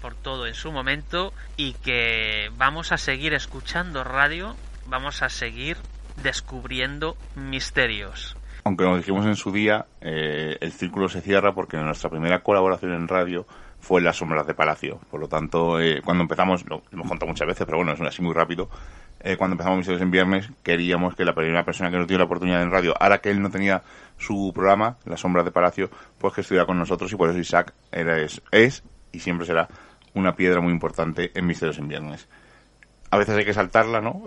por 0.00 0.14
todo 0.14 0.46
en 0.46 0.54
su 0.54 0.70
momento 0.70 1.32
y 1.56 1.72
que 1.72 2.50
vamos 2.56 2.92
a 2.92 2.98
seguir 2.98 3.34
escuchando 3.34 4.04
radio, 4.04 4.54
vamos 4.86 5.22
a 5.22 5.28
seguir 5.28 5.76
descubriendo 6.22 7.16
misterios. 7.34 8.36
Aunque 8.64 8.84
nos 8.84 8.98
dijimos 8.98 9.26
en 9.26 9.36
su 9.36 9.52
día, 9.52 9.86
eh, 10.00 10.56
el 10.60 10.72
círculo 10.72 11.08
se 11.08 11.20
cierra 11.20 11.54
porque 11.54 11.76
nuestra 11.76 12.10
primera 12.10 12.40
colaboración 12.40 12.94
en 12.94 13.08
radio 13.08 13.46
fue 13.86 14.00
Las 14.00 14.16
Sombras 14.16 14.46
de 14.48 14.54
Palacio. 14.54 14.98
Por 15.10 15.20
lo 15.20 15.28
tanto, 15.28 15.80
eh, 15.80 16.02
cuando 16.04 16.22
empezamos, 16.22 16.66
lo 16.66 16.82
hemos 16.90 17.06
contado 17.06 17.28
muchas 17.28 17.46
veces, 17.46 17.64
pero 17.64 17.78
bueno, 17.78 17.92
es 17.92 18.00
así 18.00 18.20
muy 18.20 18.34
rápido, 18.34 18.68
eh, 19.20 19.36
cuando 19.36 19.54
empezamos 19.54 19.78
Misterios 19.78 20.02
en 20.02 20.10
Viernes, 20.10 20.50
queríamos 20.64 21.14
que 21.14 21.24
la 21.24 21.36
primera 21.36 21.64
persona 21.64 21.88
que 21.92 21.96
nos 21.96 22.08
dio 22.08 22.18
la 22.18 22.24
oportunidad 22.24 22.62
en 22.62 22.72
radio, 22.72 22.94
ahora 22.98 23.18
que 23.18 23.30
él 23.30 23.40
no 23.40 23.48
tenía 23.48 23.82
su 24.18 24.50
programa, 24.52 24.98
Las 25.04 25.20
Sombras 25.20 25.44
de 25.44 25.52
Palacio, 25.52 25.88
pues 26.18 26.34
que 26.34 26.40
estuviera 26.40 26.66
con 26.66 26.78
nosotros 26.80 27.12
y 27.12 27.16
por 27.16 27.30
eso 27.30 27.38
Isaac 27.38 27.74
era, 27.92 28.18
es, 28.18 28.42
es 28.50 28.82
y 29.12 29.20
siempre 29.20 29.46
será 29.46 29.68
una 30.14 30.34
piedra 30.34 30.60
muy 30.60 30.72
importante 30.72 31.30
en 31.32 31.46
Misterios 31.46 31.78
en 31.78 31.86
Viernes. 31.86 32.28
A 33.10 33.18
veces 33.18 33.36
hay 33.36 33.44
que 33.44 33.54
saltarla, 33.54 34.00
¿no? 34.00 34.24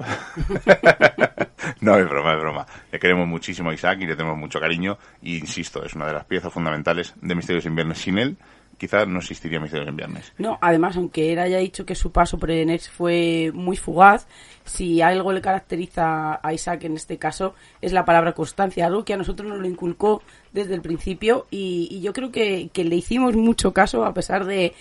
no, 1.81 1.97
es 1.97 2.09
broma, 2.09 2.33
es 2.33 2.39
broma. 2.39 2.65
Le 2.93 2.97
queremos 2.97 3.27
muchísimo 3.27 3.71
a 3.71 3.73
Isaac 3.73 3.99
y 4.01 4.05
le 4.05 4.15
tenemos 4.15 4.37
mucho 4.37 4.59
cariño. 4.61 4.97
Y 5.21 5.37
insisto, 5.37 5.83
es 5.83 5.95
una 5.95 6.07
de 6.07 6.13
las 6.13 6.23
piezas 6.23 6.53
fundamentales 6.53 7.13
de 7.21 7.35
Misterios 7.35 7.65
en 7.65 7.75
Viernes. 7.75 7.97
Sin 7.97 8.17
él, 8.17 8.37
quizás 8.79 9.07
no 9.07 9.19
existiría 9.19 9.59
Misterios 9.59 9.89
en 9.89 9.95
Viernes. 9.95 10.33
No, 10.37 10.57
además, 10.61 10.97
aunque 10.97 11.33
él 11.33 11.39
haya 11.39 11.59
dicho 11.59 11.85
que 11.85 11.93
su 11.93 12.11
paso 12.11 12.39
por 12.39 12.49
el 12.49 12.79
fue 12.79 13.51
muy 13.53 13.77
fugaz, 13.77 14.27
si 14.63 15.01
algo 15.01 15.33
le 15.33 15.41
caracteriza 15.41 16.39
a 16.41 16.53
Isaac 16.53 16.85
en 16.85 16.95
este 16.95 17.17
caso 17.17 17.53
es 17.81 17.91
la 17.91 18.05
palabra 18.05 18.33
constancia, 18.33 18.85
algo 18.85 19.03
que 19.03 19.13
a 19.13 19.17
nosotros 19.17 19.49
nos 19.49 19.59
lo 19.59 19.67
inculcó 19.67 20.21
desde 20.53 20.73
el 20.73 20.81
principio 20.81 21.45
y, 21.51 21.99
yo 22.01 22.13
creo 22.13 22.31
que, 22.31 22.71
le 22.73 22.95
hicimos 22.95 23.35
mucho 23.35 23.73
caso 23.73 24.05
a 24.05 24.13
pesar 24.13 24.45
de 24.45 24.73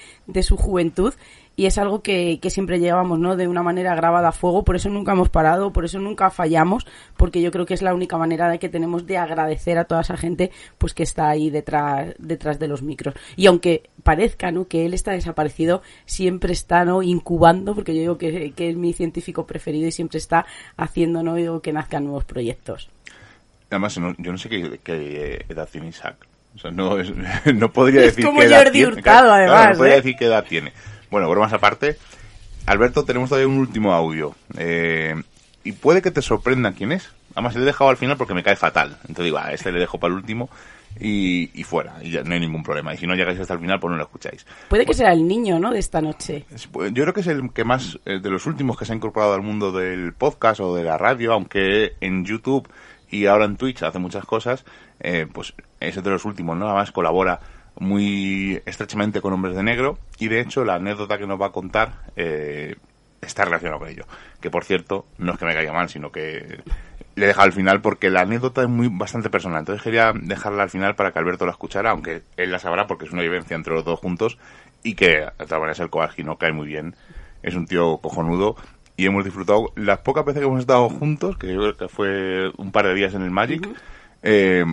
su 0.43 0.57
juventud 0.57 1.13
y 1.59 1.67
es 1.67 1.77
algo 1.77 2.03
que, 2.03 2.39
que, 2.41 2.51
siempre 2.51 2.79
llevamos, 2.79 3.19
¿no? 3.19 3.35
De 3.35 3.49
una 3.49 3.65
manera 3.65 3.93
grabada 3.97 4.29
a 4.29 4.33
fuego, 4.33 4.63
por 4.63 4.77
eso 4.77 4.91
nunca 4.91 5.11
hemos 5.11 5.29
parado, 5.29 5.73
por 5.73 5.85
eso 5.85 5.99
nunca 5.99 6.31
fallamos, 6.31 6.87
porque 7.17 7.43
yo 7.43 7.51
creo 7.51 7.67
que 7.67 7.75
es 7.75 7.83
la 7.83 7.95
única 7.95 8.17
manera 8.17 8.49
de 8.49 8.61
que 8.61 8.69
tenemos 8.69 9.09
de 9.09 9.19
agradecer 9.19 9.77
a 9.77 9.85
toda 9.85 10.03
esa 10.03 10.17
gente 10.17 10.53
pues 10.79 10.95
que 10.95 11.03
está 11.03 11.29
ahí 11.29 11.51
detrás, 11.51 12.15
detrás 12.21 12.61
de 12.61 12.69
los 12.69 12.83
micros. 12.83 13.17
Y 13.35 13.49
aunque 13.49 13.91
parezca, 14.05 14.53
¿no? 14.53 14.69
Que 14.69 14.87
él 14.87 14.95
está 14.95 15.11
desaparecido, 15.11 15.83
siempre 16.07 16.53
está, 16.53 16.85
¿no? 16.85 17.03
Incubando, 17.03 17.75
porque 17.75 17.93
yo 17.93 18.03
digo 18.03 18.19
que, 18.19 18.53
que 18.53 18.71
es 18.71 18.77
mi 18.77 18.93
científico 18.93 19.45
preferido 19.45 19.89
y 19.89 19.91
siempre 19.91 20.19
está 20.19 20.47
haciendo, 20.77 21.25
¿no? 21.25 21.35
Digo, 21.35 21.61
que 21.61 21.73
nazcan 21.73 22.05
nuevos 22.05 22.25
proyectos. 22.25 22.89
Además, 23.69 23.97
yo 23.97 24.31
no 24.31 24.39
sé 24.39 24.49
qué, 24.49 25.45
edad 25.49 25.69
tiene 25.69 25.89
Isaac. 25.89 26.25
O 26.55 26.59
sea, 26.61 26.71
no, 26.71 26.97
no 27.53 27.73
podría 27.73 28.03
decir 28.03 28.25
como 28.25 28.39
qué 28.39 28.47
edad 28.47 28.71
tiene. 28.71 29.03
además. 29.05 29.71
no 29.71 29.77
podría 29.79 29.95
¿eh? 29.95 29.97
decir 29.97 30.15
qué 30.17 30.27
edad 30.27 30.45
tiene. 30.49 30.73
Bueno, 31.11 31.29
bromas 31.31 31.53
aparte. 31.53 31.97
Alberto, 32.67 33.05
tenemos 33.05 33.31
todavía 33.31 33.49
un 33.49 33.59
último 33.59 33.93
audio. 33.93 34.35
Eh, 34.57 35.15
y 35.65 35.73
puede 35.73 36.03
que 36.03 36.11
te 36.11 36.23
sorprenda 36.23 36.73
quién 36.73 36.93
es. 36.93 37.11
Además, 37.35 37.55
le 37.55 37.63
he 37.63 37.65
dejado 37.65 37.91
al 37.91 37.97
final 37.97 38.17
porque 38.17 38.35
me 38.35 38.43
cae 38.43 38.57
fatal. 38.57 38.99
Entonces 39.03 39.25
digo, 39.25 39.39
a 39.39 39.53
este 39.53 39.73
le 39.73 39.81
dejo 39.81 39.99
para 39.99 40.13
el 40.13 40.19
último 40.19 40.51
y, 41.01 41.51
y, 41.59 41.65
fuera. 41.65 41.97
Y 42.03 42.11
ya 42.11 42.23
no 42.23 42.35
hay 42.35 42.41
ningún 42.41 42.63
problema. 42.63 42.93
Y 42.95 42.99
si 42.99 43.07
no 43.07 43.15
llegáis 43.15 43.39
hasta 43.41 43.55
el 43.55 43.61
final, 43.61 43.79
pues 43.81 43.91
no 43.91 43.97
lo 43.97 44.03
escucháis. 44.03 44.47
Puede 44.69 44.85
que 44.85 44.95
sea 44.95 45.13
el 45.13 45.27
niño, 45.27 45.59
¿no? 45.59 45.71
De 45.71 45.79
esta 45.79 46.01
noche. 46.01 46.45
Pues, 46.73 46.93
yo 46.93 47.05
creo 47.05 47.15
que 47.15 47.21
es 47.21 47.27
el 47.27 47.53
que 47.53 47.65
más, 47.65 47.99
eh, 48.05 48.19
de 48.21 48.31
los 48.31 48.47
últimos 48.47 48.79
que 48.79 48.85
se 48.85 48.93
ha 48.93 48.97
incorporado 48.97 49.35
al 49.35 49.43
mundo 49.43 49.73
del 49.73 50.13
podcast 50.13 50.61
o 50.61 50.75
de 50.75 50.85
la 50.85 50.99
radio, 50.99 51.33
aunque 51.33 51.95
en 52.01 52.25
YouTube 52.25 52.69
y 53.11 53.27
ahora 53.27 53.47
en 53.47 53.57
Twitch 53.57 53.83
hace 53.83 53.99
muchas 53.99 54.25
cosas, 54.25 54.65
eh, 55.01 55.27
pues 55.33 55.55
es 55.81 56.03
de 56.03 56.11
los 56.11 56.25
últimos, 56.25 56.57
¿no? 56.57 56.67
Además 56.67 56.93
colabora 56.93 57.41
muy 57.79 58.61
estrechamente 58.67 59.21
con 59.21 59.33
Hombres 59.33 59.55
de 59.55 59.63
Negro 59.63 59.99
y 60.19 60.29
de 60.29 60.41
hecho 60.41 60.65
la 60.65 60.75
anécdota 60.75 61.19
que 61.19 61.27
nos 61.27 61.41
va 61.41 61.47
a 61.47 61.53
contar 61.53 61.93
eh, 62.17 62.77
está 63.21 63.45
relacionada 63.45 63.79
con 63.79 63.89
ello. 63.89 64.05
Que 64.41 64.51
por 64.51 64.65
cierto, 64.65 65.07
no 65.19 65.33
es 65.33 65.39
que 65.39 65.45
me 65.45 65.55
caiga 65.55 65.73
mal, 65.73 65.89
sino 65.89 66.11
que 66.11 66.61
le 67.15 67.25
he 67.25 67.29
dejado 67.29 67.47
al 67.47 67.53
final 67.53 67.81
porque 67.81 68.11
la 68.11 68.23
anécdota 68.23 68.63
es 68.63 68.69
muy 68.69 68.89
bastante 68.89 69.31
personal. 69.31 69.61
Entonces 69.61 69.83
quería 69.83 70.13
dejarla 70.15 70.63
al 70.63 70.71
final 70.71 70.95
para 70.95 71.13
que 71.13 71.19
Alberto 71.19 71.47
la 71.47 71.53
escuchara, 71.53 71.91
aunque 71.91 72.23
él 72.37 72.53
la 72.53 72.59
sabrá 72.59 72.87
porque 72.87 73.07
es 73.07 73.13
una 73.13 73.23
vivencia 73.23 73.57
entre 73.57 73.75
los 73.75 73.85
dos 73.85 73.99
juntos 73.99 74.39
y 74.83 74.95
que 74.95 75.09
de 75.09 75.31
todas 75.37 75.61
maneras 75.61 75.81
el 75.81 75.91
no 76.25 76.37
cae 76.37 76.53
muy 76.53 76.67
bien. 76.67 76.95
Es 77.43 77.55
un 77.55 77.67
tío 77.67 77.99
cojonudo 77.99 78.57
y 78.97 79.07
hemos 79.07 79.25
disfrutado 79.25 79.73
las 79.77 80.01
pocas 80.01 80.25
veces 80.25 80.41
que 80.41 80.47
hemos 80.47 80.61
estado 80.61 80.89
juntos, 80.89 81.37
que 81.37 81.53
yo 81.53 81.61
creo 81.61 81.77
que 81.77 81.89
fue 81.89 82.51
un 82.57 82.73
par 82.73 82.87
de 82.87 82.95
días 82.95 83.15
en 83.15 83.23
el 83.23 83.31
Magic. 83.31 83.69
eh, 84.23 84.65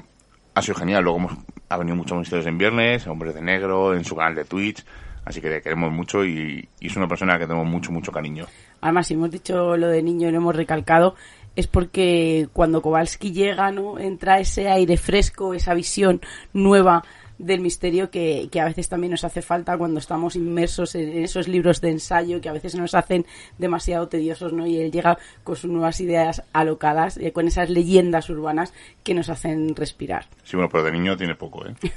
ha 0.56 0.61
sido 0.61 0.76
genial. 0.76 1.03
Luego 1.03 1.19
hemos, 1.19 1.34
ha 1.69 1.77
venido 1.77 1.95
muchos 1.95 2.18
misterios 2.18 2.48
en 2.48 2.57
viernes, 2.57 3.06
Hombres 3.06 3.36
de 3.36 3.41
Negro, 3.41 3.94
en 3.94 4.03
su 4.03 4.15
canal 4.15 4.34
de 4.34 4.45
Twitch. 4.45 4.84
Así 5.26 5.41
que 5.41 5.49
le 5.49 5.61
queremos 5.61 5.91
mucho 5.91 6.23
y, 6.23 6.68
es 6.80 6.95
una 6.95 7.07
persona 7.07 7.38
que 7.38 7.45
tenemos 7.45 7.68
mucho, 7.68 7.91
mucho 7.91 8.11
cariño. 8.11 8.45
Además, 8.82 9.07
si 9.07 9.15
hemos 9.15 9.32
dicho 9.32 9.76
lo 9.76 9.88
de 9.88 10.02
niño 10.02 10.30
y 10.30 10.32
lo 10.32 10.38
hemos 10.38 10.56
recalcado, 10.56 11.15
es 11.56 11.68
porque 11.68 12.48
cuando 12.53 12.82
Kowalski 12.82 13.32
llega, 13.32 13.72
¿no? 13.72 13.98
Entra 13.98 14.40
ese 14.40 14.69
aire 14.69 14.98
fresco, 14.98 15.53
esa 15.53 15.73
visión 15.73 16.22
nueva 16.53 17.03
del 17.38 17.62
misterio 17.62 18.10
que, 18.10 18.48
que, 18.52 18.62
a 18.62 18.66
veces 18.66 18.90
también 18.90 19.12
nos 19.12 19.24
hace 19.24 19.41
falta 19.41 19.78
cuando 19.78 19.99
estamos 19.99 20.36
inmersos 20.36 20.95
en 20.95 21.24
esos 21.24 21.48
libros 21.48 21.82
de 21.82 21.91
ensayo 21.91 22.41
que 22.41 22.49
a 22.49 22.53
veces 22.53 22.76
nos 22.76 22.95
hacen 22.95 23.26
demasiado 23.57 24.07
tediosos, 24.07 24.53
¿no? 24.53 24.66
Y 24.66 24.78
él 24.80 24.91
llega 24.91 25.18
con 25.44 25.56
sus 25.56 25.70
nuevas 25.70 25.99
ideas 25.99 26.44
alocadas, 26.53 27.18
y 27.18 27.32
con 27.32 27.48
esas 27.48 27.70
leyendas 27.70 28.30
urbanas 28.30 28.74
que 29.03 29.14
nos 29.14 29.30
hacen 29.30 29.76
respirar. 29.76 30.28
Sí, 30.44 30.56
bueno, 30.56 30.70
pero 30.72 30.84
de 30.84 30.91
niño 30.91 31.18
tiene 31.18 31.36
poco, 31.36 31.66
¿eh? 31.66 31.76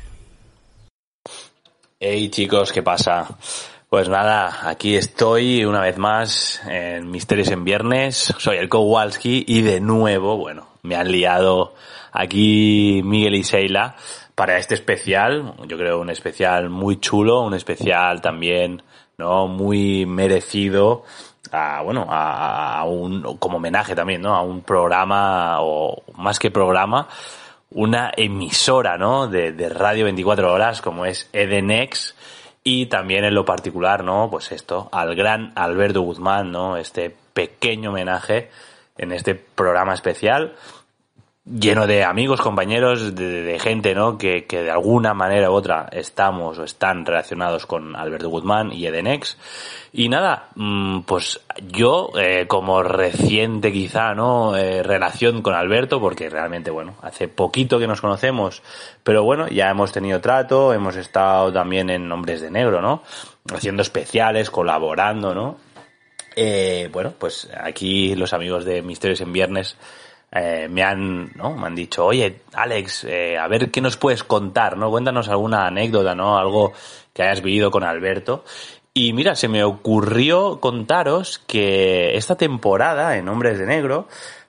Hey 2.00 2.28
chicos, 2.28 2.72
¿qué 2.72 2.80
pasa? 2.80 3.26
Pues 3.88 4.08
nada, 4.08 4.68
aquí 4.68 4.94
estoy 4.94 5.64
una 5.64 5.80
vez 5.80 5.98
más 5.98 6.62
en 6.68 7.10
Misterios 7.10 7.50
en 7.50 7.64
Viernes. 7.64 8.32
Soy 8.38 8.58
el 8.58 8.68
Kowalski 8.68 9.44
y 9.48 9.62
de 9.62 9.80
nuevo, 9.80 10.36
bueno, 10.36 10.68
me 10.82 10.94
han 10.94 11.10
liado 11.10 11.74
aquí 12.12 13.00
Miguel 13.02 13.34
y 13.34 13.42
Seila 13.42 13.96
para 14.38 14.56
este 14.56 14.74
especial, 14.74 15.54
yo 15.66 15.76
creo 15.76 15.98
un 15.98 16.10
especial 16.10 16.70
muy 16.70 17.00
chulo, 17.00 17.40
un 17.40 17.54
especial 17.54 18.20
también, 18.20 18.84
¿no? 19.16 19.48
Muy 19.48 20.06
merecido 20.06 21.02
a, 21.50 21.82
bueno, 21.82 22.06
a, 22.08 22.84
un, 22.84 23.36
como 23.38 23.56
homenaje 23.56 23.96
también, 23.96 24.22
¿no? 24.22 24.36
A 24.36 24.42
un 24.42 24.60
programa, 24.60 25.56
o 25.60 26.04
más 26.16 26.38
que 26.38 26.52
programa, 26.52 27.08
una 27.72 28.12
emisora, 28.16 28.96
¿no? 28.96 29.26
De, 29.26 29.50
de 29.50 29.68
radio 29.70 30.04
24 30.04 30.54
horas 30.54 30.82
como 30.82 31.04
es 31.04 31.28
Edenex 31.32 32.14
y 32.62 32.86
también 32.86 33.24
en 33.24 33.34
lo 33.34 33.44
particular, 33.44 34.04
¿no? 34.04 34.28
Pues 34.30 34.52
esto, 34.52 34.88
al 34.92 35.16
gran 35.16 35.50
Alberto 35.56 36.02
Guzmán, 36.02 36.52
¿no? 36.52 36.76
Este 36.76 37.12
pequeño 37.32 37.90
homenaje 37.90 38.50
en 38.98 39.10
este 39.10 39.34
programa 39.34 39.94
especial 39.94 40.54
lleno 41.50 41.86
de 41.86 42.04
amigos, 42.04 42.40
compañeros, 42.40 43.14
de, 43.14 43.58
gente, 43.58 43.94
¿no? 43.94 44.18
Que, 44.18 44.44
que, 44.44 44.62
de 44.62 44.70
alguna 44.70 45.14
manera 45.14 45.50
u 45.50 45.54
otra 45.54 45.88
estamos 45.92 46.58
o 46.58 46.64
están 46.64 47.06
relacionados 47.06 47.66
con 47.66 47.96
Alberto 47.96 48.28
Guzmán 48.28 48.72
y 48.72 48.86
Edenex. 48.86 49.38
Y 49.92 50.08
nada, 50.08 50.48
mm, 50.54 51.00
pues 51.00 51.40
yo, 51.66 52.10
eh, 52.18 52.46
como 52.46 52.82
reciente 52.82 53.72
quizá, 53.72 54.14
¿no? 54.14 54.56
Eh, 54.56 54.82
relación 54.82 55.42
con 55.42 55.54
Alberto, 55.54 56.00
porque 56.00 56.28
realmente, 56.28 56.70
bueno, 56.70 56.96
hace 57.02 57.28
poquito 57.28 57.78
que 57.78 57.86
nos 57.86 58.00
conocemos, 58.00 58.62
pero 59.02 59.24
bueno, 59.24 59.48
ya 59.48 59.70
hemos 59.70 59.92
tenido 59.92 60.20
trato, 60.20 60.74
hemos 60.74 60.96
estado 60.96 61.52
también 61.52 61.88
en 61.88 62.10
Hombres 62.12 62.42
de 62.42 62.50
Negro, 62.50 62.82
¿no? 62.82 63.02
Haciendo 63.52 63.82
especiales, 63.82 64.50
colaborando, 64.50 65.34
¿no? 65.34 65.56
Eh, 66.36 66.88
bueno, 66.92 67.14
pues 67.18 67.48
aquí 67.58 68.14
los 68.14 68.32
amigos 68.32 68.64
de 68.64 68.82
Misterios 68.82 69.20
en 69.22 69.32
Viernes 69.32 69.76
eh, 70.30 70.68
me 70.68 70.82
han, 70.82 71.32
¿no? 71.36 71.54
Me 71.54 71.66
han 71.66 71.74
dicho, 71.74 72.04
oye, 72.04 72.42
Alex, 72.52 73.04
eh, 73.04 73.38
a 73.38 73.48
ver 73.48 73.70
qué 73.70 73.80
nos 73.80 73.96
puedes 73.96 74.24
contar, 74.24 74.76
¿no? 74.76 74.90
Cuéntanos 74.90 75.28
alguna 75.28 75.66
anécdota, 75.66 76.14
¿no? 76.14 76.38
Algo 76.38 76.72
que 77.14 77.22
hayas 77.22 77.42
vivido 77.42 77.70
con 77.70 77.82
Alberto. 77.82 78.44
Y 78.92 79.12
mira, 79.12 79.34
se 79.36 79.48
me 79.48 79.64
ocurrió 79.64 80.60
contaros 80.60 81.38
que 81.38 82.16
esta 82.16 82.36
temporada 82.36 83.16
en 83.16 83.28
Hombres 83.28 83.58
de 83.58 83.64
Negro, 83.64 84.08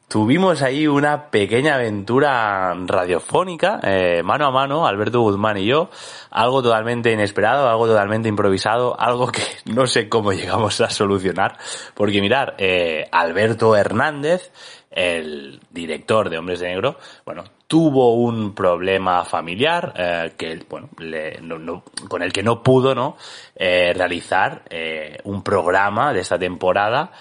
tuvimos 0.10 0.64
ahí 0.64 0.88
una 0.88 1.28
pequeña 1.28 1.76
aventura 1.76 2.74
radiofónica, 2.86 3.80
eh, 3.84 4.24
mano 4.24 4.48
a 4.48 4.52
mano, 4.52 4.88
Alberto 4.88 5.22
Guzmán 5.22 5.58
y 5.58 5.66
yo, 5.66 5.90
algo 6.32 6.64
totalmente 6.64 7.12
inesperado, 7.12 7.70
algo 7.70 7.86
totalmente 7.86 8.28
improvisado, 8.28 9.00
algo 9.00 9.28
que 9.32 9.44
no 9.66 9.86
sé 9.86 10.10
cómo 10.10 10.34
llegamos 10.34 10.82
a 10.82 10.90
solucionar, 10.90 11.58
porque 11.94 12.20
mirar, 12.20 12.58
Alberto 13.12 13.76
Hernández, 13.76 14.52
el 14.92 15.60
director 15.70 16.30
de 16.30 16.38
Hombres 16.38 16.60
de 16.60 16.70
Negro, 16.70 16.98
bueno, 17.26 17.44
tuvo 17.70 18.16
un 18.16 18.56
problema 18.56 19.24
familiar 19.24 19.94
eh, 19.96 20.34
que 20.36 20.66
bueno 20.68 20.90
le, 20.98 21.40
con 22.08 22.24
el 22.24 22.34
que 22.34 22.42
no 22.42 22.64
pudo 22.64 22.96
no 22.96 23.16
eh, 23.56 23.94
realizar 23.94 24.64
eh, 24.72 25.20
un 25.26 25.44
programa 25.44 26.12
de 26.12 26.22
esta 26.22 26.40
temporada 26.40 27.12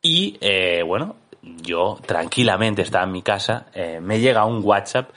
y 0.00 0.38
eh, 0.40 0.82
bueno 0.82 1.16
yo 1.42 1.98
tranquilamente 2.06 2.80
estaba 2.80 3.04
en 3.04 3.12
mi 3.12 3.22
casa 3.22 3.66
me 4.00 4.20
llega 4.20 4.44
un 4.44 4.60
WhatsApp 4.62 5.10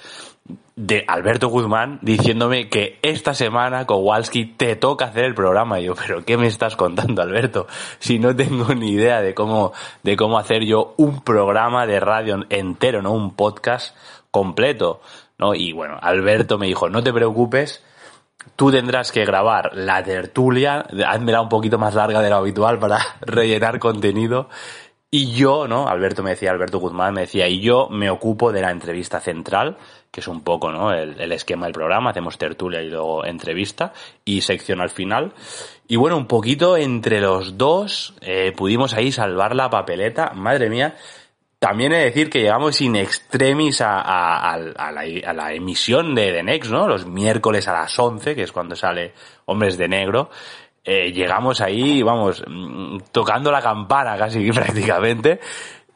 de 0.76 1.06
Alberto 1.08 1.50
Guzmán 1.50 2.00
diciéndome 2.02 2.68
que 2.68 2.98
esta 3.02 3.34
semana 3.34 3.86
Kowalski 3.86 4.46
te 4.46 4.76
toca 4.76 5.06
hacer 5.06 5.26
el 5.26 5.36
programa. 5.36 5.80
Y 5.80 5.86
yo, 5.86 5.96
pero 5.96 6.26
¿qué 6.26 6.38
me 6.38 6.48
estás 6.48 6.76
contando, 6.76 7.22
Alberto? 7.22 7.68
Si 8.00 8.20
no 8.20 8.36
tengo 8.36 8.74
ni 8.74 8.92
idea 8.92 9.22
de 9.22 9.34
cómo, 9.34 9.74
de 10.02 10.16
cómo 10.16 10.38
hacer 10.38 10.64
yo 10.64 10.96
un 10.98 11.22
programa 11.22 11.86
de 11.86 12.00
radio 12.00 12.44
entero, 12.50 13.02
no 13.02 13.12
un 13.12 13.36
podcast 13.36 13.96
completo, 14.32 15.02
¿no? 15.38 15.54
Y 15.54 15.74
bueno, 15.74 15.98
Alberto 16.02 16.58
me 16.58 16.68
dijo, 16.68 16.90
no 16.90 17.04
te 17.04 17.14
preocupes, 17.14 17.84
tú 18.56 18.72
tendrás 18.72 19.12
que 19.12 19.26
grabar 19.26 19.72
la 19.76 20.04
tertulia, 20.04 20.86
házmela 21.08 21.42
un 21.42 21.50
poquito 21.50 21.78
más 21.78 21.94
larga 21.94 22.22
de 22.22 22.30
lo 22.30 22.38
habitual 22.38 22.80
para 22.80 23.00
rellenar 23.22 23.80
contenido. 23.80 24.50
Y 25.16 25.32
yo, 25.32 25.68
¿no? 25.68 25.88
Alberto 25.88 26.24
me 26.24 26.32
decía, 26.32 26.50
Alberto 26.50 26.80
Guzmán 26.80 27.14
me 27.14 27.22
decía, 27.22 27.48
y 27.48 27.60
yo 27.60 27.88
me 27.88 28.10
ocupo 28.10 28.52
de 28.52 28.62
la 28.62 28.72
entrevista 28.72 29.20
central, 29.20 29.78
que 30.10 30.22
es 30.22 30.28
un 30.28 30.44
poco, 30.44 30.72
¿no? 30.72 30.92
El, 30.92 31.32
esquema 31.32 31.68
del 31.68 31.74
programa, 31.74 32.10
hacemos 32.10 32.40
tertulia 32.40 32.82
y 32.82 32.90
luego 32.90 33.24
entrevista 33.24 33.94
y 34.26 34.42
sección 34.42 34.82
al 34.82 34.90
final. 34.90 35.34
Y 35.88 35.98
bueno, 35.98 36.18
un 36.18 36.26
poquito 36.26 36.78
entre 36.78 37.22
los 37.22 37.60
dos 37.60 38.16
eh, 38.22 38.54
pudimos 38.58 38.96
ahí 38.96 39.12
salvar 39.12 39.56
la 39.56 39.70
papeleta. 39.70 40.32
Madre 40.34 40.68
mía, 40.68 40.96
también 41.64 41.94
he 41.94 42.00
de 42.00 42.04
decir 42.04 42.30
que 42.30 42.42
llegamos 42.42 42.82
in 42.82 42.96
extremis 42.98 43.82
a, 43.82 44.58
la, 44.58 45.54
emisión 45.54 46.14
de 46.14 46.34
The 46.34 46.44
Next, 46.44 46.72
¿no? 46.72 46.90
Los 46.90 47.06
miércoles 47.06 47.70
a 47.70 47.72
las 47.72 47.98
11, 47.98 48.36
que 48.36 48.42
es 48.42 48.52
cuando 48.52 48.76
sale 48.76 49.14
Hombres 49.46 49.78
de 49.78 49.88
Negro. 49.88 50.30
Eh, 50.86 51.14
llegamos 51.14 51.62
ahí, 51.62 52.02
vamos, 52.02 52.44
tocando 53.12 53.52
la 53.52 53.62
campana 53.62 54.18
casi 54.18 54.52
prácticamente. 54.52 55.40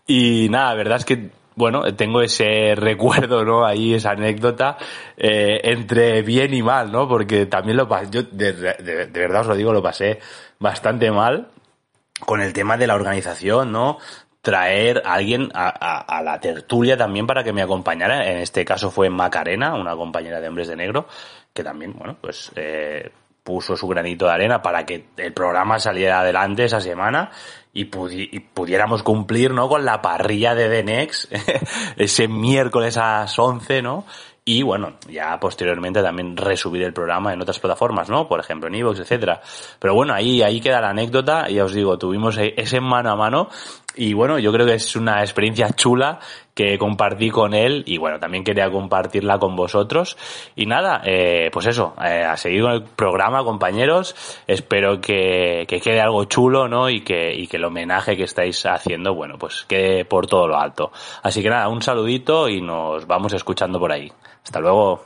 Y 0.05 0.47
nada, 0.49 0.69
la 0.69 0.75
verdad 0.75 0.97
es 0.97 1.05
que, 1.05 1.29
bueno, 1.55 1.83
tengo 1.95 2.21
ese 2.21 2.73
recuerdo, 2.75 3.43
¿no? 3.43 3.65
Ahí, 3.65 3.93
esa 3.93 4.11
anécdota, 4.11 4.77
eh, 5.17 5.59
entre 5.63 6.21
bien 6.21 6.53
y 6.53 6.61
mal, 6.61 6.91
¿no? 6.91 7.07
Porque 7.07 7.45
también 7.47 7.77
lo 7.77 7.87
pasé, 7.87 8.09
yo 8.11 8.23
de, 8.23 8.51
verdad 9.11 9.41
os 9.41 9.47
lo 9.47 9.55
digo, 9.55 9.73
lo 9.73 9.83
pasé 9.83 10.19
bastante 10.59 11.11
mal 11.11 11.49
con 12.25 12.41
el 12.41 12.53
tema 12.53 12.77
de 12.77 12.87
la 12.87 12.95
organización, 12.95 13.71
¿no? 13.71 13.97
traer 14.41 15.01
a 15.05 15.15
alguien 15.15 15.49
a, 15.53 16.21
la 16.23 16.39
tertulia 16.39 16.95
también 16.95 17.27
para 17.27 17.43
que 17.43 17.51
me 17.51 17.61
acompañara. 17.61 18.31
En 18.31 18.37
este 18.37 18.63
caso 18.63 18.89
fue 18.89 19.09
Macarena, 19.09 19.75
una 19.75 19.93
compañera 19.93 20.39
de 20.39 20.47
Hombres 20.47 20.69
de 20.69 20.77
Negro, 20.77 21.05
que 21.53 21.65
también, 21.65 21.93
bueno, 21.93 22.15
pues 22.21 22.53
eh, 22.55 23.11
puso 23.47 23.77
su 23.77 23.87
granito 23.87 24.25
de 24.25 24.33
arena 24.33 24.61
para 24.61 24.85
que 24.85 25.05
el 25.15 25.31
programa 25.31 25.79
saliera 25.79 26.19
adelante 26.19 26.65
esa 26.65 26.81
semana 26.81 27.31
y, 27.71 27.85
pudi 27.85 28.27
y 28.29 28.41
pudiéramos 28.41 29.03
cumplir, 29.03 29.53
¿no? 29.53 29.69
Con 29.69 29.85
la 29.85 30.01
parrilla 30.01 30.53
de 30.53 30.67
The 30.67 30.83
Next 30.83 31.31
ese 31.95 32.27
miércoles 32.27 32.97
a 32.97 33.21
las 33.21 33.39
11, 33.39 33.81
¿no? 33.81 34.03
Y 34.47 34.61
bueno, 34.61 34.93
ya 35.09 35.37
posteriormente 35.41 36.01
también 36.01 36.37
resubir 36.37 36.81
el 36.83 36.93
programa 36.93 37.33
en 37.33 37.41
otras 37.41 37.59
plataformas, 37.59 38.09
¿no? 38.09 38.29
Por 38.29 38.39
ejemplo, 38.39 38.69
en 38.69 38.75
Evox, 38.75 39.01
etcétera. 39.01 39.41
Pero 39.77 39.93
bueno, 39.93 40.13
ahí, 40.13 40.41
ahí 40.41 40.61
queda 40.61 40.79
la 40.79 40.91
anécdota, 40.91 41.49
ya 41.49 41.65
os 41.65 41.73
digo, 41.73 41.97
tuvimos 41.97 42.37
ese 42.37 42.79
mano 42.79 43.11
a 43.11 43.17
mano 43.17 43.49
y 43.97 44.13
bueno, 44.13 44.39
yo 44.39 44.53
creo 44.53 44.65
que 44.65 44.75
es 44.75 44.95
una 44.95 45.21
experiencia 45.21 45.71
chula 45.71 46.19
que 46.53 46.77
compartí 46.77 47.29
con 47.29 47.53
él 47.53 47.83
y 47.87 47.97
bueno, 47.97 48.19
también 48.19 48.43
quería 48.43 48.71
compartirla 48.71 49.37
con 49.37 49.55
vosotros. 49.55 50.15
Y 50.55 50.65
nada, 50.65 51.01
eh, 51.03 51.49
pues 51.51 51.65
eso, 51.65 51.93
eh, 52.01 52.23
a 52.23 52.37
seguir 52.37 52.61
con 52.61 52.71
el 52.71 52.83
programa, 52.83 53.43
compañeros. 53.43 54.15
Espero 54.47 55.01
que, 55.01 55.65
que 55.67 55.81
quede 55.81 55.99
algo 55.99 56.23
chulo, 56.25 56.67
¿no? 56.67 56.89
Y 56.89 57.01
que, 57.01 57.33
y 57.33 57.47
que 57.47 57.57
el 57.57 57.65
homenaje 57.65 58.15
que 58.15 58.23
estáis 58.23 58.65
haciendo, 58.65 59.13
bueno, 59.13 59.37
pues 59.37 59.65
quede 59.67 60.05
por 60.05 60.27
todo 60.27 60.47
lo 60.47 60.57
alto. 60.57 60.91
Así 61.23 61.41
que 61.41 61.49
nada, 61.49 61.67
un 61.67 61.81
saludito 61.81 62.47
y 62.47 62.61
nos 62.61 63.05
vamos 63.07 63.33
escuchando 63.33 63.79
por 63.79 63.91
ahí. 63.91 64.11
Hasta 64.47 64.61
luego. 64.61 65.03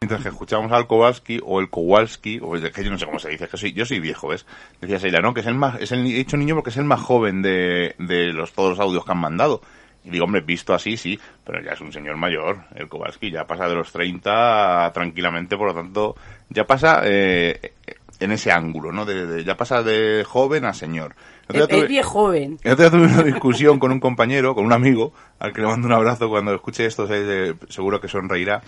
Mientras 0.00 0.22
que 0.22 0.30
escuchamos 0.30 0.72
al 0.72 0.88
Kowalski 0.88 1.38
o 1.44 1.60
el 1.60 1.70
Kowalski, 1.70 2.40
o 2.42 2.56
el 2.56 2.72
que 2.72 2.82
yo 2.82 2.90
no 2.90 2.98
sé 2.98 3.06
cómo 3.06 3.20
se 3.20 3.28
dice, 3.28 3.46
que 3.46 3.56
soy, 3.56 3.72
yo 3.72 3.86
soy 3.86 4.00
viejo, 4.00 4.26
¿ves? 4.26 4.44
Decía 4.80 4.98
Seila, 4.98 5.20
¿no? 5.20 5.32
Que 5.32 5.38
es 5.38 5.46
el 5.46 5.54
más, 5.54 5.80
es 5.80 5.92
el 5.92 6.04
hecho 6.04 6.36
niño 6.36 6.56
porque 6.56 6.70
es 6.70 6.76
el 6.78 6.84
más 6.84 7.00
joven 7.00 7.42
de, 7.42 7.94
de 8.00 8.32
los, 8.32 8.52
todos 8.52 8.70
los 8.70 8.80
audios 8.80 9.04
que 9.04 9.12
han 9.12 9.20
mandado. 9.20 9.60
Y 10.02 10.10
digo, 10.10 10.24
hombre, 10.24 10.40
visto 10.40 10.74
así, 10.74 10.96
sí, 10.96 11.16
pero 11.44 11.62
ya 11.62 11.74
es 11.74 11.80
un 11.80 11.92
señor 11.92 12.16
mayor, 12.16 12.64
el 12.74 12.88
Kowalski, 12.88 13.30
ya 13.30 13.46
pasa 13.46 13.68
de 13.68 13.76
los 13.76 13.92
30 13.92 14.90
tranquilamente, 14.92 15.56
por 15.56 15.68
lo 15.68 15.74
tanto, 15.74 16.16
ya 16.48 16.64
pasa 16.64 17.02
eh, 17.04 17.74
en 18.22 18.32
ese 18.32 18.52
ángulo, 18.52 18.92
¿no? 18.92 19.04
De, 19.04 19.26
de, 19.26 19.44
ya 19.44 19.56
pasa 19.56 19.82
de 19.82 20.24
joven 20.26 20.64
a 20.64 20.72
señor. 20.72 21.14
Es, 21.48 21.68
tuve, 21.68 22.02
joven. 22.02 22.58
Yo 22.64 22.76
tuve 22.76 23.04
una 23.04 23.22
discusión 23.22 23.78
con 23.78 23.92
un 23.92 24.00
compañero, 24.00 24.54
con 24.54 24.64
un 24.64 24.72
amigo, 24.72 25.12
al 25.38 25.52
que 25.52 25.60
le 25.60 25.66
mando 25.66 25.86
un 25.86 25.92
abrazo 25.92 26.28
cuando 26.28 26.54
escuche 26.54 26.86
esto, 26.86 27.08
seguro 27.68 28.00
que 28.00 28.08
sonreirá. 28.08 28.62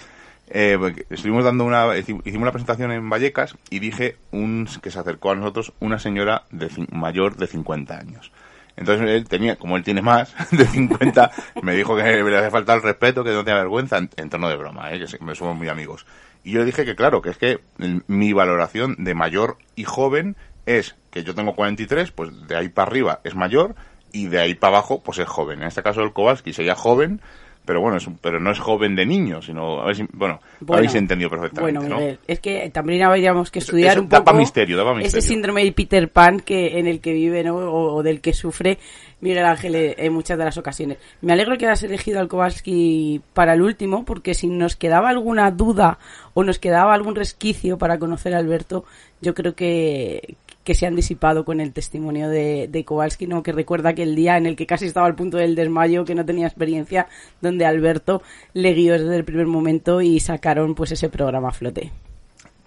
Eh, 0.48 0.78
estuvimos 1.08 1.44
dando 1.44 1.64
una, 1.64 1.96
hicimos 1.96 2.22
una 2.26 2.52
presentación 2.52 2.92
en 2.92 3.08
Vallecas 3.08 3.56
y 3.70 3.78
dije 3.78 4.16
un, 4.30 4.68
que 4.82 4.90
se 4.90 4.98
acercó 4.98 5.30
a 5.30 5.36
nosotros 5.36 5.72
una 5.80 5.98
señora 5.98 6.44
de, 6.50 6.68
mayor 6.90 7.36
de 7.36 7.46
50 7.46 7.96
años. 7.96 8.30
Entonces 8.76 9.08
él 9.08 9.26
tenía, 9.28 9.56
como 9.56 9.76
él 9.76 9.84
tiene 9.84 10.02
más 10.02 10.34
de 10.50 10.66
50, 10.66 11.30
me 11.62 11.74
dijo 11.74 11.96
que 11.96 12.02
le 12.02 12.36
hace 12.36 12.50
falta 12.50 12.74
el 12.74 12.82
respeto, 12.82 13.24
que 13.24 13.30
no 13.30 13.44
tenía 13.44 13.60
vergüenza, 13.60 13.98
en, 13.98 14.10
en 14.16 14.28
tono 14.28 14.48
de 14.48 14.56
broma, 14.56 14.92
¿eh? 14.92 14.98
que 14.98 15.24
me 15.24 15.34
somos 15.34 15.56
muy 15.56 15.68
amigos. 15.68 16.04
Y 16.44 16.52
yo 16.52 16.60
le 16.60 16.66
dije 16.66 16.84
que 16.84 16.94
claro, 16.94 17.22
que 17.22 17.30
es 17.30 17.38
que 17.38 17.60
mi 18.06 18.32
valoración 18.34 18.96
de 18.98 19.14
mayor 19.14 19.56
y 19.74 19.84
joven 19.84 20.36
es 20.66 20.94
que 21.10 21.24
yo 21.24 21.34
tengo 21.34 21.56
43, 21.56 22.10
pues 22.12 22.46
de 22.46 22.56
ahí 22.56 22.68
para 22.68 22.88
arriba 22.88 23.20
es 23.24 23.34
mayor 23.34 23.74
y 24.12 24.26
de 24.26 24.38
ahí 24.40 24.54
para 24.54 24.76
abajo 24.76 25.02
pues 25.02 25.18
es 25.18 25.26
joven. 25.26 25.62
En 25.62 25.68
este 25.68 25.82
caso 25.82 26.02
el 26.02 26.12
Kowalski 26.12 26.52
sería 26.52 26.74
joven, 26.74 27.22
pero 27.64 27.80
bueno, 27.80 27.96
es, 27.96 28.08
pero 28.20 28.38
no 28.40 28.50
es 28.50 28.58
joven 28.58 28.94
de 28.94 29.06
niño, 29.06 29.40
sino, 29.40 29.80
a 29.80 29.86
ver 29.86 29.96
si, 29.96 30.02
bueno, 30.12 30.40
bueno, 30.60 30.78
habéis 30.78 30.94
entendido 30.94 31.30
perfectamente. 31.30 31.78
Bueno, 31.78 31.96
Miguel, 31.96 32.18
¿no? 32.20 32.24
es 32.26 32.40
que 32.40 32.70
también 32.70 33.02
habríamos 33.02 33.50
que 33.50 33.60
estudiar 33.60 33.98
un 33.98 34.08
poco 34.08 34.22
daba 34.24 34.38
misterio, 34.38 34.76
daba 34.76 34.94
misterio. 34.94 35.18
ese 35.18 35.26
síndrome 35.26 35.64
de 35.64 35.72
Peter 35.72 36.10
Pan 36.10 36.40
que 36.40 36.78
en 36.78 36.86
el 36.86 37.00
que 37.00 37.12
vive, 37.12 37.42
¿no? 37.42 37.56
O, 37.56 37.94
o 37.94 38.02
del 38.02 38.20
que 38.20 38.34
sufre 38.34 38.78
Miguel 39.24 39.46
Ángel 39.46 39.74
en 39.74 40.12
muchas 40.12 40.36
de 40.36 40.44
las 40.44 40.58
ocasiones. 40.58 40.98
Me 41.22 41.32
alegro 41.32 41.56
que 41.56 41.66
hayas 41.66 41.82
elegido 41.82 42.20
al 42.20 42.28
Kowalski 42.28 43.22
para 43.32 43.54
el 43.54 43.62
último, 43.62 44.04
porque 44.04 44.34
si 44.34 44.48
nos 44.48 44.76
quedaba 44.76 45.08
alguna 45.08 45.50
duda 45.50 45.98
o 46.34 46.44
nos 46.44 46.58
quedaba 46.58 46.92
algún 46.92 47.14
resquicio 47.14 47.78
para 47.78 47.98
conocer 47.98 48.34
a 48.34 48.38
Alberto, 48.38 48.84
yo 49.22 49.32
creo 49.34 49.54
que, 49.54 50.36
que 50.64 50.74
se 50.74 50.86
han 50.86 50.96
disipado 50.96 51.44
con 51.44 51.60
el 51.60 51.72
testimonio 51.72 52.28
de, 52.28 52.68
de 52.68 52.84
Kowalski, 52.84 53.26
¿no? 53.26 53.42
que 53.42 53.52
recuerda 53.52 53.94
que 53.94 54.02
el 54.02 54.16
día 54.16 54.36
en 54.38 54.46
el 54.46 54.56
que 54.56 54.66
casi 54.66 54.86
estaba 54.86 55.06
al 55.06 55.14
punto 55.14 55.36
del 55.36 55.54
desmayo, 55.54 56.04
que 56.04 56.14
no 56.14 56.24
tenía 56.24 56.46
experiencia, 56.46 57.06
donde 57.40 57.66
Alberto 57.66 58.22
le 58.54 58.72
guió 58.72 58.94
desde 58.94 59.16
el 59.16 59.24
primer 59.24 59.46
momento 59.46 60.00
y 60.00 60.20
sacaron 60.20 60.74
pues 60.74 60.90
ese 60.92 61.10
programa 61.10 61.48
a 61.48 61.52
flote. 61.52 61.92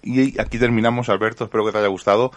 Y 0.04 0.40
aquí 0.40 0.60
terminamos, 0.60 1.10
Alberto, 1.10 1.46
espero 1.46 1.66
que 1.66 1.72
te 1.72 1.80
haya 1.80 1.88
gustado. 1.88 2.32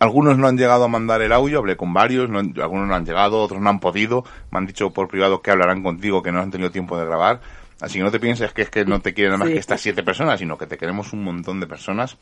Algunos 0.00 0.36
no 0.36 0.48
han 0.48 0.58
llegado 0.58 0.84
a 0.84 0.88
mandar 0.88 1.22
el 1.22 1.32
audio, 1.32 1.60
hablé 1.60 1.76
con 1.76 1.94
varios, 1.94 2.28
no, 2.28 2.40
algunos 2.40 2.88
no 2.88 2.94
han 2.94 3.06
llegado, 3.06 3.40
otros 3.40 3.60
no 3.60 3.70
han 3.70 3.78
podido, 3.78 4.24
me 4.50 4.58
han 4.58 4.66
dicho 4.66 4.90
por 4.90 5.08
privado 5.08 5.40
que 5.40 5.52
hablarán 5.52 5.82
contigo, 5.82 6.22
que 6.22 6.32
no 6.32 6.40
han 6.40 6.50
tenido 6.50 6.72
tiempo 6.72 6.98
de 6.98 7.06
grabar. 7.06 7.40
Así 7.80 7.98
que 7.98 8.04
no 8.04 8.10
te 8.10 8.20
pienses 8.20 8.52
que 8.52 8.62
es 8.62 8.70
que 8.70 8.84
no 8.84 9.00
te 9.00 9.14
quieren 9.14 9.32
nada 9.32 9.38
más 9.38 9.48
sí. 9.48 9.54
que 9.54 9.60
estas 9.60 9.80
siete 9.80 10.02
personas, 10.02 10.40
sino 10.40 10.58
que 10.58 10.66
te 10.66 10.76
queremos 10.76 11.12
un 11.12 11.22
montón 11.22 11.60
de 11.60 11.66
personas 11.66 12.18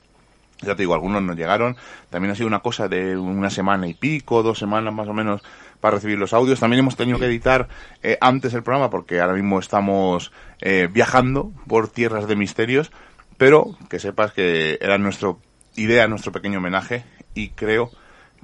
ya 0.62 0.74
te 0.74 0.82
digo, 0.82 0.94
algunos 0.94 1.22
no 1.22 1.34
llegaron. 1.34 1.76
También 2.10 2.32
ha 2.32 2.34
sido 2.34 2.47
una 2.47 2.60
cosa 2.60 2.89
de 2.89 3.16
una 3.16 3.51
semana 3.51 3.86
y 3.86 3.94
pico, 3.94 4.43
dos 4.43 4.59
semanas 4.59 4.93
más 4.94 5.09
o 5.09 5.12
menos 5.12 5.43
para 5.80 5.97
recibir 5.97 6.18
los 6.18 6.32
audios. 6.32 6.60
También 6.60 6.80
hemos 6.80 6.97
tenido 6.97 7.18
que 7.18 7.26
editar 7.26 7.68
eh, 8.02 8.16
antes 8.20 8.55
el 8.55 8.62
programa 8.62 8.90
porque 8.90 9.20
ahora 9.20 9.34
mismo 9.34 9.59
estamos 9.59 10.32
eh, 10.60 10.89
viajando 10.90 11.52
por 11.66 11.89
tierras 11.89 12.28
de 12.28 12.36
misterios. 12.36 12.93
Pero 13.36 13.76
que 13.89 13.98
sepas 13.98 14.32
que 14.32 14.78
era 14.80 14.98
nuestra 14.98 15.34
idea, 15.74 16.06
nuestro 16.06 16.32
pequeño 16.32 16.59
homenaje 16.59 17.05
y 17.34 17.48
creo 17.51 17.90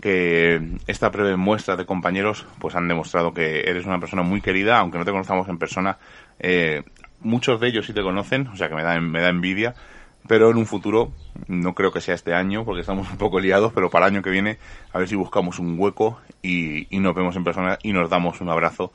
que 0.01 0.61
esta 0.87 1.09
breve 1.09 1.37
muestra 1.37 1.77
de 1.77 1.87
compañeros 1.87 2.47
pues 2.59 2.75
han 2.75 2.89
demostrado 2.89 3.35
que 3.35 3.61
eres 3.61 3.85
una 3.87 4.01
persona 4.01 4.23
muy 4.23 4.41
querida, 4.41 4.79
aunque 4.79 4.99
no 4.99 5.05
te 5.05 5.11
conozcamos 5.11 5.49
en 5.49 5.59
persona. 5.59 5.99
Eh, 6.39 6.83
muchos 7.21 7.61
de 7.61 7.69
ellos 7.69 7.87
sí 7.87 7.93
te 7.93 8.03
conocen, 8.03 8.47
o 8.49 8.57
sea 8.57 8.69
que 8.69 8.75
me 8.75 8.83
da, 8.83 9.01
me 9.01 9.21
da 9.21 9.29
envidia 9.29 9.75
pero 10.29 10.51
en 10.51 10.59
un 10.59 10.67
futuro, 10.67 11.11
no 11.47 11.75
creo 11.75 11.91
que 11.91 12.03
sea 12.03 12.15
este 12.15 12.35
año, 12.35 12.65
porque 12.65 12.83
estamos 12.83 13.11
un 13.11 13.17
poco 13.17 13.41
liados, 13.41 13.73
pero 13.73 13.89
para 13.89 14.07
el 14.07 14.15
año 14.15 14.23
que 14.23 14.31
viene, 14.31 14.59
a 14.93 14.99
ver 14.99 15.09
si 15.09 15.17
buscamos 15.17 15.59
un 15.59 15.77
hueco 15.79 16.21
y, 16.43 16.87
nos 16.91 17.15
vemos 17.15 17.35
en 17.35 17.45
persona 17.45 17.79
y 17.83 17.93
nos 17.93 18.11
damos 18.11 18.41
un 18.43 18.51
abrazo 18.51 18.93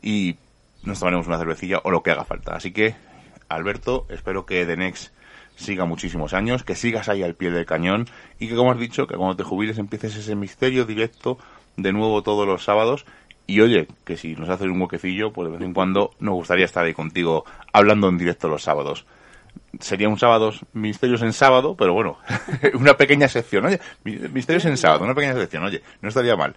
y 0.00 0.36
nos 0.84 1.00
tomaremos 1.00 1.26
una 1.26 1.36
cervecilla 1.36 1.80
o 1.82 1.90
lo 1.90 2.02
que 2.02 2.12
haga 2.12 2.24
falta. 2.24 2.54
Así 2.54 2.70
que, 2.70 2.94
Alberto, 3.48 4.06
espero 4.08 4.46
que 4.46 4.64
The 4.64 4.76
Next 4.76 5.12
siga 5.56 5.84
muchísimos 5.84 6.32
años, 6.32 6.62
que 6.62 6.76
sigas 6.76 7.08
ahí 7.08 7.24
al 7.24 7.34
pie 7.34 7.50
del 7.50 7.66
cañón 7.66 8.06
y 8.38 8.48
que, 8.48 8.54
como 8.54 8.70
has 8.70 8.78
dicho, 8.78 9.08
que 9.08 9.16
cuando 9.16 9.36
te 9.36 9.42
jubiles 9.42 9.78
empieces 9.78 10.14
ese 10.14 10.36
misterio 10.36 10.84
directo 10.84 11.38
de 11.76 11.92
nuevo 11.92 12.22
todos 12.22 12.46
los 12.46 12.62
sábados. 12.62 13.04
Y 13.48 13.60
oye, 13.62 13.88
que 14.04 14.16
si 14.16 14.36
nos 14.36 14.48
haces 14.48 14.68
un 14.68 14.80
huequecillo, 14.80 15.32
pues 15.32 15.48
de 15.48 15.56
vez 15.56 15.66
en 15.66 15.74
cuando 15.74 16.12
nos 16.20 16.34
gustaría 16.34 16.66
estar 16.66 16.84
ahí 16.84 16.94
contigo 16.94 17.44
hablando 17.72 18.08
en 18.08 18.18
directo 18.18 18.46
los 18.46 18.62
sábados. 18.62 19.06
Sería 19.80 20.08
un 20.08 20.18
sábado, 20.18 20.52
misterios 20.72 21.22
en 21.22 21.32
sábado, 21.32 21.76
pero 21.76 21.92
bueno, 21.92 22.18
una 22.74 22.96
pequeña 22.96 23.28
sección. 23.28 23.66
Oye, 23.66 23.80
misterios 24.04 24.64
en 24.64 24.76
sábado, 24.76 25.04
una 25.04 25.14
pequeña 25.14 25.34
sección. 25.34 25.64
Oye, 25.64 25.82
no 26.00 26.08
estaría 26.08 26.36
mal. 26.36 26.56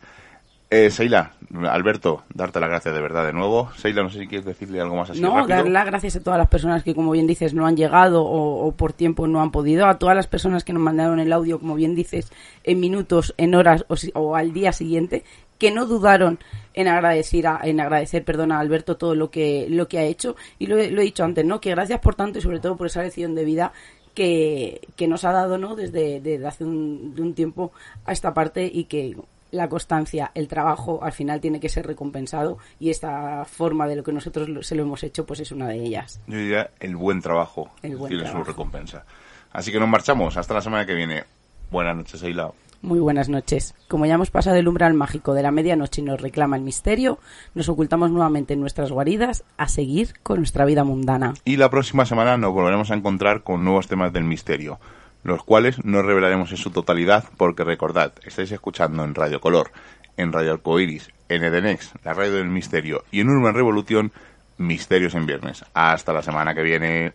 Eh, 0.74 0.90
Seila, 0.90 1.34
Alberto, 1.70 2.24
darte 2.34 2.62
las 2.62 2.70
gracias 2.70 2.96
de 2.96 3.02
verdad 3.02 3.26
de 3.26 3.34
nuevo. 3.34 3.70
Seila, 3.76 4.04
no 4.04 4.10
sé 4.10 4.20
si 4.20 4.28
quieres 4.28 4.46
decirle 4.46 4.80
algo 4.80 4.96
más 4.96 5.10
así. 5.10 5.20
No, 5.20 5.46
dar 5.46 5.68
las 5.68 5.86
gracias 5.86 6.16
a 6.16 6.24
todas 6.24 6.40
las 6.40 6.48
personas 6.48 6.82
que, 6.82 6.96
como 6.96 7.12
bien 7.12 7.28
dices, 7.28 7.54
no 7.54 7.68
han 7.68 7.76
llegado 7.76 8.24
o, 8.24 8.72
por 8.72 8.94
tiempo 8.94 9.28
no 9.28 9.42
han 9.42 9.52
podido. 9.52 9.86
A 9.86 10.00
todas 10.00 10.16
las 10.16 10.28
personas 10.28 10.64
que 10.64 10.72
nos 10.72 10.82
mandaron 10.82 11.20
el 11.20 11.34
audio, 11.34 11.60
como 11.60 11.76
bien 11.76 11.94
dices, 11.94 12.32
en 12.64 12.80
minutos, 12.80 13.36
en 13.38 13.54
horas 13.54 13.84
o, 14.14 14.36
al 14.38 14.54
día 14.54 14.72
siguiente, 14.72 15.26
que 15.62 15.70
no 15.70 15.86
dudaron 15.86 16.40
en 16.74 16.88
agradecer, 16.88 17.46
a, 17.46 17.60
en 17.64 17.80
agradecer 17.80 18.26
perdón, 18.26 18.52
a 18.52 18.58
Alberto 18.58 18.98
todo 18.98 19.14
lo 19.14 19.30
que, 19.30 19.68
lo 19.70 19.88
que 19.88 20.00
ha 20.00 20.04
hecho. 20.06 20.36
Y 20.58 20.66
lo, 20.66 20.80
he 20.80 20.90
dicho 20.90 21.24
antes, 21.24 21.46
¿no? 21.46 21.62
Que 21.62 21.70
gracias 21.70 22.00
por 22.00 22.16
tanto 22.16 22.40
y 22.40 22.42
sobre 22.42 22.60
todo 22.60 22.76
por 22.76 22.88
esa 22.88 23.04
lección 23.04 23.36
de 23.36 23.46
vida 23.46 23.72
que, 24.16 24.82
que 24.96 25.08
nos 25.08 25.24
ha 25.24 25.32
dado, 25.32 25.60
¿no? 25.60 25.76
Desde, 25.76 26.20
desde 26.20 26.48
hace 26.48 26.64
un, 26.64 27.14
de 27.14 27.22
un 27.22 27.36
tiempo 27.36 27.74
a 28.06 28.12
esta 28.12 28.34
parte 28.34 28.72
y 28.74 28.86
que 28.86 29.16
la 29.52 29.70
constancia, 29.70 30.32
el 30.34 30.48
trabajo 30.48 31.04
al 31.04 31.12
final 31.12 31.40
tiene 31.40 31.60
que 31.60 31.70
ser 31.70 31.86
recompensado 31.86 32.58
y 32.80 32.90
esta 32.90 33.46
forma 33.46 33.88
de 33.88 33.98
lo 33.98 34.04
que 34.04 34.14
nosotros 34.14 34.66
se 34.66 34.74
lo 34.74 34.82
hemos 34.82 35.04
hecho 35.04 35.28
pues 35.28 35.42
es 35.42 35.52
una 35.52 35.68
de 35.68 35.76
ellas. 35.76 36.20
Yo 36.26 36.40
diría 36.40 36.72
el 36.80 36.96
buen 36.96 37.22
trabajo 37.22 37.70
tiene 37.82 38.28
su 38.32 38.44
recompensa. 38.44 39.06
Así 39.52 39.72
que 39.72 39.80
nos 39.80 39.90
marchamos 39.90 40.38
hasta 40.38 40.56
la 40.56 40.62
semana 40.62 40.88
que 40.88 40.96
viene. 40.96 41.24
Buenas 41.70 41.96
noches, 41.96 42.24
Eila. 42.24 42.52
Muy 42.82 43.00
buenas 43.00 43.30
noches. 43.30 43.76
Como 43.88 44.08
ya 44.08 44.16
hemos 44.16 44.32
pasado 44.32 44.56
el 44.56 44.68
umbral 44.68 44.96
mágico 44.96 45.34
de 45.34 45.44
la 45.44 45.52
medianoche 45.52 46.02
y 46.02 46.04
nos 46.04 46.20
reclama 46.20 46.56
el 46.56 46.64
misterio, 46.64 47.20
nos 47.54 47.70
ocultamos 47.70 48.10
nuevamente 48.10 48.56
en 48.56 48.60
nuestras 48.60 48.92
guaridas 48.92 49.44
a 49.58 49.68
seguir 49.68 50.14
con 50.24 50.38
nuestra 50.38 50.66
vida 50.66 50.84
mundana. 50.84 51.36
Y 51.46 51.58
la 51.58 51.70
próxima 51.70 52.06
semana 52.06 52.38
nos 52.38 52.54
volveremos 52.54 52.90
a 52.90 52.96
encontrar 52.96 53.44
con 53.44 53.64
nuevos 53.64 53.88
temas 53.88 54.12
del 54.14 54.24
misterio 54.24 54.80
los 55.24 55.44
cuales 55.44 55.84
no 55.86 56.02
revelaremos 56.02 56.52
en 56.52 56.58
su 56.58 56.72
totalidad 56.72 57.26
porque 57.38 57.64
recordad, 57.64 58.14
estáis 58.24 58.52
escuchando 58.52 59.04
en 59.04 59.14
Radio 59.14 59.40
Color, 59.40 59.72
en 60.18 60.32
Radio 60.32 60.54
Arcoiris, 60.54 61.10
en 61.30 61.44
Edenex, 61.44 61.94
la 62.04 62.14
radio 62.14 62.34
del 62.34 62.50
misterio 62.50 63.04
y 63.12 63.22
en 63.22 63.30
Urban 63.30 63.54
Revolución, 63.54 64.12
Misterios 64.58 65.16
en 65.16 65.26
Viernes. 65.26 65.64
Hasta 65.74 66.14
la 66.14 66.22
semana 66.22 66.54
que 66.54 66.64
viene. 66.64 67.14